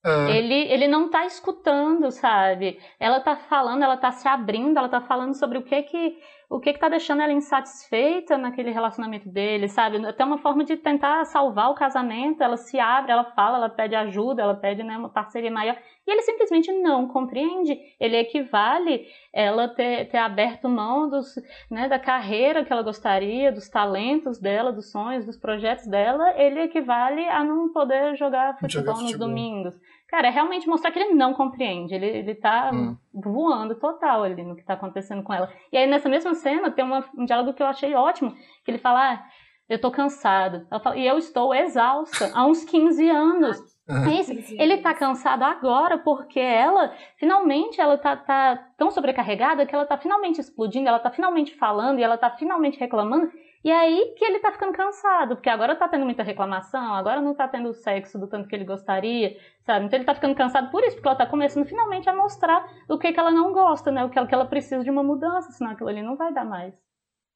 É. 0.05 0.37
Ele, 0.37 0.55
ele 0.73 0.89
não 0.89 1.11
tá 1.11 1.27
escutando, 1.27 2.11
sabe? 2.11 2.79
Ela 2.99 3.21
tá 3.21 3.37
falando, 3.37 3.85
ela 3.85 3.97
tá 3.97 4.11
se 4.11 4.27
abrindo, 4.27 4.77
ela 4.77 4.89
tá 4.89 5.01
falando 5.01 5.35
sobre 5.35 5.59
o 5.59 5.63
que 5.63 5.81
que 5.83 6.19
o 6.53 6.61
que 6.61 6.75
que 6.75 6.79
tá 6.79 6.87
deixando 6.87 7.23
ela 7.23 7.33
insatisfeita 7.33 8.37
naquele 8.37 8.71
relacionamento 8.71 9.27
dele, 9.27 9.69
sabe? 9.69 10.05
Até 10.07 10.23
uma 10.23 10.37
forma 10.37 10.65
de 10.65 10.77
tentar 10.77 11.25
salvar 11.25 11.71
o 11.71 11.75
casamento, 11.75 12.43
ela 12.43 12.59
se 12.59 12.79
abre, 12.79 13.11
ela 13.11 13.25
fala, 13.25 13.57
ela 13.57 13.71
pede 13.71 13.95
ajuda, 13.95 14.43
ela 14.43 14.55
pede 14.55 14.83
né, 14.83 14.99
uma 14.99 15.09
parceria 15.09 15.51
maior, 15.51 15.79
e 16.07 16.11
ele 16.11 16.21
simplesmente 16.21 16.71
não 16.71 17.09
compreende. 17.09 17.79
Ele 17.99 18.19
equivale 18.19 19.07
ela 19.33 19.67
ter, 19.67 20.09
ter 20.11 20.19
aberto 20.19 20.69
mão 20.69 21.09
dos, 21.09 21.35
né, 21.71 21.89
da 21.89 21.99
carreira 21.99 22.63
que 22.63 22.73
ela 22.73 22.83
gostaria, 22.83 23.51
dos 23.51 23.71
talentos 23.71 24.39
dela, 24.39 24.73
dos 24.73 24.91
sonhos, 24.91 25.25
dos 25.25 25.39
projetos 25.39 25.87
dela, 25.87 26.35
ele 26.37 26.61
equivale 26.61 27.27
a 27.29 27.43
não 27.43 27.73
poder 27.73 28.15
jogar 28.15 28.59
futebol, 28.59 28.95
jogar 28.95 29.03
nos 29.03 29.19
domingos. 29.19 29.75
Cara, 30.13 30.29
é 30.29 30.31
realmente 30.31 30.69
mostrar 30.69 30.93
que 30.93 30.99
ele 30.99 31.15
não 31.15 31.33
compreende. 31.33 31.95
Ele, 31.95 32.05
ele 32.05 32.35
tá 32.35 32.71
hum. 32.71 32.95
voando 33.15 33.75
total 33.77 34.23
ali 34.23 34.45
no 34.45 34.55
que 34.55 34.63
tá 34.63 34.75
acontecendo 34.75 35.23
com 35.23 35.33
ela. 35.33 35.51
E 35.73 35.77
aí, 35.79 35.87
nessa 35.87 36.07
mesma 36.07 36.35
cena, 36.35 36.71
tem 36.71 36.85
uma, 36.85 37.03
um 37.17 37.25
diálogo 37.25 37.55
que 37.55 37.63
eu 37.63 37.67
achei 37.67 37.95
ótimo, 37.95 38.31
que 38.63 38.71
ele 38.71 38.77
fala, 38.77 39.15
ah, 39.15 39.25
eu 39.71 39.81
tô 39.81 39.91
cansado. 39.91 40.67
Fala, 40.83 40.99
e 40.99 41.07
eu 41.07 41.17
estou 41.17 41.55
exausta 41.55 42.31
há 42.35 42.45
uns 42.45 42.63
15 42.63 43.09
anos. 43.09 43.57
É 43.89 44.21
isso. 44.21 44.55
Ele 44.59 44.83
tá 44.83 44.93
cansado 44.93 45.45
agora 45.45 45.97
porque 45.97 46.39
ela, 46.39 46.95
finalmente, 47.17 47.81
ela 47.81 47.97
tá, 47.97 48.15
tá 48.15 48.69
tão 48.77 48.91
sobrecarregada 48.91 49.65
que 49.65 49.75
ela 49.75 49.87
tá 49.87 49.97
finalmente 49.97 50.43
explodindo, 50.43 50.89
ela 50.89 50.99
tá 50.99 51.11
finalmente 51.11 51.57
falando 51.57 52.01
e 52.01 52.03
ela 52.03 52.19
tá 52.19 52.29
finalmente 52.29 52.79
reclamando. 52.79 53.33
E 53.65 53.71
aí 53.71 54.15
que 54.17 54.25
ele 54.25 54.41
tá 54.41 54.51
ficando 54.51 54.73
cansado, 54.73 55.37
porque 55.37 55.49
agora 55.49 55.77
tá 55.77 55.89
tendo 55.89 56.05
muita 56.05 56.25
reclamação, 56.25 56.95
agora 56.95 57.21
não 57.21 57.33
tá 57.33 57.47
tendo 57.47 57.69
o 57.69 57.75
sexo 57.75 58.19
do 58.19 58.27
tanto 58.27 58.49
que 58.49 58.57
ele 58.57 58.65
gostaria, 58.65 59.39
sabe? 59.65 59.87
Então 59.87 59.97
ele 59.97 60.05
tá 60.05 60.15
ficando 60.15 60.35
cansado 60.35 60.69
por 60.71 60.83
isso, 60.83 60.97
porque 60.97 61.07
ela 61.07 61.17
tá 61.17 61.27
começando 61.27 61.65
finalmente 61.65 62.11
a 62.11 62.15
mostrar 62.15 62.69
o 62.89 62.99
que, 62.99 63.13
que 63.13 63.21
ela 63.21 63.31
não 63.31 63.53
gosta, 63.53 63.93
né? 63.93 64.05
O 64.05 64.11
que 64.11 64.27
que 64.27 64.35
ela 64.35 64.47
precisa 64.47 64.83
de 64.83 64.91
uma 64.91 65.05
mudança, 65.05 65.53
senão 65.53 65.71
aquilo 65.71 65.89
ali 65.89 66.03
não 66.03 66.17
vai 66.17 66.35
dar 66.35 66.45
mais. 66.45 66.75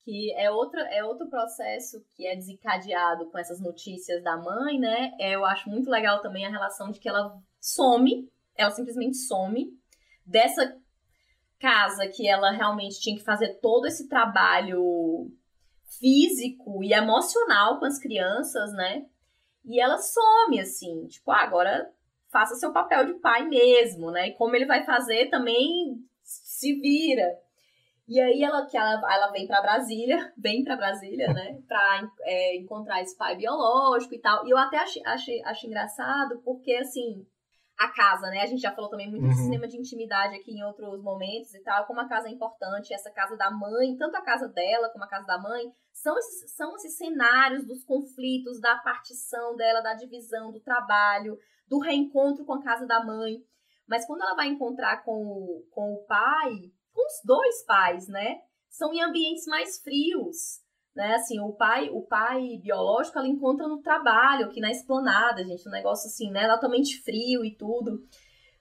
Que 0.04 0.32
é, 0.34 0.50
outra, 0.50 0.80
é 0.92 1.04
outro 1.04 1.28
processo 1.28 2.04
que 2.16 2.26
é 2.26 2.34
desencadeado 2.34 3.26
com 3.26 3.38
essas 3.38 3.60
notícias 3.60 4.22
da 4.22 4.36
mãe, 4.36 4.80
né? 4.80 5.12
É, 5.20 5.36
eu 5.36 5.44
acho 5.44 5.70
muito 5.70 5.88
legal 5.88 6.20
também 6.20 6.44
a 6.44 6.50
relação 6.50 6.90
de 6.90 6.98
que 6.98 7.08
ela 7.08 7.38
some, 7.60 8.28
ela 8.56 8.70
simplesmente 8.70 9.16
some 9.16 9.70
dessa 10.24 10.76
casa 11.60 12.08
que 12.08 12.28
ela 12.28 12.50
realmente 12.50 13.00
tinha 13.00 13.16
que 13.16 13.24
fazer 13.24 13.60
todo 13.60 13.86
esse 13.86 14.08
trabalho 14.08 15.30
físico 15.98 16.82
e 16.82 16.92
emocional 16.92 17.78
com 17.78 17.84
as 17.84 17.98
crianças, 17.98 18.72
né? 18.72 19.06
E 19.64 19.80
ela 19.80 19.98
some, 19.98 20.60
assim, 20.60 21.06
tipo, 21.06 21.30
ah, 21.30 21.42
agora 21.42 21.90
faça 22.30 22.54
seu 22.54 22.72
papel 22.72 23.06
de 23.06 23.14
pai 23.14 23.46
mesmo, 23.48 24.10
né? 24.10 24.28
E 24.28 24.34
como 24.34 24.54
ele 24.54 24.66
vai 24.66 24.84
fazer 24.84 25.28
também 25.30 25.98
se 26.22 26.74
vira. 26.80 27.38
E 28.08 28.20
aí 28.20 28.42
ela 28.42 28.66
que 28.66 28.76
ela, 28.76 29.00
ela 29.12 29.32
vem 29.32 29.46
para 29.46 29.60
Brasília, 29.60 30.32
vem 30.38 30.62
para 30.62 30.76
Brasília, 30.76 31.32
né, 31.32 31.60
para 31.66 32.08
é, 32.22 32.56
encontrar 32.56 33.02
esse 33.02 33.16
pai 33.16 33.36
biológico 33.36 34.14
e 34.14 34.18
tal. 34.18 34.46
E 34.46 34.50
eu 34.50 34.58
até 34.58 34.78
achei, 34.78 35.02
achei, 35.04 35.42
achei 35.44 35.68
engraçado 35.68 36.40
porque 36.44 36.72
assim, 36.74 37.26
a 37.78 37.88
casa, 37.88 38.28
né? 38.28 38.40
A 38.40 38.46
gente 38.46 38.60
já 38.60 38.72
falou 38.72 38.90
também 38.90 39.10
muito 39.10 39.24
uhum. 39.24 39.30
de 39.30 39.36
cinema 39.36 39.68
de 39.68 39.76
intimidade 39.76 40.34
aqui 40.34 40.52
em 40.52 40.64
outros 40.64 41.02
momentos 41.02 41.54
e 41.54 41.62
tal, 41.62 41.86
como 41.86 42.00
a 42.00 42.08
casa 42.08 42.28
é 42.28 42.32
importante, 42.32 42.94
essa 42.94 43.10
casa 43.10 43.36
da 43.36 43.50
mãe, 43.50 43.96
tanto 43.96 44.16
a 44.16 44.22
casa 44.22 44.48
dela 44.48 44.88
como 44.90 45.04
a 45.04 45.08
casa 45.08 45.26
da 45.26 45.38
mãe, 45.38 45.70
são 45.92 46.16
esses, 46.18 46.54
são 46.54 46.74
esses 46.76 46.96
cenários 46.96 47.66
dos 47.66 47.84
conflitos, 47.84 48.60
da 48.60 48.76
partição 48.78 49.56
dela, 49.56 49.82
da 49.82 49.94
divisão, 49.94 50.50
do 50.50 50.60
trabalho, 50.60 51.38
do 51.68 51.78
reencontro 51.78 52.44
com 52.44 52.54
a 52.54 52.62
casa 52.62 52.86
da 52.86 53.04
mãe. 53.04 53.38
Mas 53.86 54.06
quando 54.06 54.22
ela 54.22 54.34
vai 54.34 54.48
encontrar 54.48 55.04
com, 55.04 55.64
com 55.70 55.94
o 55.94 56.04
pai, 56.06 56.72
com 56.92 57.06
os 57.06 57.20
dois 57.24 57.64
pais, 57.64 58.08
né? 58.08 58.40
São 58.68 58.92
em 58.92 59.02
ambientes 59.02 59.46
mais 59.46 59.80
frios 59.80 60.65
né? 60.96 61.14
Assim, 61.14 61.38
o 61.40 61.52
pai, 61.52 61.90
o 61.90 62.02
pai 62.02 62.58
biológico 62.62 63.18
ela 63.18 63.28
encontra 63.28 63.68
no 63.68 63.82
trabalho, 63.82 64.46
aqui 64.46 64.60
na 64.60 64.70
esplanada, 64.70 65.44
gente, 65.44 65.68
um 65.68 65.72
negócio 65.72 66.08
assim, 66.08 66.30
né, 66.30 66.48
totalmente 66.48 67.00
frio 67.02 67.44
e 67.44 67.54
tudo. 67.54 68.00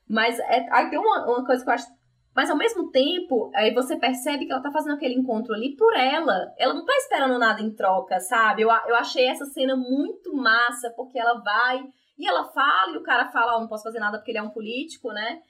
Mas 0.07 0.37
é, 0.39 0.67
aí 0.71 0.89
tem 0.89 0.99
uma, 0.99 1.25
uma 1.25 1.45
coisa 1.45 1.63
que 1.63 1.69
eu 1.69 1.73
acho 1.73 1.87
mas 2.35 2.49
ao 2.49 2.57
mesmo 2.57 2.91
tempo, 2.91 3.49
aí 3.55 3.73
você 3.73 3.95
percebe 3.97 4.45
que 4.45 4.51
ela 4.51 4.61
tá 4.61 4.69
fazendo 4.69 4.95
aquele 4.95 5.13
encontro 5.13 5.53
ali 5.53 5.73
por 5.77 5.95
ela. 5.95 6.53
Ela 6.57 6.73
não 6.73 6.83
tá 6.83 6.93
esperando 6.97 7.39
nada 7.39 7.61
em 7.61 7.73
troca, 7.73 8.19
sabe? 8.19 8.61
Eu, 8.61 8.69
eu 8.87 8.95
achei 8.97 9.25
essa 9.25 9.45
cena 9.45 9.73
muito 9.77 10.35
massa, 10.35 10.91
porque 10.97 11.17
ela 11.17 11.41
vai 11.41 11.81
e 12.17 12.27
ela 12.27 12.43
fala, 12.51 12.93
e 12.93 12.97
o 12.97 13.03
cara 13.03 13.29
fala, 13.31 13.55
oh, 13.55 13.61
não 13.61 13.69
posso 13.69 13.83
fazer 13.83 13.99
nada 13.99 14.17
porque 14.17 14.31
ele 14.31 14.37
é 14.37 14.43
um 14.43 14.49
político, 14.49 15.13
né? 15.13 15.41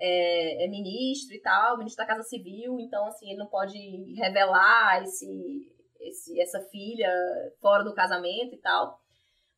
É, 0.00 0.64
é, 0.64 0.68
ministro 0.68 1.32
e 1.32 1.40
tal, 1.40 1.78
ministro 1.78 2.04
da 2.04 2.12
Casa 2.12 2.24
Civil, 2.24 2.80
então 2.80 3.06
assim, 3.06 3.28
ele 3.28 3.38
não 3.38 3.46
pode 3.46 3.78
revelar 4.14 5.00
esse, 5.04 5.71
esse, 6.08 6.40
essa 6.40 6.60
filha 6.70 7.10
fora 7.60 7.82
do 7.84 7.94
casamento 7.94 8.54
e 8.54 8.58
tal. 8.58 8.98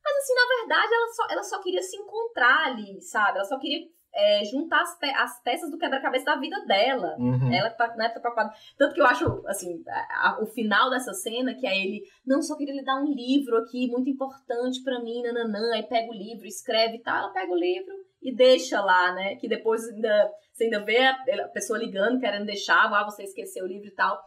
Mas, 0.03 0.17
assim, 0.17 0.33
na 0.35 0.57
verdade, 0.59 0.93
ela 0.93 1.07
só, 1.07 1.27
ela 1.31 1.43
só 1.43 1.61
queria 1.61 1.81
se 1.81 1.97
encontrar 1.97 2.67
ali, 2.67 3.01
sabe? 3.01 3.37
Ela 3.37 3.45
só 3.45 3.57
queria 3.57 3.87
é, 4.15 4.45
juntar 4.45 4.81
as, 4.81 4.97
pe 4.97 5.09
as, 5.09 5.41
peças 5.43 5.69
do 5.69 5.77
quebra-cabeça 5.77 6.25
da 6.25 6.37
vida 6.37 6.63
dela. 6.65 7.15
Uhum. 7.19 7.51
Ela 7.53 7.69
tá, 7.69 7.93
né, 7.97 8.07
tá 8.09 8.19
preocupada. 8.19 8.53
Tanto 8.77 8.93
que 8.93 9.01
eu 9.01 9.05
acho, 9.05 9.43
assim, 9.47 9.83
a, 9.87 10.29
a, 10.29 10.43
o 10.43 10.45
final 10.45 10.89
dessa 10.89 11.13
cena, 11.13 11.53
que 11.53 11.67
é 11.67 11.77
ele, 11.77 12.01
não, 12.25 12.41
só 12.41 12.55
queria 12.55 12.73
lhe 12.73 12.83
dar 12.83 13.01
um 13.01 13.13
livro 13.13 13.57
aqui, 13.57 13.89
muito 13.89 14.09
importante 14.09 14.81
para 14.83 15.01
mim, 15.01 15.21
nananã, 15.21 15.73
aí 15.73 15.83
pega 15.83 16.09
o 16.09 16.15
livro, 16.15 16.45
escreve 16.45 16.97
e 16.97 17.01
tal, 17.01 17.17
ela 17.17 17.33
pega 17.33 17.51
o 17.51 17.57
livro 17.57 17.93
e 18.21 18.33
deixa 18.33 18.79
lá, 18.81 19.11
né? 19.13 19.35
Que 19.35 19.49
depois 19.49 19.85
ainda, 19.89 20.31
você 20.53 20.63
ainda 20.63 20.79
vê 20.85 20.97
a, 20.97 21.45
a 21.45 21.47
pessoa 21.49 21.77
ligando, 21.77 22.19
querendo 22.19 22.45
deixar, 22.45 22.85
ah, 22.85 23.03
você 23.03 23.23
esqueceu 23.23 23.65
o 23.65 23.67
livro 23.67 23.87
e 23.87 23.93
tal. 23.93 24.17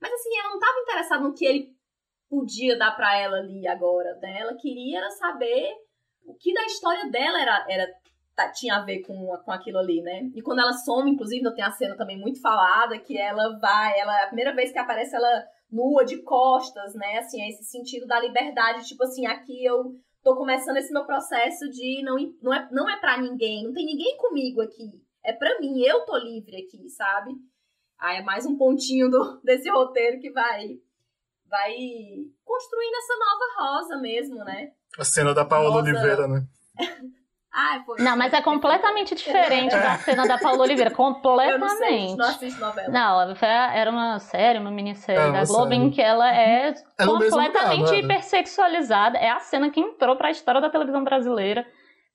Mas 0.00 0.12
assim, 0.12 0.36
ela 0.38 0.50
não 0.50 0.58
estava 0.58 0.80
interessada 0.80 1.22
no 1.22 1.34
que 1.34 1.44
ele 1.44 1.78
podia 2.28 2.76
dar 2.78 2.92
para 2.92 3.16
ela 3.18 3.38
ali 3.38 3.66
agora, 3.66 4.14
né? 4.16 4.40
Ela 4.40 4.54
queria 4.54 5.08
saber 5.10 5.72
o 6.24 6.34
que 6.34 6.52
da 6.52 6.64
história 6.66 7.10
dela 7.10 7.40
era, 7.40 7.66
era 7.68 7.88
tá, 8.36 8.50
tinha 8.50 8.76
a 8.76 8.84
ver 8.84 9.00
com, 9.00 9.26
com 9.44 9.50
aquilo 9.50 9.78
ali, 9.78 10.00
né? 10.02 10.30
E 10.34 10.42
quando 10.42 10.60
ela 10.60 10.72
some, 10.72 11.10
inclusive, 11.10 11.42
tenho 11.54 11.66
a 11.66 11.72
cena 11.72 11.96
também 11.96 12.18
muito 12.18 12.40
falada, 12.40 12.98
que 12.98 13.18
ela 13.18 13.58
vai, 13.58 13.98
ela, 13.98 14.22
a 14.22 14.26
primeira 14.26 14.54
vez 14.54 14.70
que 14.70 14.78
aparece 14.78 15.16
ela 15.16 15.44
nua, 15.70 16.04
de 16.04 16.22
costas, 16.22 16.94
né? 16.94 17.18
Assim, 17.18 17.42
é 17.42 17.48
esse 17.48 17.64
sentido 17.64 18.06
da 18.06 18.20
liberdade, 18.20 18.86
tipo 18.86 19.02
assim, 19.02 19.26
aqui 19.26 19.64
eu 19.64 19.96
tô 20.22 20.36
começando 20.36 20.76
esse 20.76 20.92
meu 20.92 21.04
processo 21.04 21.68
de 21.68 22.02
não, 22.02 22.16
não 22.42 22.54
é, 22.54 22.68
não 22.70 22.88
é 22.88 22.96
para 23.00 23.20
ninguém, 23.20 23.64
não 23.64 23.72
tem 23.72 23.84
ninguém 23.84 24.16
comigo 24.16 24.60
aqui. 24.60 24.90
É 25.24 25.32
para 25.32 25.58
mim, 25.58 25.80
eu 25.80 26.04
tô 26.04 26.16
livre 26.16 26.56
aqui, 26.56 26.88
sabe? 26.88 27.32
Aí 27.98 28.18
é 28.18 28.22
mais 28.22 28.46
um 28.46 28.56
pontinho 28.56 29.10
do, 29.10 29.40
desse 29.44 29.68
roteiro 29.70 30.20
que 30.20 30.30
vai 30.30 30.76
vai 31.50 31.72
construindo 32.44 32.94
essa 32.96 33.14
nova 33.16 33.78
rosa 33.78 33.96
mesmo, 33.96 34.44
né? 34.44 34.68
A 34.98 35.04
cena 35.04 35.32
da 35.32 35.44
Paola 35.44 35.70
rosa... 35.80 35.82
Oliveira, 35.90 36.28
né? 36.28 36.42
Ai, 37.50 37.82
poxa, 37.84 38.04
Não, 38.04 38.16
mas 38.16 38.32
é 38.34 38.42
completamente 38.42 39.14
diferente 39.14 39.72
da 39.72 39.96
cena 40.04 40.26
da 40.28 40.36
Paula 40.38 40.62
Oliveira. 40.62 40.90
Eu 40.92 40.96
não 40.98 41.08
sei, 41.08 41.14
Completamente. 41.54 42.16
não 42.18 42.26
assisto 42.26 42.60
novela. 42.60 42.88
Não, 42.90 43.20
ela 43.22 43.34
foi- 43.34 43.48
era 43.48 43.90
uma 43.90 44.18
série, 44.18 44.58
uma 44.58 44.70
minissérie 44.70 45.20
É, 45.30 45.32
da 45.32 45.44
Globo 45.44 45.64
série. 45.72 45.74
em 45.76 45.90
que 45.90 46.00
ela 46.02 46.30
é 46.32 46.74
É 46.98 47.04
lugar, 47.04 47.30
completamente 47.30 47.80
não 47.80 47.88
era? 47.88 47.96
hipersexualizada. 47.96 49.16
É 49.18 49.30
a 49.30 49.40
cena 49.40 49.70
que 49.70 49.80
entrou 49.80 50.14
pra 50.16 50.30
história 50.30 50.60
da 50.60 50.68
televisão 50.70 51.02
brasileira. 51.02 51.66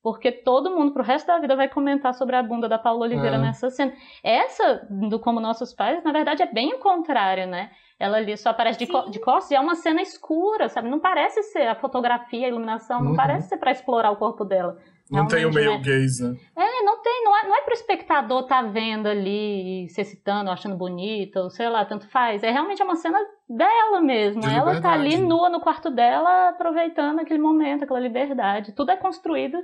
Porque 0.03 0.33
todo 0.33 0.69
mundo, 0.69 0.91
pro 0.91 1.01
resto 1.01 1.27
da 1.27 1.39
vida, 1.39 1.55
vai 1.55 1.69
comentar 1.69 2.13
sobre 2.13 2.35
a 2.35 2.43
bunda 2.43 2.67
da 2.67 2.77
Paula 2.77 3.05
Oliveira 3.05 3.37
É. 3.37 3.39
nessa 3.39 3.69
cena. 3.69 3.93
Essa, 4.21 4.85
do 4.89 5.17
Como 5.17 5.39
Nossos 5.39 5.73
Pais, 5.73 6.03
na 6.03 6.11
verdade, 6.11 6.43
é 6.43 6.45
bem 6.45 6.73
o 6.73 6.79
contrário, 6.79 7.47
né? 7.47 7.71
Ela 7.97 8.17
ali 8.17 8.35
só 8.35 8.49
aparece 8.49 8.77
de, 8.77 8.85
co 8.87 9.09
de 9.09 9.17
costas 9.19 9.51
e 9.51 9.55
é 9.55 9.59
uma 9.61 9.75
cena 9.75 10.01
escura, 10.01 10.67
sabe? 10.67 10.89
Não 10.89 10.99
parece 10.99 11.41
ser 11.43 11.67
a 11.67 11.75
fotografia, 11.75 12.45
a 12.45 12.49
iluminação, 12.49 13.01
não 13.01 13.11
Uhum. 13.11 13.15
parece 13.15 13.47
ser 13.47 13.55
pra 13.57 13.71
explorar 13.71 14.11
o 14.11 14.17
corpo 14.17 14.43
dela. 14.43 14.77
Não 15.09 15.27
tem 15.27 15.45
o 15.45 15.53
meio 15.53 15.71
né? 15.73 15.77
gays, 15.77 16.19
né? 16.19 16.35
É, 16.55 16.83
não 16.83 17.01
tem, 17.01 17.23
não 17.23 17.37
é, 17.37 17.47
não 17.47 17.55
é 17.55 17.61
pro 17.61 17.73
espectador 17.73 18.43
tá 18.43 18.61
vendo 18.61 19.07
ali, 19.07 19.87
se 19.89 20.01
excitando, 20.01 20.49
achando 20.49 20.75
bonita, 20.75 21.41
ou 21.43 21.49
sei 21.49 21.69
lá, 21.69 21.85
tanto 21.85 22.09
faz. 22.09 22.41
É 22.43 22.49
realmente 22.51 22.81
uma 22.81 22.95
cena 22.95 23.19
dela 23.47 24.01
mesmo. 24.01 24.41
De 24.41 24.49
ela 24.49 24.81
tá 24.81 24.91
ali 24.93 25.17
nua 25.17 25.49
no 25.49 25.59
quarto 25.61 25.89
dela, 25.91 26.49
aproveitando 26.49 27.19
aquele 27.19 27.39
momento, 27.39 27.83
aquela 27.83 27.99
liberdade. 27.99 28.71
Tudo 28.73 28.91
é 28.91 28.97
construído, 28.97 29.57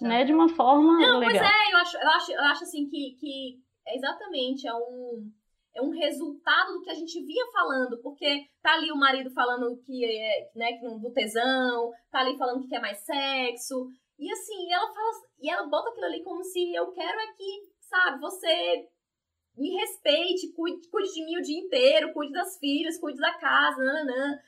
né, 0.00 0.24
de 0.24 0.32
uma 0.32 0.48
forma 0.48 0.98
Não, 0.98 1.18
legal. 1.18 1.32
pois 1.32 1.42
é, 1.42 1.72
eu 1.72 1.78
acho, 1.78 1.96
eu 1.96 2.08
acho, 2.08 2.32
eu 2.32 2.44
acho 2.44 2.64
assim 2.64 2.88
que, 2.88 3.16
que 3.18 3.58
é 3.86 3.96
exatamente 3.96 4.66
é 4.66 4.74
um, 4.74 5.30
é 5.74 5.82
um 5.82 5.90
resultado 5.90 6.72
do 6.74 6.82
que 6.82 6.90
a 6.90 6.94
gente 6.94 7.22
vinha 7.24 7.44
falando, 7.52 8.00
porque 8.02 8.46
tá 8.62 8.74
ali 8.74 8.90
o 8.92 8.96
marido 8.96 9.30
falando 9.30 9.76
que 9.84 10.04
é, 10.04 10.50
né, 10.54 10.78
do 11.00 11.12
tesão, 11.12 11.90
tá 12.10 12.20
ali 12.20 12.36
falando 12.36 12.62
que 12.62 12.68
quer 12.68 12.80
mais 12.80 12.98
sexo, 12.98 13.90
e 14.18 14.30
assim, 14.30 14.72
ela 14.72 14.86
fala, 14.86 15.10
e 15.40 15.50
ela 15.50 15.66
bota 15.66 15.88
aquilo 15.88 16.06
ali 16.06 16.22
como 16.22 16.44
se 16.44 16.72
eu 16.72 16.92
quero 16.92 17.18
é 17.18 17.26
que, 17.32 17.62
sabe, 17.80 18.20
você 18.20 18.88
me 19.56 19.70
respeite, 19.70 20.52
cuide, 20.52 20.88
cuide 20.88 21.12
de 21.12 21.24
mim 21.24 21.36
o 21.38 21.42
dia 21.42 21.58
inteiro, 21.58 22.12
cuide 22.12 22.32
das 22.32 22.56
filhas, 22.58 22.98
cuide 22.98 23.18
da 23.18 23.34
casa, 23.34 23.82
nananã. 23.82 24.38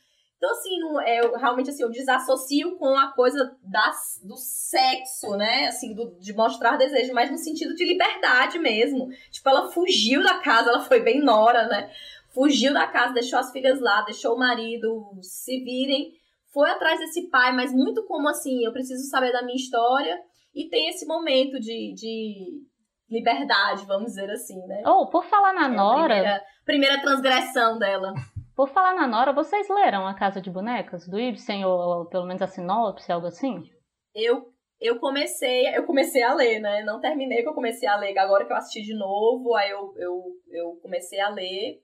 Então, 0.45 0.53
assim, 0.53 0.79
não, 0.79 1.01
é, 1.01 1.21
eu, 1.21 1.35
realmente, 1.39 1.71
assim, 1.71 1.83
eu 1.83 1.91
desassocio 1.91 2.77
com 2.77 2.95
a 2.99 3.13
coisa 3.13 3.57
das, 3.63 4.21
do 4.23 4.37
sexo, 4.37 5.35
né? 5.39 5.69
Assim, 5.69 5.95
do, 5.95 6.19
de 6.19 6.35
mostrar 6.35 6.77
desejo, 6.77 7.15
mas 7.15 7.31
no 7.31 7.39
sentido 7.39 7.75
de 7.75 7.87
liberdade 7.87 8.59
mesmo. 8.59 9.09
Tipo, 9.31 9.49
ela 9.49 9.71
fugiu 9.71 10.23
da 10.23 10.41
casa, 10.41 10.69
ela 10.69 10.83
foi 10.83 11.01
bem 11.01 11.19
nora, 11.23 11.67
né? 11.67 11.91
Fugiu 12.35 12.75
da 12.75 12.87
casa, 12.87 13.15
deixou 13.15 13.39
as 13.39 13.51
filhas 13.53 13.81
lá, 13.81 14.03
deixou 14.03 14.35
o 14.35 14.39
marido 14.39 15.19
se 15.23 15.65
virem, 15.65 16.13
foi 16.53 16.69
atrás 16.69 17.01
desse 17.01 17.31
pai, 17.31 17.51
mas 17.53 17.73
muito 17.73 18.05
como 18.05 18.29
assim, 18.29 18.67
eu 18.67 18.73
preciso 18.73 19.09
saber 19.09 19.33
da 19.33 19.43
minha 19.43 19.57
história, 19.57 20.21
e 20.55 20.69
tem 20.69 20.91
esse 20.91 21.07
momento 21.07 21.59
de, 21.59 21.95
de 21.95 22.61
liberdade, 23.11 23.87
vamos 23.87 24.13
dizer 24.13 24.31
assim, 24.31 24.59
né? 24.67 24.83
Ou, 24.85 25.09
por 25.09 25.25
falar 25.25 25.55
na 25.55 25.67
É 25.67 25.69
Nora, 25.69 26.15
primeira, 26.15 26.45
primeira 26.67 27.01
transgressão 27.01 27.79
dela. 27.79 28.13
Por 28.55 28.69
falar 28.69 28.95
na 28.95 29.07
Nora, 29.07 29.33
vocês 29.33 29.69
leram 29.69 30.07
A 30.07 30.15
Casa 30.15 30.41
de 30.41 30.51
Bonecas, 30.51 31.07
do 31.09 31.19
Ibsen, 31.19 31.65
ou, 31.65 32.07
pelo 32.07 32.27
menos 32.27 32.43
a 32.43 32.47
sinopse, 32.47 33.11
algo 33.11 33.27
assim? 33.27 33.69
eu 34.15 34.53
eu 34.81 34.99
comecei 34.99 35.67
eu 35.77 35.85
comecei 35.87 36.23
a 36.23 36.35
ler, 36.35 36.61
né? 36.61 36.83
Não 36.83 37.01
terminei 37.01 37.43
que 37.43 37.49
eu 37.49 37.55
comecei 37.55 37.89
a 37.89 37.97
ler. 37.97 38.17
Agora 38.19 38.45
que 38.45 38.53
eu 38.53 38.57
assisti 38.57 38.83
de 38.83 38.95
novo, 38.95 39.55
aí 39.55 39.71
eu, 39.71 39.95
eu, 39.97 40.23
eu 40.51 40.79
comecei 40.83 41.19
a 41.21 41.29
ler. 41.31 41.81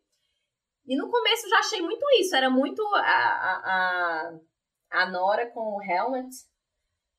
E 0.87 0.97
no 0.97 1.09
começo 1.11 1.47
eu 1.47 1.51
já 1.51 1.59
achei 1.59 1.81
muito 1.81 2.05
isso. 2.21 2.35
Era 2.37 2.51
muito 2.51 2.83
a, 2.95 3.01
a, 3.01 4.31
a, 4.93 5.03
a 5.03 5.11
Nora 5.11 5.47
com 5.51 5.61
o 5.77 5.83
Helmet, 5.83 6.29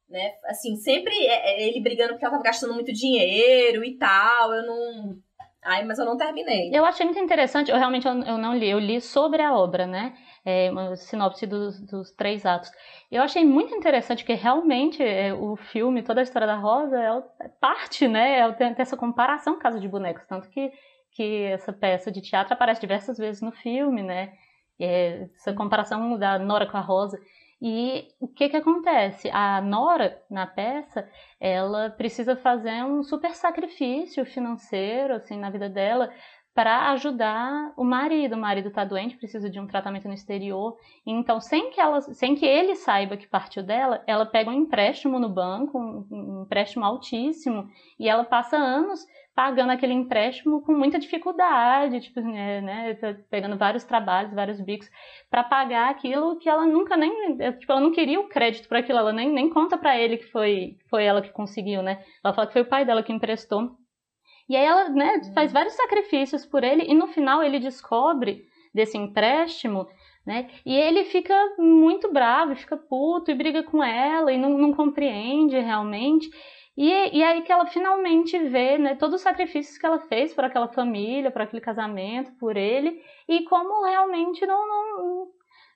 né? 0.09 0.33
Assim, 0.45 0.75
sempre 0.75 1.13
é- 1.25 1.61
é 1.63 1.67
ele 1.67 1.81
brigando 1.81 2.11
porque 2.13 2.25
ela 2.25 2.33
tava 2.33 2.43
gastando 2.43 2.73
muito 2.73 2.91
dinheiro 2.93 3.83
e 3.83 3.97
tal. 3.97 4.53
Eu 4.53 4.65
não... 4.65 5.15
Ai, 5.63 5.83
mas 5.85 5.99
eu 5.99 6.05
não 6.05 6.17
terminei. 6.17 6.75
Eu 6.75 6.83
achei 6.83 7.05
muito 7.05 7.19
interessante, 7.19 7.69
eu 7.69 7.77
realmente 7.77 8.07
eu, 8.07 8.13
eu 8.23 8.37
não 8.37 8.55
li, 8.55 8.67
eu 8.69 8.79
li 8.79 8.99
sobre 8.99 9.43
a 9.43 9.53
obra, 9.53 9.85
né? 9.85 10.13
É, 10.43 10.71
uma 10.71 10.95
sinopse 10.95 11.45
dos, 11.45 11.79
dos 11.81 12.11
três 12.11 12.45
atos. 12.47 12.71
Eu 13.11 13.21
achei 13.21 13.45
muito 13.45 13.75
interessante 13.75 14.25
que 14.25 14.33
realmente 14.33 15.03
é, 15.03 15.31
o 15.33 15.55
filme, 15.55 16.01
toda 16.01 16.19
a 16.19 16.23
história 16.23 16.47
da 16.47 16.55
Rosa, 16.55 16.99
é, 16.99 17.45
é 17.45 17.47
parte, 17.47 18.07
né? 18.07 18.39
É, 18.39 18.51
tem, 18.53 18.73
tem 18.73 18.81
essa 18.81 18.97
comparação 18.97 19.53
com 19.53 19.59
Casa 19.59 19.79
de 19.79 19.87
Bonecos, 19.87 20.25
tanto 20.25 20.49
que, 20.49 20.71
que 21.11 21.43
essa 21.43 21.71
peça 21.71 22.11
de 22.11 22.21
teatro 22.21 22.53
aparece 22.53 22.81
diversas 22.81 23.19
vezes 23.19 23.41
no 23.41 23.51
filme, 23.51 24.01
né? 24.01 24.33
É, 24.79 25.27
essa 25.35 25.53
comparação 25.53 26.17
da 26.17 26.39
Nora 26.39 26.65
com 26.65 26.77
a 26.77 26.81
Rosa. 26.81 27.19
E 27.61 28.07
o 28.19 28.27
que 28.27 28.49
que 28.49 28.57
acontece? 28.57 29.29
A 29.31 29.61
Nora, 29.61 30.19
na 30.29 30.47
peça, 30.47 31.07
ela 31.39 31.91
precisa 31.91 32.35
fazer 32.35 32.83
um 32.83 33.03
super 33.03 33.35
sacrifício 33.35 34.25
financeiro, 34.25 35.13
assim, 35.13 35.37
na 35.37 35.51
vida 35.51 35.69
dela, 35.69 36.11
para 36.55 36.89
ajudar 36.91 37.71
o 37.77 37.83
marido. 37.83 38.33
O 38.33 38.39
marido 38.39 38.69
está 38.69 38.83
doente, 38.83 39.15
precisa 39.15 39.47
de 39.47 39.59
um 39.59 39.67
tratamento 39.67 40.07
no 40.07 40.13
exterior. 40.13 40.75
Então, 41.05 41.39
sem 41.39 41.69
que, 41.69 41.79
ela, 41.79 42.01
sem 42.01 42.35
que 42.35 42.45
ele 42.45 42.75
saiba 42.75 43.15
que 43.15 43.27
partiu 43.27 43.61
dela, 43.61 44.03
ela 44.07 44.25
pega 44.25 44.49
um 44.49 44.53
empréstimo 44.53 45.19
no 45.19 45.29
banco, 45.29 45.77
um, 45.77 46.07
um 46.11 46.41
empréstimo 46.43 46.83
altíssimo, 46.83 47.69
e 47.99 48.09
ela 48.09 48.23
passa 48.23 48.57
anos 48.57 49.05
pagando 49.33 49.71
aquele 49.71 49.93
empréstimo 49.93 50.61
com 50.61 50.73
muita 50.73 50.99
dificuldade, 50.99 52.01
tipo, 52.01 52.19
né, 52.19 52.61
né, 52.61 52.93
pegando 53.29 53.57
vários 53.57 53.83
trabalhos, 53.83 54.33
vários 54.33 54.59
bicos, 54.59 54.89
para 55.29 55.43
pagar 55.43 55.89
aquilo 55.89 56.37
que 56.37 56.49
ela 56.49 56.65
nunca 56.65 56.97
nem, 56.97 57.37
tipo, 57.57 57.71
ela 57.71 57.81
não 57.81 57.91
queria 57.91 58.19
o 58.19 58.27
crédito 58.27 58.67
para 58.67 58.79
aquilo, 58.79 58.99
ela 58.99 59.13
nem, 59.13 59.31
nem 59.31 59.49
conta 59.49 59.77
para 59.77 59.97
ele 59.97 60.17
que 60.17 60.25
foi, 60.25 60.77
foi 60.89 61.05
ela 61.05 61.21
que 61.21 61.29
conseguiu, 61.29 61.81
né? 61.81 62.03
Ela 62.23 62.33
fala 62.33 62.47
que 62.47 62.53
foi 62.53 62.61
o 62.63 62.69
pai 62.69 62.83
dela 62.83 63.03
que 63.03 63.13
emprestou. 63.13 63.71
E 64.49 64.55
aí 64.55 64.65
ela, 64.65 64.89
né, 64.89 65.21
faz 65.33 65.51
vários 65.53 65.75
sacrifícios 65.75 66.45
por 66.45 66.63
ele 66.63 66.83
e 66.83 66.93
no 66.93 67.07
final 67.07 67.41
ele 67.41 67.59
descobre 67.59 68.43
desse 68.73 68.97
empréstimo, 68.97 69.87
né? 70.25 70.49
E 70.65 70.75
ele 70.75 71.05
fica 71.05 71.33
muito 71.57 72.11
bravo, 72.11 72.55
fica 72.55 72.75
puto 72.75 73.31
e 73.31 73.35
briga 73.35 73.63
com 73.63 73.83
ela 73.83 74.31
e 74.31 74.37
não, 74.37 74.57
não 74.57 74.73
compreende 74.73 75.57
realmente. 75.57 76.29
E, 76.77 77.17
e 77.17 77.23
aí 77.23 77.41
que 77.41 77.51
ela 77.51 77.65
finalmente 77.65 78.37
vê 78.39 78.77
né, 78.77 78.95
todos 78.95 79.15
os 79.15 79.21
sacrifícios 79.21 79.77
que 79.77 79.85
ela 79.85 79.99
fez 79.99 80.33
por 80.33 80.43
aquela 80.43 80.67
família, 80.69 81.29
por 81.29 81.41
aquele 81.41 81.61
casamento, 81.61 82.31
por 82.39 82.55
ele, 82.55 83.01
e 83.27 83.43
como 83.43 83.85
realmente 83.85 84.45
não, 84.45 84.67
não, 84.67 85.27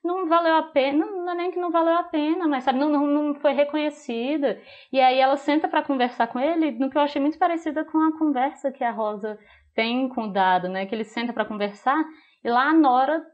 não 0.04 0.28
valeu 0.28 0.56
a 0.56 0.64
pena, 0.64 1.06
não 1.06 1.30
é 1.32 1.36
nem 1.36 1.52
que 1.52 1.60
não 1.60 1.72
valeu 1.72 1.96
a 1.96 2.04
pena, 2.04 2.48
mas 2.48 2.64
sabe, 2.64 2.80
não, 2.80 2.90
não, 2.90 3.06
não 3.08 3.36
foi 3.36 3.54
reconhecida. 3.54 4.62
E 4.92 5.00
aí 5.02 5.20
ela 5.20 5.36
senta 5.36 5.68
para 5.68 5.84
conversar 5.84 6.28
com 6.28 6.40
ele, 6.40 6.72
no 6.72 6.90
que 6.90 6.98
eu 6.98 7.02
achei 7.02 7.22
muito 7.22 7.38
parecida 7.38 7.84
com 7.84 7.98
a 8.00 8.18
conversa 8.18 8.72
que 8.72 8.84
a 8.84 8.92
Rosa 8.92 9.38
tem 9.74 10.08
com 10.10 10.24
o 10.24 10.32
Dado, 10.32 10.70
né? 10.70 10.86
Que 10.86 10.96
ele 10.96 11.04
senta 11.04 11.34
para 11.34 11.46
conversar 11.46 12.04
e 12.44 12.50
lá 12.50 12.70
a 12.70 12.74
Nora 12.74 13.26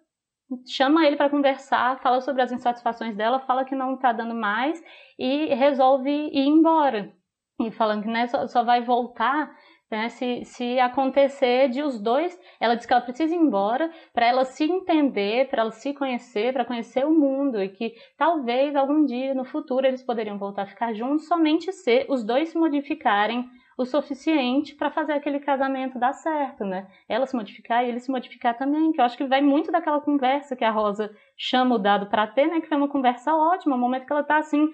chama 0.68 1.06
ele 1.06 1.16
para 1.16 1.30
conversar, 1.30 2.00
fala 2.02 2.22
sobre 2.22 2.42
as 2.42 2.52
insatisfações 2.52 3.16
dela, 3.16 3.40
fala 3.40 3.64
que 3.66 3.76
não 3.76 3.98
tá 3.98 4.12
dando 4.12 4.36
mais 4.36 4.82
e 5.18 5.54
resolve 5.54 6.10
ir 6.10 6.48
embora. 6.48 7.14
E 7.68 7.72
falando 7.72 8.04
que 8.04 8.10
né, 8.10 8.28
só, 8.28 8.48
só 8.48 8.64
vai 8.64 8.82
voltar 8.82 9.52
né, 9.92 10.08
se, 10.08 10.46
se 10.46 10.80
acontecer 10.80 11.70
de 11.70 11.84
os 11.84 12.00
dois, 12.00 12.40
ela 12.60 12.76
diz 12.76 12.86
que 12.86 12.94
ela 12.94 13.02
precisa 13.02 13.36
ir 13.36 13.38
embora 13.38 13.92
para 14.14 14.26
ela 14.26 14.46
se 14.46 14.64
entender, 14.64 15.50
para 15.50 15.64
ela 15.64 15.72
se 15.72 15.94
conhecer, 15.94 16.54
para 16.54 16.64
conhecer 16.64 17.06
o 17.06 17.12
mundo 17.12 17.62
e 17.62 17.68
que 17.68 17.94
talvez 18.18 18.74
algum 18.74 19.06
dia 19.06 19.36
no 19.36 19.44
futuro 19.44 19.86
eles 19.86 20.02
poderiam 20.02 20.38
voltar 20.38 20.64
a 20.64 20.68
ficar 20.68 20.94
juntos 20.94 21.28
somente 21.28 21.74
se 21.74 22.06
os 22.08 22.24
dois 22.24 22.50
se 22.50 22.58
modificarem 22.58 23.46
o 23.78 23.86
suficiente 23.86 24.76
para 24.76 24.92
fazer 24.92 25.14
aquele 25.14 25.40
casamento 25.40 26.00
dar 26.00 26.14
certo, 26.14 26.64
né? 26.64 26.88
Ela 27.10 27.26
se 27.26 27.36
modificar 27.36 27.84
e 27.84 27.90
ele 27.90 28.00
se 28.00 28.12
modificar 28.12 28.58
também, 28.58 28.92
que 28.92 29.02
eu 29.02 29.06
acho 29.06 29.18
que 29.18 29.26
vai 29.26 29.42
muito 29.42 29.72
daquela 29.72 30.00
conversa 30.00 30.56
que 30.56 30.64
a 30.64 30.72
Rosa 30.72 31.12
chama 31.36 31.76
o 31.76 31.80
dado 31.80 32.08
para 32.08 32.28
ter, 32.28 32.48
né? 32.48 32.62
Que 32.62 32.68
foi 32.68 32.78
uma 32.78 32.90
conversa 32.90 33.34
ótima, 33.34 33.76
um 33.76 33.80
momento 33.80 34.06
que 34.06 34.14
ela 34.14 34.24
tá 34.24 34.38
assim 34.38 34.70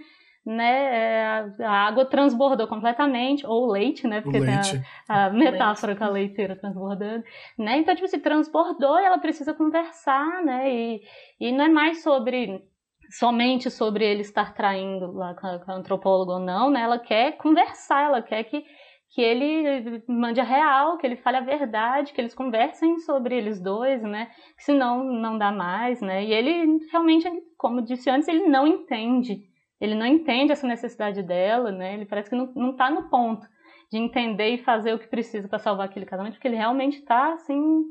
né, 0.48 1.52
a 1.60 1.88
água 1.88 2.06
transbordou 2.06 2.68
completamente, 2.68 3.46
ou 3.46 3.66
o 3.66 3.72
leite, 3.72 4.08
né, 4.08 4.22
porque 4.22 4.40
leite. 4.40 4.72
tem 4.72 4.84
a, 5.10 5.26
a 5.26 5.30
metáfora 5.30 5.94
com 5.94 6.06
a 6.06 6.10
leiteira 6.10 6.56
transbordando, 6.56 7.22
né, 7.60 7.80
então, 7.80 7.94
tipo, 7.94 8.08
se 8.08 8.20
transbordou 8.20 8.98
e 8.98 9.04
ela 9.04 9.18
precisa 9.18 9.54
conversar, 9.54 10.42
né, 10.46 10.74
e, 10.74 11.02
e 11.38 11.52
não 11.52 11.66
é 11.66 11.70
mais 11.70 12.02
sobre, 12.02 12.64
somente 13.10 13.70
sobre 13.70 14.06
ele 14.06 14.22
estar 14.22 14.54
traindo 14.54 15.12
lá 15.12 15.34
com 15.34 15.48
a, 15.48 15.60
com 15.60 15.70
a 15.70 15.76
antropóloga 15.76 16.34
ou 16.34 16.40
não, 16.40 16.70
né, 16.70 16.80
ela 16.80 16.98
quer 16.98 17.34
conversar, 17.34 18.06
ela 18.06 18.22
quer 18.22 18.46
que, 18.46 18.64
que 19.10 19.22
ele 19.22 20.02
mande 20.08 20.40
a 20.40 20.46
real, 20.46 20.98
que 20.98 21.06
ele 21.06 21.18
fale 21.18 21.36
a 21.36 21.42
verdade, 21.42 22.14
que 22.14 22.22
eles 22.22 22.34
conversem 22.34 23.00
sobre 23.00 23.36
eles 23.36 23.62
dois, 23.62 24.02
né, 24.02 24.32
que 24.56 24.64
senão 24.64 25.04
não 25.04 25.38
dá 25.38 25.52
mais, 25.52 26.00
né, 26.00 26.24
e 26.24 26.32
ele 26.32 26.80
realmente, 26.90 27.30
como 27.58 27.82
disse 27.82 28.10
antes, 28.10 28.30
ele 28.30 28.48
não 28.48 28.66
entende, 28.66 29.46
ele 29.80 29.96
não 29.96 30.06
entende 30.06 30.52
essa 30.52 30.68
necessidade 30.68 31.22
dela, 31.22 31.72
né? 31.72 31.94
Ele 31.94 32.06
parece 32.06 32.30
que 32.30 32.36
não, 32.36 32.52
não 32.56 32.76
tá 32.76 32.90
no 32.90 33.10
ponto 33.10 33.48
de 33.92 33.98
entender 33.98 34.50
e 34.50 34.64
fazer 34.64 34.94
o 34.94 35.00
que 35.00 35.08
precisa 35.08 35.48
para 35.48 35.60
salvar 35.60 35.86
aquele 35.86 36.06
casamento, 36.06 36.34
porque 36.34 36.48
ele 36.48 36.58
realmente 36.58 37.02
tá 37.02 37.34
assim 37.34 37.86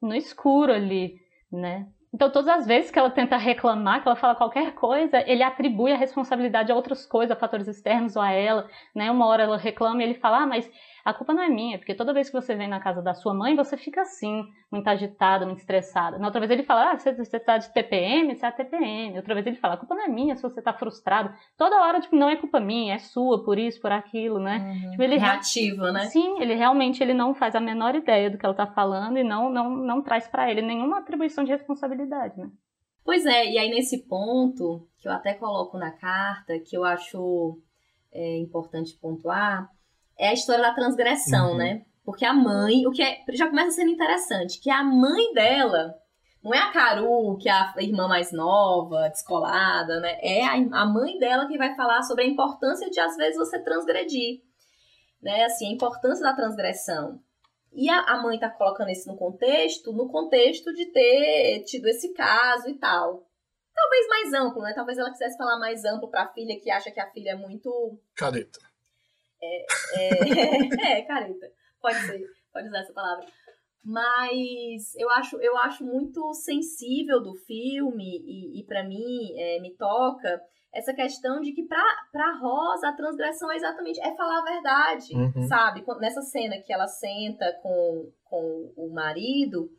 no 0.00 0.14
escuro 0.14 0.72
ali, 0.72 1.16
né? 1.52 1.86
Então, 2.14 2.30
todas 2.30 2.48
as 2.48 2.66
vezes 2.66 2.90
que 2.90 2.98
ela 2.98 3.10
tenta 3.10 3.36
reclamar, 3.36 4.00
que 4.00 4.08
ela 4.08 4.16
fala 4.16 4.34
qualquer 4.34 4.74
coisa, 4.74 5.22
ele 5.28 5.42
atribui 5.42 5.92
a 5.92 5.96
responsabilidade 5.96 6.72
a 6.72 6.74
outras 6.74 7.04
coisas, 7.04 7.36
a 7.36 7.38
fatores 7.38 7.68
externos 7.68 8.16
ou 8.16 8.22
a 8.22 8.30
ela, 8.30 8.66
né? 8.94 9.10
Uma 9.10 9.26
hora 9.26 9.42
ela 9.42 9.58
reclama 9.58 10.00
e 10.00 10.06
ele 10.06 10.14
fala, 10.14 10.38
ah, 10.38 10.46
mas 10.46 10.70
a 11.06 11.14
culpa 11.14 11.32
não 11.32 11.40
é 11.40 11.48
minha, 11.48 11.78
porque 11.78 11.94
toda 11.94 12.12
vez 12.12 12.28
que 12.28 12.34
você 12.34 12.56
vem 12.56 12.66
na 12.66 12.80
casa 12.80 13.00
da 13.00 13.14
sua 13.14 13.32
mãe, 13.32 13.54
você 13.54 13.76
fica 13.76 14.02
assim, 14.02 14.44
muito 14.72 14.88
agitada, 14.88 15.46
muito 15.46 15.60
estressada. 15.60 16.18
Na 16.18 16.26
outra 16.26 16.40
vez 16.40 16.50
ele 16.50 16.64
fala, 16.64 16.90
ah, 16.90 16.98
você, 16.98 17.14
você 17.14 17.38
tá 17.38 17.58
de 17.58 17.72
TPM, 17.72 18.34
você 18.34 18.44
é 18.44 18.50
TPM. 18.50 19.16
Outra 19.16 19.32
vez 19.32 19.46
ele 19.46 19.54
fala, 19.54 19.74
a 19.74 19.76
culpa 19.76 19.94
não 19.94 20.02
é 20.02 20.08
minha 20.08 20.34
se 20.34 20.42
você 20.42 20.60
tá 20.60 20.72
frustrado. 20.72 21.32
Toda 21.56 21.80
hora, 21.80 22.00
tipo, 22.00 22.16
não 22.16 22.28
é 22.28 22.34
culpa 22.34 22.58
minha, 22.58 22.96
é 22.96 22.98
sua, 22.98 23.44
por 23.44 23.56
isso, 23.56 23.80
por 23.80 23.92
aquilo, 23.92 24.40
né? 24.40 24.58
Uhum. 24.58 24.90
Tipo, 24.90 25.02
ele 25.04 25.16
Reativa, 25.16 25.92
né? 25.92 26.06
Sim, 26.06 26.42
ele 26.42 26.54
realmente 26.56 27.00
ele 27.00 27.14
não 27.14 27.32
faz 27.36 27.54
a 27.54 27.60
menor 27.60 27.94
ideia 27.94 28.28
do 28.28 28.36
que 28.36 28.44
ela 28.44 28.52
tá 28.52 28.66
falando 28.66 29.16
e 29.16 29.22
não, 29.22 29.48
não, 29.48 29.70
não 29.76 30.02
traz 30.02 30.26
para 30.26 30.50
ele 30.50 30.60
nenhuma 30.60 30.98
atribuição 30.98 31.44
de 31.44 31.52
responsabilidade, 31.52 32.36
né? 32.36 32.50
Pois 33.04 33.24
é, 33.24 33.48
e 33.48 33.58
aí 33.58 33.70
nesse 33.70 34.08
ponto, 34.08 34.88
que 34.98 35.06
eu 35.06 35.12
até 35.12 35.34
coloco 35.34 35.78
na 35.78 35.92
carta, 35.92 36.58
que 36.58 36.76
eu 36.76 36.82
acho 36.82 37.60
é, 38.12 38.38
importante 38.38 38.98
pontuar, 39.00 39.70
é 40.18 40.28
a 40.28 40.32
história 40.32 40.62
da 40.62 40.74
transgressão, 40.74 41.52
Uhum. 41.52 41.56
né? 41.56 41.84
Porque 42.04 42.24
a 42.24 42.32
mãe, 42.32 42.86
o 42.86 42.90
que 42.92 43.02
é, 43.02 43.24
já 43.30 43.48
começa 43.48 43.72
sendo 43.72 43.90
interessante, 43.90 44.60
que 44.60 44.70
a 44.70 44.82
mãe 44.84 45.32
dela 45.34 45.94
não 46.42 46.54
é 46.54 46.58
a 46.58 46.70
Caru, 46.70 47.36
que 47.38 47.48
é 47.48 47.52
a 47.52 47.74
irmã 47.80 48.06
mais 48.06 48.30
nova, 48.30 49.08
descolada, 49.08 49.98
né? 50.00 50.16
É 50.22 50.44
a, 50.44 50.52
a 50.52 50.86
mãe 50.86 51.18
dela 51.18 51.48
que 51.48 51.58
vai 51.58 51.74
falar 51.74 52.02
sobre 52.02 52.22
a 52.22 52.26
importância 52.26 52.88
de, 52.88 53.00
às 53.00 53.16
vezes, 53.16 53.36
você 53.36 53.58
transgredir. 53.58 54.42
Né? 55.20 55.44
Assim, 55.44 55.68
a 55.68 55.72
importância 55.72 56.22
da 56.22 56.34
transgressão. 56.34 57.20
E 57.72 57.90
a, 57.90 57.98
a 58.00 58.22
mãe 58.22 58.38
tá 58.38 58.48
colocando 58.48 58.90
isso 58.90 59.08
no 59.10 59.16
contexto, 59.16 59.92
no 59.92 60.08
contexto 60.08 60.72
de 60.72 60.86
ter 60.86 61.64
tido 61.64 61.86
esse 61.88 62.12
caso 62.14 62.68
e 62.68 62.74
tal. 62.74 63.26
Talvez 63.74 64.08
mais 64.08 64.32
amplo, 64.32 64.62
né? 64.62 64.72
Talvez 64.72 64.96
ela 64.96 65.10
quisesse 65.10 65.36
falar 65.36 65.58
mais 65.58 65.84
amplo 65.84 66.08
pra 66.08 66.28
filha 66.28 66.58
que 66.60 66.70
acha 66.70 66.90
que 66.90 67.00
a 67.00 67.10
filha 67.10 67.30
é 67.30 67.34
muito 67.34 67.98
Careta. 68.14 68.60
É, 69.94 70.98
é, 70.98 71.02
careta. 71.02 71.46
Pode 71.80 71.98
ser, 72.06 72.20
pode 72.52 72.68
usar 72.68 72.78
essa 72.80 72.92
palavra. 72.92 73.26
Mas 73.84 74.94
eu 74.96 75.08
acho, 75.10 75.36
eu 75.36 75.56
acho 75.58 75.84
muito 75.84 76.32
sensível 76.34 77.22
do 77.22 77.34
filme 77.34 78.18
e, 78.24 78.60
e 78.60 78.64
para 78.66 78.82
mim 78.82 79.32
é, 79.38 79.60
me 79.60 79.76
toca 79.76 80.40
essa 80.74 80.92
questão 80.92 81.40
de 81.40 81.52
que 81.52 81.62
pra, 81.62 81.82
pra 82.10 82.32
Rosa 82.36 82.88
a 82.88 82.92
transgressão 82.96 83.50
é 83.52 83.56
exatamente 83.56 84.00
é 84.00 84.14
falar 84.16 84.40
a 84.40 84.44
verdade, 84.44 85.14
Uhum. 85.14 85.46
sabe? 85.46 85.84
Nessa 86.00 86.20
cena 86.22 86.60
que 86.60 86.72
ela 86.72 86.88
senta 86.88 87.50
com, 87.62 88.12
com 88.24 88.72
o 88.76 88.92
marido, 88.92 89.70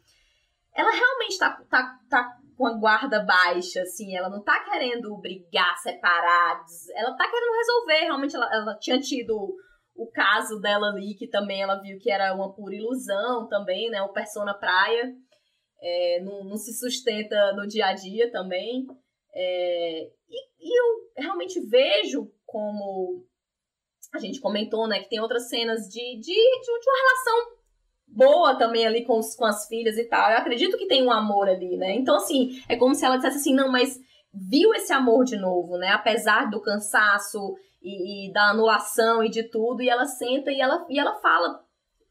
ela 0.73 0.89
realmente 0.91 1.37
tá, 1.37 1.61
tá, 1.69 1.99
tá 2.09 2.37
com 2.57 2.65
a 2.65 2.73
guarda 2.73 3.23
baixa, 3.23 3.81
assim, 3.81 4.15
ela 4.15 4.29
não 4.29 4.43
tá 4.43 4.63
querendo 4.63 5.15
brigar, 5.21 5.77
separar, 5.77 6.63
des- 6.65 6.89
ela 6.95 7.15
tá 7.15 7.29
querendo 7.29 7.55
resolver, 7.55 7.99
realmente 8.05 8.35
ela, 8.35 8.49
ela 8.51 8.77
tinha 8.79 8.99
tido 8.99 9.55
o 9.95 10.09
caso 10.11 10.59
dela 10.59 10.87
ali, 10.87 11.15
que 11.15 11.27
também 11.27 11.61
ela 11.61 11.79
viu 11.81 11.97
que 11.99 12.11
era 12.11 12.33
uma 12.33 12.53
pura 12.53 12.75
ilusão 12.75 13.47
também, 13.47 13.89
né, 13.89 14.01
o 14.01 14.11
Persona 14.13 14.53
Praia, 14.53 15.13
é, 15.81 16.21
não, 16.23 16.43
não 16.45 16.57
se 16.57 16.73
sustenta 16.73 17.53
no 17.53 17.67
dia 17.67 17.85
a 17.87 17.93
dia 17.93 18.31
também, 18.31 18.85
É, 19.39 20.09
e, 20.29 20.39
e 20.59 20.79
eu 20.79 20.85
realmente 21.23 21.59
vejo 21.69 22.31
como 22.45 23.23
a 24.15 24.19
gente 24.19 24.39
comentou, 24.41 24.87
né, 24.87 24.99
que 24.99 25.09
tem 25.09 25.19
outras 25.19 25.47
cenas 25.47 25.81
de, 25.89 26.19
de, 26.19 26.33
de 26.33 26.89
uma 26.89 27.01
relação 27.03 27.56
boa 28.07 28.55
também 28.55 28.85
ali 28.85 29.03
com, 29.05 29.19
os, 29.19 29.35
com 29.35 29.45
as 29.45 29.67
filhas 29.67 29.97
e 29.97 30.05
tal. 30.05 30.31
Eu 30.31 30.37
acredito 30.37 30.77
que 30.77 30.87
tem 30.87 31.03
um 31.03 31.11
amor 31.11 31.47
ali, 31.49 31.77
né? 31.77 31.95
Então, 31.95 32.15
assim, 32.15 32.61
é 32.67 32.75
como 32.75 32.95
se 32.95 33.05
ela 33.05 33.17
dissesse 33.17 33.37
assim, 33.37 33.53
não, 33.53 33.71
mas 33.71 33.99
viu 34.33 34.73
esse 34.73 34.93
amor 34.93 35.25
de 35.25 35.37
novo, 35.37 35.77
né? 35.77 35.89
Apesar 35.89 36.49
do 36.49 36.61
cansaço 36.61 37.55
e, 37.81 38.29
e 38.29 38.33
da 38.33 38.49
anulação 38.49 39.23
e 39.23 39.29
de 39.29 39.43
tudo, 39.43 39.81
e 39.81 39.89
ela 39.89 40.05
senta 40.05 40.51
e 40.51 40.59
ela, 40.59 40.85
e 40.89 40.99
ela 40.99 41.15
fala. 41.15 41.65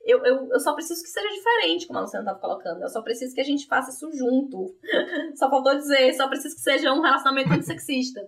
Eu, 0.04 0.24
eu, 0.24 0.48
eu 0.52 0.60
só 0.60 0.72
preciso 0.72 1.02
que 1.02 1.08
seja 1.08 1.28
diferente, 1.28 1.88
como 1.88 1.98
a 1.98 2.02
Luciana 2.02 2.24
estava 2.24 2.38
colocando. 2.38 2.80
Eu 2.80 2.88
só 2.88 3.02
preciso 3.02 3.34
que 3.34 3.40
a 3.40 3.44
gente 3.44 3.66
faça 3.66 3.90
isso 3.90 4.08
junto. 4.16 4.72
só 5.34 5.50
faltou 5.50 5.74
dizer, 5.74 6.14
só 6.14 6.28
preciso 6.28 6.54
que 6.54 6.60
seja 6.60 6.92
um 6.92 7.00
relacionamento 7.00 7.52
antissexista. 7.52 8.20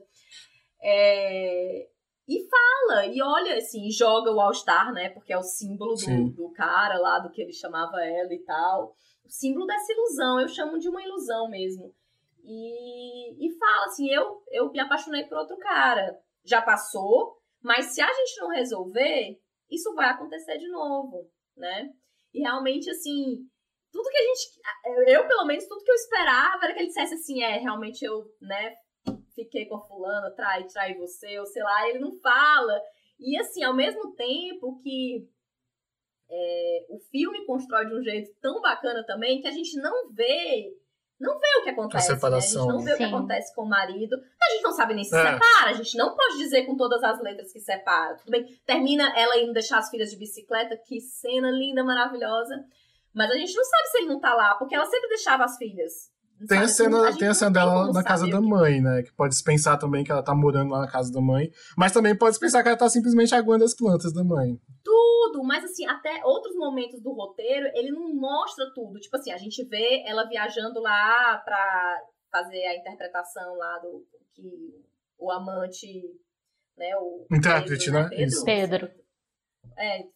É, 0.82 1.86
e 2.28 2.46
fala, 2.46 3.06
e 3.06 3.22
olha, 3.22 3.56
assim, 3.56 3.90
joga 3.90 4.30
o 4.30 4.38
All-Star, 4.38 4.92
né? 4.92 5.08
Porque 5.08 5.32
é 5.32 5.38
o 5.38 5.42
símbolo 5.42 5.94
do, 5.94 6.30
do 6.34 6.52
cara 6.52 6.98
lá, 6.98 7.18
do 7.18 7.30
que 7.30 7.40
ele 7.40 7.52
chamava 7.52 8.04
ela 8.04 8.34
e 8.34 8.44
tal. 8.44 8.94
O 9.24 9.30
símbolo 9.30 9.66
dessa 9.66 9.92
ilusão, 9.92 10.38
eu 10.38 10.48
chamo 10.48 10.78
de 10.78 10.90
uma 10.90 11.02
ilusão 11.02 11.48
mesmo. 11.48 11.94
E, 12.44 13.46
e 13.46 13.58
fala 13.58 13.86
assim, 13.86 14.10
eu, 14.10 14.42
eu 14.50 14.70
me 14.70 14.78
apaixonei 14.78 15.24
por 15.24 15.38
outro 15.38 15.56
cara. 15.56 16.18
Já 16.44 16.60
passou, 16.60 17.38
mas 17.62 17.86
se 17.86 18.02
a 18.02 18.12
gente 18.12 18.40
não 18.40 18.48
resolver, 18.48 19.38
isso 19.70 19.94
vai 19.94 20.10
acontecer 20.10 20.58
de 20.58 20.68
novo, 20.68 21.30
né? 21.56 21.90
E 22.34 22.40
realmente, 22.40 22.90
assim, 22.90 23.38
tudo 23.90 24.08
que 24.10 24.18
a 24.18 24.22
gente. 24.22 25.10
Eu, 25.10 25.26
pelo 25.26 25.46
menos, 25.46 25.66
tudo 25.66 25.82
que 25.82 25.90
eu 25.90 25.94
esperava 25.94 26.64
era 26.64 26.74
que 26.74 26.80
ele 26.80 26.88
dissesse 26.88 27.14
assim: 27.14 27.42
é, 27.42 27.56
realmente 27.58 28.04
eu, 28.04 28.24
né, 28.40 28.74
fiquei 29.44 29.66
com 29.66 29.76
a 29.76 29.80
fulana, 29.80 30.30
trai, 30.32 30.64
trai 30.64 30.94
você, 30.94 31.38
ou 31.38 31.46
sei 31.46 31.62
lá, 31.62 31.88
ele 31.88 32.00
não 32.00 32.12
fala. 32.20 32.80
E 33.20 33.38
assim, 33.38 33.62
ao 33.62 33.74
mesmo 33.74 34.12
tempo 34.14 34.80
que 34.82 35.28
é, 36.30 36.86
o 36.90 36.98
filme 37.10 37.44
constrói 37.46 37.86
de 37.86 37.94
um 37.94 38.02
jeito 38.02 38.32
tão 38.40 38.60
bacana 38.60 39.04
também 39.06 39.40
que 39.40 39.48
a 39.48 39.52
gente 39.52 39.76
não 39.80 40.10
vê. 40.12 40.76
Não 41.20 41.36
vê 41.36 41.46
o 41.60 41.64
que 41.64 41.70
acontece, 41.70 42.08
né? 42.10 42.14
A 42.14 42.14
gente 42.14 42.20
separação, 42.20 42.68
não 42.68 42.84
vê 42.84 42.92
o 42.92 42.96
que 42.96 43.04
Sim. 43.04 43.12
acontece 43.12 43.54
com 43.54 43.62
o 43.62 43.68
marido. 43.68 44.14
A 44.40 44.50
gente 44.52 44.62
não 44.62 44.72
sabe 44.72 44.94
nem 44.94 45.02
se 45.02 45.16
É. 45.16 45.20
separa. 45.32 45.70
A 45.70 45.72
gente 45.72 45.96
não 45.96 46.14
pode 46.14 46.38
dizer 46.38 46.64
com 46.64 46.76
todas 46.76 47.02
as 47.02 47.20
letras 47.20 47.52
que 47.52 47.58
separa. 47.58 48.16
Tudo 48.16 48.30
bem, 48.30 48.44
termina 48.64 49.12
ela 49.18 49.36
indo 49.38 49.52
deixar 49.52 49.78
as 49.78 49.90
filhas 49.90 50.10
de 50.10 50.16
bicicleta. 50.16 50.76
Que 50.76 51.00
cena 51.00 51.50
linda, 51.50 51.82
maravilhosa. 51.82 52.64
Mas 53.12 53.32
a 53.32 53.34
gente 53.34 53.52
não 53.56 53.64
sabe 53.64 53.88
se 53.88 53.98
ele 53.98 54.06
não 54.06 54.20
tá 54.20 54.32
lá, 54.34 54.54
porque 54.54 54.76
ela 54.76 54.86
sempre 54.86 55.08
deixava 55.08 55.44
as 55.44 55.56
filhas. 55.56 56.12
Tem 56.46 56.58
a 56.58 56.68
cena, 56.68 57.16
tem 57.16 57.28
a 57.28 57.34
cena 57.34 57.50
dela 57.50 57.92
na 57.92 58.02
casa 58.02 58.28
da 58.28 58.40
mãe, 58.40 58.80
né? 58.80 59.02
Que 59.02 59.12
pode 59.12 59.34
se 59.34 59.42
pensar 59.42 59.76
também 59.76 60.04
que 60.04 60.12
ela 60.12 60.22
tá 60.22 60.34
morando 60.34 60.70
lá 60.70 60.80
na 60.80 60.90
casa 60.90 61.12
da 61.12 61.20
mãe. 61.20 61.50
Mas 61.76 61.92
também 61.92 62.16
pode 62.16 62.34
se 62.34 62.40
pensar 62.40 62.62
que 62.62 62.68
ela 62.68 62.78
tá 62.78 62.88
simplesmente 62.88 63.34
aguando 63.34 63.64
as 63.64 63.74
plantas 63.74 64.12
da 64.12 64.22
mãe. 64.22 64.60
tudo, 64.84 65.42
mas 65.44 65.64
assim, 65.64 65.86
até 65.86 66.24
outros 66.24 66.54
momentos 66.56 67.00
do 67.00 67.12
roteiro, 67.12 67.66
ele 67.74 67.90
não 67.90 68.14
mostra 68.14 68.70
tudo. 68.74 68.98
Tipo 69.00 69.16
assim, 69.16 69.32
a 69.32 69.38
gente 69.38 69.64
vê 69.64 70.02
ela 70.06 70.28
viajando 70.28 70.80
lá 70.80 71.38
pra 71.38 72.02
fazer 72.30 72.64
a 72.66 72.76
interpretação 72.76 73.56
lá 73.56 73.78
do 73.78 74.06
que 74.34 74.84
o 75.18 75.30
amante, 75.30 75.86
né, 76.76 76.96
o 76.96 77.26
Intérprete, 77.32 77.86
Pedro, 77.86 78.02
né? 78.02 78.08
Pedro? 78.08 78.24
Isso. 78.24 78.44
Pedro. 78.44 78.90
É, 79.76 80.06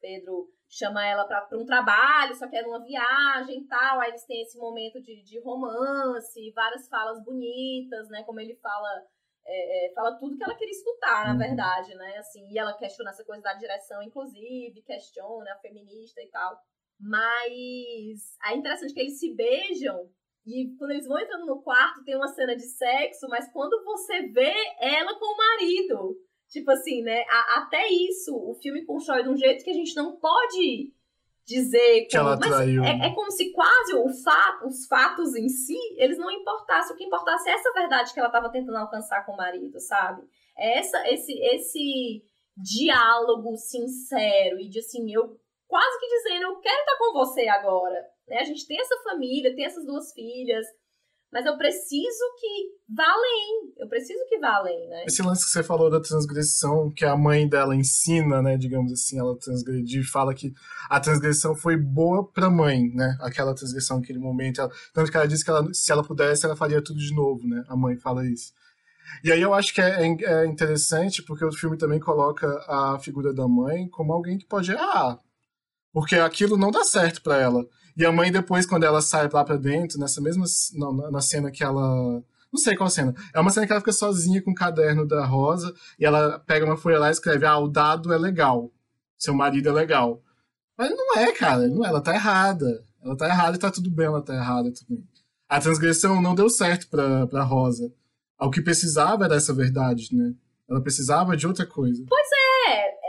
Pedro 0.00 0.48
chama 0.72 1.06
ela 1.06 1.24
pra, 1.26 1.42
pra 1.42 1.58
um 1.58 1.66
trabalho, 1.66 2.34
só 2.34 2.48
que 2.48 2.56
é 2.56 2.62
numa 2.62 2.82
viagem 2.82 3.60
e 3.60 3.66
tal, 3.66 4.00
aí 4.00 4.08
eles 4.10 4.24
têm 4.24 4.40
esse 4.42 4.58
momento 4.58 5.00
de, 5.02 5.22
de 5.22 5.38
romance, 5.40 6.50
várias 6.52 6.88
falas 6.88 7.22
bonitas, 7.22 8.08
né, 8.08 8.22
como 8.24 8.40
ele 8.40 8.56
fala 8.56 8.88
é, 9.44 9.86
é, 9.90 9.92
fala 9.94 10.16
tudo 10.18 10.36
que 10.36 10.44
ela 10.44 10.54
queria 10.54 10.70
escutar, 10.72 11.26
na 11.26 11.32
Uhum. 11.32 11.38
verdade, 11.38 11.94
né? 11.96 12.16
Assim, 12.18 12.48
e 12.48 12.58
ela 12.58 12.74
questiona 12.74 13.10
essa 13.10 13.24
coisa 13.24 13.42
da 13.42 13.54
direção, 13.54 14.00
inclusive, 14.02 14.82
questiona 14.82 15.52
a 15.52 15.58
feminista 15.58 16.22
e 16.22 16.28
tal. 16.28 16.56
Mas 17.00 18.36
é 18.44 18.54
interessante 18.54 18.94
que 18.94 19.00
eles 19.00 19.18
se 19.18 19.34
beijam 19.34 20.08
e 20.46 20.74
quando 20.78 20.92
eles 20.92 21.06
vão 21.06 21.18
entrando 21.18 21.46
no 21.46 21.62
quarto 21.62 22.04
tem 22.04 22.16
uma 22.16 22.28
cena 22.28 22.54
de 22.54 22.62
sexo, 22.66 23.28
mas 23.28 23.50
quando 23.52 23.82
você 23.84 24.22
vê 24.28 24.52
ela 24.78 25.18
com 25.18 25.26
o 25.26 25.36
marido, 25.36 26.16
tipo 26.52 26.70
assim, 26.70 27.02
né? 27.02 27.24
a- 27.28 27.62
até 27.62 27.88
isso, 27.90 28.36
o 28.36 28.54
filme 28.54 28.84
constrói 28.84 29.22
de 29.22 29.28
um 29.30 29.36
jeito 29.36 29.64
que 29.64 29.70
a 29.70 29.74
gente 29.74 29.96
não 29.96 30.16
pode 30.16 30.92
dizer 31.44 32.06
Que 32.06 32.16
ela 32.16 32.38
traiu. 32.38 32.84
é, 32.84 33.06
é 33.08 33.14
como 33.14 33.30
se 33.32 33.50
quase 33.52 33.94
o 33.96 34.08
fato, 34.22 34.66
os 34.68 34.86
fatos 34.86 35.34
em 35.34 35.48
si, 35.48 35.76
eles 35.96 36.16
não 36.18 36.30
importassem. 36.30 36.94
O 36.94 36.96
que 36.96 37.04
importasse 37.04 37.48
é 37.48 37.54
essa 37.54 37.72
verdade 37.72 38.12
que 38.12 38.20
ela 38.20 38.28
estava 38.28 38.48
tentando 38.50 38.76
alcançar 38.76 39.26
com 39.26 39.32
o 39.32 39.36
marido, 39.36 39.80
sabe? 39.80 40.22
É 40.56 40.78
essa, 40.78 41.08
esse, 41.10 41.32
esse 41.32 42.22
diálogo 42.56 43.56
sincero 43.56 44.60
e 44.60 44.68
de 44.68 44.78
assim, 44.78 45.12
eu 45.12 45.36
quase 45.66 45.98
que 45.98 46.06
dizendo, 46.06 46.42
eu 46.44 46.56
quero 46.60 46.78
estar 46.80 46.98
com 46.98 47.12
você 47.14 47.48
agora. 47.48 48.06
Né? 48.28 48.38
A 48.38 48.44
gente 48.44 48.66
tem 48.66 48.78
essa 48.80 48.96
família, 49.02 49.54
tem 49.56 49.64
essas 49.64 49.84
duas 49.84 50.12
filhas, 50.12 50.64
mas 51.32 51.46
eu 51.46 51.56
preciso 51.56 52.24
que 52.38 52.72
vá 52.94 53.04
além. 53.04 53.72
Eu 53.78 53.88
preciso 53.88 54.20
que 54.28 54.38
vá 54.38 54.56
além, 54.56 54.88
né? 54.88 55.04
Esse 55.06 55.22
lance 55.22 55.44
que 55.44 55.50
você 55.50 55.62
falou 55.62 55.90
da 55.90 56.00
transgressão, 56.00 56.90
que 56.90 57.04
a 57.04 57.16
mãe 57.16 57.48
dela 57.48 57.74
ensina, 57.74 58.42
né, 58.42 58.56
digamos 58.56 58.92
assim, 58.92 59.18
ela 59.18 59.36
transgredir, 59.38 60.08
fala 60.08 60.34
que 60.34 60.52
a 60.90 61.00
transgressão 61.00 61.54
foi 61.54 61.76
boa 61.76 62.30
pra 62.30 62.50
mãe, 62.50 62.90
né, 62.94 63.16
aquela 63.20 63.54
transgressão 63.54 63.98
naquele 63.98 64.18
momento. 64.18 64.60
Ela, 64.60 64.70
tanto 64.92 65.10
que 65.10 65.16
ela 65.16 65.26
disse 65.26 65.44
que 65.44 65.50
ela, 65.50 65.66
se 65.72 65.90
ela 65.90 66.04
pudesse, 66.04 66.44
ela 66.44 66.54
faria 66.56 66.82
tudo 66.82 66.98
de 66.98 67.14
novo, 67.14 67.46
né, 67.48 67.64
a 67.68 67.74
mãe 67.76 67.96
fala 67.96 68.26
isso. 68.26 68.52
E 69.24 69.32
aí 69.32 69.40
eu 69.40 69.52
acho 69.54 69.74
que 69.74 69.80
é, 69.80 70.06
é- 70.06 70.24
é 70.42 70.46
interessante, 70.46 71.22
porque 71.22 71.44
o 71.44 71.52
filme 71.52 71.76
também 71.76 71.98
coloca 72.00 72.46
a 72.68 72.98
figura 72.98 73.32
da 73.32 73.46
mãe 73.48 73.88
como 73.88 74.12
alguém 74.12 74.38
que 74.38 74.46
pode, 74.46 74.72
ah, 74.72 75.18
Porque 75.92 76.16
aquilo 76.16 76.56
não 76.56 76.70
dá 76.70 76.84
certo 76.84 77.20
para 77.22 77.36
ela. 77.38 77.64
E 77.96 78.04
a 78.04 78.12
mãe, 78.12 78.32
depois, 78.32 78.66
quando 78.66 78.84
ela 78.84 79.02
sai 79.02 79.28
lá 79.30 79.44
pra 79.44 79.56
dentro, 79.56 79.98
nessa 79.98 80.20
mesma. 80.20 80.44
Não, 80.74 80.92
na 81.10 81.20
cena 81.20 81.50
que 81.50 81.62
ela. 81.62 82.22
Não 82.52 82.58
sei 82.58 82.76
qual 82.76 82.90
cena. 82.90 83.14
É 83.34 83.40
uma 83.40 83.50
cena 83.50 83.66
que 83.66 83.72
ela 83.72 83.80
fica 83.80 83.92
sozinha 83.92 84.42
com 84.42 84.50
o 84.50 84.54
caderno 84.54 85.06
da 85.06 85.24
Rosa 85.24 85.74
e 85.98 86.04
ela 86.04 86.38
pega 86.40 86.66
uma 86.66 86.76
folha 86.76 86.98
lá 86.98 87.08
e 87.08 87.12
escreve: 87.12 87.46
Ah, 87.46 87.58
o 87.58 87.68
dado 87.68 88.12
é 88.12 88.18
legal. 88.18 88.70
Seu 89.18 89.34
marido 89.34 89.68
é 89.68 89.72
legal. 89.72 90.22
Mas 90.76 90.90
não 90.90 91.16
é, 91.16 91.32
cara. 91.32 91.68
Não 91.68 91.84
é, 91.84 91.88
ela 91.88 92.00
tá 92.00 92.14
errada. 92.14 92.84
Ela 93.02 93.16
tá 93.16 93.26
errada 93.26 93.56
e 93.56 93.60
tá 93.60 93.70
tudo 93.70 93.90
bem, 93.90 94.06
ela 94.06 94.22
tá 94.22 94.34
errada 94.34 94.72
também. 94.72 95.04
A 95.48 95.60
transgressão 95.60 96.22
não 96.22 96.34
deu 96.34 96.48
certo 96.48 96.88
pra, 96.88 97.26
pra 97.26 97.42
Rosa. 97.42 97.92
O 98.40 98.50
que 98.50 98.60
precisava 98.60 99.24
era 99.24 99.36
essa 99.36 99.52
verdade, 99.52 100.08
né? 100.12 100.32
Ela 100.68 100.80
precisava 100.80 101.36
de 101.36 101.46
outra 101.46 101.66
coisa. 101.66 102.04
Pois 102.08 102.28
é, 102.68 103.01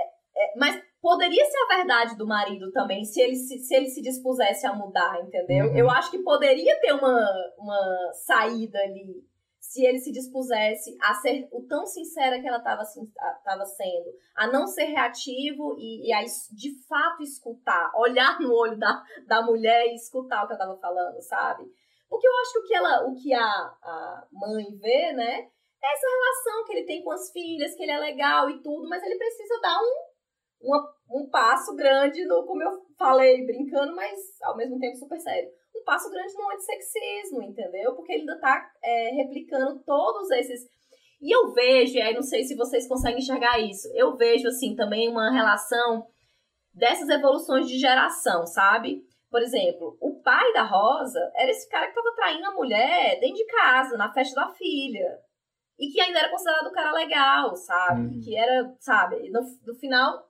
poderia 1.04 1.46
ser 1.46 1.58
a 1.58 1.76
verdade 1.76 2.16
do 2.16 2.26
marido 2.26 2.72
também, 2.72 3.04
se 3.04 3.22
ele 3.22 3.36
se, 3.36 3.60
se, 3.60 3.76
ele 3.76 3.90
se 3.90 4.02
dispusesse 4.02 4.66
a 4.66 4.74
mudar, 4.74 5.20
entendeu? 5.22 5.66
Uhum. 5.66 5.78
Eu 5.78 5.90
acho 5.90 6.10
que 6.10 6.24
poderia 6.24 6.80
ter 6.80 6.94
uma, 6.94 7.30
uma 7.58 8.14
saída 8.26 8.80
ali, 8.80 9.22
se 9.60 9.86
ele 9.86 10.00
se 10.00 10.14
dispusesse 10.14 10.96
a 11.02 11.14
ser 11.16 11.50
o 11.52 11.68
tão 11.68 11.86
sincera 11.86 12.40
que 12.40 12.48
ela 12.48 12.60
estava 12.60 12.86
sendo, 12.86 14.14
a 14.34 14.48
não 14.48 14.66
ser 14.66 14.86
reativo 14.86 15.76
e, 15.78 16.08
e 16.08 16.14
a 16.14 16.22
de 16.24 16.72
fato 16.88 17.22
escutar, 17.22 17.92
olhar 17.98 18.40
no 18.40 18.54
olho 18.54 18.80
da, 18.80 19.04
da 19.28 19.42
mulher 19.42 19.88
e 19.88 19.96
escutar 19.96 20.46
o 20.46 20.48
que 20.48 20.54
ela 20.54 20.64
estava 20.64 20.80
falando, 20.80 21.20
sabe? 21.22 21.66
Porque 22.08 22.26
eu 22.26 22.32
acho 22.42 22.54
que 22.54 22.60
o 22.60 22.64
que, 22.64 22.76
ela, 22.76 23.08
o 23.08 23.16
que 23.16 23.34
a, 23.34 23.42
a 23.44 24.28
mãe 24.32 24.66
vê, 24.80 25.12
né, 25.12 25.50
é 25.84 25.94
essa 25.94 26.08
relação 26.08 26.66
que 26.66 26.72
ele 26.72 26.86
tem 26.86 27.04
com 27.04 27.12
as 27.12 27.30
filhas, 27.30 27.76
que 27.76 27.84
ele 27.84 27.92
é 27.92 27.98
legal 27.98 28.50
e 28.50 28.62
tudo, 28.62 28.88
mas 28.88 29.04
ele 29.04 29.18
precisa 29.18 29.60
dar 29.62 29.78
um, 29.82 30.03
uma, 30.64 30.94
um 31.12 31.30
passo 31.30 31.76
grande 31.76 32.26
no, 32.26 32.46
como 32.46 32.64
eu 32.64 32.72
falei, 32.98 33.46
brincando, 33.46 33.96
mas 33.96 34.18
ao 34.44 34.56
mesmo 34.56 34.80
tempo 34.80 34.96
super 34.98 35.20
sério. 35.20 35.50
Um 35.76 35.84
passo 35.84 36.10
grande 36.10 36.34
no 36.34 36.52
antissexismo, 36.52 37.44
entendeu? 37.44 37.94
Porque 37.96 38.14
ele 38.14 38.22
ainda 38.22 38.40
tá 38.40 38.72
é, 38.84 39.10
replicando 39.16 39.84
todos 39.84 40.32
esses. 40.32 40.62
E 41.22 41.36
eu 41.36 41.52
vejo, 41.54 41.98
e 41.98 42.02
aí 42.02 42.14
não 42.14 42.22
sei 42.22 42.44
se 42.44 42.56
vocês 42.56 42.88
conseguem 42.88 43.20
enxergar 43.20 43.60
isso, 43.60 43.90
eu 43.96 44.16
vejo, 44.16 44.48
assim, 44.48 44.76
também 44.76 45.10
uma 45.10 45.32
relação 45.32 46.06
dessas 46.74 47.08
evoluções 47.10 47.68
de 47.68 47.78
geração, 47.78 48.46
sabe? 48.46 49.04
Por 49.30 49.42
exemplo, 49.42 49.98
o 50.00 50.22
pai 50.22 50.54
da 50.54 50.64
Rosa 50.64 51.20
era 51.36 51.50
esse 51.50 51.68
cara 51.70 51.88
que 51.88 51.98
estava 51.98 52.16
traindo 52.16 52.46
a 52.48 52.54
mulher 52.54 53.20
dentro 53.20 53.36
de 53.36 53.46
casa, 53.46 53.98
na 53.98 54.12
festa 54.14 54.36
da 54.36 54.50
filha. 54.50 55.18
E 55.80 55.88
que 55.88 56.00
ainda 56.00 56.20
era 56.20 56.30
considerado 56.30 56.68
um 56.68 56.72
cara 56.72 56.92
legal, 56.92 57.56
sabe? 57.56 58.02
Uhum. 58.02 58.22
Que 58.24 58.36
era, 58.38 58.76
sabe, 58.80 59.30
no, 59.32 59.42
no 59.66 59.76
final, 59.76 60.24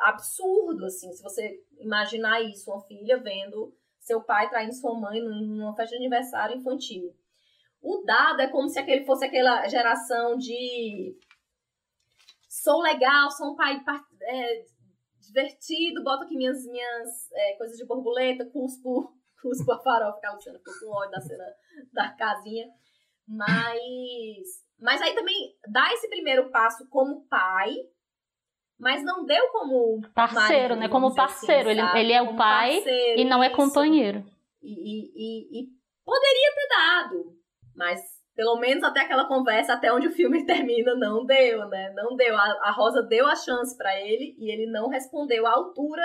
absurdo, 0.00 0.86
assim, 0.86 1.12
se 1.12 1.22
você 1.22 1.62
imaginar 1.78 2.40
isso, 2.42 2.70
uma 2.70 2.82
filha 2.82 3.18
vendo 3.18 3.74
seu 3.98 4.22
pai 4.22 4.48
traindo 4.50 4.74
sua 4.74 4.98
mãe 4.98 5.20
numa 5.20 5.74
festa 5.74 5.90
de 5.90 5.96
aniversário 5.96 6.56
infantil. 6.56 7.14
O 7.80 8.02
dado 8.04 8.40
é 8.40 8.48
como 8.48 8.68
se 8.68 8.78
aquele 8.78 9.04
fosse 9.04 9.24
aquela 9.24 9.66
geração 9.68 10.36
de 10.36 11.16
sou 12.48 12.80
legal, 12.80 13.30
sou 13.30 13.52
um 13.52 13.56
pai 13.56 13.82
é, 14.22 14.64
divertido, 15.20 16.04
boto 16.04 16.24
aqui 16.24 16.36
minhas, 16.36 16.64
minhas 16.66 17.32
é, 17.32 17.56
coisas 17.56 17.76
de 17.76 17.86
borboleta, 17.86 18.44
cuspo, 18.46 19.12
cuspo 19.40 19.72
a 19.72 19.82
farofa, 19.82 20.20
que 20.20 20.26
a 20.26 20.32
Luciana 20.32 20.58
ficou 20.58 20.90
com 20.90 21.10
da 21.10 21.20
cena 21.20 21.44
da 21.92 22.10
casinha. 22.10 22.68
Mas, 23.26 24.64
mas 24.78 25.00
aí 25.00 25.14
também 25.14 25.56
dá 25.68 25.92
esse 25.92 26.08
primeiro 26.08 26.50
passo 26.50 26.86
como 26.88 27.26
pai, 27.28 27.74
mas 28.82 29.04
não 29.04 29.24
deu 29.24 29.48
como 29.52 30.00
parceiro, 30.12 30.74
marido, 30.74 30.76
né? 30.76 30.88
Como 30.88 31.06
assim, 31.06 31.16
parceiro. 31.16 31.70
Assim, 31.70 31.78
ele, 31.78 32.00
ele 32.00 32.12
é 32.12 32.20
o 32.20 32.34
pai 32.36 32.82
e 33.16 33.24
não 33.24 33.40
é 33.40 33.48
companheiro. 33.48 34.24
E, 34.60 34.72
e, 34.72 35.12
e, 35.14 35.60
e 35.60 35.66
poderia 36.04 36.54
ter 36.56 36.68
dado, 36.68 37.36
mas 37.76 38.00
pelo 38.34 38.58
menos 38.58 38.82
até 38.82 39.02
aquela 39.02 39.28
conversa, 39.28 39.74
até 39.74 39.92
onde 39.92 40.08
o 40.08 40.10
filme 40.10 40.42
termina, 40.46 40.96
não 40.96 41.24
deu, 41.24 41.68
né? 41.68 41.92
Não 41.94 42.16
deu. 42.16 42.36
A, 42.36 42.42
a 42.42 42.70
Rosa 42.72 43.04
deu 43.04 43.24
a 43.24 43.36
chance 43.36 43.78
para 43.78 43.96
ele 44.00 44.34
e 44.36 44.50
ele 44.50 44.68
não 44.68 44.88
respondeu 44.88 45.46
à 45.46 45.52
altura 45.52 46.02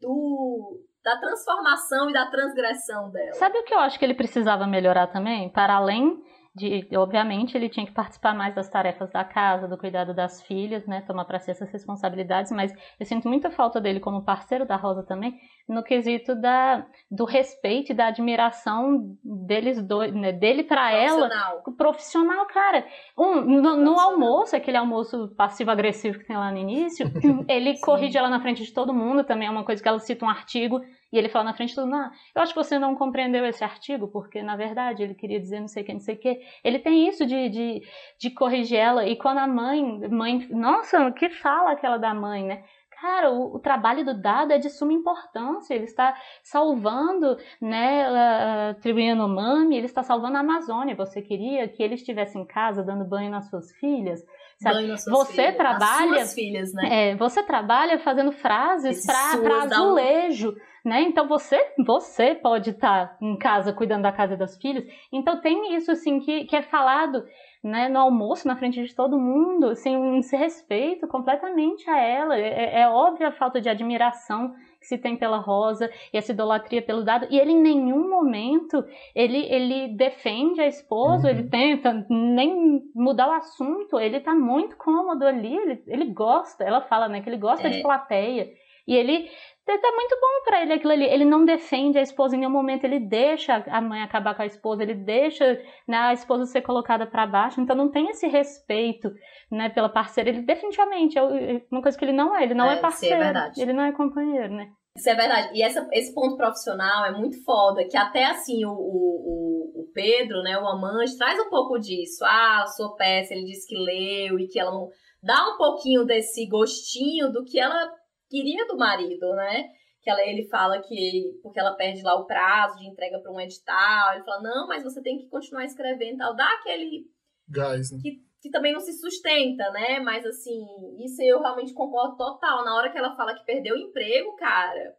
do, 0.00 0.84
da 1.02 1.18
transformação 1.18 2.08
e 2.08 2.12
da 2.12 2.30
transgressão 2.30 3.10
dela. 3.10 3.32
Sabe 3.32 3.58
o 3.58 3.64
que 3.64 3.74
eu 3.74 3.80
acho 3.80 3.98
que 3.98 4.04
ele 4.04 4.14
precisava 4.14 4.68
melhorar 4.68 5.08
também? 5.08 5.48
Para 5.48 5.74
além 5.74 6.22
de, 6.56 6.88
obviamente, 6.96 7.54
ele 7.54 7.68
tinha 7.68 7.84
que 7.84 7.92
participar 7.92 8.34
mais 8.34 8.54
das 8.54 8.66
tarefas 8.66 9.10
da 9.10 9.22
casa, 9.22 9.68
do 9.68 9.76
cuidado 9.76 10.14
das 10.14 10.40
filhas, 10.40 10.86
né, 10.86 11.02
tomar 11.02 11.26
para 11.26 11.38
si 11.38 11.50
essas 11.50 11.70
responsabilidades, 11.70 12.50
mas 12.50 12.72
eu 12.98 13.04
sinto 13.04 13.28
muita 13.28 13.50
falta 13.50 13.78
dele 13.78 14.00
como 14.00 14.24
parceiro 14.24 14.64
da 14.64 14.74
Rosa 14.74 15.02
também, 15.02 15.38
no 15.68 15.82
quesito 15.82 16.34
da, 16.34 16.86
do 17.10 17.26
respeito 17.26 17.92
e 17.92 17.94
da 17.94 18.06
admiração 18.06 19.16
deles 19.22 19.82
dois, 19.82 20.14
né, 20.14 20.32
dele 20.32 20.64
para 20.64 20.90
ela, 20.92 21.28
profissional, 21.76 22.46
cara. 22.46 22.86
Um, 23.18 23.42
no, 23.42 23.76
no 23.76 24.00
almoço, 24.00 24.56
aquele 24.56 24.78
almoço 24.78 25.34
passivo-agressivo 25.36 26.20
que 26.20 26.26
tem 26.26 26.38
lá 26.38 26.50
no 26.50 26.58
início, 26.58 27.06
ele 27.48 27.74
Sim. 27.74 27.80
corrige 27.82 28.16
ela 28.16 28.30
na 28.30 28.40
frente 28.40 28.64
de 28.64 28.72
todo 28.72 28.94
mundo, 28.94 29.24
também 29.24 29.46
é 29.46 29.50
uma 29.50 29.64
coisa 29.64 29.82
que 29.82 29.88
ela 29.88 29.98
cita 29.98 30.24
um 30.24 30.30
artigo 30.30 30.80
e 31.12 31.18
ele 31.18 31.28
fala 31.28 31.46
na 31.46 31.54
frente 31.54 31.70
de 31.70 31.76
todo 31.76 31.84
mundo, 31.84 31.96
ah, 31.96 32.10
eu 32.34 32.42
acho 32.42 32.52
que 32.52 32.62
você 32.62 32.78
não 32.78 32.94
compreendeu 32.94 33.46
esse 33.46 33.62
artigo, 33.62 34.08
porque 34.08 34.42
na 34.42 34.56
verdade 34.56 35.02
ele 35.02 35.14
queria 35.14 35.40
dizer 35.40 35.60
não 35.60 35.68
sei 35.68 35.82
o 35.82 35.86
que, 35.86 35.92
não 35.92 36.00
sei 36.00 36.14
o 36.14 36.18
que. 36.18 36.40
Ele 36.64 36.78
tem 36.78 37.08
isso 37.08 37.24
de, 37.24 37.48
de, 37.48 37.82
de 38.18 38.30
corrigir 38.30 38.78
ela. 38.78 39.06
E 39.06 39.16
quando 39.16 39.38
a 39.38 39.46
mãe, 39.46 39.82
mãe, 40.10 40.46
nossa, 40.50 41.10
que 41.12 41.28
fala 41.28 41.72
aquela 41.72 41.96
da 41.96 42.12
mãe, 42.12 42.44
né? 42.44 42.64
Cara, 43.00 43.30
o, 43.30 43.56
o, 43.56 43.58
trabalho 43.58 44.04
do 44.04 44.18
dado 44.18 44.52
é 44.52 44.58
de 44.58 44.70
suma 44.70 44.92
importância. 44.92 45.74
Ele 45.74 45.84
está 45.84 46.16
salvando 46.42 47.36
né, 47.60 48.06
a, 48.06 48.70
a 48.70 48.74
tribo 48.74 48.98
Yanomami, 48.98 49.76
ele 49.76 49.84
está 49.84 50.02
salvando 50.02 50.38
a 50.38 50.40
Amazônia. 50.40 50.96
Você 50.96 51.20
queria 51.20 51.68
que 51.68 51.82
ele 51.82 51.94
estivesse 51.94 52.38
em 52.38 52.46
casa 52.46 52.82
dando 52.82 53.04
banho 53.04 53.30
nas 53.30 53.50
suas 53.50 53.70
filhas? 53.72 54.24
Sabe? 54.58 54.86
você 55.10 55.32
filhas, 55.32 55.56
trabalha, 55.56 56.26
filhas, 56.26 56.72
né? 56.72 57.10
É, 57.10 57.16
você 57.16 57.42
trabalha 57.42 57.98
fazendo 57.98 58.32
frases 58.32 59.04
para 59.04 59.64
azulejo. 59.64 60.54
Né? 60.86 61.02
Então 61.02 61.26
você 61.26 61.60
você 61.84 62.32
pode 62.32 62.70
estar 62.70 63.08
tá 63.08 63.16
em 63.20 63.36
casa 63.36 63.72
cuidando 63.72 64.04
da 64.04 64.12
casa 64.12 64.36
das 64.36 64.56
filhas. 64.56 64.84
Então 65.12 65.40
tem 65.40 65.74
isso 65.74 65.90
assim 65.90 66.20
que, 66.20 66.44
que 66.44 66.54
é 66.54 66.62
falado 66.62 67.24
né, 67.62 67.88
no 67.88 67.98
almoço, 67.98 68.46
na 68.46 68.54
frente 68.54 68.80
de 68.80 68.94
todo 68.94 69.18
mundo, 69.18 69.74
sem 69.74 69.96
um 69.96 70.20
respeito 70.20 71.08
completamente 71.08 71.90
a 71.90 71.98
ela. 71.98 72.38
É, 72.38 72.82
é 72.82 72.88
óbvia 72.88 73.28
a 73.28 73.32
falta 73.32 73.60
de 73.60 73.68
admiração 73.68 74.54
que 74.78 74.86
se 74.86 74.96
tem 74.96 75.16
pela 75.16 75.38
Rosa 75.38 75.90
e 76.12 76.16
essa 76.16 76.30
idolatria 76.30 76.80
pelo 76.80 77.02
dado. 77.02 77.26
E 77.30 77.36
ele 77.36 77.50
em 77.50 77.60
nenhum 77.60 78.08
momento 78.08 78.84
ele, 79.12 79.38
ele 79.52 79.88
defende 79.88 80.60
a 80.60 80.68
esposa, 80.68 81.26
uhum. 81.26 81.34
ele 81.34 81.48
tenta 81.48 82.06
nem 82.08 82.80
mudar 82.94 83.28
o 83.28 83.32
assunto. 83.32 83.98
Ele 83.98 84.20
tá 84.20 84.36
muito 84.36 84.76
cômodo 84.76 85.26
ali, 85.26 85.52
ele, 85.52 85.82
ele 85.88 86.04
gosta. 86.12 86.62
Ela 86.62 86.80
fala, 86.82 87.08
né, 87.08 87.20
que 87.20 87.28
ele 87.28 87.38
gosta 87.38 87.66
é. 87.66 87.70
de 87.70 87.82
plateia. 87.82 88.48
E 88.86 88.94
ele 88.94 89.28
tá 89.66 89.92
muito 89.92 90.16
bom 90.20 90.44
para 90.44 90.62
ele 90.62 90.72
aquilo 90.74 90.92
ali. 90.92 91.04
Ele 91.04 91.24
não 91.24 91.44
defende 91.44 91.98
a 91.98 92.02
esposa 92.02 92.36
em 92.36 92.38
nenhum 92.38 92.52
momento, 92.52 92.84
ele 92.84 93.00
deixa 93.00 93.64
a 93.66 93.80
mãe 93.80 94.02
acabar 94.02 94.34
com 94.34 94.42
a 94.42 94.46
esposa, 94.46 94.82
ele 94.82 94.94
deixa 94.94 95.60
né, 95.88 95.96
a 95.96 96.12
esposa 96.12 96.46
ser 96.46 96.62
colocada 96.62 97.06
para 97.06 97.26
baixo. 97.26 97.60
Então 97.60 97.74
não 97.74 97.90
tem 97.90 98.08
esse 98.08 98.28
respeito, 98.28 99.10
né, 99.50 99.68
pela 99.68 99.88
parceira. 99.88 100.30
Ele 100.30 100.42
definitivamente 100.42 101.18
é, 101.18 101.22
é 101.56 101.62
uma 101.70 101.82
coisa 101.82 101.98
que 101.98 102.04
ele 102.04 102.12
não 102.12 102.36
é, 102.36 102.44
ele 102.44 102.54
não 102.54 102.70
é, 102.70 102.74
é 102.74 102.80
parceiro, 102.80 103.22
é 103.22 103.52
ele 103.56 103.72
não 103.72 103.82
é 103.82 103.92
companheiro, 103.92 104.54
né? 104.54 104.68
Isso 104.96 105.10
é 105.10 105.14
verdade. 105.14 105.50
E 105.52 105.62
essa, 105.62 105.86
esse 105.92 106.14
ponto 106.14 106.36
profissional 106.36 107.04
é 107.04 107.12
muito 107.12 107.42
foda, 107.44 107.86
que 107.86 107.96
até 107.96 108.24
assim 108.24 108.64
o, 108.64 108.70
o, 108.70 109.82
o 109.82 109.90
Pedro, 109.92 110.42
né, 110.42 110.58
o 110.58 110.66
amante, 110.66 111.18
traz 111.18 111.38
um 111.38 111.50
pouco 111.50 111.78
disso. 111.78 112.24
Ah, 112.24 112.62
a 112.62 112.66
sua 112.66 112.94
peça, 112.96 113.34
ele 113.34 113.44
disse 113.44 113.68
que 113.68 113.76
leu 113.76 114.38
e 114.38 114.48
que 114.48 114.58
ela 114.58 114.70
não 114.70 114.88
dá 115.22 115.52
um 115.52 115.58
pouquinho 115.58 116.04
desse 116.04 116.48
gostinho 116.48 117.30
do 117.30 117.44
que 117.44 117.60
ela 117.60 117.90
queria 118.36 118.66
do 118.66 118.76
marido, 118.76 119.32
né? 119.34 119.70
Que 120.02 120.10
ela, 120.10 120.20
ele 120.22 120.46
fala 120.48 120.80
que 120.80 121.40
porque 121.42 121.58
ela 121.58 121.74
perde 121.74 122.02
lá 122.02 122.14
o 122.14 122.26
prazo 122.26 122.78
de 122.78 122.86
entrega 122.86 123.18
para 123.18 123.32
um 123.32 123.40
edital, 123.40 124.12
ele 124.12 124.24
fala: 124.24 124.42
"Não, 124.42 124.68
mas 124.68 124.84
você 124.84 125.02
tem 125.02 125.18
que 125.18 125.28
continuar 125.28 125.64
escrevendo", 125.64 126.18
tal, 126.18 126.36
dá 126.36 126.46
aquele 126.60 127.06
gás, 127.48 127.90
né? 127.90 127.98
que, 128.02 128.20
que 128.42 128.50
também 128.50 128.72
não 128.72 128.80
se 128.80 128.92
sustenta, 128.92 129.70
né? 129.70 129.98
Mas 130.00 130.24
assim, 130.26 130.64
isso 131.04 131.22
eu 131.22 131.40
realmente 131.40 131.72
concordo 131.72 132.16
total. 132.16 132.64
Na 132.64 132.76
hora 132.76 132.90
que 132.90 132.98
ela 132.98 133.16
fala 133.16 133.34
que 133.34 133.44
perdeu 133.44 133.74
o 133.74 133.78
emprego, 133.78 134.36
cara, 134.36 134.94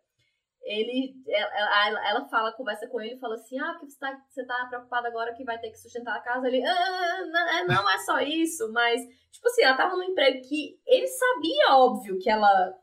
ele 0.63 1.13
ela, 1.29 1.87
ela, 1.87 2.09
ela 2.09 2.25
fala, 2.27 2.51
conversa 2.51 2.87
com 2.87 2.99
ele 2.99 3.15
e 3.15 3.19
fala 3.19 3.35
assim: 3.35 3.57
"Ah, 3.59 3.77
que 3.79 3.85
você 3.85 3.99
tá, 3.99 4.19
você 4.27 4.45
tá 4.45 4.65
preocupada 4.67 5.07
agora 5.07 5.33
que 5.33 5.45
vai 5.45 5.59
ter 5.59 5.69
que 5.69 5.77
sustentar 5.77 6.17
a 6.17 6.21
casa?" 6.21 6.47
Ele: 6.47 6.61
ah, 6.65 7.25
não, 7.31 7.49
é, 7.49 7.65
não 7.65 7.89
é 7.89 7.99
só 7.99 8.19
isso, 8.19 8.69
mas 8.73 8.99
tipo 9.31 9.47
assim, 9.47 9.63
ela 9.63 9.77
tava 9.77 9.95
num 9.95 10.03
emprego 10.03 10.41
que 10.47 10.79
ele 10.85 11.07
sabia, 11.07 11.75
óbvio, 11.77 12.17
que 12.19 12.29
ela 12.29 12.75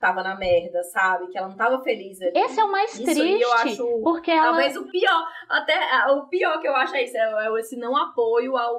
tava 0.00 0.22
na 0.22 0.34
merda, 0.34 0.82
sabe? 0.84 1.28
Que 1.28 1.36
ela 1.36 1.48
não 1.48 1.56
tava 1.56 1.82
feliz 1.82 2.20
ali. 2.22 2.32
Esse 2.34 2.58
é 2.58 2.64
o 2.64 2.72
mais 2.72 2.94
Isso 2.94 3.04
triste, 3.04 3.42
eu 3.42 3.52
acho 3.52 4.00
porque 4.02 4.30
ela... 4.30 4.46
Talvez 4.46 4.76
o 4.76 4.90
pior, 4.90 5.28
até 5.48 5.78
o 6.10 6.26
pior 6.26 6.58
que 6.58 6.66
eu 6.66 6.74
acho 6.74 6.96
é 6.96 7.04
isso, 7.04 7.16
é, 7.16 7.46
é 7.46 7.60
esse 7.60 7.76
não 7.76 7.94
apoio 7.94 8.56
ao, 8.56 8.74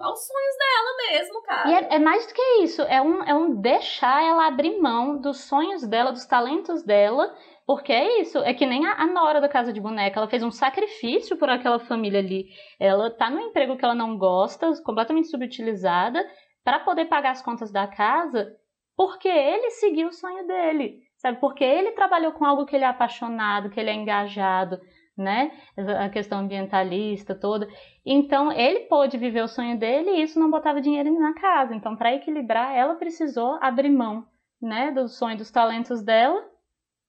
aos 0.00 0.26
sonhos 0.26 0.56
dela 0.58 1.12
mesmo, 1.12 1.42
cara. 1.42 1.68
E 1.68 1.74
é, 1.74 1.94
é, 1.94 1.98
mais 1.98 2.26
do 2.26 2.34
que 2.34 2.42
isso, 2.62 2.82
é 2.82 3.00
um, 3.00 3.22
é 3.24 3.34
um 3.34 3.54
deixar 3.60 4.22
ela 4.22 4.46
abrir 4.46 4.78
mão 4.78 5.18
dos 5.18 5.40
sonhos 5.40 5.86
dela, 5.86 6.12
dos 6.12 6.26
talentos 6.26 6.82
dela, 6.82 7.34
porque 7.66 7.92
é 7.92 8.20
isso, 8.20 8.38
é 8.38 8.52
que 8.52 8.66
nem 8.66 8.86
a, 8.86 8.92
a 8.92 9.06
Nora 9.06 9.40
da 9.40 9.48
Casa 9.48 9.72
de 9.72 9.80
Boneca, 9.80 10.20
ela 10.20 10.28
fez 10.28 10.42
um 10.42 10.50
sacrifício 10.50 11.38
por 11.38 11.48
aquela 11.48 11.78
família 11.78 12.20
ali. 12.20 12.46
Ela 12.78 13.10
tá 13.10 13.30
no 13.30 13.40
emprego 13.40 13.76
que 13.76 13.84
ela 13.84 13.94
não 13.94 14.18
gosta, 14.18 14.70
completamente 14.84 15.28
subutilizada, 15.28 16.22
para 16.62 16.80
poder 16.80 17.06
pagar 17.06 17.30
as 17.30 17.40
contas 17.40 17.72
da 17.72 17.86
casa, 17.86 18.54
porque 18.98 19.28
ele 19.28 19.70
seguiu 19.70 20.08
o 20.08 20.12
sonho 20.12 20.44
dele, 20.44 21.04
sabe? 21.18 21.38
Porque 21.38 21.62
ele 21.62 21.92
trabalhou 21.92 22.32
com 22.32 22.44
algo 22.44 22.66
que 22.66 22.74
ele 22.74 22.84
é 22.84 22.88
apaixonado, 22.88 23.70
que 23.70 23.78
ele 23.78 23.90
é 23.90 23.94
engajado, 23.94 24.80
né? 25.16 25.52
A 26.00 26.08
questão 26.08 26.40
ambientalista 26.40 27.32
toda. 27.32 27.68
Então, 28.04 28.50
ele 28.50 28.80
pôde 28.86 29.16
viver 29.16 29.42
o 29.42 29.48
sonho 29.48 29.78
dele 29.78 30.10
e 30.10 30.22
isso 30.22 30.40
não 30.40 30.50
botava 30.50 30.80
dinheiro 30.80 31.12
na 31.16 31.32
casa. 31.32 31.76
Então, 31.76 31.94
para 31.94 32.12
equilibrar, 32.12 32.74
ela 32.74 32.96
precisou 32.96 33.56
abrir 33.62 33.88
mão, 33.88 34.26
né, 34.60 34.90
do 34.90 35.06
sonho, 35.06 35.36
dos 35.36 35.52
talentos 35.52 36.02
dela 36.02 36.44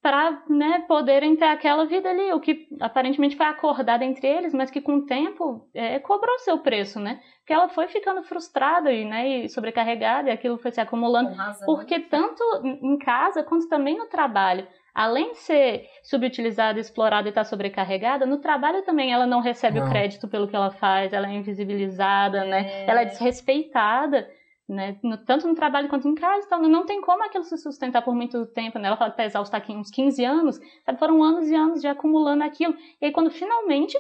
para 0.02 0.44
né, 0.50 0.86
poderem 0.88 1.36
ter 1.36 1.46
aquela 1.46 1.86
vida 1.86 2.10
ali, 2.10 2.32
o 2.32 2.40
que 2.40 2.68
aparentemente 2.80 3.36
foi 3.36 3.46
acordado 3.46 4.02
entre 4.02 4.28
eles, 4.28 4.54
mas 4.54 4.72
que 4.72 4.80
com 4.80 4.98
o 4.98 5.06
tempo 5.06 5.68
é, 5.74 6.00
cobrou 6.00 6.40
seu 6.40 6.60
preço, 6.60 7.00
né? 7.00 7.20
Porque 7.40 7.54
ela 7.54 7.68
foi 7.68 7.88
ficando 7.88 8.24
frustrada 8.24 8.92
e, 8.94 9.04
né, 9.04 9.28
e 9.28 9.50
sobrecarregada, 9.50 10.30
e 10.30 10.32
aquilo 10.32 10.58
foi 10.58 10.72
se 10.72 10.80
acumulando, 10.80 11.34
razão, 11.34 11.66
porque 11.66 11.98
né? 11.98 12.06
tanto 12.10 12.42
em 12.64 12.98
casa 12.98 13.44
quanto 13.44 13.68
também 13.68 13.98
no 13.98 14.06
trabalho, 14.06 14.66
além 14.96 15.34
de 15.34 15.40
ser 15.40 15.86
subutilizada, 16.02 16.80
explorada 16.80 17.28
e 17.28 17.32
estar 17.32 17.42
tá 17.42 17.50
sobrecarregada, 17.50 18.26
no 18.26 18.40
trabalho 18.40 18.84
também 18.84 19.12
ela 19.12 19.28
não 19.28 19.42
recebe 19.42 19.80
Não. 19.82 19.88
o 19.88 19.90
crédito 19.90 20.30
pelo 20.30 20.48
que 20.48 20.56
ela 20.56 20.72
faz, 20.72 21.12
ela 21.12 21.28
é 21.28 21.34
invisibilizada, 21.34 22.46
né? 22.46 22.84
É. 22.84 22.90
Ela 22.90 23.02
é 23.02 23.06
desrespeitada 23.06 24.30
né? 24.74 24.98
No- 25.04 25.18
tanto 25.18 25.48
no 25.48 25.56
trabalho 25.56 25.90
quanto 25.90 26.08
em 26.08 26.16
casa, 26.16 26.46
então 26.46 26.62
não 26.62 26.86
tem 26.86 27.02
como 27.02 27.24
aquilo 27.24 27.44
se 27.44 27.58
sustentar 27.58 28.02
por 28.02 28.14
muito 28.16 28.46
tempo, 28.48 28.80
né? 28.80 28.88
Ela 28.88 28.98
fala 28.98 29.12
que 29.12 29.18
tá 29.18 29.26
exausta 29.26 29.58
aqui 29.58 29.72
uns 29.74 29.90
15 29.92 30.24
anos, 30.24 30.60
sabe? 30.86 31.00
Foram 31.00 31.24
anos 31.24 31.50
e 31.50 31.56
anos 31.56 31.82
de 31.82 31.88
acumulando 31.88 32.44
aquilo. 32.44 32.76
E 33.02 33.06
aí 33.08 33.12
quando 33.12 33.30
finalmente 33.32 33.98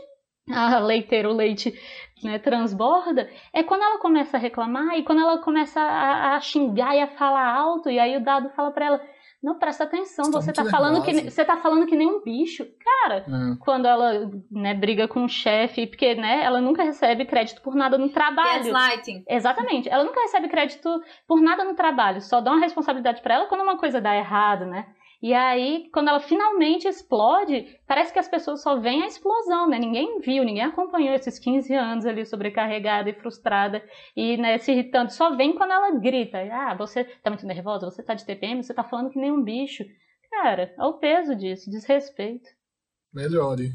a 0.51 0.79
leiteira, 0.79 1.29
o 1.29 1.33
leite, 1.33 1.73
né, 2.23 2.39
transborda, 2.39 3.29
é 3.53 3.61
quando 3.61 3.83
ela 3.83 3.99
começa 3.99 4.35
a 4.37 4.39
reclamar 4.39 4.97
e 4.97 5.03
quando 5.03 5.21
ela 5.21 5.37
começa 5.37 5.79
a, 5.79 6.35
a 6.35 6.39
xingar 6.41 6.95
e 6.95 7.01
a 7.01 7.07
falar 7.07 7.53
alto, 7.53 7.89
e 7.89 7.99
aí 7.99 8.17
o 8.17 8.23
dado 8.23 8.49
fala 8.51 8.71
pra 8.71 8.85
ela, 8.85 9.01
não, 9.41 9.57
presta 9.57 9.85
atenção, 9.85 10.25
Você 10.25 10.31
tá 10.31 10.41
você 10.41 10.53
tá 10.53 10.65
falando 10.65 11.01
que 11.03 11.11
nervosa." 11.13 11.31
você 11.31 11.45
tá 11.45 11.57
falando 11.57 11.85
que 11.85 11.95
nem 11.95 12.07
um 12.07 12.21
bicho. 12.21 12.65
Cara, 13.01 13.17
É. 13.27 13.55
quando 13.59 13.85
ela, 13.87 14.29
né, 14.51 14.73
briga 14.73 15.07
com 15.07 15.23
o 15.25 15.29
chefe, 15.29 15.87
porque, 15.87 16.15
né, 16.15 16.43
ela 16.43 16.59
nunca 16.59 16.83
recebe 16.83 17.25
crédito 17.25 17.61
por 17.61 17.73
nada 17.75 17.97
no 17.97 18.09
trabalho. 18.09 18.71
Gaslighting. 18.71 19.23
Exatamente. 19.27 19.87
Ela 19.89 20.03
nunca 20.03 20.19
recebe 20.21 20.47
crédito 20.49 20.89
por 21.27 21.41
nada 21.41 21.63
no 21.63 21.73
trabalho, 21.75 22.21
só 22.21 22.41
dá 22.41 22.51
uma 22.51 22.59
responsabilidade 22.59 23.21
pra 23.21 23.35
ela 23.35 23.45
quando 23.47 23.61
uma 23.61 23.77
coisa 23.77 24.01
dá 24.01 24.15
errado, 24.15 24.65
né? 24.65 24.85
E 25.21 25.33
aí, 25.33 25.89
quando 25.91 26.07
ela 26.07 26.21
finalmente 26.21 26.87
explode, 26.87 27.77
parece 27.85 28.13
que 28.13 28.19
as 28.19 28.27
pessoas 28.27 28.61
só 28.61 28.79
veem 28.79 29.03
a 29.03 29.07
explosão, 29.07 29.67
né? 29.67 29.77
Ninguém 29.77 30.19
viu, 30.21 30.45
ninguém 30.45 30.63
acompanhou 30.63 31.13
esses 31.13 31.37
15 31.37 31.73
anos 31.73 32.05
ali 32.05 32.25
sobrecarregada 32.25 33.09
e 33.09 33.13
frustrada 33.13 33.83
e 34.15 34.37
né, 34.37 34.57
se 34.57 34.71
irritando. 34.71 35.11
Só 35.11 35.35
vem 35.35 35.53
quando 35.55 35.71
ela 35.71 35.91
grita. 35.99 36.37
Ah, 36.51 36.73
você 36.73 37.03
tá 37.03 37.29
muito 37.29 37.45
nervosa, 37.45 37.89
você 37.89 38.01
tá 38.01 38.13
de 38.13 38.25
TPM, 38.25 38.63
você 38.63 38.73
tá 38.73 38.83
falando 38.83 39.09
que 39.09 39.19
nem 39.19 39.31
um 39.31 39.43
bicho. 39.43 39.83
Cara, 40.29 40.73
é 40.77 40.85
o 40.85 40.93
peso 40.93 41.35
disso, 41.35 41.69
desrespeito. 41.69 42.49
Melhore. 43.13 43.73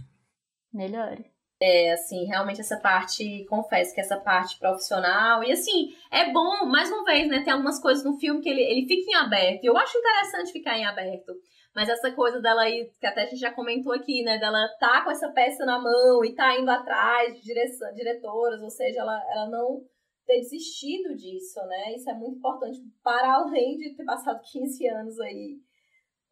Melhore. 0.72 1.33
É, 1.66 1.92
assim, 1.92 2.26
realmente 2.26 2.60
essa 2.60 2.76
parte, 2.76 3.46
confesso 3.48 3.94
que 3.94 4.00
essa 4.02 4.18
parte 4.20 4.58
profissional, 4.58 5.42
e 5.42 5.50
assim, 5.50 5.96
é 6.10 6.30
bom, 6.30 6.66
mais 6.66 6.90
uma 6.90 7.02
vez, 7.04 7.26
né, 7.26 7.42
tem 7.42 7.54
algumas 7.54 7.80
coisas 7.80 8.04
no 8.04 8.18
filme 8.18 8.42
que 8.42 8.50
ele, 8.50 8.60
ele 8.60 8.86
fica 8.86 9.10
em 9.10 9.14
aberto, 9.14 9.64
eu 9.64 9.74
acho 9.74 9.96
interessante 9.96 10.52
ficar 10.52 10.76
em 10.76 10.84
aberto, 10.84 11.32
mas 11.74 11.88
essa 11.88 12.12
coisa 12.12 12.38
dela 12.38 12.60
aí, 12.60 12.90
que 13.00 13.06
até 13.06 13.22
a 13.22 13.26
gente 13.28 13.38
já 13.38 13.50
comentou 13.50 13.94
aqui, 13.94 14.22
né, 14.22 14.36
dela 14.36 14.58
tá 14.78 15.02
com 15.04 15.10
essa 15.10 15.32
peça 15.32 15.64
na 15.64 15.78
mão 15.78 16.22
e 16.22 16.34
tá 16.34 16.54
indo 16.54 16.70
atrás 16.70 17.34
de 17.34 17.40
direção, 17.40 17.94
diretoras, 17.94 18.60
ou 18.60 18.68
seja, 18.68 19.00
ela, 19.00 19.18
ela 19.30 19.48
não 19.48 19.80
ter 20.26 20.40
desistido 20.40 21.16
disso, 21.16 21.58
né, 21.66 21.94
isso 21.94 22.10
é 22.10 22.12
muito 22.12 22.36
importante, 22.36 22.78
para 23.02 23.36
além 23.36 23.78
de 23.78 23.96
ter 23.96 24.04
passado 24.04 24.38
15 24.52 24.86
anos 24.88 25.18
aí, 25.18 25.56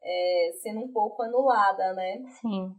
é, 0.02 0.50
sendo 0.60 0.80
um 0.80 0.92
pouco 0.92 1.22
anulada, 1.22 1.94
né. 1.94 2.22
Sim. 2.38 2.74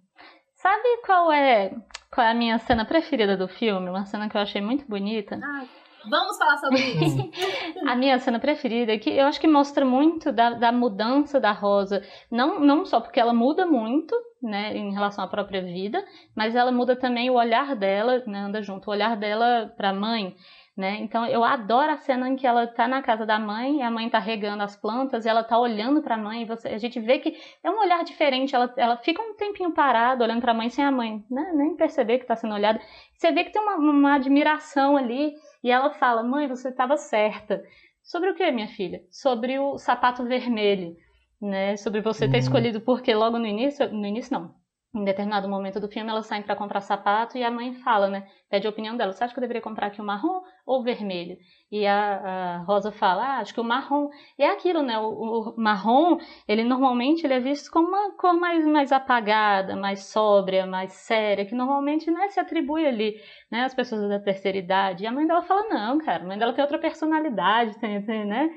Sabe 0.53 1.01
qual 1.03 1.31
é, 1.31 1.75
qual 2.13 2.27
é 2.27 2.31
a 2.31 2.35
minha 2.35 2.59
cena 2.59 2.85
preferida 2.85 3.35
do 3.35 3.47
filme? 3.47 3.89
Uma 3.89 4.05
cena 4.05 4.29
que 4.29 4.37
eu 4.37 4.41
achei 4.41 4.61
muito 4.61 4.85
bonita. 4.87 5.39
Ai, 5.41 5.67
vamos 6.09 6.37
falar 6.37 6.57
sobre 6.57 6.79
isso. 6.79 7.31
A 7.87 7.95
minha 7.95 8.19
cena 8.19 8.39
preferida, 8.39 8.93
é 8.93 8.97
que 8.97 9.09
eu 9.09 9.25
acho 9.25 9.41
que 9.41 9.47
mostra 9.47 9.83
muito 9.83 10.31
da, 10.31 10.51
da 10.51 10.71
mudança 10.71 11.39
da 11.39 11.51
Rosa. 11.51 12.03
Não, 12.29 12.59
não 12.59 12.85
só 12.85 13.01
porque 13.01 13.19
ela 13.19 13.33
muda 13.33 13.65
muito, 13.65 14.15
né, 14.41 14.75
em 14.77 14.93
relação 14.93 15.23
à 15.23 15.27
própria 15.27 15.61
vida, 15.61 16.05
mas 16.35 16.55
ela 16.55 16.71
muda 16.71 16.95
também 16.95 17.29
o 17.29 17.35
olhar 17.35 17.75
dela, 17.75 18.23
né, 18.27 18.39
anda 18.39 18.61
junto, 18.61 18.87
o 18.87 18.91
olhar 18.91 19.17
dela 19.17 19.73
pra 19.75 19.91
mãe. 19.91 20.35
Né? 20.75 20.97
Então 21.01 21.23
eu 21.27 21.43
adoro 21.43 21.91
a 21.91 21.97
cena 21.97 22.27
em 22.27 22.35
que 22.35 22.47
ela 22.47 22.65
tá 22.65 22.87
na 22.87 22.99
casa 23.03 23.27
da 23.27 23.37
mãe, 23.37 23.77
e 23.77 23.81
a 23.83 23.91
mãe 23.91 24.09
tá 24.09 24.17
regando 24.17 24.63
as 24.63 24.75
plantas, 24.75 25.23
e 25.23 25.29
ela 25.29 25.43
tá 25.43 25.59
olhando 25.59 26.01
pra 26.01 26.17
mãe, 26.17 26.41
e 26.41 26.45
você, 26.45 26.69
a 26.69 26.79
gente 26.79 26.99
vê 26.99 27.19
que 27.19 27.37
é 27.63 27.69
um 27.69 27.79
olhar 27.79 28.03
diferente, 28.03 28.55
ela, 28.55 28.73
ela 28.75 28.97
fica 28.97 29.21
um 29.21 29.35
tempinho 29.35 29.71
parada 29.71 30.23
olhando 30.23 30.41
pra 30.41 30.51
mãe 30.51 30.69
sem 30.71 30.83
a 30.83 30.91
mãe, 30.91 31.23
né? 31.29 31.51
nem 31.53 31.75
perceber 31.75 32.17
que 32.17 32.25
tá 32.25 32.35
sendo 32.35 32.55
olhada. 32.55 32.81
Você 33.15 33.31
vê 33.31 33.43
que 33.43 33.51
tem 33.51 33.61
uma, 33.61 33.75
uma 33.75 34.15
admiração 34.15 34.97
ali, 34.97 35.35
e 35.63 35.69
ela 35.69 35.91
fala, 35.91 36.23
mãe, 36.23 36.47
você 36.47 36.69
estava 36.69 36.97
certa. 36.97 37.63
Sobre 38.01 38.31
o 38.31 38.35
que, 38.35 38.51
minha 38.51 38.67
filha? 38.67 39.01
Sobre 39.11 39.59
o 39.59 39.77
sapato 39.77 40.25
vermelho, 40.25 40.95
né? 41.39 41.77
Sobre 41.77 42.01
você 42.01 42.27
ter 42.27 42.33
Uhum. 42.33 42.39
escolhido, 42.39 42.81
porque 42.81 43.13
logo 43.13 43.37
no 43.37 43.45
início, 43.45 43.91
no 43.93 44.07
início 44.07 44.33
não, 44.33 44.55
em 44.95 45.03
determinado 45.03 45.49
momento 45.49 45.79
do 45.79 45.87
filme, 45.87 46.09
elas 46.09 46.27
saem 46.27 46.43
para 46.43 46.55
comprar 46.55 46.79
sapato 46.79 47.35
e 47.35 47.43
a 47.43 47.49
mãe 47.49 47.73
fala, 47.73 48.07
né? 48.07 48.27
Pede 48.47 48.67
a 48.67 48.69
opinião 48.69 48.95
dela. 48.95 49.11
Você 49.11 49.23
acha 49.23 49.33
que 49.33 49.39
eu 49.39 49.41
deveria 49.41 49.61
comprar 49.61 49.87
aqui 49.87 49.99
o 49.99 50.03
marrom 50.03 50.41
ou 50.67 50.81
o 50.81 50.83
vermelho? 50.83 51.35
E 51.71 51.87
a, 51.87 52.57
a 52.57 52.57
Rosa 52.59 52.91
fala, 52.91 53.23
ah, 53.25 53.37
acho 53.39 53.55
que 53.55 53.59
o 53.59 53.63
marrom. 53.63 54.09
E 54.37 54.43
é 54.43 54.51
aquilo, 54.51 54.83
né? 54.83 54.99
O, 54.99 55.53
o 55.55 55.55
marrom, 55.57 56.19
ele 56.47 56.63
normalmente 56.63 57.25
ele 57.25 57.33
é 57.33 57.39
visto 57.39 57.71
como 57.71 57.87
uma 57.87 58.15
cor 58.15 58.35
mais, 58.39 58.63
mais 58.67 58.91
apagada, 58.91 59.75
mais 59.75 60.05
sóbria, 60.05 60.67
mais 60.67 60.93
séria, 60.93 61.45
que 61.45 61.55
normalmente 61.55 62.11
né, 62.11 62.29
se 62.29 62.39
atribui 62.39 62.85
ali, 62.85 63.19
né? 63.51 63.63
As 63.63 63.73
pessoas 63.73 64.07
da 64.07 64.19
terceira 64.19 64.59
idade. 64.59 65.03
E 65.03 65.07
a 65.07 65.11
mãe 65.11 65.25
dela 65.25 65.41
fala, 65.41 65.67
não, 65.69 65.97
cara, 65.97 66.23
a 66.23 66.27
mãe 66.27 66.37
dela 66.37 66.53
tem 66.53 66.61
outra 66.61 66.77
personalidade, 66.77 67.79
tem, 67.79 67.99
tem 68.05 68.25
né? 68.25 68.51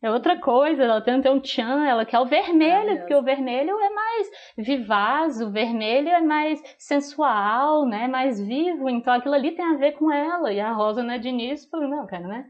É 0.00 0.10
outra 0.10 0.38
coisa, 0.40 0.84
ela 0.84 1.00
tem, 1.00 1.20
tem 1.20 1.32
um 1.32 1.40
tchan, 1.40 1.84
ela 1.84 2.04
quer 2.04 2.20
o 2.20 2.24
vermelho, 2.24 2.98
porque 2.98 3.14
o 3.16 3.22
vermelho 3.22 3.76
é 3.80 3.90
mais 3.90 4.30
vivaz, 4.56 5.40
o 5.40 5.50
vermelho 5.50 6.08
é 6.08 6.20
mais 6.20 6.62
sensual, 6.78 7.84
né? 7.84 8.06
Mais 8.06 8.40
vivo, 8.40 8.88
então 8.88 9.12
aquilo 9.12 9.34
ali 9.34 9.52
tem 9.52 9.64
a 9.64 9.76
ver 9.76 9.92
com 9.92 10.12
ela. 10.12 10.52
E 10.52 10.60
a 10.60 10.72
Rosa, 10.72 11.02
né, 11.02 11.18
de 11.18 11.28
início, 11.28 11.68
falou, 11.68 11.88
não, 11.88 12.06
cara, 12.06 12.28
né? 12.28 12.46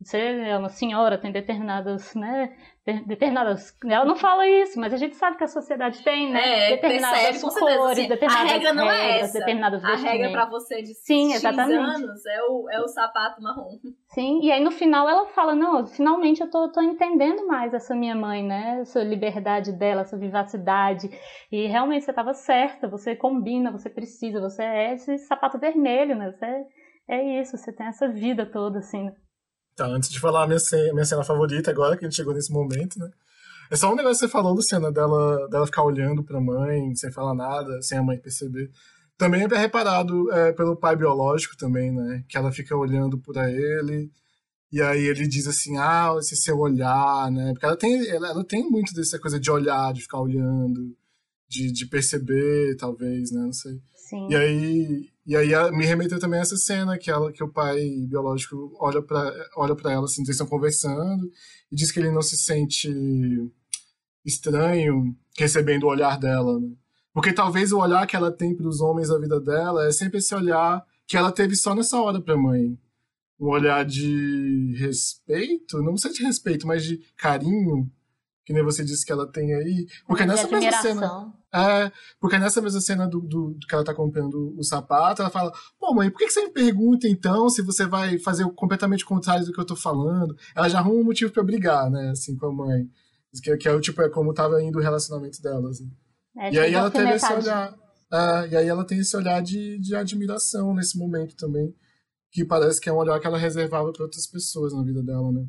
Você 0.00 0.18
é 0.18 0.56
uma 0.56 0.68
senhora, 0.68 1.16
tem 1.16 1.32
determinadas, 1.32 2.14
né? 2.14 2.54
de- 2.86 3.04
Determinadas. 3.06 3.74
Ela 3.84 4.04
não 4.04 4.14
fala 4.14 4.46
isso, 4.46 4.78
mas 4.78 4.92
a 4.92 4.96
gente 4.96 5.16
sabe 5.16 5.38
que 5.38 5.44
a 5.44 5.48
sociedade 5.48 6.02
tem, 6.04 6.30
né? 6.30 6.66
É, 6.66 6.74
determinadas 6.74 7.18
percebe, 7.22 7.40
com 7.40 7.50
certeza, 7.50 7.78
cores, 7.78 7.98
assim, 7.98 8.08
determinadas 8.08 8.50
a 8.50 8.52
regra 8.52 8.72
não 8.74 8.90
é 8.90 9.00
regras, 9.00 9.22
essa. 9.24 9.38
determinadas 9.38 9.84
A 9.84 9.96
regra 9.96 10.30
pra 10.30 10.44
você 10.46 10.82
de 10.82 10.94
Sim, 10.94 11.32
exatamente. 11.32 12.04
anos 12.04 12.26
é 12.26 12.42
o, 12.42 12.70
é 12.70 12.80
o 12.80 12.88
sapato 12.88 13.42
marrom. 13.42 13.70
Sim, 14.08 14.40
e 14.42 14.52
aí 14.52 14.62
no 14.62 14.70
final 14.70 15.08
ela 15.08 15.26
fala, 15.28 15.54
não, 15.54 15.86
finalmente 15.86 16.42
eu 16.42 16.50
tô, 16.50 16.70
tô 16.70 16.82
entendendo 16.82 17.46
mais 17.46 17.72
essa 17.72 17.94
minha 17.96 18.14
mãe, 18.14 18.44
né? 18.44 18.80
Essa 18.82 19.02
liberdade 19.02 19.72
dela, 19.72 20.02
essa 20.02 20.16
vivacidade. 20.16 21.08
E 21.50 21.66
realmente 21.66 22.04
você 22.04 22.10
estava 22.12 22.34
certa, 22.34 22.86
você 22.86 23.16
combina, 23.16 23.72
você 23.72 23.88
precisa, 23.88 24.40
você 24.40 24.62
é 24.62 24.94
esse 24.94 25.16
sapato 25.18 25.58
vermelho, 25.58 26.14
né? 26.14 26.30
Você 26.30 26.44
é, 26.44 26.64
é 27.08 27.40
isso, 27.40 27.56
você 27.56 27.72
tem 27.72 27.86
essa 27.86 28.06
vida 28.08 28.44
toda, 28.46 28.78
assim. 28.78 29.10
Tá, 29.76 29.86
antes 29.86 30.08
de 30.08 30.18
falar 30.18 30.44
a 30.44 30.46
minha 30.46 30.58
cena, 30.58 30.92
minha 30.94 31.04
cena 31.04 31.22
favorita, 31.22 31.70
agora 31.70 31.96
que 31.96 32.04
a 32.04 32.08
gente 32.08 32.16
chegou 32.16 32.32
nesse 32.32 32.50
momento, 32.50 32.98
né? 32.98 33.10
É 33.70 33.76
só 33.76 33.92
um 33.92 33.96
negócio 33.96 34.20
que 34.20 34.26
você 34.26 34.32
falou, 34.32 34.54
Luciana, 34.54 34.90
dela, 34.90 35.48
dela 35.48 35.66
ficar 35.66 35.82
olhando 35.82 36.22
pra 36.24 36.40
mãe, 36.40 36.94
sem 36.94 37.12
falar 37.12 37.34
nada, 37.34 37.82
sem 37.82 37.98
a 37.98 38.02
mãe 38.02 38.16
perceber. 38.16 38.70
Também 39.18 39.42
é 39.42 39.56
reparado 39.58 40.32
é, 40.32 40.52
pelo 40.52 40.76
pai 40.76 40.96
biológico 40.96 41.56
também, 41.56 41.92
né? 41.92 42.24
Que 42.28 42.38
ela 42.38 42.52
fica 42.52 42.74
olhando 42.76 43.18
pra 43.18 43.50
ele, 43.50 44.10
e 44.70 44.82
aí 44.82 45.04
ele 45.04 45.26
diz 45.26 45.46
assim, 45.46 45.76
ah, 45.78 46.14
esse 46.18 46.36
seu 46.36 46.58
olhar, 46.58 47.30
né? 47.30 47.52
Porque 47.52 47.66
ela 47.66 47.76
tem, 47.76 48.08
ela, 48.08 48.28
ela 48.28 48.44
tem 48.44 48.68
muito 48.68 48.92
dessa 48.94 49.18
coisa 49.18 49.38
de 49.38 49.50
olhar, 49.50 49.92
de 49.92 50.02
ficar 50.02 50.20
olhando, 50.20 50.96
de, 51.48 51.72
de 51.72 51.86
perceber, 51.86 52.76
talvez, 52.76 53.30
né? 53.30 53.42
Não 53.42 53.52
sei. 53.52 53.80
Sim. 53.94 54.28
E 54.30 54.36
aí, 54.36 55.08
e 55.26 55.34
aí 55.34 55.48
me 55.72 55.84
remeteu 55.84 56.20
também 56.20 56.38
a 56.38 56.42
essa 56.42 56.56
cena 56.56 56.96
que, 56.96 57.10
ela, 57.10 57.32
que 57.32 57.42
o 57.42 57.48
pai 57.48 57.80
biológico 58.08 58.72
olha 58.78 59.02
pra 59.02 59.32
olha 59.56 59.74
pra 59.74 59.92
ela, 59.92 60.04
assim, 60.04 60.22
eles 60.22 60.30
estão 60.30 60.46
conversando, 60.46 61.28
e 61.70 61.74
diz 61.74 61.90
que 61.90 61.98
ele 61.98 62.12
não 62.12 62.22
se 62.22 62.36
sente 62.36 62.88
estranho 64.24 65.16
recebendo 65.36 65.84
o 65.84 65.88
olhar 65.88 66.18
dela, 66.18 66.60
né? 66.60 66.68
Porque 67.12 67.32
talvez 67.32 67.72
o 67.72 67.78
olhar 67.78 68.06
que 68.06 68.14
ela 68.14 68.30
tem 68.30 68.54
para 68.54 68.68
os 68.68 68.80
homens 68.80 69.08
da 69.08 69.18
vida 69.18 69.40
dela 69.40 69.86
é 69.86 69.90
sempre 69.90 70.18
esse 70.18 70.34
olhar 70.34 70.84
que 71.06 71.16
ela 71.16 71.32
teve 71.32 71.56
só 71.56 71.74
nessa 71.74 72.00
hora 72.00 72.20
para 72.20 72.34
a 72.34 72.38
mãe. 72.38 72.78
Um 73.40 73.48
olhar 73.48 73.84
de 73.84 74.74
respeito, 74.78 75.82
não 75.82 75.96
sei 75.96 76.12
de 76.12 76.22
respeito, 76.22 76.66
mas 76.66 76.84
de 76.84 76.98
carinho, 77.16 77.90
que 78.44 78.52
nem 78.52 78.62
você 78.62 78.84
disse 78.84 79.04
que 79.04 79.12
ela 79.12 79.26
tem 79.26 79.54
aí. 79.54 79.86
Porque 80.06 80.24
nessa 80.24 80.46
mesma 80.48 80.72
cena. 80.82 81.34
É, 81.56 81.90
porque 82.20 82.38
nessa 82.38 82.60
mesma 82.60 82.82
cena 82.82 83.08
do, 83.08 83.18
do, 83.20 83.54
do 83.54 83.66
que 83.66 83.74
ela 83.74 83.84
tá 83.84 83.94
comprando 83.94 84.54
o 84.58 84.62
sapato, 84.62 85.22
ela 85.22 85.30
fala: 85.30 85.50
Pô, 85.78 85.94
mãe, 85.94 86.10
por 86.10 86.18
que 86.18 86.26
que 86.26 86.32
você 86.32 86.42
me 86.42 86.52
pergunta 86.52 87.08
então 87.08 87.48
se 87.48 87.62
você 87.62 87.86
vai 87.86 88.18
fazer 88.18 88.44
o 88.44 88.52
completamente 88.52 89.06
contrário 89.06 89.46
do 89.46 89.52
que 89.52 89.58
eu 89.58 89.64
tô 89.64 89.74
falando? 89.74 90.36
Ela 90.54 90.68
já 90.68 90.80
arruma 90.80 91.00
um 91.00 91.04
motivo 91.04 91.32
pra 91.32 91.42
brigar, 91.42 91.90
né, 91.90 92.10
assim, 92.10 92.36
com 92.36 92.46
a 92.46 92.52
mãe. 92.52 92.86
Que, 93.42 93.56
que 93.56 93.68
é 93.68 93.72
o 93.72 93.80
tipo, 93.80 94.02
é 94.02 94.08
como 94.08 94.34
tava 94.34 94.62
indo 94.62 94.78
o 94.78 94.82
relacionamento 94.82 95.40
dela, 95.40 95.70
assim. 95.70 95.90
É, 96.36 96.52
E 96.52 96.58
aí 96.58 96.66
tipo, 96.66 96.78
ela 96.78 96.90
teve 96.90 97.10
esse 97.12 97.32
olhar. 97.32 97.74
é, 98.12 98.48
e 98.48 98.56
aí 98.56 98.68
ela 98.68 98.84
tem 98.84 98.98
esse 98.98 99.16
olhar 99.16 99.42
de, 99.42 99.78
de 99.78 99.96
admiração 99.96 100.74
nesse 100.74 100.98
momento 100.98 101.34
também. 101.36 101.74
Que 102.30 102.44
parece 102.44 102.80
que 102.80 102.88
é 102.88 102.92
um 102.92 102.96
olhar 102.96 103.18
que 103.18 103.26
ela 103.26 103.38
reservava 103.38 103.90
para 103.92 104.02
outras 104.04 104.26
pessoas 104.26 104.74
na 104.74 104.82
vida 104.82 105.02
dela, 105.02 105.32
né? 105.32 105.46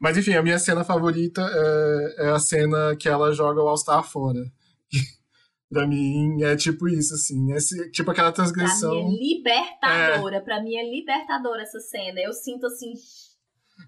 Mas 0.00 0.16
enfim, 0.16 0.34
a 0.34 0.42
minha 0.42 0.58
cena 0.58 0.84
favorita 0.84 1.40
é, 1.42 2.26
é 2.26 2.30
a 2.30 2.38
cena 2.38 2.94
que 2.96 3.08
ela 3.08 3.32
joga 3.32 3.60
o 3.62 3.68
All-Star 3.68 4.04
fora. 4.04 4.40
pra 5.74 5.86
mim 5.86 6.42
é 6.42 6.56
tipo 6.56 6.88
isso, 6.88 7.12
assim. 7.14 7.52
Esse, 7.52 7.90
tipo 7.90 8.10
aquela 8.10 8.28
Pra 8.32 8.36
transgressão. 8.44 8.94
mim 8.94 9.16
é 9.16 9.36
libertadora. 9.36 10.40
Pra 10.40 10.62
mim 10.62 10.74
é 10.76 10.88
libertadora 10.90 11.62
essa 11.62 11.80
cena. 11.80 12.20
Eu 12.20 12.32
sinto 12.32 12.66
assim, 12.66 12.92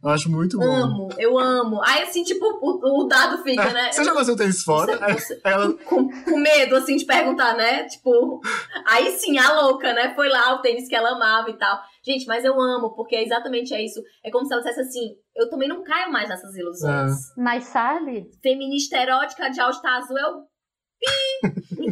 Eu 0.03 0.11
acho 0.11 0.31
muito 0.31 0.59
bom. 0.59 0.65
amo, 0.65 1.09
eu 1.17 1.39
amo. 1.39 1.81
Aí 1.85 2.03
assim, 2.03 2.23
tipo, 2.25 2.45
o, 2.45 3.03
o 3.05 3.07
dado 3.07 3.43
fica, 3.43 3.71
né? 3.73 3.93
Você 3.93 4.03
jogou 4.05 4.25
seu 4.25 4.37
tênis 4.37 4.63
fora? 4.63 4.97
Você- 4.99 5.13
você- 5.35 5.41
Aí 5.45 5.53
ela, 5.53 5.73
com, 5.75 6.09
com 6.25 6.37
medo, 6.39 6.75
assim, 6.77 6.97
de 6.97 7.05
perguntar, 7.07 7.57
né? 7.57 7.85
Tipo, 7.85 8.41
aí 8.85 9.13
sim, 9.17 9.39
a 9.39 9.63
louca, 9.63 9.93
né? 9.95 10.13
Foi 10.15 10.29
lá 10.29 10.55
o 10.55 10.61
tênis 10.61 10.89
que 10.89 10.95
ela 10.97 11.11
amava 11.11 11.49
e 11.51 11.57
tal. 11.57 11.79
Gente, 12.05 12.27
mas 12.27 12.45
eu 12.45 12.61
amo, 12.61 12.95
porque 12.95 13.17
é 13.17 13.25
exatamente 13.25 13.73
é 13.75 13.85
isso. 13.85 14.01
É 14.25 14.31
como 14.31 14.45
se 14.47 14.53
ela 14.53 14.63
dissesse 14.63 14.81
assim: 14.81 15.15
eu 15.37 15.49
também 15.49 15.69
não 15.69 15.83
caio 15.85 16.11
mais 16.13 16.29
nessas 16.29 16.55
ilusões. 16.57 17.13
Mas 17.37 17.65
sabe, 17.65 18.29
Feminista 18.43 18.97
erótica 18.97 19.49
de 19.51 19.61
all-star 19.61 19.99
azul, 20.03 20.19
eu. 20.19 20.56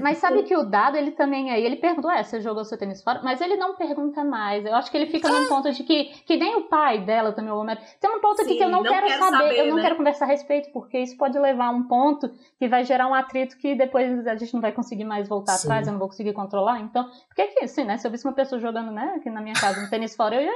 Mas 0.01 0.19
sabe 0.19 0.43
que 0.43 0.57
o 0.57 0.65
dado, 0.65 0.97
ele 0.97 1.13
também 1.13 1.51
aí, 1.51 1.65
ele 1.65 1.77
perguntou, 1.77 2.11
é, 2.11 2.23
você 2.23 2.41
jogou 2.41 2.65
seu 2.65 2.79
tênis 2.79 3.03
fora? 3.03 3.21
Mas 3.23 3.41
ele 3.41 3.57
não 3.57 3.75
pergunta 3.75 4.25
mais. 4.25 4.65
Eu 4.65 4.75
acho 4.75 4.91
que 4.91 4.97
ele 4.97 5.07
fica 5.07 5.29
num 5.29 5.47
ponto 5.47 5.71
de 5.73 5.83
que, 5.83 6.05
que 6.27 6.37
nem 6.37 6.57
o 6.57 6.63
pai 6.63 7.01
dela 7.01 7.33
também, 7.33 7.53
o 7.53 7.57
Homero. 7.57 7.81
Tem 8.01 8.11
um 8.11 8.21
ponto 8.21 8.41
aqui 8.41 8.53
Sim, 8.53 8.57
que 8.59 8.65
eu 8.65 8.69
não, 8.69 8.83
não 8.83 8.93
quero, 8.93 9.07
quero 9.07 9.19
saber, 9.19 9.37
saber, 9.37 9.59
eu 9.59 9.67
não 9.67 9.77
né? 9.77 9.83
quero 9.83 9.97
conversar 9.97 10.25
a 10.25 10.29
respeito, 10.29 10.71
porque 10.73 10.99
isso 10.99 11.17
pode 11.17 11.39
levar 11.39 11.67
a 11.67 11.71
um 11.71 11.85
ponto 11.85 12.31
que 12.59 12.69
vai 12.69 12.85
gerar 12.85 13.07
um 13.07 13.15
atrito 13.15 13.57
que 13.59 13.75
depois 13.75 14.27
a 14.27 14.37
gente 14.37 14.55
não 14.55 14.61
vai 14.61 14.73
conseguir 14.73 15.05
mais 15.05 15.29
voltar 15.29 15.55
Sim. 15.55 15.67
atrás, 15.67 15.87
eu 15.87 15.93
não 15.93 15.99
vou 15.99 16.09
conseguir 16.09 16.33
controlar. 16.33 16.81
Então, 16.81 17.09
porque 17.29 17.47
que 17.47 17.65
assim, 17.65 17.85
né? 17.85 17.97
Se 17.99 18.07
eu 18.07 18.11
visse 18.11 18.27
uma 18.27 18.35
pessoa 18.35 18.61
jogando, 18.61 18.91
né, 18.91 19.15
aqui 19.17 19.31
na 19.31 19.41
minha 19.41 19.55
casa 19.55 19.81
um 19.81 19.89
tênis 19.89 20.17
fora, 20.17 20.37
eu 20.37 20.43
ia 20.43 20.53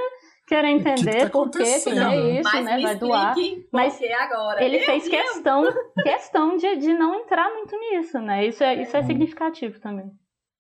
querer 0.48 0.68
entender 0.68 1.24
tá 1.26 1.30
por 1.30 1.50
quê, 1.50 1.58
que 1.58 1.64
acontecendo? 1.64 2.00
é 2.10 2.40
isso, 2.40 2.50
Mas 2.52 2.64
né? 2.64 2.76
me 2.76 2.82
Vai 2.82 2.96
doar. 2.96 3.34
Mas 3.72 3.98
que 3.98 4.12
agora. 4.12 4.64
Ele 4.64 4.78
Eu- 4.78 4.84
fez 4.84 5.04
eu- 5.04 5.10
questão, 5.10 5.64
questão 6.02 6.56
de, 6.56 6.76
de 6.76 6.94
não 6.94 7.14
entrar 7.16 7.48
muito 7.54 7.76
nisso, 7.78 8.18
né? 8.20 8.46
Isso 8.46 8.62
é, 8.64 8.74
isso 8.82 8.96
é 8.96 9.00
Uhum. 9.00 9.06
significativo 9.06 9.78
também. 9.80 10.10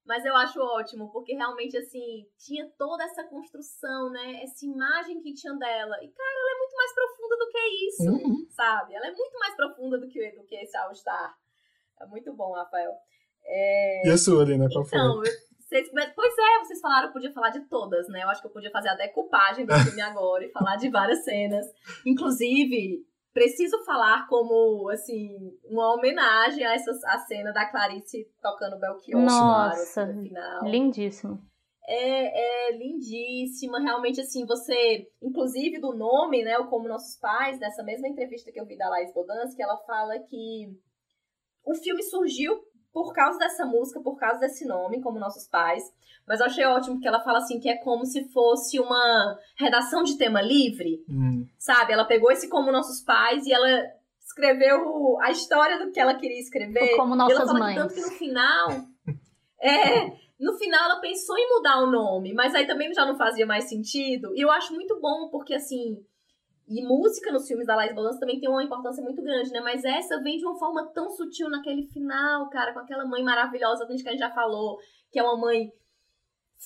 Mas 0.06 0.24
eu 0.24 0.34
acho 0.36 0.58
ótimo, 0.58 1.10
porque 1.12 1.34
realmente, 1.34 1.76
assim, 1.76 2.24
tinha 2.38 2.66
toda 2.78 3.04
essa 3.04 3.24
construção, 3.24 4.10
né? 4.10 4.42
Essa 4.42 4.64
imagem 4.64 5.20
que 5.20 5.34
tinha 5.34 5.52
dela. 5.54 5.96
E, 6.02 6.08
cara, 6.08 6.38
ela 6.40 6.50
é 6.54 6.58
muito 6.58 6.76
mais 6.76 6.94
profunda 6.94 7.36
do 7.36 7.48
que 7.48 7.58
isso, 7.88 8.10
Uhum. 8.28 8.46
sabe? 8.50 8.94
Ela 8.94 9.06
é 9.08 9.12
muito 9.12 9.38
mais 9.38 9.54
profunda 9.54 9.98
do 9.98 10.08
que, 10.08 10.30
do 10.32 10.44
que 10.44 10.54
esse 10.56 10.74
All-Star. 10.78 11.34
É 12.00 12.06
muito 12.06 12.32
bom, 12.34 12.52
Rafael. 12.54 12.92
É... 13.44 14.08
e 14.08 14.10
a 14.10 14.16
sua 14.18 14.42
ali, 14.44 14.56
né? 14.58 14.66
Qual 14.72 14.84
foi? 14.84 14.98
Então, 14.98 15.22
eu- 15.24 15.32
vocês, 15.68 15.90
mas- 15.92 16.12
pois 16.14 16.32
é, 16.36 16.64
vocês 16.64 16.80
falaram, 16.80 17.08
eu 17.08 17.12
podia 17.12 17.32
falar 17.32 17.50
de 17.50 17.60
todas, 17.68 18.08
né? 18.08 18.22
Eu 18.22 18.30
acho 18.30 18.40
que 18.40 18.46
eu 18.46 18.52
podia 18.52 18.70
fazer 18.70 18.88
a 18.88 18.94
decupagem 18.94 19.66
do 19.66 19.72
filme 19.96 20.00
agora 20.00 20.44
e 20.44 20.50
falar 20.50 20.76
de 20.76 20.88
várias 20.88 21.24
cenas. 21.24 21.66
Inclusive, 22.06 23.04
preciso 23.34 23.84
falar 23.84 24.26
como, 24.28 24.88
assim, 24.88 25.28
uma 25.64 25.94
homenagem 25.94 26.64
a 26.64 26.74
essa 26.74 26.90
a 27.06 27.18
cena 27.18 27.52
da 27.52 27.66
Clarice 27.66 28.26
tocando 28.42 28.78
Belchior 28.78 29.20
Nossa, 29.20 30.04
claro, 30.06 30.10
assim, 30.10 30.16
no 30.16 30.22
final. 30.22 30.64
Lindíssimo. 30.64 31.48
É, 31.90 32.68
é 32.70 32.76
lindíssima, 32.76 33.80
realmente, 33.80 34.20
assim, 34.20 34.44
você, 34.44 35.06
inclusive 35.22 35.78
do 35.80 35.94
nome, 35.94 36.42
né, 36.44 36.58
o 36.58 36.66
Como 36.66 36.86
Nossos 36.88 37.16
Pais, 37.18 37.58
nessa 37.58 37.82
mesma 37.82 38.08
entrevista 38.08 38.52
que 38.52 38.60
eu 38.60 38.66
vi 38.66 38.76
da 38.76 38.88
Laís 38.90 39.12
Bodansky, 39.14 39.62
ela 39.62 39.78
fala 39.86 40.18
que 40.18 40.68
o 41.64 41.74
filme 41.74 42.02
surgiu 42.02 42.58
por 42.92 43.12
causa 43.12 43.38
dessa 43.38 43.64
música, 43.66 44.00
por 44.00 44.16
causa 44.16 44.40
desse 44.40 44.66
nome, 44.66 45.00
Como 45.02 45.18
Nossos 45.18 45.46
Pais, 45.48 45.82
mas 46.26 46.40
eu 46.40 46.46
achei 46.46 46.64
ótimo 46.66 46.94
porque 46.96 47.08
ela 47.08 47.20
fala 47.20 47.38
assim 47.38 47.58
que 47.60 47.68
é 47.68 47.76
como 47.78 48.04
se 48.04 48.28
fosse 48.32 48.78
uma 48.80 49.38
redação 49.56 50.02
de 50.02 50.16
tema 50.18 50.40
livre, 50.42 51.04
Hum. 51.08 51.46
sabe? 51.58 51.92
Ela 51.92 52.04
pegou 52.04 52.30
esse 52.30 52.48
Como 52.48 52.72
Nossos 52.72 53.00
Pais 53.02 53.46
e 53.46 53.52
ela 53.52 53.68
escreveu 54.20 55.18
a 55.20 55.30
história 55.30 55.78
do 55.84 55.90
que 55.90 55.98
ela 55.98 56.14
queria 56.14 56.38
escrever. 56.38 56.96
Como 56.96 57.14
E 57.14 57.18
ela 57.18 57.28
nossas 57.28 57.46
fala 57.46 57.58
mães. 57.58 57.74
que 57.74 57.80
tanto 57.80 57.94
que 57.94 58.00
no 58.02 58.10
final. 58.10 58.68
É, 59.60 60.12
no 60.38 60.52
final 60.56 60.84
ela 60.90 61.00
pensou 61.00 61.36
em 61.36 61.48
mudar 61.56 61.80
o 61.82 61.90
nome, 61.90 62.32
mas 62.32 62.54
aí 62.54 62.66
também 62.66 62.92
já 62.94 63.04
não 63.06 63.16
fazia 63.16 63.44
mais 63.46 63.64
sentido. 63.68 64.32
E 64.36 64.40
eu 64.40 64.50
acho 64.50 64.72
muito 64.74 65.00
bom, 65.00 65.28
porque 65.30 65.54
assim. 65.54 65.96
E 66.68 66.82
música 66.86 67.32
nos 67.32 67.46
filmes 67.48 67.66
da 67.66 67.74
Laís 67.74 67.94
Balança 67.94 68.20
também 68.20 68.38
tem 68.38 68.48
uma 68.48 68.62
importância 68.62 69.02
muito 69.02 69.22
grande, 69.22 69.50
né? 69.50 69.60
Mas 69.60 69.84
essa 69.84 70.20
vem 70.22 70.36
de 70.36 70.44
uma 70.44 70.58
forma 70.58 70.86
tão 70.92 71.08
sutil 71.10 71.48
naquele 71.48 71.84
final, 71.86 72.48
cara, 72.50 72.72
com 72.74 72.80
aquela 72.80 73.06
mãe 73.06 73.22
maravilhosa 73.22 73.86
que 73.86 73.92
a 73.92 73.96
gente 73.96 74.18
já 74.18 74.30
falou, 74.30 74.78
que 75.10 75.18
é 75.18 75.22
uma 75.22 75.36
mãe 75.38 75.72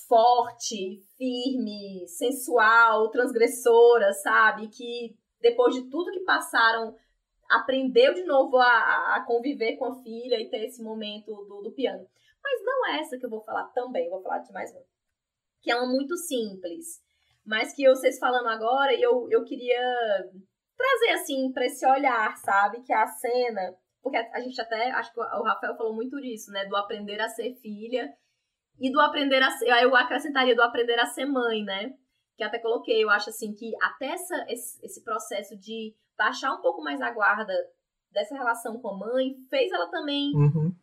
forte, 0.09 1.01
firme, 1.17 2.07
sensual, 2.09 3.11
transgressora, 3.11 4.13
sabe? 4.15 4.69
Que 4.69 5.15
depois 5.41 5.75
de 5.75 5.89
tudo 5.89 6.11
que 6.11 6.21
passaram, 6.21 6.97
aprendeu 7.49 8.15
de 8.15 8.25
novo 8.25 8.57
a, 8.57 9.17
a- 9.17 9.25
conviver 9.27 9.77
com 9.77 9.85
a 9.85 10.03
filha 10.03 10.41
e 10.41 10.49
ter 10.49 10.65
esse 10.65 10.83
momento 10.83 11.33
do, 11.45 11.63
do 11.63 11.73
piano. 11.73 12.07
Mas 12.43 12.65
não 12.65 12.87
é 12.89 13.01
essa 13.01 13.19
que 13.19 13.25
eu 13.27 13.31
vou 13.31 13.41
falar 13.43 13.65
também, 13.69 14.09
vou 14.11 14.21
falar 14.23 14.39
de 14.39 14.53
mais 14.53 14.73
uma. 14.73 14.83
Que 15.61 15.71
é 15.71 15.77
uma 15.77 15.87
muito 15.87 16.17
simples. 16.17 17.01
Mas 17.45 17.75
que 17.75 17.83
eu, 17.83 17.95
vocês 17.95 18.19
falando 18.19 18.49
agora, 18.49 18.95
eu, 18.95 19.27
eu 19.31 19.45
queria 19.45 19.81
trazer 20.77 21.11
assim 21.15 21.53
pra 21.53 21.67
esse 21.67 21.87
olhar, 21.87 22.37
sabe? 22.37 22.83
Que 22.83 22.93
é 22.93 22.97
a 22.97 23.07
cena. 23.07 23.75
Porque 24.03 24.17
a, 24.17 24.31
a 24.35 24.41
gente 24.41 24.61
até, 24.61 24.91
acho 24.91 25.13
que 25.13 25.21
o 25.21 25.43
Rafael 25.43 25.77
falou 25.77 25.95
muito 25.95 26.21
disso, 26.21 26.51
né? 26.51 26.65
Do 26.67 26.77
aprender 26.77 27.21
a 27.21 27.29
ser 27.29 27.55
filha 27.57 28.13
e 28.81 28.91
do 28.91 29.01
aprender 29.01 29.43
a 29.43 29.51
ser. 29.51 29.69
Eu 29.83 29.95
acrescentaria 29.97 30.55
do 30.55 30.63
aprender 30.63 30.99
a 30.99 31.07
ser 31.07 31.27
mãe, 31.27 31.63
né? 31.65 31.93
Que 32.37 32.45
até 32.45 32.59
coloquei, 32.59 33.03
eu 33.03 33.11
acho 33.11 33.31
assim 33.31 33.53
que 33.55 33.73
até 33.83 34.07
essa, 34.07 34.45
esse, 34.49 34.85
esse 34.85 35.05
processo 35.05 35.57
de 35.59 35.95
baixar 36.17 36.53
um 36.53 36.61
pouco 36.61 36.83
mais 36.83 37.01
a 37.01 37.11
guarda 37.11 37.55
dessa 38.11 38.35
relação 38.35 38.81
com 38.81 38.89
a 38.89 38.99
mãe 38.99 39.35
fez 39.49 39.71
ela 39.73 39.91
também 39.91 40.33
Uhum. 40.35 40.75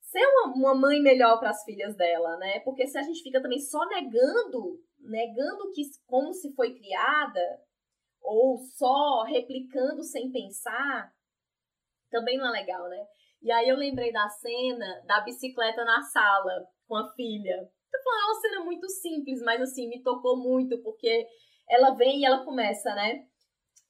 ser 0.00 0.24
uma, 0.26 0.54
uma 0.54 0.74
mãe 0.74 1.00
melhor 1.00 1.38
para 1.38 1.50
as 1.50 1.62
filhas 1.64 1.96
dela, 1.96 2.36
né? 2.38 2.60
Porque 2.60 2.86
se 2.86 2.98
a 2.98 3.02
gente 3.02 3.22
fica 3.22 3.40
também 3.40 3.58
só 3.58 3.86
negando, 3.86 4.80
negando 5.00 5.70
que 5.72 5.82
como 6.06 6.32
se 6.32 6.54
foi 6.54 6.74
criada, 6.74 7.60
ou 8.20 8.58
só 8.58 9.22
replicando 9.22 10.02
sem 10.02 10.30
pensar, 10.30 11.12
também 12.10 12.36
não 12.38 12.48
é 12.48 12.60
legal, 12.60 12.88
né? 12.88 13.06
E 13.42 13.52
aí 13.52 13.68
eu 13.68 13.76
lembrei 13.76 14.12
da 14.12 14.28
cena 14.28 15.02
da 15.06 15.20
bicicleta 15.20 15.84
na 15.84 16.02
sala 16.02 16.66
com 16.86 16.96
a 16.96 17.12
filha. 17.12 17.70
Tô 17.90 18.02
falando, 18.02 18.20
é 18.20 18.24
uma 18.24 18.40
cena 18.40 18.64
muito 18.64 18.88
simples, 18.88 19.40
mas 19.42 19.60
assim, 19.60 19.88
me 19.88 20.02
tocou 20.02 20.36
muito, 20.36 20.78
porque 20.82 21.26
ela 21.68 21.94
vem 21.94 22.20
e 22.20 22.24
ela 22.24 22.44
começa, 22.44 22.94
né? 22.94 23.24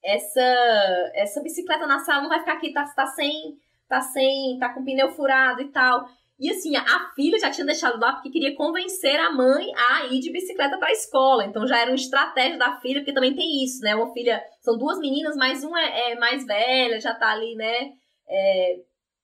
Essa, 0.03 1.11
essa 1.15 1.41
bicicleta 1.41 1.85
na 1.87 1.99
sala 1.99 2.21
não 2.21 2.29
vai 2.29 2.39
ficar 2.39 2.53
aqui, 2.53 2.71
tá, 2.71 2.85
tá 2.93 3.07
sem 3.07 3.59
tá 3.89 4.01
sem, 4.01 4.57
tá 4.59 4.71
com 4.71 4.85
pneu 4.85 5.11
furado 5.11 5.61
e 5.61 5.71
tal. 5.71 6.07
E 6.39 6.49
assim, 6.49 6.75
a 6.75 7.11
filha 7.15 7.37
já 7.37 7.51
tinha 7.51 7.65
deixado 7.65 7.99
lá 7.99 8.13
porque 8.13 8.29
queria 8.29 8.55
convencer 8.55 9.19
a 9.19 9.29
mãe 9.31 9.67
a 9.75 10.05
ir 10.07 10.19
de 10.21 10.31
bicicleta 10.31 10.77
pra 10.77 10.91
escola. 10.91 11.43
Então 11.45 11.67
já 11.67 11.79
era 11.79 11.91
uma 11.91 11.95
estratégia 11.95 12.57
da 12.57 12.79
filha, 12.79 13.01
porque 13.01 13.13
também 13.13 13.35
tem 13.35 13.63
isso, 13.63 13.81
né? 13.81 13.93
Uma 13.95 14.13
filha, 14.13 14.41
são 14.61 14.77
duas 14.77 14.97
meninas, 14.99 15.35
mas 15.35 15.63
uma 15.63 15.81
é, 15.81 16.11
é 16.11 16.15
mais 16.19 16.45
velha, 16.45 16.99
já 16.99 17.13
tá 17.13 17.31
ali, 17.31 17.55
né? 17.55 17.91
É, 18.29 18.75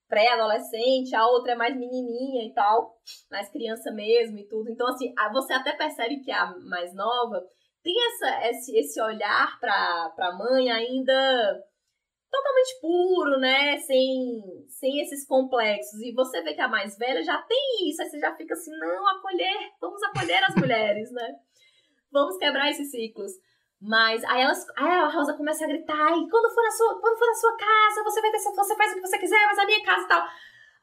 pré-adolescente, 0.09 1.15
a 1.15 1.25
outra 1.27 1.53
é 1.53 1.55
mais 1.55 1.75
menininha 1.75 2.45
e 2.45 2.53
tal, 2.53 2.95
mais 3.31 3.49
criança 3.49 3.91
mesmo 3.91 4.37
e 4.37 4.47
tudo. 4.47 4.69
Então, 4.69 4.87
assim, 4.87 5.13
a- 5.17 5.31
você 5.31 5.53
até 5.53 5.71
percebe 5.73 6.19
que 6.21 6.31
a 6.31 6.53
mais 6.69 6.93
nova 6.93 7.41
tem 7.83 7.93
essa, 8.07 8.49
esse, 8.49 8.77
esse 8.77 9.01
olhar 9.01 9.59
pra, 9.59 10.09
pra 10.15 10.33
mãe 10.35 10.69
ainda 10.71 11.63
totalmente 12.35 12.79
puro, 12.81 13.39
né? 13.39 13.77
Sem, 13.79 14.41
sem 14.67 15.01
esses 15.01 15.25
complexos. 15.25 16.01
E 16.01 16.13
você 16.13 16.41
vê 16.41 16.53
que 16.53 16.61
a 16.61 16.67
mais 16.67 16.97
velha 16.97 17.23
já 17.23 17.37
tem 17.43 17.89
isso. 17.89 18.01
Aí 18.01 18.09
você 18.09 18.19
já 18.19 18.35
fica 18.35 18.53
assim, 18.53 18.71
não, 18.77 19.07
acolher, 19.07 19.71
vamos 19.79 20.01
acolher 20.03 20.43
as 20.43 20.55
mulheres, 20.55 21.11
né? 21.11 21.35
Vamos 22.11 22.37
quebrar 22.37 22.69
esses 22.69 22.91
ciclos. 22.91 23.31
Mas 23.81 24.23
aí, 24.23 24.41
elas, 24.41 24.65
aí 24.77 24.87
a 24.87 25.09
Rosa 25.09 25.33
começa 25.33 25.63
a 25.65 25.67
gritar, 25.67 26.11
e 26.17 26.29
quando 26.29 26.53
for 26.53 26.63
na 26.63 26.71
sua, 26.71 26.99
quando 26.99 27.19
for 27.19 27.27
na 27.27 27.35
sua 27.35 27.57
casa, 27.57 28.03
você 28.03 28.21
vai 28.21 28.31
ter, 28.31 28.39
você 28.39 28.75
faz 28.75 28.91
o 28.91 28.95
que 28.95 29.01
você 29.01 29.17
quiser, 29.17 29.45
mas 29.45 29.59
a 29.59 29.65
minha 29.65 29.83
casa 29.83 30.05
e 30.05 30.07
tal. 30.07 30.27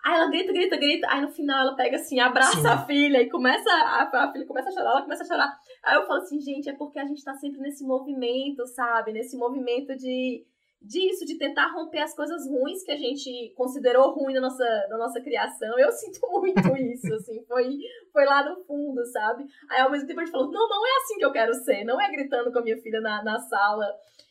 Aí 0.05 0.15
ela 0.15 0.29
grita, 0.29 0.53
grita, 0.53 0.77
grita. 0.77 1.07
Aí 1.09 1.21
no 1.21 1.31
final 1.31 1.61
ela 1.61 1.77
pega 1.77 1.97
assim, 1.97 2.19
abraça 2.19 2.61
Sim. 2.61 2.67
a 2.67 2.85
filha 2.85 3.23
e 3.23 3.31
começa. 3.31 3.71
A, 3.71 4.03
a, 4.03 4.33
filha 4.33 4.47
começa 4.47 4.69
a 4.69 4.73
chorar, 4.73 4.91
ela 4.91 5.03
começa 5.03 5.23
a 5.23 5.27
chorar. 5.27 5.59
Aí 5.85 5.97
eu 5.97 6.07
falo 6.07 6.21
assim, 6.21 6.41
gente, 6.41 6.69
é 6.69 6.73
porque 6.73 6.99
a 6.99 7.07
gente 7.07 7.25
tá 7.25 7.35
sempre 7.35 7.61
nesse 7.61 7.85
movimento, 7.85 8.67
sabe? 8.67 9.13
Nesse 9.13 9.37
movimento 9.37 9.97
de 9.97 10.45
disso, 10.83 11.25
de 11.25 11.39
tentar 11.39 11.73
romper 11.73 12.01
as 12.01 12.15
coisas 12.15 12.47
ruins 12.49 12.83
que 12.83 12.91
a 12.91 12.97
gente 12.97 13.53
considerou 13.57 14.13
ruim 14.13 14.35
na 14.35 14.41
nossa, 14.41 14.87
na 14.89 14.99
nossa 14.99 15.21
criação. 15.21 15.79
Eu 15.79 15.91
sinto 15.93 16.21
muito 16.31 16.77
isso, 16.77 17.15
assim, 17.15 17.45
foi, 17.45 17.79
foi 18.13 18.25
lá 18.25 18.49
no 18.49 18.65
fundo, 18.65 19.05
sabe? 19.07 19.47
Aí 19.71 19.81
ao 19.81 19.91
mesmo 19.91 20.07
tempo 20.07 20.21
a 20.21 20.25
gente 20.25 20.33
falou, 20.33 20.51
não, 20.51 20.69
não 20.69 20.87
é 20.87 20.97
assim 21.03 21.19
que 21.19 21.25
eu 21.25 21.33
quero 21.33 21.55
ser, 21.55 21.85
não 21.85 22.01
é 22.01 22.11
gritando 22.11 22.53
com 22.53 22.59
a 22.59 22.63
minha 22.63 22.79
filha 22.79 23.01
na, 23.01 23.23
na 23.23 23.39
sala 23.39 23.87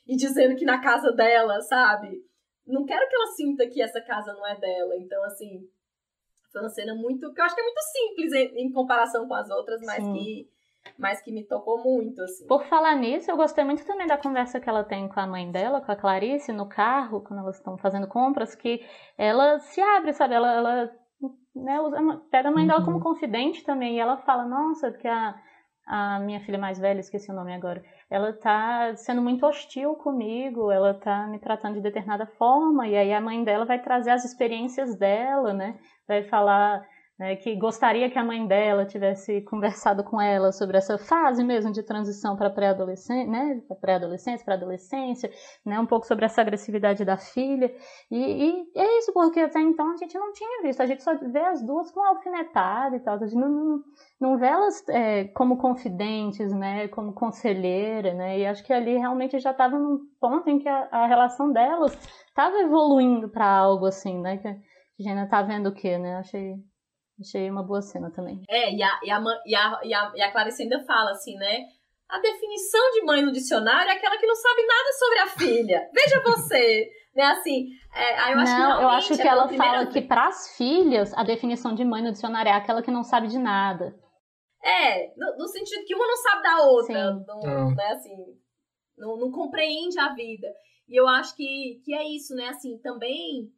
e 0.08 0.16
dizendo 0.16 0.56
que 0.56 0.66
na 0.66 0.82
casa 0.82 1.12
dela, 1.12 1.62
sabe? 1.62 2.22
não 2.72 2.86
quero 2.86 3.08
que 3.08 3.16
ela 3.16 3.28
sinta 3.28 3.68
que 3.68 3.82
essa 3.82 4.02
casa 4.02 4.34
não 4.34 4.46
é 4.48 4.56
dela. 4.60 4.96
Então, 4.98 5.22
assim, 5.24 5.68
foi 6.52 6.62
uma 6.62 6.70
cena 6.70 6.96
muito. 6.96 7.34
que 7.34 7.42
eu 7.42 7.46
acho 7.46 7.56
que 7.56 7.62
é 7.62 7.64
muito 7.64 7.82
simples 7.82 8.34
em, 8.34 8.66
em 8.66 8.72
comparação 8.72 9.28
com 9.28 9.34
as 9.34 9.50
outras, 9.50 9.82
mas 9.82 10.04
que. 10.04 10.50
Mas 10.98 11.22
que 11.22 11.32
me 11.32 11.44
tocou 11.44 11.84
muito, 11.84 12.22
assim. 12.22 12.48
Por 12.48 12.64
falar 12.66 12.96
nisso, 12.96 13.30
eu 13.30 13.38
gostei 13.38 13.64
muito 13.64 13.86
também 13.86 14.08
da 14.08 14.18
conversa 14.18 14.60
que 14.60 14.70
ela 14.70 14.84
tem 14.84 15.08
com 15.08 15.20
a 15.20 15.28
mãe 15.28 15.52
dela, 15.52 15.82
com 15.82 15.92
a 15.92 15.96
Clarice, 15.96 16.52
no 16.52 16.68
carro, 16.68 17.22
quando 17.22 17.40
elas 17.40 17.58
estão 17.58 17.78
fazendo 17.78 18.08
compras, 18.08 18.56
que 18.56 18.82
ela 19.18 19.60
se 19.60 19.80
abre, 19.80 20.14
sabe? 20.14 20.36
Ela, 20.36 20.54
ela 20.54 20.92
né, 21.56 21.80
usa, 21.82 21.98
pega 22.32 22.50
a 22.50 22.52
mãe 22.52 22.66
dela 22.66 22.84
como 22.84 22.98
uhum. 22.98 23.04
confidente 23.04 23.64
também, 23.64 23.96
e 23.96 24.00
ela 24.00 24.18
fala, 24.18 24.46
nossa, 24.46 24.92
porque 24.92 25.08
a, 25.08 25.36
a 25.86 26.20
minha 26.20 26.40
filha 26.42 26.58
mais 26.58 26.80
velha, 26.80 27.00
esqueci 27.00 27.32
o 27.32 27.36
nome 27.36 27.54
agora, 27.54 27.84
ela 28.10 28.34
tá 28.34 28.96
sendo 28.96 29.22
muito 29.22 29.46
hostil 29.46 29.96
comigo, 29.96 30.72
ela 30.72 30.94
tá 30.94 31.28
me 31.28 31.40
tratando 31.40 31.76
de 31.76 31.82
determinada 31.82 32.26
forma, 32.26 32.88
e 32.88 32.96
aí 32.96 33.14
a 33.14 33.22
mãe 33.22 33.44
dela 33.44 33.66
vai 33.66 33.82
trazer 33.82 34.12
as 34.12 34.26
experiências 34.26 34.96
dela, 34.96 35.54
né? 35.54 35.80
Vai 36.08 36.24
falar 36.24 36.86
né, 37.22 37.36
que 37.36 37.56
gostaria 37.56 38.10
que 38.10 38.18
a 38.18 38.24
mãe 38.24 38.48
dela 38.48 38.84
tivesse 38.84 39.42
conversado 39.46 40.04
com 40.04 40.20
ela 40.20 40.52
sobre 40.52 40.76
essa 40.76 40.98
fase 40.98 41.44
mesmo 41.44 41.72
de 41.72 41.84
transição 41.84 42.36
para 42.36 42.50
pré-adolescência, 42.50 43.32
né, 43.32 43.62
pré-adolescência, 43.80 44.44
para 44.44 44.56
adolescência, 44.56 45.30
né, 45.64 45.80
um 45.80 45.86
pouco 45.86 46.08
sobre 46.08 46.26
essa 46.26 46.42
agressividade 46.42 47.06
da 47.06 47.18
filha. 47.18 47.72
E, 48.10 48.18
e, 48.18 48.72
é 48.76 48.98
isso, 48.98 49.14
porque 49.14 49.40
até 49.40 49.60
então 49.62 49.92
a 49.92 49.98
gente 49.98 50.18
não 50.18 50.34
tinha 50.34 50.64
visto, 50.64 50.82
a 50.82 50.88
gente 50.88 51.04
só 51.04 51.16
vê 51.16 51.42
as 51.42 51.62
duas 51.62 51.92
com 51.92 52.04
alfinetada 52.04 52.96
e 52.96 53.00
tal, 53.02 53.14
a 53.14 53.28
gente 53.28 53.36
não, 53.36 53.50
não, 53.50 53.84
não 54.20 54.38
vê 54.40 54.48
elas 54.48 54.84
é, 54.90 55.26
como 55.26 55.58
confidentes, 55.58 56.52
né, 56.52 56.88
como 56.88 57.14
conselheira, 57.14 58.16
né, 58.16 58.40
e 58.40 58.48
acho 58.48 58.64
que 58.64 58.74
ali 58.74 58.98
realmente 58.98 59.38
já 59.38 59.52
estava 59.52 59.78
num 59.78 60.00
ponto 60.20 60.50
em 60.50 60.58
que 60.58 60.68
a, 60.68 60.88
a 60.92 61.06
relação 61.06 61.52
delas 61.52 61.94
estava 62.28 62.58
evoluindo 62.58 63.30
para 63.30 63.46
algo 63.46 63.86
assim, 63.86 64.20
né, 64.20 64.38
que 64.38 64.48
a 64.48 64.56
ainda 65.08 65.28
tá 65.28 65.44
vendo 65.44 65.70
o 65.70 65.72
que, 65.72 66.00
né, 66.00 66.16
achei 66.16 66.56
Achei 67.22 67.50
uma 67.50 67.64
boa 67.64 67.82
cena 67.82 68.12
também. 68.12 68.42
É, 68.50 68.74
e 68.74 68.82
a, 68.82 69.00
e 69.04 69.12
a, 69.12 69.22
e 69.46 69.56
a, 69.56 69.80
e 69.84 69.94
a, 69.94 70.12
e 70.16 70.22
a 70.22 70.32
Clarice 70.32 70.64
ainda 70.64 70.84
fala 70.84 71.12
assim, 71.12 71.36
né? 71.36 71.66
A 72.10 72.20
definição 72.20 72.92
de 72.92 73.04
mãe 73.04 73.22
no 73.22 73.32
dicionário 73.32 73.90
é 73.90 73.94
aquela 73.94 74.18
que 74.18 74.28
não 74.28 74.36
sabe 74.36 74.66
nada 74.66 74.92
sobre 74.94 75.20
a 75.20 75.28
filha. 75.28 75.90
Veja 75.96 76.22
você, 76.22 76.92
né? 77.16 77.24
Assim, 77.24 77.68
é, 77.94 78.34
eu 78.34 78.40
acho 78.40 78.58
não, 78.58 78.78
que 78.78 78.84
eu 78.84 78.90
acho 78.90 79.16
que 79.18 79.28
ela 79.28 79.48
fala 79.48 79.86
que 79.86 80.02
para 80.02 80.28
as 80.28 80.58
filhas 80.58 81.14
a 81.14 81.24
definição 81.24 81.74
de 81.74 81.86
mãe 81.86 82.02
no 82.02 82.12
dicionário 82.12 82.50
é 82.50 82.54
aquela 82.54 82.82
que 82.82 82.92
não 82.92 83.04
sabe 83.04 83.28
de 83.28 83.38
nada. 83.38 83.96
É, 84.64 85.14
no, 85.16 85.38
no 85.38 85.48
sentido 85.48 85.86
que 85.86 85.96
uma 85.96 86.06
não 86.06 86.18
sabe 86.18 86.44
da 86.44 86.62
outra, 86.64 87.14
não, 87.28 87.76
né? 87.76 87.88
Assim, 87.94 88.16
não, 88.98 89.18
não 89.18 89.32
compreende 89.32 90.00
a 90.00 90.14
vida. 90.14 90.48
E 90.88 90.96
eu 91.00 91.08
acho 91.08 91.36
que, 91.36 91.82
que 91.86 91.94
é 91.94 92.08
isso, 92.08 92.36
né? 92.36 92.50
Assim, 92.50 92.78
também, 92.80 93.50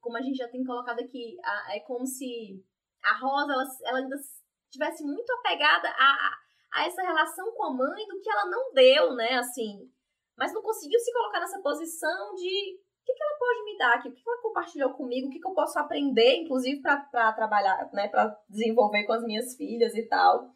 como 0.00 0.16
a 0.16 0.20
gente 0.20 0.36
já 0.36 0.48
tem 0.48 0.64
colocado 0.64 0.98
aqui, 0.98 1.36
é 1.70 1.80
como 1.80 2.04
se 2.06 2.62
a 3.06 3.18
Rosa, 3.18 3.52
ela, 3.52 3.64
ela 3.84 3.98
ainda 3.98 4.16
tivesse 4.70 5.04
muito 5.04 5.30
apegada 5.30 5.88
a, 5.88 6.30
a 6.74 6.86
essa 6.86 7.02
relação 7.02 7.52
com 7.52 7.64
a 7.64 7.72
mãe 7.72 8.06
do 8.06 8.20
que 8.20 8.30
ela 8.30 8.46
não 8.46 8.72
deu, 8.72 9.14
né, 9.14 9.34
assim. 9.38 9.90
Mas 10.36 10.52
não 10.52 10.62
conseguiu 10.62 10.98
se 10.98 11.12
colocar 11.12 11.40
nessa 11.40 11.60
posição 11.60 12.34
de 12.34 12.76
o 12.76 13.06
que, 13.06 13.14
que 13.14 13.22
ela 13.22 13.38
pode 13.38 13.64
me 13.64 13.78
dar 13.78 13.98
o 13.98 14.02
que, 14.02 14.10
que 14.10 14.28
ela 14.28 14.42
compartilhou 14.42 14.90
comigo, 14.90 15.28
o 15.28 15.30
que, 15.30 15.38
que 15.38 15.46
eu 15.46 15.54
posso 15.54 15.78
aprender, 15.78 16.42
inclusive, 16.42 16.82
para 16.82 17.32
trabalhar, 17.32 17.88
né, 17.92 18.08
para 18.08 18.36
desenvolver 18.48 19.04
com 19.04 19.12
as 19.12 19.22
minhas 19.22 19.54
filhas 19.56 19.94
e 19.94 20.02
tal. 20.02 20.50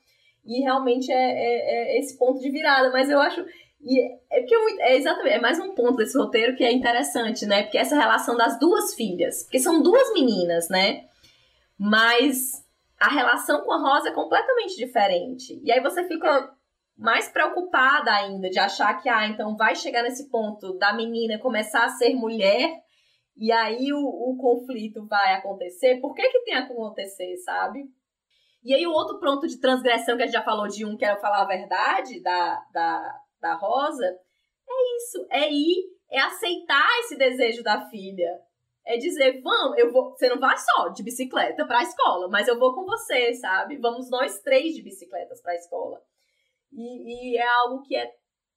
E 0.45 0.61
realmente 0.61 1.13
é, 1.13 1.15
é, 1.15 1.97
é 1.97 1.99
esse 2.01 2.19
ponto 2.19 2.41
de 2.41 2.51
virada, 2.51 2.91
mas 2.91 3.09
eu 3.09 3.21
acho 3.21 3.45
e 3.83 3.99
é 4.31 4.41
porque 4.41 4.55
é, 4.55 4.93
é, 4.93 4.97
exatamente, 4.97 5.35
é 5.37 5.41
mais 5.41 5.59
um 5.59 5.75
ponto 5.75 5.97
desse 5.97 6.17
roteiro 6.17 6.55
que 6.55 6.63
é 6.63 6.71
interessante, 6.71 7.47
né? 7.47 7.63
Porque 7.63 7.79
essa 7.79 7.97
relação 7.97 8.37
das 8.37 8.59
duas 8.59 8.95
filhas, 8.95 9.45
porque 9.45 9.59
são 9.59 9.83
duas 9.83 10.13
meninas, 10.13 10.69
né? 10.69 11.09
Mas 11.83 12.63
a 13.01 13.09
relação 13.09 13.63
com 13.63 13.73
a 13.73 13.79
Rosa 13.79 14.11
é 14.11 14.13
completamente 14.13 14.77
diferente. 14.77 15.59
E 15.65 15.73
aí 15.73 15.81
você 15.81 16.07
fica 16.07 16.55
mais 16.95 17.31
preocupada 17.31 18.13
ainda 18.13 18.51
de 18.51 18.59
achar 18.59 19.01
que, 19.01 19.09
ah, 19.09 19.27
então 19.27 19.57
vai 19.57 19.75
chegar 19.75 20.03
nesse 20.03 20.29
ponto 20.29 20.77
da 20.77 20.93
menina 20.93 21.39
começar 21.39 21.87
a 21.87 21.89
ser 21.89 22.15
mulher 22.15 22.71
e 23.35 23.51
aí 23.51 23.95
o, 23.95 23.99
o 23.99 24.37
conflito 24.37 25.07
vai 25.07 25.33
acontecer. 25.33 25.99
Por 26.03 26.15
que 26.15 26.29
que 26.29 26.45
tem 26.45 26.55
a 26.57 26.65
acontecer, 26.65 27.39
sabe? 27.39 27.85
E 28.63 28.75
aí 28.75 28.87
o 28.87 28.93
outro 28.93 29.19
ponto 29.19 29.47
de 29.47 29.59
transgressão 29.59 30.19
que 30.19 30.25
a 30.25 30.27
gente 30.27 30.35
já 30.35 30.43
falou 30.43 30.69
de 30.69 30.85
um, 30.85 30.99
que 30.99 31.05
era 31.07 31.17
falar 31.17 31.41
a 31.41 31.47
verdade, 31.47 32.23
da, 32.23 32.63
da, 32.75 33.21
da 33.41 33.55
Rosa, 33.55 34.05
é 34.05 34.97
isso, 34.99 35.27
é 35.31 35.51
ir, 35.51 35.87
é 36.11 36.21
aceitar 36.21 36.87
esse 36.99 37.17
desejo 37.17 37.63
da 37.63 37.89
filha 37.89 38.39
é 38.91 38.97
dizer, 38.97 39.41
vamos, 39.41 39.79
eu 39.79 39.93
vou, 39.93 40.11
você 40.11 40.29
não 40.29 40.41
vai 40.41 40.57
só 40.57 40.89
de 40.89 41.03
bicicleta 41.03 41.65
para 41.65 41.79
a 41.79 41.83
escola, 41.83 42.29
mas 42.29 42.49
eu 42.49 42.59
vou 42.59 42.75
com 42.75 42.85
você, 42.85 43.33
sabe? 43.35 43.77
Vamos 43.77 44.11
nós 44.11 44.41
três 44.41 44.75
de 44.75 44.83
bicicletas 44.83 45.41
para 45.41 45.53
a 45.53 45.57
escola. 45.57 46.01
E, 46.73 47.35
e, 47.35 47.39
é 47.39 47.47
algo 47.63 47.83
que 47.83 47.95
é 47.95 48.11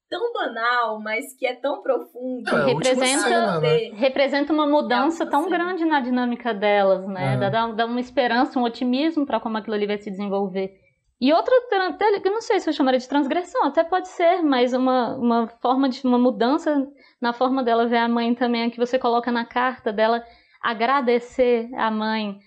tão 0.10 0.34
banal, 0.34 1.00
mas 1.00 1.36
que 1.38 1.46
é 1.46 1.54
tão 1.54 1.82
profundo. 1.84 2.50
É, 2.50 2.66
representa, 2.66 3.24
cena, 3.24 3.60
né? 3.60 3.92
representa 3.94 4.54
uma 4.54 4.68
mudança 4.68 5.24
é 5.24 5.30
tão 5.30 5.50
grande 5.50 5.86
na 5.86 6.00
dinâmica 6.00 6.54
delas, 6.54 7.08
né? 7.08 7.36
É. 7.36 7.50
Dá, 7.50 7.68
dá 7.68 7.86
uma 7.86 8.00
esperança, 8.00 8.60
um 8.60 8.64
otimismo 8.64 9.26
para 9.26 9.40
como 9.40 9.58
aquilo 9.58 9.76
ali 9.76 9.86
vai 9.86 10.00
se 10.00 10.10
desenvolver. 10.10 10.80
E 11.22 11.32
outra, 11.32 11.54
eu 11.72 12.32
não 12.32 12.42
sei 12.42 12.60
se 12.60 12.70
eu 12.70 12.74
chamaria 12.74 13.00
de 13.00 13.08
transgressão, 13.08 13.66
até 13.66 13.84
pode 13.84 14.10
ser, 14.10 14.42
mas 14.42 14.74
uma, 14.74 15.16
uma 15.16 15.48
forma 15.62 15.88
de 15.88 16.06
uma 16.06 16.18
mudança 16.18 16.86
na 17.24 17.32
forma 17.32 17.64
dela 17.64 17.88
ver 17.88 18.00
a 18.00 18.08
mãe 18.10 18.36
também, 18.36 18.64
é 18.64 18.70
que 18.70 18.78
você 18.78 19.00
coloca 19.00 19.32
na 19.32 19.46
carta 19.46 19.94
dela 19.94 20.22
agradecer 20.62 21.70
a 21.74 21.90
mãe 21.90 22.38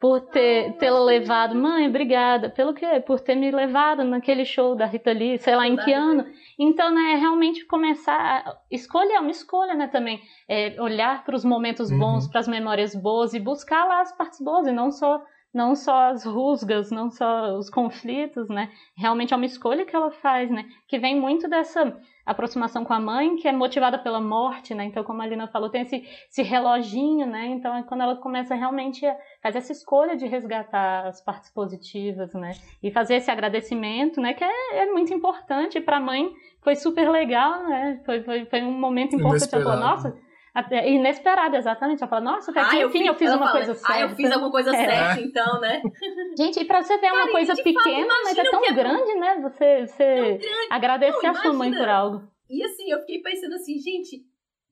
por 0.00 0.22
ter 0.22 0.72
tê-la 0.72 0.98
levado. 1.04 1.54
Mãe, 1.54 1.86
obrigada. 1.86 2.50
Pelo 2.50 2.74
quê? 2.74 3.00
Por 3.06 3.20
ter 3.20 3.36
me 3.36 3.52
levado 3.52 4.02
naquele 4.02 4.44
show 4.44 4.74
da 4.74 4.86
Rita 4.86 5.12
Lee, 5.12 5.38
sei 5.38 5.54
lá 5.54 5.68
em 5.68 5.76
que 5.76 5.92
ano. 5.92 6.26
Então, 6.58 6.92
né, 6.92 7.12
é 7.12 7.14
realmente 7.14 7.64
começar 7.64 8.18
a 8.18 8.56
escolher, 8.72 9.20
uma 9.20 9.30
escolha, 9.30 9.74
né, 9.74 9.86
também. 9.86 10.20
É 10.48 10.82
olhar 10.82 11.24
para 11.24 11.36
os 11.36 11.44
momentos 11.44 11.92
bons, 11.96 12.24
uhum. 12.24 12.30
para 12.32 12.40
as 12.40 12.48
memórias 12.48 12.92
boas 12.92 13.34
e 13.34 13.40
buscar 13.40 13.84
lá 13.84 14.00
as 14.00 14.10
partes 14.16 14.40
boas 14.40 14.66
e 14.66 14.72
não 14.72 14.90
só 14.90 15.22
não 15.54 15.76
só 15.76 16.10
as 16.10 16.24
rusgas, 16.24 16.90
não 16.90 17.08
só 17.08 17.56
os 17.56 17.70
conflitos, 17.70 18.48
né? 18.48 18.72
Realmente 18.98 19.32
é 19.32 19.36
uma 19.36 19.46
escolha 19.46 19.86
que 19.86 19.94
ela 19.94 20.10
faz, 20.10 20.50
né? 20.50 20.64
Que 20.88 20.98
vem 20.98 21.20
muito 21.20 21.48
dessa 21.48 21.96
aproximação 22.24 22.84
com 22.84 22.92
a 22.92 23.00
mãe, 23.00 23.36
que 23.36 23.46
é 23.46 23.52
motivada 23.52 23.98
pela 23.98 24.20
morte, 24.20 24.74
né? 24.74 24.84
Então, 24.84 25.04
como 25.04 25.20
a 25.22 25.26
Lina 25.26 25.46
falou, 25.48 25.68
tem 25.68 25.82
esse, 25.82 26.06
esse 26.30 26.42
reloginho, 26.42 27.26
né? 27.26 27.46
Então, 27.46 27.74
é 27.74 27.82
quando 27.82 28.02
ela 28.02 28.16
começa 28.16 28.54
realmente 28.54 29.04
a 29.06 29.16
fazer 29.42 29.58
essa 29.58 29.72
escolha 29.72 30.16
de 30.16 30.26
resgatar 30.26 31.06
as 31.06 31.20
partes 31.20 31.50
positivas, 31.50 32.32
né? 32.34 32.52
E 32.82 32.90
fazer 32.90 33.16
esse 33.16 33.30
agradecimento, 33.30 34.20
né? 34.20 34.34
Que 34.34 34.44
é, 34.44 34.76
é 34.78 34.86
muito 34.92 35.12
importante 35.12 35.80
para 35.80 35.98
a 35.98 36.00
mãe. 36.00 36.30
Foi 36.62 36.74
super 36.74 37.10
legal, 37.10 37.64
né? 37.64 38.00
Foi, 38.06 38.22
foi, 38.22 38.44
foi 38.46 38.62
um 38.62 38.72
momento 38.72 39.14
importante. 39.14 39.54
Ela 39.54 39.64
falou, 39.64 39.80
nossa 39.80 40.23
até, 40.54 40.88
inesperado, 40.88 41.56
exatamente. 41.56 42.00
Ela 42.00 42.08
fala, 42.08 42.22
nossa, 42.22 42.52
até 42.52 42.64
que 42.70 42.84
enfim 42.84 43.06
eu 43.06 43.14
fiz 43.14 43.28
uma 43.28 43.38
fala, 43.38 43.50
coisa 43.50 43.74
certa. 43.74 43.92
Ah, 43.92 44.00
eu 44.02 44.08
fiz 44.10 44.30
alguma 44.30 44.50
coisa 44.52 44.70
é. 44.70 44.84
certa, 44.84 45.20
então, 45.20 45.60
né? 45.60 45.82
Gente, 46.38 46.60
e 46.60 46.64
pra 46.64 46.80
você 46.80 46.96
ver 46.96 47.10
Cara, 47.10 47.24
uma 47.24 47.32
coisa 47.32 47.54
pequena, 47.56 48.06
fato, 48.06 48.22
mas 48.22 48.38
é 48.38 48.44
tão 48.44 48.64
é 48.64 48.72
grande, 48.72 49.14
né? 49.16 49.40
Você, 49.40 49.86
você 49.86 50.38
agradecer 50.70 51.26
a 51.26 51.34
sua 51.34 51.52
mãe 51.52 51.72
por 51.72 51.88
algo. 51.88 52.22
E 52.48 52.62
assim, 52.62 52.88
eu 52.88 53.00
fiquei 53.00 53.20
pensando 53.20 53.54
assim, 53.54 53.76
gente, 53.80 54.24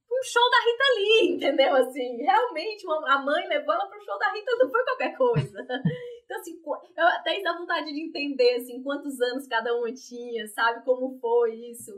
um 0.09 0.23
show 0.23 0.43
da 0.51 0.59
Rita 0.59 0.85
Lee, 0.97 1.35
entendeu? 1.35 1.75
Assim, 1.75 2.17
realmente, 2.19 2.87
uma, 2.87 3.15
a 3.15 3.19
mãe 3.19 3.49
levou 3.49 3.75
ela 3.75 3.87
pro 3.87 4.05
show 4.05 4.17
da 4.19 4.31
Rita, 4.31 4.57
não 4.59 4.71
foi 4.71 4.85
qualquer 4.85 5.17
coisa. 5.17 5.67
Então, 6.25 6.41
assim, 6.41 6.63
eu 6.97 7.07
até 7.09 7.43
dá 7.43 7.59
vontade 7.59 7.93
de 7.93 8.01
entender, 8.01 8.55
assim, 8.55 8.83
quantos 8.83 9.21
anos 9.21 9.47
cada 9.47 9.77
uma 9.77 9.93
tinha, 9.93 10.47
sabe? 10.47 10.83
Como 10.83 11.19
foi 11.19 11.53
isso. 11.53 11.93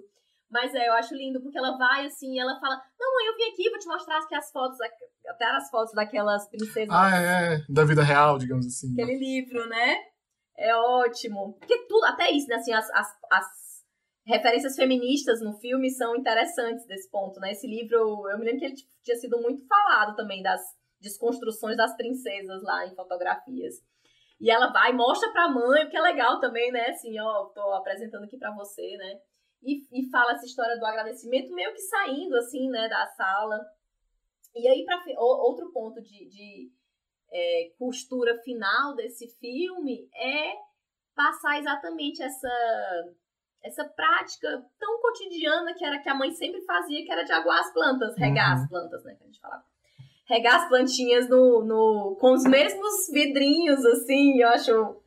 Mas 0.55 0.73
é, 0.73 0.87
eu 0.87 0.93
acho 0.93 1.17
lindo, 1.17 1.43
porque 1.43 1.59
ela 1.59 1.77
vai 1.77 2.07
assim, 2.07 2.39
ela 2.39 2.61
fala: 2.61 2.81
Não, 2.97 3.13
mãe, 3.13 3.27
eu 3.27 3.37
vim 3.37 3.53
aqui, 3.53 3.69
vou 3.71 3.79
te 3.81 3.89
mostrar 3.89 4.19
aqui 4.19 4.37
as 4.37 4.53
fotos, 4.53 4.79
até 5.27 5.45
as 5.47 5.69
fotos 5.69 5.93
daquelas 5.93 6.49
princesas. 6.49 6.95
Ah, 6.95 7.11
é, 7.11 7.55
é, 7.57 7.65
da 7.69 7.85
vida 7.85 8.05
real, 8.05 8.39
digamos 8.39 8.65
assim. 8.65 8.93
Aquele 8.93 9.19
livro, 9.19 9.69
né? 9.69 9.97
É 10.57 10.73
ótimo. 10.77 11.55
Porque 11.59 11.77
tudo, 11.89 12.05
até 12.05 12.31
isso, 12.31 12.47
né? 12.47 12.55
Assim, 12.55 12.73
as, 12.73 12.89
as, 12.93 13.09
as 13.33 13.47
referências 14.25 14.77
feministas 14.77 15.41
no 15.41 15.55
filme 15.55 15.91
são 15.91 16.15
interessantes 16.15 16.87
desse 16.87 17.11
ponto, 17.11 17.41
né? 17.41 17.51
Esse 17.51 17.67
livro, 17.67 18.31
eu 18.31 18.39
me 18.39 18.45
lembro 18.45 18.61
que 18.61 18.67
ele 18.67 18.77
tinha 19.03 19.17
sido 19.17 19.43
muito 19.43 19.67
falado 19.67 20.15
também 20.15 20.41
das 20.41 20.61
desconstruções 21.01 21.77
das 21.77 21.97
princesas 21.97 22.63
lá 22.63 22.87
em 22.87 22.95
fotografias. 22.95 23.75
E 24.41 24.53
ela 24.53 24.73
vai 24.73 24.93
e 24.93 24.95
mostra 24.95 25.33
pra 25.33 25.49
mãe, 25.49 25.85
o 25.85 25.91
que 25.91 25.97
é 25.97 26.01
legal 26.01 26.39
também, 26.39 26.71
né? 26.71 26.91
Assim, 26.91 27.19
ó, 27.19 27.47
tô 27.47 27.73
apresentando 27.73 28.23
aqui 28.23 28.39
pra 28.39 28.55
você, 28.55 28.97
né? 28.97 29.19
E, 29.65 29.87
e 29.93 30.11
fala 30.11 30.33
essa 30.33 30.45
história 30.45 30.79
do 30.79 30.85
agradecimento 30.85 31.55
meio 31.55 31.73
que 31.73 31.81
saindo, 31.81 32.37
assim, 32.37 32.69
né, 32.69 32.89
da 32.89 33.07
sala. 33.07 33.61
E 34.55 34.69
aí, 34.69 34.85
pra, 34.85 35.03
outro 35.19 35.73
ponto 35.73 36.01
de, 36.03 36.29
de 36.29 36.71
é, 37.33 37.71
costura 37.79 38.39
final 38.43 38.95
desse 38.95 39.29
filme 39.41 40.09
é 40.15 40.53
passar 41.15 41.59
exatamente 41.59 42.23
essa 42.23 42.49
essa 43.65 43.83
prática 43.83 44.63
tão 44.79 45.01
cotidiana 45.01 45.73
que 45.73 45.83
era 45.83 45.99
que 45.99 46.09
a 46.09 46.15
mãe 46.15 46.31
sempre 46.33 46.61
fazia, 46.67 47.03
que 47.03 47.11
era 47.11 47.23
de 47.23 47.33
aguar 47.33 47.61
as 47.61 47.73
plantas, 47.73 48.15
regar 48.19 48.55
uhum. 48.55 48.63
as 48.63 48.69
plantas, 48.69 49.05
né, 49.05 49.15
que 49.15 49.23
a 49.23 49.27
gente 49.27 49.41
falava. 49.41 49.65
Regar 50.27 50.57
as 50.57 50.69
plantinhas 50.69 51.31
no, 51.31 51.65
no, 51.65 52.17
com 52.21 52.33
os 52.33 52.45
mesmos 52.45 53.09
vidrinhos, 53.11 53.83
assim, 53.87 54.39
eu 54.39 54.49
acho 54.49 55.03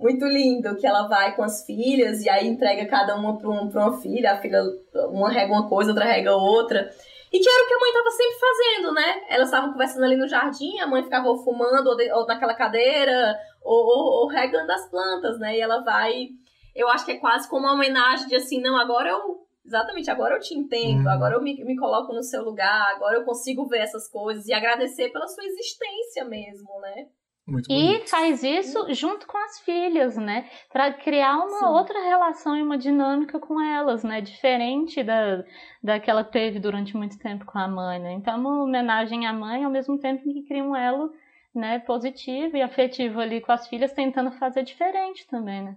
muito 0.00 0.24
lindo 0.26 0.76
que 0.76 0.86
ela 0.86 1.06
vai 1.06 1.36
com 1.36 1.42
as 1.42 1.64
filhas 1.64 2.22
e 2.22 2.30
aí 2.30 2.48
entrega 2.48 2.86
cada 2.86 3.14
uma 3.14 3.38
para 3.38 3.50
um, 3.50 3.68
uma 3.68 4.00
filha, 4.00 4.32
a 4.32 4.38
filha, 4.38 4.62
uma 5.10 5.30
rega 5.30 5.52
uma 5.52 5.68
coisa, 5.68 5.90
outra 5.90 6.06
rega 6.06 6.34
outra. 6.34 6.90
E 7.32 7.38
que 7.38 7.48
era 7.48 7.64
o 7.64 7.68
que 7.68 7.74
a 7.74 7.78
mãe 7.78 7.90
estava 7.90 8.10
sempre 8.10 8.38
fazendo, 8.40 8.92
né? 8.92 9.22
Elas 9.28 9.48
estavam 9.48 9.72
conversando 9.72 10.04
ali 10.04 10.16
no 10.16 10.26
jardim, 10.26 10.80
a 10.80 10.86
mãe 10.86 11.02
ficava 11.02 11.32
fumando 11.36 11.86
ou, 11.88 11.96
de, 11.96 12.10
ou 12.12 12.26
naquela 12.26 12.54
cadeira, 12.54 13.38
ou, 13.62 13.78
ou, 13.78 14.22
ou, 14.22 14.28
regando 14.28 14.72
as 14.72 14.90
plantas, 14.90 15.38
né? 15.38 15.56
E 15.56 15.60
ela 15.60 15.80
vai. 15.84 16.30
Eu 16.74 16.88
acho 16.88 17.04
que 17.04 17.12
é 17.12 17.18
quase 17.18 17.48
como 17.48 17.66
uma 17.66 17.74
homenagem 17.74 18.26
de 18.26 18.34
assim, 18.34 18.60
não, 18.60 18.76
agora 18.76 19.10
eu. 19.10 19.46
Exatamente, 19.62 20.10
agora 20.10 20.34
eu 20.34 20.40
te 20.40 20.54
entendo, 20.54 21.04
uhum. 21.04 21.10
agora 21.10 21.34
eu 21.34 21.42
me, 21.42 21.62
me 21.62 21.76
coloco 21.76 22.14
no 22.14 22.22
seu 22.22 22.42
lugar, 22.42 22.94
agora 22.94 23.18
eu 23.18 23.24
consigo 23.24 23.68
ver 23.68 23.80
essas 23.80 24.08
coisas 24.08 24.46
e 24.46 24.54
agradecer 24.54 25.10
pela 25.10 25.28
sua 25.28 25.44
existência 25.44 26.24
mesmo, 26.24 26.80
né? 26.80 27.06
Muito 27.50 27.66
e 27.70 28.06
faz 28.06 28.44
isso 28.44 28.86
junto 28.94 29.26
com 29.26 29.36
as 29.36 29.58
filhas, 29.60 30.16
né? 30.16 30.48
Para 30.72 30.92
criar 30.92 31.36
uma 31.36 31.58
Sim. 31.58 31.64
outra 31.66 32.00
relação 32.00 32.56
e 32.56 32.62
uma 32.62 32.78
dinâmica 32.78 33.40
com 33.40 33.60
elas, 33.60 34.04
né? 34.04 34.20
Diferente 34.20 35.02
da, 35.02 35.44
da 35.82 35.98
que 35.98 36.08
ela 36.08 36.22
teve 36.22 36.60
durante 36.60 36.96
muito 36.96 37.18
tempo 37.18 37.44
com 37.44 37.58
a 37.58 37.66
mãe, 37.66 37.98
né? 37.98 38.12
Então, 38.12 38.38
uma 38.38 38.62
homenagem 38.62 39.26
à 39.26 39.32
mãe, 39.32 39.64
ao 39.64 39.70
mesmo 39.70 39.98
tempo 39.98 40.22
que 40.22 40.46
cria 40.46 40.62
um 40.62 40.76
elo 40.76 41.12
né, 41.52 41.80
positivo 41.80 42.56
e 42.56 42.62
afetivo 42.62 43.20
ali 43.20 43.40
com 43.40 43.50
as 43.50 43.66
filhas, 43.66 43.92
tentando 43.92 44.30
fazer 44.32 44.62
diferente 44.62 45.26
também, 45.26 45.64
né? 45.64 45.76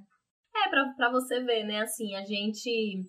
É, 0.56 0.70
pra, 0.70 0.94
pra 0.96 1.12
você 1.12 1.40
ver, 1.40 1.64
né? 1.64 1.82
Assim, 1.82 2.16
a 2.16 2.24
gente 2.24 3.04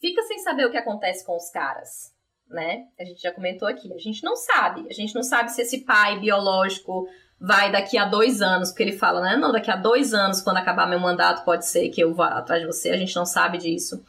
fica 0.00 0.22
sem 0.22 0.38
saber 0.38 0.66
o 0.66 0.70
que 0.70 0.76
acontece 0.76 1.26
com 1.26 1.34
os 1.34 1.50
caras, 1.50 2.14
né? 2.48 2.86
A 2.98 3.04
gente 3.04 3.20
já 3.20 3.32
comentou 3.32 3.66
aqui. 3.66 3.92
A 3.92 3.98
gente 3.98 4.22
não 4.22 4.36
sabe. 4.36 4.86
A 4.88 4.92
gente 4.92 5.12
não 5.12 5.24
sabe 5.24 5.50
se 5.50 5.62
esse 5.62 5.84
pai 5.84 6.20
biológico 6.20 7.08
vai 7.40 7.70
daqui 7.70 7.98
a 7.98 8.06
dois 8.06 8.40
anos, 8.40 8.70
porque 8.70 8.82
ele 8.82 8.96
fala, 8.96 9.20
né? 9.20 9.36
Não, 9.36 9.52
daqui 9.52 9.70
a 9.70 9.76
dois 9.76 10.14
anos, 10.14 10.40
quando 10.40 10.56
acabar 10.56 10.88
meu 10.88 11.00
mandato, 11.00 11.44
pode 11.44 11.66
ser 11.66 11.88
que 11.90 12.00
eu 12.00 12.14
vá 12.14 12.28
atrás 12.28 12.60
de 12.60 12.66
você. 12.66 12.90
A 12.90 12.96
gente 12.96 13.14
não 13.14 13.26
sabe 13.26 13.58
disso. 13.58 14.02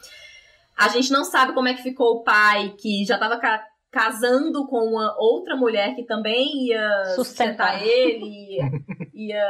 A 0.78 0.88
gente 0.90 1.12
não 1.12 1.24
sabe 1.24 1.54
como 1.54 1.68
é 1.68 1.74
que 1.74 1.84
ficou 1.84 2.18
o 2.18 2.24
pai, 2.24 2.76
que 2.80 3.06
já 3.06 3.16
estava 3.16 3.38
ca 3.40 3.64
casando 3.90 4.68
com 4.68 4.80
uma 4.80 5.16
outra 5.18 5.56
mulher 5.56 5.96
que 5.96 6.04
também 6.04 6.68
ia 6.68 7.06
sustentar, 7.16 7.82
ele, 7.82 8.26
ia, 8.26 8.70
ia, 9.16 9.50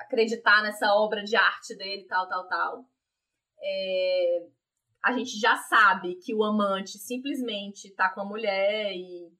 acreditar 0.00 0.62
nessa 0.62 0.92
obra 0.94 1.22
de 1.22 1.36
arte 1.36 1.76
dele, 1.76 2.04
tal, 2.06 2.28
tal, 2.28 2.46
tal. 2.48 2.84
É, 3.62 4.46
a 5.02 5.12
gente 5.12 5.38
já 5.38 5.56
sabe 5.56 6.16
que 6.16 6.34
o 6.34 6.42
amante 6.42 6.98
simplesmente 6.98 7.94
tá 7.94 8.10
com 8.10 8.20
a 8.20 8.24
mulher 8.24 8.92
e 8.92 9.32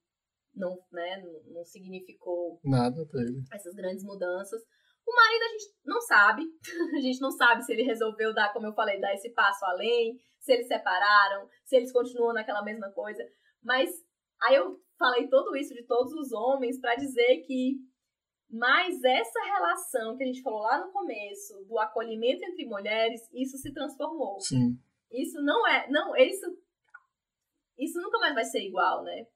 não, 0.55 0.79
né, 0.93 1.23
não, 1.47 1.65
significou 1.65 2.61
nada 2.65 3.05
para 3.07 3.23
ele. 3.23 3.43
Essas 3.53 3.75
grandes 3.75 4.05
mudanças. 4.05 4.63
O 5.07 5.15
marido 5.15 5.43
a 5.43 5.49
gente 5.49 5.75
não 5.85 6.01
sabe. 6.01 6.43
a 6.97 7.01
gente 7.01 7.21
não 7.21 7.31
sabe 7.31 7.63
se 7.63 7.73
ele 7.73 7.83
resolveu 7.83 8.33
dar, 8.33 8.53
como 8.53 8.67
eu 8.67 8.75
falei, 8.75 9.01
dar 9.01 9.13
esse 9.15 9.31
passo 9.31 9.65
além, 9.65 10.19
se 10.41 10.53
eles 10.53 10.67
separaram, 10.67 11.49
se 11.65 11.77
eles 11.77 11.93
continuam 11.93 12.33
naquela 12.33 12.63
mesma 12.63 12.91
coisa. 12.93 13.23
Mas 13.63 13.91
aí 14.43 14.57
eu 14.57 14.81
falei 14.99 15.29
tudo 15.29 15.57
isso 15.57 15.75
de 15.75 15.85
todos 15.85 16.13
os 16.13 16.33
homens 16.33 16.81
para 16.81 16.95
dizer 16.95 17.43
que 17.47 17.79
mas 18.51 19.03
essa 19.03 19.41
relação 19.43 20.17
que 20.17 20.23
a 20.23 20.27
gente 20.27 20.43
falou 20.43 20.61
lá 20.61 20.79
no 20.79 20.93
começo 20.93 21.65
do 21.65 21.77
acolhimento 21.79 22.45
entre 22.45 22.65
mulheres, 22.67 23.21
isso 23.33 23.57
se 23.59 23.73
transformou. 23.73 24.39
Sim. 24.39 24.79
Isso 25.11 25.43
não 25.43 25.67
é, 25.67 25.91
não, 25.91 26.15
isso 26.17 26.47
isso 27.77 28.01
nunca 28.01 28.19
mais 28.19 28.35
vai 28.35 28.45
ser 28.45 28.61
igual, 28.61 29.03
né? 29.03 29.27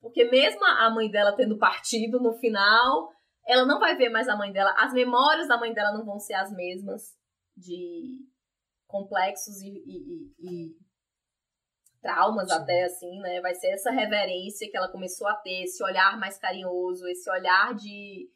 Porque 0.00 0.24
mesmo 0.24 0.64
a 0.64 0.90
mãe 0.90 1.10
dela 1.10 1.36
tendo 1.36 1.58
partido 1.58 2.18
no 2.20 2.32
final, 2.32 3.10
ela 3.46 3.66
não 3.66 3.78
vai 3.78 3.96
ver 3.96 4.08
mais 4.08 4.28
a 4.28 4.36
mãe 4.36 4.52
dela. 4.52 4.74
As 4.78 4.92
memórias 4.92 5.48
da 5.48 5.58
mãe 5.58 5.72
dela 5.72 5.92
não 5.92 6.04
vão 6.04 6.18
ser 6.18 6.34
as 6.34 6.50
mesmas 6.52 7.16
de 7.56 8.18
complexos 8.86 9.60
e, 9.60 9.68
e, 9.68 10.34
e 10.40 10.76
traumas 12.00 12.48
Sim. 12.48 12.54
até 12.54 12.84
assim, 12.84 13.20
né? 13.20 13.40
Vai 13.40 13.54
ser 13.54 13.68
essa 13.68 13.90
reverência 13.90 14.68
que 14.70 14.76
ela 14.76 14.90
começou 14.90 15.28
a 15.28 15.34
ter, 15.34 15.64
esse 15.64 15.82
olhar 15.82 16.18
mais 16.18 16.38
carinhoso, 16.38 17.06
esse 17.06 17.30
olhar 17.30 17.74
de, 17.74 18.30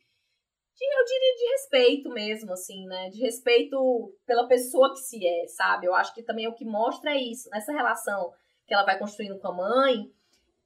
de 0.75 0.85
eu 0.85 1.05
diria 1.05 1.37
de 1.37 1.53
respeito 1.53 2.11
mesmo, 2.11 2.53
assim, 2.53 2.85
né? 2.87 3.09
De 3.11 3.21
respeito 3.21 4.15
pela 4.27 4.47
pessoa 4.47 4.93
que 4.93 5.01
se 5.01 5.27
é, 5.27 5.47
sabe? 5.49 5.87
Eu 5.87 5.95
acho 5.95 6.15
que 6.15 6.23
também 6.23 6.47
o 6.47 6.55
que 6.55 6.65
mostra 6.65 7.13
é 7.13 7.19
isso, 7.19 7.49
nessa 7.51 7.73
relação 7.73 8.33
que 8.67 8.75
ela 8.75 8.85
vai 8.85 8.99
construindo 8.99 9.39
com 9.39 9.49
a 9.49 9.53
mãe, 9.53 10.11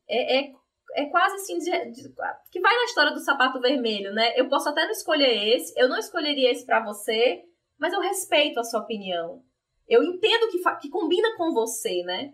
é, 0.09 0.39
é 0.39 0.53
é 0.95 1.07
quase 1.07 1.37
assim, 1.37 1.59
de, 1.59 1.71
de, 1.91 2.15
que 2.51 2.61
vai 2.61 2.75
na 2.75 2.85
história 2.85 3.13
do 3.13 3.21
sapato 3.21 3.61
vermelho, 3.61 4.13
né? 4.13 4.33
Eu 4.37 4.49
posso 4.49 4.69
até 4.69 4.85
não 4.85 4.91
escolher 4.91 5.55
esse, 5.55 5.73
eu 5.77 5.89
não 5.89 5.99
escolheria 5.99 6.51
esse 6.51 6.65
para 6.65 6.85
você, 6.85 7.43
mas 7.79 7.93
eu 7.93 8.01
respeito 8.01 8.59
a 8.59 8.65
sua 8.65 8.81
opinião. 8.81 9.43
Eu 9.87 10.03
entendo 10.03 10.51
que, 10.51 10.59
que 10.81 10.91
combina 10.91 11.37
com 11.37 11.53
você, 11.53 12.03
né? 12.03 12.33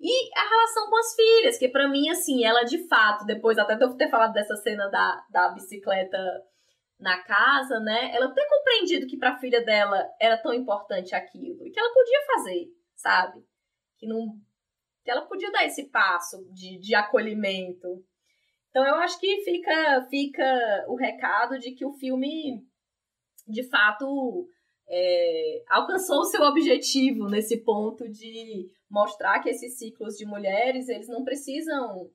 E 0.00 0.30
a 0.38 0.48
relação 0.48 0.88
com 0.88 0.96
as 0.96 1.14
filhas, 1.14 1.58
que 1.58 1.68
para 1.68 1.88
mim, 1.88 2.08
assim, 2.08 2.44
ela 2.44 2.62
de 2.62 2.86
fato, 2.86 3.24
depois 3.24 3.58
até 3.58 3.74
eu 3.82 3.96
ter 3.96 4.08
falado 4.08 4.32
dessa 4.32 4.54
cena 4.56 4.88
da, 4.88 5.24
da 5.30 5.48
bicicleta 5.48 6.18
na 7.00 7.22
casa, 7.22 7.80
né? 7.80 8.14
Ela 8.14 8.32
ter 8.32 8.46
compreendido 8.48 9.06
que 9.06 9.16
pra 9.16 9.38
filha 9.38 9.64
dela 9.64 10.08
era 10.20 10.36
tão 10.36 10.54
importante 10.54 11.14
aquilo 11.14 11.66
e 11.66 11.70
que 11.70 11.78
ela 11.78 11.92
podia 11.92 12.26
fazer, 12.26 12.66
sabe? 12.94 13.44
Que 13.98 14.06
não 14.06 14.36
que 15.08 15.12
ela 15.12 15.24
podia 15.24 15.50
dar 15.50 15.64
esse 15.64 15.84
passo 15.84 16.44
de, 16.52 16.78
de 16.78 16.94
acolhimento. 16.94 18.04
Então 18.68 18.86
eu 18.86 18.96
acho 18.96 19.18
que 19.18 19.42
fica, 19.42 20.06
fica 20.10 20.84
o 20.86 20.96
recado 20.96 21.58
de 21.58 21.72
que 21.72 21.82
o 21.82 21.94
filme, 21.94 22.62
de 23.46 23.62
fato, 23.70 24.46
é, 24.86 25.64
alcançou 25.66 26.18
o 26.18 26.24
seu 26.26 26.42
objetivo 26.42 27.26
nesse 27.26 27.64
ponto 27.64 28.06
de 28.06 28.70
mostrar 28.90 29.40
que 29.40 29.48
esses 29.48 29.78
ciclos 29.78 30.14
de 30.14 30.26
mulheres 30.26 30.90
eles 30.90 31.08
não 31.08 31.24
precisam 31.24 32.10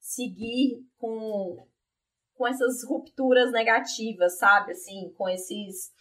seguir 0.00 0.82
com, 0.96 1.68
com 2.32 2.46
essas 2.46 2.82
rupturas 2.88 3.52
negativas, 3.52 4.38
sabe? 4.38 4.72
Assim, 4.72 5.12
com 5.12 5.28
esses. 5.28 5.92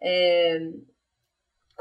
É, 0.00 0.58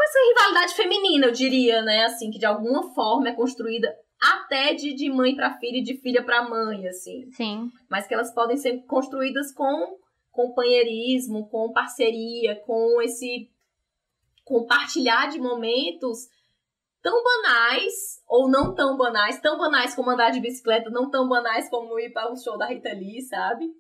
essa 0.06 0.19
rivalidade 0.30 0.73
feminina, 0.76 1.27
eu 1.27 1.32
diria, 1.32 1.82
né? 1.82 2.06
Assim, 2.06 2.30
que 2.32 2.40
de 2.40 2.45
alguma 2.45 2.94
forma 2.94 3.30
é 3.30 3.34
construída 3.34 3.94
até 4.22 4.73
de, 4.73 4.94
de 4.94 5.10
mãe 5.10 5.36
para 5.36 5.57
filha 5.57 5.77
e 5.77 5.84
de 5.84 5.95
filha 5.98 6.23
para 6.23 6.48
mãe, 6.48 6.88
assim. 6.88 7.30
Sim. 7.32 7.72
Mas 7.90 8.07
que 8.07 8.14
elas 8.14 8.34
podem 8.34 8.57
ser 8.57 8.84
construídas 8.86 9.52
com 9.53 9.98
companheirismo, 10.32 11.48
com 11.49 11.72
parceria, 11.72 12.56
com 12.65 13.02
esse 13.02 13.49
compartilhar 14.44 15.27
de 15.27 15.40
momentos 15.40 16.27
tão 17.02 17.23
banais 17.23 17.94
ou 18.27 18.49
não 18.49 18.73
tão 18.73 18.98
banais, 18.98 19.40
tão 19.40 19.57
banais 19.57 19.95
como 19.95 20.11
andar 20.11 20.32
de 20.32 20.40
bicicleta, 20.40 20.90
não 20.90 21.10
tão 21.10 21.27
banais 21.27 21.69
como 21.69 21.99
ir 21.99 22.11
para 22.11 22.32
o 22.32 22.38
show 22.38 22.57
da 22.57 22.68
Rita 22.68 22.94
Lee, 22.94 23.22
sabe? 23.22 23.72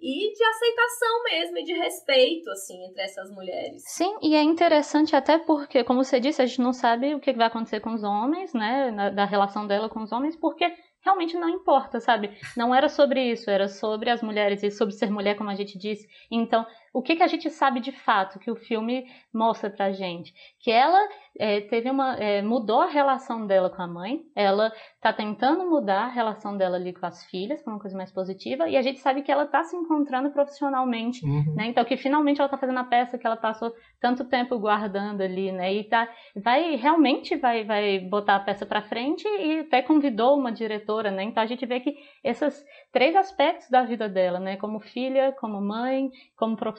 E 0.00 0.32
de 0.32 0.44
aceitação 0.44 1.22
mesmo 1.24 1.58
e 1.58 1.64
de 1.64 1.72
respeito 1.74 2.50
assim 2.50 2.84
entre 2.86 3.02
essas 3.02 3.30
mulheres. 3.30 3.82
Sim, 3.86 4.16
e 4.22 4.34
é 4.34 4.42
interessante 4.42 5.16
até 5.16 5.38
porque, 5.38 5.82
como 5.84 6.04
você 6.04 6.20
disse, 6.20 6.40
a 6.40 6.46
gente 6.46 6.60
não 6.60 6.72
sabe 6.72 7.14
o 7.14 7.20
que 7.20 7.32
vai 7.32 7.48
acontecer 7.48 7.80
com 7.80 7.94
os 7.94 8.02
homens, 8.02 8.52
né, 8.54 9.10
da 9.10 9.24
relação 9.24 9.66
dela 9.66 9.88
com 9.88 10.02
os 10.02 10.12
homens, 10.12 10.36
porque 10.36 10.72
realmente 11.00 11.36
não 11.36 11.48
importa, 11.48 12.00
sabe? 12.00 12.30
Não 12.56 12.74
era 12.74 12.88
sobre 12.88 13.32
isso, 13.32 13.50
era 13.50 13.68
sobre 13.68 14.10
as 14.10 14.22
mulheres 14.22 14.62
e 14.62 14.70
sobre 14.70 14.94
ser 14.94 15.10
mulher, 15.10 15.36
como 15.36 15.50
a 15.50 15.54
gente 15.54 15.78
disse. 15.78 16.08
Então, 16.30 16.66
o 16.92 17.02
que, 17.02 17.16
que 17.16 17.22
a 17.22 17.26
gente 17.26 17.50
sabe 17.50 17.80
de 17.80 17.92
fato 17.92 18.38
que 18.38 18.50
o 18.50 18.56
filme 18.56 19.06
mostra 19.32 19.70
pra 19.70 19.92
gente? 19.92 20.32
Que 20.60 20.70
ela 20.70 20.98
é, 21.38 21.60
teve 21.60 21.90
uma. 21.90 22.16
É, 22.16 22.42
mudou 22.42 22.80
a 22.80 22.86
relação 22.86 23.46
dela 23.46 23.70
com 23.70 23.80
a 23.82 23.86
mãe, 23.86 24.20
ela 24.34 24.72
tá 25.00 25.12
tentando 25.12 25.68
mudar 25.68 26.04
a 26.04 26.08
relação 26.08 26.56
dela 26.56 26.76
ali 26.76 26.92
com 26.92 27.06
as 27.06 27.24
filhas, 27.26 27.62
para 27.62 27.72
uma 27.72 27.80
coisa 27.80 27.96
mais 27.96 28.10
positiva, 28.12 28.68
e 28.68 28.76
a 28.76 28.82
gente 28.82 28.98
sabe 28.98 29.22
que 29.22 29.30
ela 29.30 29.46
tá 29.46 29.62
se 29.62 29.76
encontrando 29.76 30.30
profissionalmente, 30.30 31.24
Uhum. 31.24 31.54
né? 31.54 31.66
Então, 31.66 31.84
que 31.84 31.96
finalmente 31.96 32.40
ela 32.40 32.48
tá 32.48 32.58
fazendo 32.58 32.78
a 32.78 32.84
peça 32.84 33.16
que 33.18 33.26
ela 33.26 33.36
passou 33.36 33.72
tanto 34.00 34.24
tempo 34.24 34.58
guardando 34.58 35.20
ali, 35.20 35.52
né? 35.52 35.72
E 35.72 35.84
tá, 35.84 36.08
vai, 36.36 36.74
realmente 36.76 37.36
vai, 37.36 37.64
vai 37.64 37.98
botar 38.00 38.36
a 38.36 38.40
peça 38.40 38.66
pra 38.66 38.82
frente 38.82 39.26
e 39.28 39.60
até 39.60 39.82
convidou 39.82 40.36
uma 40.36 40.50
diretora, 40.50 41.10
né? 41.10 41.22
Então 41.22 41.42
a 41.42 41.46
gente 41.46 41.64
vê 41.66 41.80
que 41.80 41.94
esses 42.24 42.64
três 42.92 43.14
aspectos 43.14 43.68
da 43.70 43.82
vida 43.84 44.08
dela, 44.08 44.40
né? 44.40 44.56
Como 44.56 44.80
filha, 44.80 45.32
como 45.40 45.60
mãe, 45.60 46.10
como 46.36 46.56
profissional, 46.56 46.77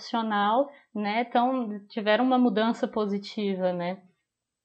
né? 0.94 1.22
Então, 1.28 1.80
tiveram 1.90 2.24
uma 2.26 2.38
mudança 2.38 2.88
positiva, 2.88 3.74
né? 3.74 4.02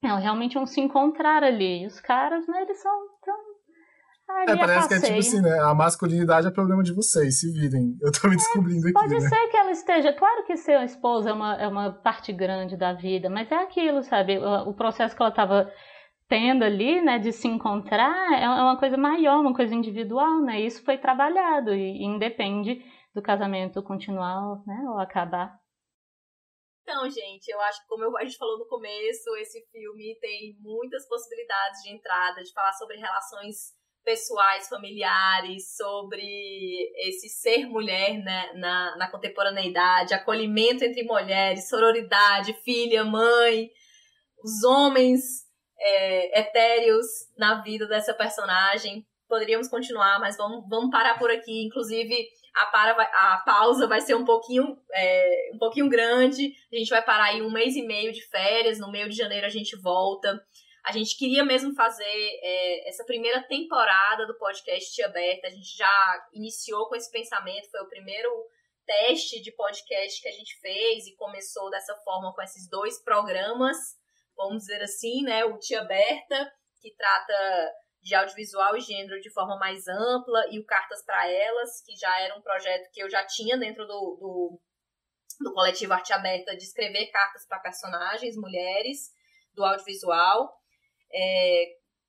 É, 0.03 0.07
realmente 0.19 0.55
vão 0.55 0.65
se 0.65 0.79
encontrar 0.81 1.43
ali. 1.43 1.83
E 1.83 1.87
os 1.87 1.99
caras, 1.99 2.47
né, 2.47 2.61
eles 2.61 2.77
são 2.81 2.91
tão. 3.23 3.55
Ali 4.27 4.51
É, 4.51 4.53
a 4.53 4.57
parece 4.57 4.87
que 4.87 4.93
é 4.95 4.97
tipo 4.99 5.15
passeio. 5.15 5.19
assim, 5.19 5.41
né? 5.41 5.59
A 5.59 5.73
masculinidade 5.73 6.47
é 6.47 6.51
problema 6.51 6.81
de 6.83 6.93
vocês, 6.93 7.39
se 7.39 7.51
virem. 7.51 7.95
Eu 8.01 8.11
tô 8.11 8.27
me 8.27 8.35
descobrindo 8.35 8.81
aqui, 8.87 8.93
Pode 8.93 9.13
né? 9.13 9.19
ser 9.19 9.47
que 9.49 9.57
ela 9.57 9.71
esteja. 9.71 10.13
Claro 10.13 10.43
que 10.45 10.57
ser 10.57 10.81
esposa 10.83 11.29
é 11.29 11.33
uma, 11.33 11.55
é 11.55 11.67
uma 11.67 11.91
parte 11.91 12.33
grande 12.33 12.75
da 12.75 12.93
vida, 12.93 13.29
mas 13.29 13.51
é 13.51 13.55
aquilo, 13.55 14.01
sabe? 14.03 14.37
O, 14.39 14.69
o 14.69 14.73
processo 14.73 15.15
que 15.15 15.21
ela 15.21 15.29
estava 15.29 15.71
tendo 16.27 16.63
ali, 16.63 17.01
né, 17.01 17.19
de 17.19 17.31
se 17.31 17.47
encontrar, 17.47 18.33
é 18.33 18.43
é 18.45 18.49
uma 18.49 18.77
coisa 18.77 18.97
maior, 18.97 19.39
uma 19.39 19.53
coisa 19.53 19.75
individual, 19.75 20.41
né? 20.41 20.59
Isso 20.59 20.83
foi 20.83 20.97
trabalhado 20.97 21.71
e, 21.73 22.01
e 22.01 22.03
independe 22.03 22.83
do 23.15 23.21
casamento 23.21 23.81
continuar, 23.81 24.61
né, 24.67 24.83
ou 24.89 24.99
acabar. 24.99 25.57
Então, 26.83 27.09
gente, 27.09 27.47
eu 27.47 27.59
acho 27.61 27.81
que 27.81 27.87
como 27.87 28.15
a 28.15 28.23
gente 28.23 28.37
falou 28.37 28.59
no 28.59 28.67
começo, 28.67 29.35
esse 29.37 29.65
filme 29.71 30.19
tem 30.19 30.55
muitas 30.59 31.07
possibilidades 31.07 31.81
de 31.81 31.95
entrada, 31.95 32.43
de 32.43 32.51
falar 32.51 32.73
sobre 32.73 32.97
relações 32.97 33.73
pessoais, 34.03 34.69
familiares, 34.69 35.75
sobre 35.75 36.21
esse 37.07 37.27
ser 37.27 37.65
mulher 37.65 38.19
né, 38.19 38.53
na, 38.53 38.95
na 38.97 39.09
contemporaneidade, 39.09 40.13
acolhimento 40.13 40.83
entre 40.83 41.03
mulheres, 41.03 41.67
sororidade, 41.67 42.53
filha, 42.63 43.03
mãe, 43.03 43.71
os 44.43 44.63
homens 44.63 45.21
é, 45.79 46.39
etéreos 46.39 47.07
na 47.35 47.63
vida 47.63 47.87
dessa 47.87 48.13
personagem. 48.13 49.07
Poderíamos 49.27 49.67
continuar, 49.67 50.19
mas 50.19 50.37
vamos, 50.37 50.67
vamos 50.69 50.91
parar 50.91 51.17
por 51.17 51.31
aqui. 51.31 51.65
Inclusive, 51.65 52.27
a, 52.55 52.65
para 52.67 53.01
a 53.01 53.43
pausa 53.45 53.87
vai 53.87 54.01
ser 54.01 54.15
um 54.15 54.23
pouquinho, 54.23 54.77
é, 54.93 55.51
um 55.53 55.57
pouquinho 55.57 55.89
grande. 55.89 56.53
A 56.71 56.75
gente 56.77 56.89
vai 56.89 57.03
parar 57.03 57.25
aí 57.25 57.41
um 57.41 57.51
mês 57.51 57.75
e 57.75 57.81
meio 57.81 58.11
de 58.11 58.21
férias. 58.27 58.79
No 58.79 58.91
meio 58.91 59.09
de 59.09 59.15
janeiro 59.15 59.45
a 59.45 59.49
gente 59.49 59.75
volta. 59.75 60.39
A 60.83 60.91
gente 60.91 61.17
queria 61.17 61.43
mesmo 61.43 61.73
fazer 61.73 62.03
é, 62.05 62.89
essa 62.89 63.03
primeira 63.03 63.41
temporada 63.41 64.27
do 64.27 64.37
podcast 64.37 65.01
Aberta. 65.03 65.47
A 65.47 65.51
gente 65.51 65.75
já 65.75 66.27
iniciou 66.33 66.87
com 66.87 66.95
esse 66.95 67.11
pensamento. 67.11 67.71
Foi 67.71 67.81
o 67.81 67.89
primeiro 67.89 68.29
teste 68.85 69.41
de 69.41 69.51
podcast 69.51 70.21
que 70.21 70.27
a 70.27 70.31
gente 70.31 70.59
fez 70.59 71.07
e 71.07 71.15
começou 71.15 71.69
dessa 71.69 71.95
forma 72.03 72.33
com 72.33 72.41
esses 72.41 72.69
dois 72.69 73.03
programas, 73.03 73.77
vamos 74.35 74.63
dizer 74.63 74.81
assim, 74.81 75.23
né? 75.23 75.43
O 75.43 75.57
Tia 75.57 75.81
Aberta, 75.81 76.51
que 76.81 76.93
trata 76.95 77.73
de 78.05 78.13
audiovisual 78.13 78.77
e 78.77 78.81
gênero 78.81 79.19
de 79.19 79.31
forma 79.31 79.57
mais 79.57 79.87
ampla, 79.87 80.45
e 80.51 80.59
o 80.59 80.65
Cartas 80.65 81.03
para 81.03 81.27
Elas, 81.27 81.81
que 81.83 81.95
já 81.95 82.21
era 82.21 82.37
um 82.37 82.41
projeto 82.41 82.87
que 82.93 83.01
eu 83.01 83.09
já 83.09 83.25
tinha 83.25 83.57
dentro 83.57 83.83
do, 83.87 84.17
do, 84.19 84.61
do 85.41 85.53
coletivo 85.53 85.93
Arte 85.93 86.13
Aberta 86.13 86.55
de 86.55 86.63
escrever 86.63 87.07
cartas 87.07 87.47
para 87.47 87.59
personagens, 87.59 88.37
mulheres, 88.37 89.09
do 89.55 89.65
audiovisual. 89.65 90.53
É, 91.11 91.65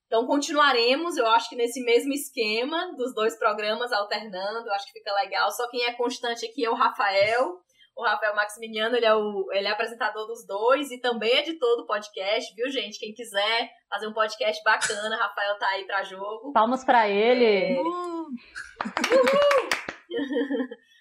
então 0.06 0.27
continuaremos, 0.27 1.16
eu 1.16 1.27
acho 1.28 1.48
que 1.48 1.56
nesse 1.56 1.82
mesmo 1.82 2.12
esquema 2.12 2.94
dos 2.94 3.14
dois 3.14 3.35
programas 3.39 3.90
alternando, 3.90 4.70
acho 4.73 4.86
que 4.89 4.98
fica 4.98 5.14
legal. 5.14 5.51
Só 5.51 5.66
quem 5.70 5.82
é 5.85 5.94
constante 5.94 6.44
aqui 6.44 6.62
é 6.62 6.70
o 6.70 6.74
Rafael. 6.74 7.59
O 7.97 8.05
Rafael 8.05 8.35
Maximiliano, 8.35 8.94
ele 8.94 9.06
é, 9.06 9.14
o, 9.14 9.47
ele 9.52 9.66
é 9.66 9.70
apresentador 9.70 10.27
dos 10.27 10.47
dois 10.47 10.90
e 10.90 11.01
também 11.01 11.35
editor 11.39 11.77
do 11.78 11.86
podcast, 11.86 12.55
viu, 12.55 12.68
gente? 12.70 12.98
Quem 12.98 13.14
quiser 13.14 13.70
fazer 13.89 14.06
um 14.06 14.12
podcast 14.12 14.62
bacana, 14.62 15.16
Rafael 15.16 15.56
tá 15.59 15.66
aí 15.68 15.86
pra 15.86 16.02
jogo. 16.05 16.52
Palmas 16.52 16.85
pra 16.85 17.09
ele. 17.09 17.47
É. 17.47 17.77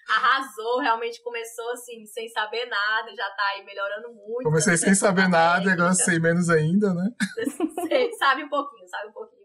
Arrasou, 0.08 0.78
realmente 0.80 1.20
começou 1.22 1.68
assim, 1.72 2.06
sem 2.06 2.28
saber 2.28 2.64
nada, 2.66 3.12
já 3.14 3.28
tá 3.30 3.42
aí 3.56 3.64
melhorando 3.64 4.08
muito. 4.14 4.44
Comecei 4.44 4.76
sem 4.76 4.94
saber 4.94 5.28
nada 5.28 5.68
e 5.68 5.72
agora 5.72 5.92
sei 5.94 6.18
menos 6.20 6.48
ainda, 6.48 6.94
né? 6.94 7.10
Você 7.36 8.12
sabe 8.14 8.44
um 8.44 8.48
pouquinho, 8.48 8.88
sabe 8.88 9.08
um 9.08 9.12
pouquinho. 9.12 9.44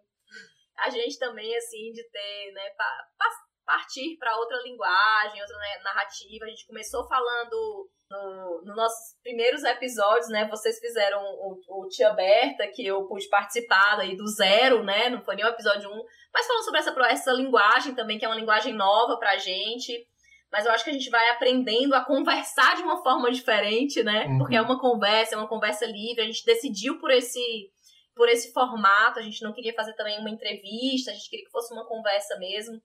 A 0.78 0.90
gente 0.90 1.18
também, 1.20 1.56
assim, 1.58 1.92
de 1.92 2.04
ter, 2.12 2.52
né, 2.54 2.70
pa- 2.78 3.06
pa- 3.18 3.41
partir 3.72 4.18
para 4.18 4.38
outra 4.38 4.62
linguagem, 4.64 5.42
outra 5.42 5.58
né, 5.58 5.80
narrativa. 5.82 6.44
A 6.46 6.50
gente 6.50 6.68
começou 6.68 7.08
falando 7.08 7.90
no, 8.10 8.62
nos 8.66 8.76
nossos 8.76 9.16
primeiros 9.24 9.64
episódios, 9.64 10.28
né? 10.28 10.46
Vocês 10.50 10.78
fizeram 10.78 11.22
o, 11.24 11.58
o 11.70 11.88
Tia 11.88 12.10
Aberta, 12.10 12.68
que 12.68 12.86
eu 12.86 13.08
pude 13.08 13.30
participar 13.30 13.98
aí 14.00 14.18
do 14.18 14.28
zero, 14.28 14.84
né? 14.84 15.10
Não 15.10 15.22
foi 15.22 15.38
nem 15.38 15.46
o 15.46 15.50
episódio 15.50 15.90
1. 15.90 16.04
Mas 16.34 16.46
falando 16.46 16.66
sobre 16.66 16.80
essa, 16.82 16.96
essa 17.08 17.32
linguagem 17.32 17.96
também, 17.96 18.20
que 18.20 18.26
é 18.26 18.28
uma 18.28 18.36
linguagem 18.36 18.74
nova 18.74 19.18
pra 19.18 19.38
gente. 19.38 20.06
Mas 20.52 20.66
eu 20.66 20.74
acho 20.74 20.84
que 20.84 20.90
a 20.90 20.94
gente 20.94 21.10
vai 21.10 21.30
aprendendo 21.30 21.94
a 21.94 22.04
conversar 22.04 22.76
de 22.76 22.84
uma 22.84 23.02
forma 23.02 23.32
diferente, 23.32 24.04
né? 24.04 24.26
Uhum. 24.26 24.40
Porque 24.40 24.56
é 24.58 24.62
uma 24.62 24.78
conversa, 24.78 25.36
é 25.36 25.38
uma 25.38 25.48
conversa 25.48 25.86
livre. 25.86 26.24
A 26.24 26.26
gente 26.26 26.44
decidiu 26.44 27.00
por 27.00 27.10
esse 27.10 27.72
por 28.14 28.28
esse 28.28 28.52
formato, 28.52 29.20
a 29.20 29.22
gente 29.22 29.42
não 29.42 29.54
queria 29.54 29.74
fazer 29.74 29.94
também 29.94 30.20
uma 30.20 30.30
entrevista, 30.30 31.12
a 31.12 31.14
gente 31.14 31.30
queria 31.30 31.46
que 31.46 31.52
fosse 31.52 31.74
uma 31.74 31.88
conversa 31.88 32.38
mesmo. 32.38 32.80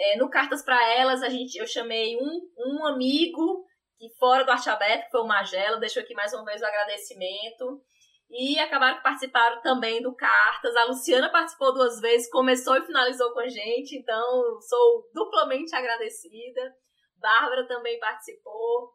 É, 0.00 0.16
no 0.16 0.30
Cartas 0.30 0.62
para 0.62 0.82
Elas, 0.94 1.22
a 1.22 1.28
gente, 1.28 1.56
eu 1.56 1.66
chamei 1.66 2.16
um, 2.16 2.40
um 2.56 2.86
amigo 2.86 3.66
que 3.98 4.08
fora 4.18 4.44
do 4.44 4.50
Arte 4.50 4.70
Aberta, 4.70 5.04
que 5.04 5.10
foi 5.10 5.20
o 5.20 5.26
Magela, 5.26 5.78
deixou 5.78 6.02
aqui 6.02 6.14
mais 6.14 6.32
uma 6.32 6.42
vez 6.42 6.62
o 6.62 6.64
agradecimento. 6.64 7.82
E 8.30 8.58
acabaram 8.58 8.96
que 8.96 9.02
participaram 9.02 9.60
também 9.60 10.00
do 10.00 10.14
Cartas. 10.14 10.74
A 10.76 10.84
Luciana 10.84 11.30
participou 11.30 11.74
duas 11.74 12.00
vezes, 12.00 12.30
começou 12.30 12.76
e 12.76 12.86
finalizou 12.86 13.32
com 13.32 13.40
a 13.40 13.48
gente, 13.48 13.94
então 13.98 14.60
sou 14.62 15.10
duplamente 15.12 15.74
agradecida. 15.74 16.74
Bárbara 17.16 17.66
também 17.66 17.98
participou. 17.98 18.94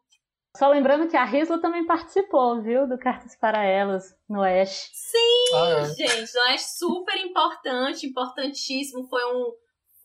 Só 0.57 0.69
lembrando 0.69 1.10
que 1.10 1.18
a 1.18 1.26
Risla 1.26 1.60
também 1.60 1.86
participou, 1.86 2.61
viu, 2.61 2.88
do 2.88 2.98
Cartas 2.98 3.36
para 3.36 3.64
Elas, 3.64 4.06
no 4.27 4.40
Oeste. 4.40 4.90
Sim, 4.94 5.53
Ah, 5.53 5.82
é. 5.82 5.86
gente, 5.86 6.34
não 6.34 6.48
é 6.48 6.57
super 6.57 7.18
importante, 7.18 8.07
importantíssimo. 8.07 9.06
Foi 9.07 9.23
um. 9.26 9.53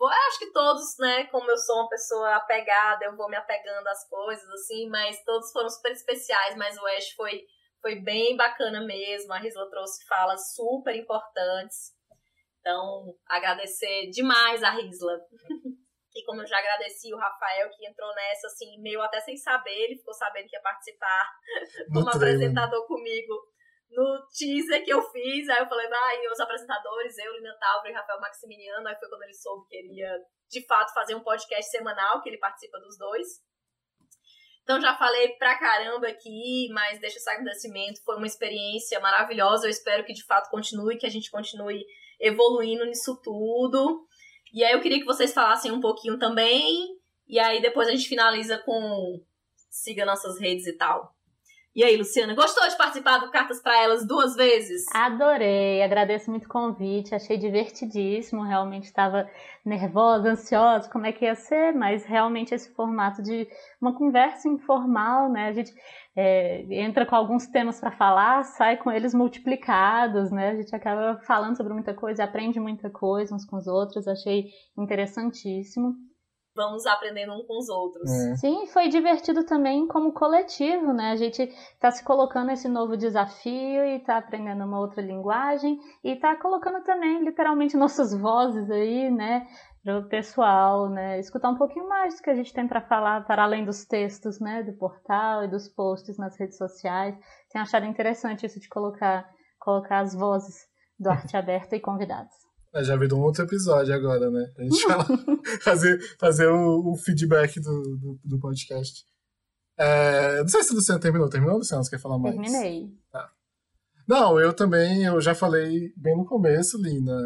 Foi, 0.01 0.14
acho 0.28 0.39
que 0.39 0.51
todos, 0.51 0.97
né? 0.98 1.27
Como 1.27 1.51
eu 1.51 1.59
sou 1.59 1.77
uma 1.77 1.89
pessoa 1.90 2.36
apegada, 2.36 3.05
eu 3.05 3.14
vou 3.14 3.28
me 3.28 3.36
apegando 3.36 3.86
às 3.86 4.09
coisas, 4.09 4.48
assim, 4.48 4.89
mas 4.89 5.22
todos 5.24 5.52
foram 5.52 5.68
super 5.68 5.93
especiais. 5.93 6.56
Mas 6.56 6.78
o 6.78 6.86
Ash 6.86 7.10
foi, 7.10 7.44
foi 7.82 7.97
bem 7.97 8.35
bacana 8.35 8.81
mesmo. 8.81 9.31
A 9.35 9.36
Risla 9.36 9.68
trouxe 9.68 10.06
falas 10.06 10.55
super 10.55 10.97
importantes. 10.97 11.93
Então, 12.60 13.14
agradecer 13.27 14.09
demais 14.10 14.62
a 14.62 14.70
Risla. 14.70 15.12
E 16.12 16.24
como 16.24 16.43
eu 16.43 16.47
já 16.47 16.59
agradeci 16.59 17.14
o 17.14 17.16
Rafael, 17.16 17.70
que 17.70 17.86
entrou 17.86 18.12
nessa, 18.16 18.48
assim, 18.48 18.82
meio 18.82 19.01
até 19.01 19.20
sem 19.20 19.36
saber, 19.36 19.70
ele 19.70 19.97
ficou 19.97 20.12
sabendo 20.12 20.48
que 20.48 20.56
ia 20.56 20.60
participar 20.60 21.31
como 21.93 22.09
apresentador 22.09 22.85
comigo 22.89 23.32
no 23.90 24.26
teaser 24.36 24.84
que 24.84 24.92
eu 24.92 25.02
fiz. 25.10 25.48
Aí 25.48 25.58
eu 25.58 25.68
falei, 25.68 25.88
vai, 25.88 26.26
os 26.28 26.40
apresentadores, 26.40 27.18
eu, 27.18 27.32
Lina 27.34 27.56
Távora 27.58 27.90
e 27.90 27.92
Rafael 27.92 28.20
Maximiliano. 28.20 28.86
Aí 28.86 28.96
foi 28.96 29.08
quando 29.08 29.22
ele 29.22 29.34
soube 29.34 29.66
que 29.68 29.76
ele 29.76 30.00
ia, 30.00 30.18
de 30.48 30.66
fato, 30.66 30.94
fazer 30.94 31.14
um 31.14 31.22
podcast 31.22 31.70
semanal, 31.70 32.22
que 32.22 32.28
ele 32.28 32.38
participa 32.38 32.78
dos 32.80 32.96
dois. 32.96 33.28
Então 34.62 34.80
já 34.80 34.96
falei 34.96 35.30
pra 35.30 35.58
caramba 35.58 36.06
aqui, 36.06 36.68
mas 36.72 37.00
deixa 37.00 37.16
esse 37.16 37.28
agradecimento. 37.28 38.02
Foi 38.04 38.16
uma 38.16 38.26
experiência 38.26 39.00
maravilhosa. 39.00 39.66
Eu 39.66 39.70
espero 39.70 40.04
que 40.04 40.12
de 40.12 40.24
fato 40.24 40.50
continue, 40.50 40.98
que 40.98 41.06
a 41.06 41.10
gente 41.10 41.30
continue 41.30 41.84
evoluindo 42.20 42.84
nisso 42.84 43.20
tudo. 43.22 44.06
E 44.52 44.62
aí 44.62 44.72
eu 44.72 44.80
queria 44.80 44.98
que 44.98 45.04
vocês 45.04 45.32
falassem 45.32 45.72
um 45.72 45.80
pouquinho 45.80 46.18
também. 46.18 46.96
E 47.26 47.38
aí 47.38 47.60
depois 47.60 47.88
a 47.88 47.90
gente 47.90 48.08
finaliza 48.08 48.58
com 48.58 49.20
siga 49.68 50.04
nossas 50.04 50.38
redes 50.38 50.66
e 50.66 50.76
tal. 50.76 51.14
E 51.72 51.84
aí, 51.84 51.97
Luciana, 51.97 52.34
gostou 52.34 52.68
de 52.68 52.76
participar 52.76 53.18
do 53.18 53.30
Cartas 53.30 53.62
para 53.62 53.80
Elas 53.80 54.05
duas 54.05 54.34
vezes? 54.34 54.86
Adorei, 54.92 55.80
agradeço 55.84 56.28
muito 56.28 56.47
o 56.47 56.48
convite, 56.48 57.14
achei 57.14 57.38
divertidíssimo, 57.38 58.42
realmente 58.42 58.86
estava 58.86 59.30
nervosa, 59.64 60.30
ansiosa, 60.30 60.90
como 60.90 61.06
é 61.06 61.12
que 61.12 61.24
ia 61.24 61.36
ser, 61.36 61.72
mas 61.72 62.05
realmente 62.05 62.52
esse 62.52 62.74
formato 62.74 63.22
de 63.22 63.47
uma 63.80 63.94
conversa 63.97 64.48
informal, 64.48 65.30
né? 65.30 65.47
A 65.47 65.52
gente 65.52 65.72
é, 66.16 66.66
entra 66.70 67.06
com 67.06 67.14
alguns 67.14 67.47
temas 67.47 67.78
para 67.78 67.92
falar, 67.92 68.42
sai 68.42 68.76
com 68.76 68.90
eles 68.90 69.14
multiplicados, 69.14 70.32
né? 70.32 70.51
A 70.51 70.56
gente 70.56 70.74
acaba 70.74 71.20
falando 71.24 71.56
sobre 71.56 71.72
muita 71.72 71.94
coisa, 71.94 72.24
aprende 72.24 72.59
muita 72.59 72.90
coisa 72.90 73.32
uns 73.32 73.44
com 73.44 73.56
os 73.56 73.68
outros, 73.68 74.09
achei 74.09 74.47
interessantíssimo 74.76 75.94
vamos 76.60 76.86
aprendendo 76.86 77.32
um 77.32 77.42
com 77.44 77.58
os 77.58 77.70
outros. 77.70 78.10
É. 78.10 78.36
Sim, 78.36 78.66
foi 78.66 78.88
divertido 78.88 79.44
também 79.44 79.86
como 79.86 80.12
coletivo, 80.12 80.92
né? 80.92 81.12
A 81.12 81.16
gente 81.16 81.42
está 81.42 81.90
se 81.90 82.04
colocando 82.04 82.50
esse 82.50 82.68
novo 82.68 82.98
desafio 82.98 83.84
e 83.84 83.96
está 83.96 84.18
aprendendo 84.18 84.64
uma 84.64 84.78
outra 84.78 85.00
linguagem 85.00 85.78
e 86.04 86.12
está 86.12 86.36
colocando 86.36 86.84
também, 86.84 87.24
literalmente, 87.24 87.76
nossas 87.76 88.14
vozes 88.14 88.70
aí, 88.70 89.10
né? 89.10 89.46
Para 89.82 89.98
o 90.00 90.08
pessoal, 90.08 90.90
né? 90.90 91.18
Escutar 91.18 91.48
um 91.48 91.56
pouquinho 91.56 91.88
mais 91.88 92.16
do 92.16 92.22
que 92.22 92.28
a 92.28 92.34
gente 92.34 92.52
tem 92.52 92.68
para 92.68 92.82
falar, 92.82 93.24
para 93.24 93.42
além 93.42 93.64
dos 93.64 93.86
textos, 93.86 94.38
né? 94.38 94.62
Do 94.62 94.74
portal 94.74 95.44
e 95.44 95.48
dos 95.48 95.66
posts 95.66 96.18
nas 96.18 96.38
redes 96.38 96.58
sociais. 96.58 97.18
Tenho 97.50 97.62
achado 97.62 97.86
interessante 97.86 98.44
isso 98.44 98.60
de 98.60 98.68
colocar, 98.68 99.26
colocar 99.58 100.00
as 100.00 100.14
vozes 100.14 100.68
do 100.98 101.08
Arte 101.08 101.34
Aberta 101.38 101.74
e 101.74 101.80
convidados. 101.80 102.39
Já 102.82 102.97
virou 102.97 103.18
um 103.18 103.22
outro 103.24 103.44
episódio 103.44 103.92
agora, 103.92 104.30
né? 104.30 104.52
A 104.56 104.62
gente 104.62 104.82
fala, 104.82 105.05
fazer, 105.60 106.16
fazer 106.18 106.47
o, 106.47 106.92
o 106.92 106.97
feedback 106.97 107.59
do, 107.60 107.97
do, 107.97 108.20
do 108.24 108.38
podcast. 108.38 109.05
É, 109.76 110.40
não 110.40 110.48
sei 110.48 110.62
se 110.62 110.72
o 110.72 110.76
Luciano 110.76 111.01
terminou. 111.01 111.28
Terminou, 111.28 111.59
Luciano? 111.59 111.82
Você 111.82 111.90
quer 111.90 112.01
falar 112.01 112.18
mais? 112.18 112.34
Terminei. 112.34 112.92
Tá. 113.10 113.30
Não, 114.06 114.38
eu 114.38 114.52
também, 114.52 115.05
eu 115.05 115.20
já 115.20 115.34
falei 115.34 115.92
bem 115.97 116.16
no 116.16 116.24
começo, 116.24 116.80
Lina, 116.80 117.16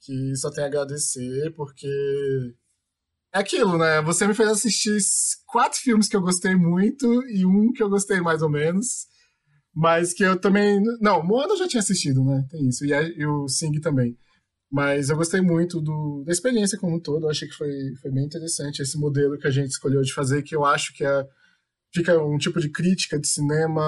que 0.00 0.36
só 0.36 0.50
tenho 0.50 0.66
a 0.66 0.68
agradecer, 0.68 1.52
porque 1.54 1.88
é 3.32 3.38
aquilo, 3.38 3.76
né? 3.76 4.00
Você 4.02 4.26
me 4.26 4.34
fez 4.34 4.48
assistir 4.48 4.96
quatro 5.46 5.78
filmes 5.80 6.08
que 6.08 6.16
eu 6.16 6.20
gostei 6.20 6.54
muito 6.54 7.06
e 7.28 7.44
um 7.44 7.72
que 7.72 7.82
eu 7.82 7.90
gostei 7.90 8.20
mais 8.20 8.42
ou 8.42 8.48
menos. 8.48 9.06
Mas 9.74 10.12
que 10.12 10.22
eu 10.22 10.38
também. 10.38 10.80
Não, 11.00 11.20
Moana 11.24 11.54
eu 11.54 11.58
já 11.58 11.66
tinha 11.66 11.80
assistido, 11.80 12.24
né? 12.24 12.46
Tem 12.48 12.68
isso. 12.68 12.84
E, 12.84 12.90
e 12.90 13.26
o 13.26 13.48
Sing 13.48 13.80
também. 13.80 14.16
Mas 14.74 15.08
eu 15.08 15.16
gostei 15.16 15.40
muito 15.40 15.80
do, 15.80 16.24
da 16.26 16.32
experiência 16.32 16.76
como 16.76 16.96
um 16.96 17.00
todo. 17.00 17.26
Eu 17.26 17.30
achei 17.30 17.46
que 17.46 17.54
foi, 17.54 17.94
foi 18.02 18.10
bem 18.10 18.24
interessante 18.24 18.82
esse 18.82 18.98
modelo 18.98 19.38
que 19.38 19.46
a 19.46 19.50
gente 19.50 19.70
escolheu 19.70 20.02
de 20.02 20.12
fazer, 20.12 20.42
que 20.42 20.56
eu 20.56 20.64
acho 20.64 20.92
que 20.94 21.04
é, 21.04 21.28
fica 21.94 22.20
um 22.20 22.36
tipo 22.38 22.60
de 22.60 22.68
crítica 22.68 23.16
de 23.16 23.28
cinema 23.28 23.80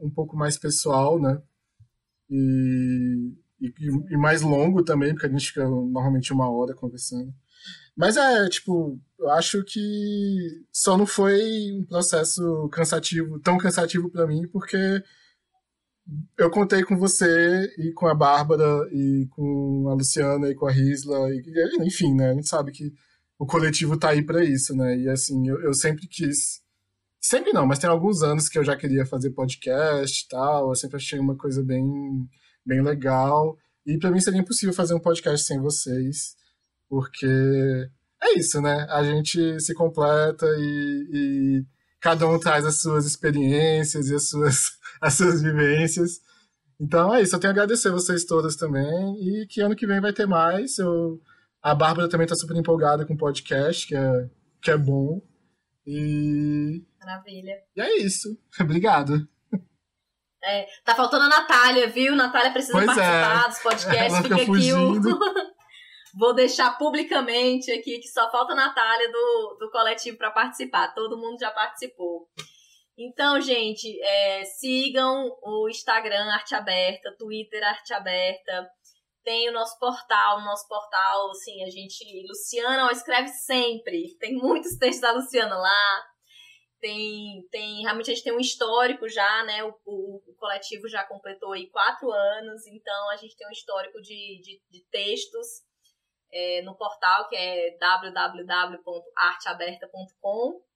um 0.00 0.08
pouco 0.08 0.38
mais 0.38 0.56
pessoal, 0.56 1.20
né? 1.20 1.42
E, 2.30 3.34
e, 3.60 3.70
e 4.12 4.16
mais 4.16 4.40
longo 4.40 4.82
também, 4.82 5.12
porque 5.12 5.26
a 5.26 5.28
gente 5.28 5.48
fica 5.48 5.68
normalmente 5.68 6.32
uma 6.32 6.50
hora 6.50 6.74
conversando. 6.74 7.30
Mas 7.94 8.16
é, 8.16 8.48
tipo, 8.48 8.98
eu 9.18 9.28
acho 9.32 9.62
que 9.62 10.64
só 10.72 10.96
não 10.96 11.04
foi 11.04 11.70
um 11.72 11.84
processo 11.84 12.66
cansativo, 12.72 13.38
tão 13.40 13.58
cansativo 13.58 14.08
para 14.08 14.26
mim, 14.26 14.48
porque 14.48 15.02
eu 16.38 16.50
contei 16.50 16.82
com 16.82 16.96
você 16.96 17.72
e 17.78 17.92
com 17.92 18.06
a 18.06 18.14
Bárbara 18.14 18.88
e 18.92 19.26
com 19.30 19.88
a 19.88 19.94
Luciana 19.94 20.48
e 20.48 20.54
com 20.54 20.66
a 20.66 20.72
Risla, 20.72 21.30
e, 21.30 21.42
enfim, 21.82 22.14
né? 22.14 22.30
A 22.30 22.34
gente 22.34 22.48
sabe 22.48 22.72
que 22.72 22.92
o 23.38 23.46
coletivo 23.46 23.96
tá 23.96 24.10
aí 24.10 24.22
para 24.22 24.44
isso, 24.44 24.76
né? 24.76 24.98
E 24.98 25.08
assim, 25.08 25.48
eu, 25.48 25.60
eu, 25.62 25.72
sempre 25.72 26.06
quis. 26.06 26.60
Sempre 27.20 27.52
não, 27.52 27.66
mas 27.66 27.78
tem 27.78 27.88
alguns 27.88 28.22
anos 28.22 28.48
que 28.48 28.58
eu 28.58 28.64
já 28.64 28.76
queria 28.76 29.06
fazer 29.06 29.30
podcast 29.30 30.24
e 30.24 30.28
tal. 30.28 30.68
Eu 30.70 30.74
sempre 30.74 30.96
achei 30.96 31.18
uma 31.18 31.36
coisa 31.36 31.62
bem, 31.62 32.28
bem 32.66 32.82
legal. 32.82 33.56
E 33.86 33.98
para 33.98 34.10
mim 34.10 34.20
seria 34.20 34.40
impossível 34.40 34.74
fazer 34.74 34.94
um 34.94 35.00
podcast 35.00 35.46
sem 35.46 35.58
vocês, 35.58 36.36
porque 36.88 37.26
é 38.22 38.38
isso, 38.38 38.60
né? 38.60 38.86
A 38.90 39.02
gente 39.02 39.58
se 39.60 39.74
completa 39.74 40.46
e, 40.58 41.08
e 41.12 41.64
cada 42.00 42.26
um 42.28 42.38
traz 42.38 42.64
as 42.66 42.80
suas 42.80 43.06
experiências 43.06 44.08
e 44.08 44.14
as 44.14 44.28
suas, 44.28 44.64
as 45.02 45.14
suas 45.14 45.42
vivências. 45.42 46.20
Então 46.80 47.14
é 47.14 47.22
isso, 47.22 47.34
eu 47.34 47.40
tenho 47.40 47.50
a 47.50 47.54
agradecer 47.54 47.90
vocês 47.90 48.24
todas 48.24 48.56
também 48.56 49.14
e 49.20 49.46
que 49.46 49.60
ano 49.60 49.76
que 49.76 49.86
vem 49.86 50.00
vai 50.00 50.12
ter 50.12 50.26
mais. 50.26 50.78
Eu, 50.78 51.20
a 51.62 51.74
Bárbara 51.74 52.08
também 52.08 52.24
está 52.24 52.34
super 52.34 52.56
empolgada 52.56 53.04
com 53.06 53.14
o 53.14 53.18
podcast, 53.18 53.86
que 53.86 53.94
é, 53.94 54.30
que 54.62 54.70
é 54.70 54.78
bom. 54.78 55.20
E. 55.86 56.82
Maravilha. 56.98 57.54
E 57.76 57.80
é 57.80 57.98
isso. 57.98 58.38
Obrigado. 58.60 59.28
É, 60.42 60.66
tá 60.84 60.94
faltando 60.94 61.24
a 61.24 61.28
Natália, 61.28 61.86
viu? 61.88 62.16
Natália 62.16 62.50
precisa 62.50 62.72
pois 62.72 62.86
participar 62.86 63.44
é. 63.44 63.48
dos 63.48 63.58
podcasts. 63.60 64.14
Ela 64.14 64.22
fica, 64.22 64.38
fica 64.38 64.52
aqui 64.52 64.72
o. 64.72 65.00
Vou 66.18 66.34
deixar 66.34 66.76
publicamente 66.76 67.70
aqui 67.70 67.98
que 67.98 68.08
só 68.08 68.30
falta 68.32 68.52
a 68.52 68.56
Natália 68.56 69.12
do, 69.12 69.58
do 69.60 69.70
coletivo 69.70 70.16
para 70.16 70.30
participar. 70.30 70.92
Todo 70.94 71.16
mundo 71.16 71.38
já 71.38 71.50
participou. 71.50 72.28
Então, 73.02 73.40
gente, 73.40 73.98
é, 74.02 74.44
sigam 74.44 75.34
o 75.42 75.66
Instagram 75.70 76.22
Arte 76.34 76.54
Aberta, 76.54 77.16
Twitter 77.16 77.66
Arte 77.66 77.94
Aberta. 77.94 78.70
Tem 79.24 79.48
o 79.48 79.52
nosso 79.52 79.78
portal, 79.78 80.36
o 80.36 80.44
nosso 80.44 80.68
portal, 80.68 81.30
assim, 81.30 81.64
a 81.64 81.70
gente. 81.70 82.04
Luciana 82.28 82.88
ó, 82.88 82.90
escreve 82.90 83.28
sempre. 83.28 84.14
Tem 84.18 84.34
muitos 84.34 84.76
textos 84.76 85.00
da 85.00 85.12
Luciana 85.12 85.56
lá. 85.56 86.04
Tem, 86.78 87.42
tem. 87.50 87.80
Realmente 87.80 88.10
a 88.10 88.14
gente 88.14 88.24
tem 88.24 88.36
um 88.36 88.40
histórico 88.40 89.08
já, 89.08 89.44
né? 89.44 89.64
O, 89.64 89.74
o, 89.86 90.22
o 90.26 90.34
coletivo 90.36 90.86
já 90.86 91.02
completou 91.02 91.52
aí 91.52 91.70
quatro 91.70 92.12
anos, 92.12 92.66
então 92.66 93.10
a 93.12 93.16
gente 93.16 93.34
tem 93.34 93.48
um 93.48 93.52
histórico 93.52 93.98
de, 94.02 94.42
de, 94.42 94.60
de 94.68 94.84
textos 94.90 95.62
é, 96.30 96.60
no 96.60 96.76
portal 96.76 97.30
que 97.30 97.36
é 97.36 97.78
www.arteaberta.com. 97.78 100.69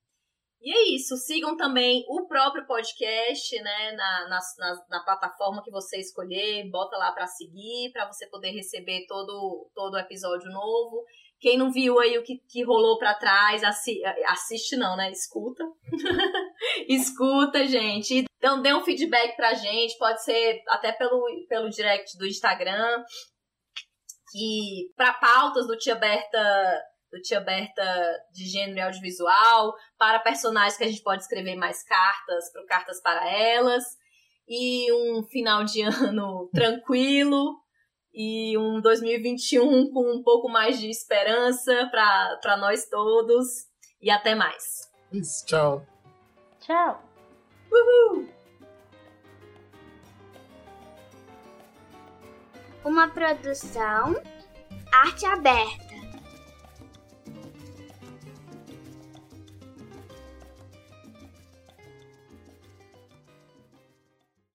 E 0.65 0.73
é 0.73 0.95
isso, 0.95 1.15
sigam 1.19 1.59
também 1.59 2.07
o 2.09 2.27
próprio 2.27 2.67
podcast, 2.67 3.55
né, 3.61 3.93
na, 3.93 4.29
na, 4.29 4.41
na, 4.59 4.85
na 4.89 5.05
plataforma 5.05 5.63
que 5.63 5.71
você 5.71 5.99
escolher, 5.99 6.71
bota 6.71 6.97
lá 6.97 7.13
para 7.13 7.27
seguir, 7.27 7.93
para 7.93 8.11
você 8.11 8.27
poder 8.29 8.51
receber 8.53 9.05
todo 9.07 9.71
todo 9.75 9.99
episódio 9.99 10.51
novo. 10.51 11.05
Quem 11.39 11.59
não 11.59 11.71
viu 11.71 12.01
aí 12.01 12.17
o 12.17 12.23
que, 12.23 12.39
que 12.49 12.65
rolou 12.65 12.97
para 12.97 13.13
trás, 13.13 13.63
assi 13.63 14.01
assiste 14.27 14.75
não, 14.75 14.97
né? 14.97 15.11
Escuta. 15.11 15.63
Escuta, 16.89 17.67
gente. 17.67 18.25
Então 18.39 18.63
dê 18.63 18.73
um 18.73 18.81
feedback 18.81 19.37
pra 19.37 19.53
gente, 19.53 19.99
pode 19.99 20.25
ser 20.25 20.63
até 20.69 20.93
pelo, 20.93 21.27
pelo 21.47 21.69
direct 21.69 22.17
do 22.17 22.27
Instagram 22.27 23.05
que 24.35 24.93
para 24.97 25.13
pautas 25.13 25.67
do 25.67 25.77
Tia 25.77 25.95
Berta 25.95 26.83
do 27.15 27.23
Tia 27.23 27.41
Berta 27.41 27.85
de 28.33 28.45
gênero 28.47 28.79
e 28.79 28.83
audiovisual, 28.83 29.75
para 29.97 30.19
personagens 30.19 30.77
que 30.77 30.85
a 30.85 30.89
gente 30.89 31.03
pode 31.03 31.23
escrever 31.23 31.55
mais 31.55 31.83
cartas, 31.85 32.53
para 32.53 32.67
cartas 32.67 33.01
para 33.01 33.31
elas, 33.31 33.85
e 34.49 34.93
um 34.93 35.23
final 35.23 35.65
de 35.65 35.83
ano 35.87 36.51
tranquilo 36.53 37.57
e 38.13 38.57
um 38.59 38.81
2021 38.81 39.91
com 39.93 40.13
um 40.13 40.23
pouco 40.23 40.49
mais 40.49 40.79
de 40.79 40.89
esperança 40.89 41.89
para 41.91 42.57
nós 42.57 42.89
todos. 42.89 43.67
E 44.01 44.11
até 44.11 44.35
mais. 44.35 44.91
Isso, 45.11 45.47
tchau. 45.47 45.87
Tchau. 46.61 47.03
Uhul. 47.73 48.29
uma 52.85 53.09
produção 53.09 54.15
Arte 54.93 55.25
Aberta. 55.25 55.84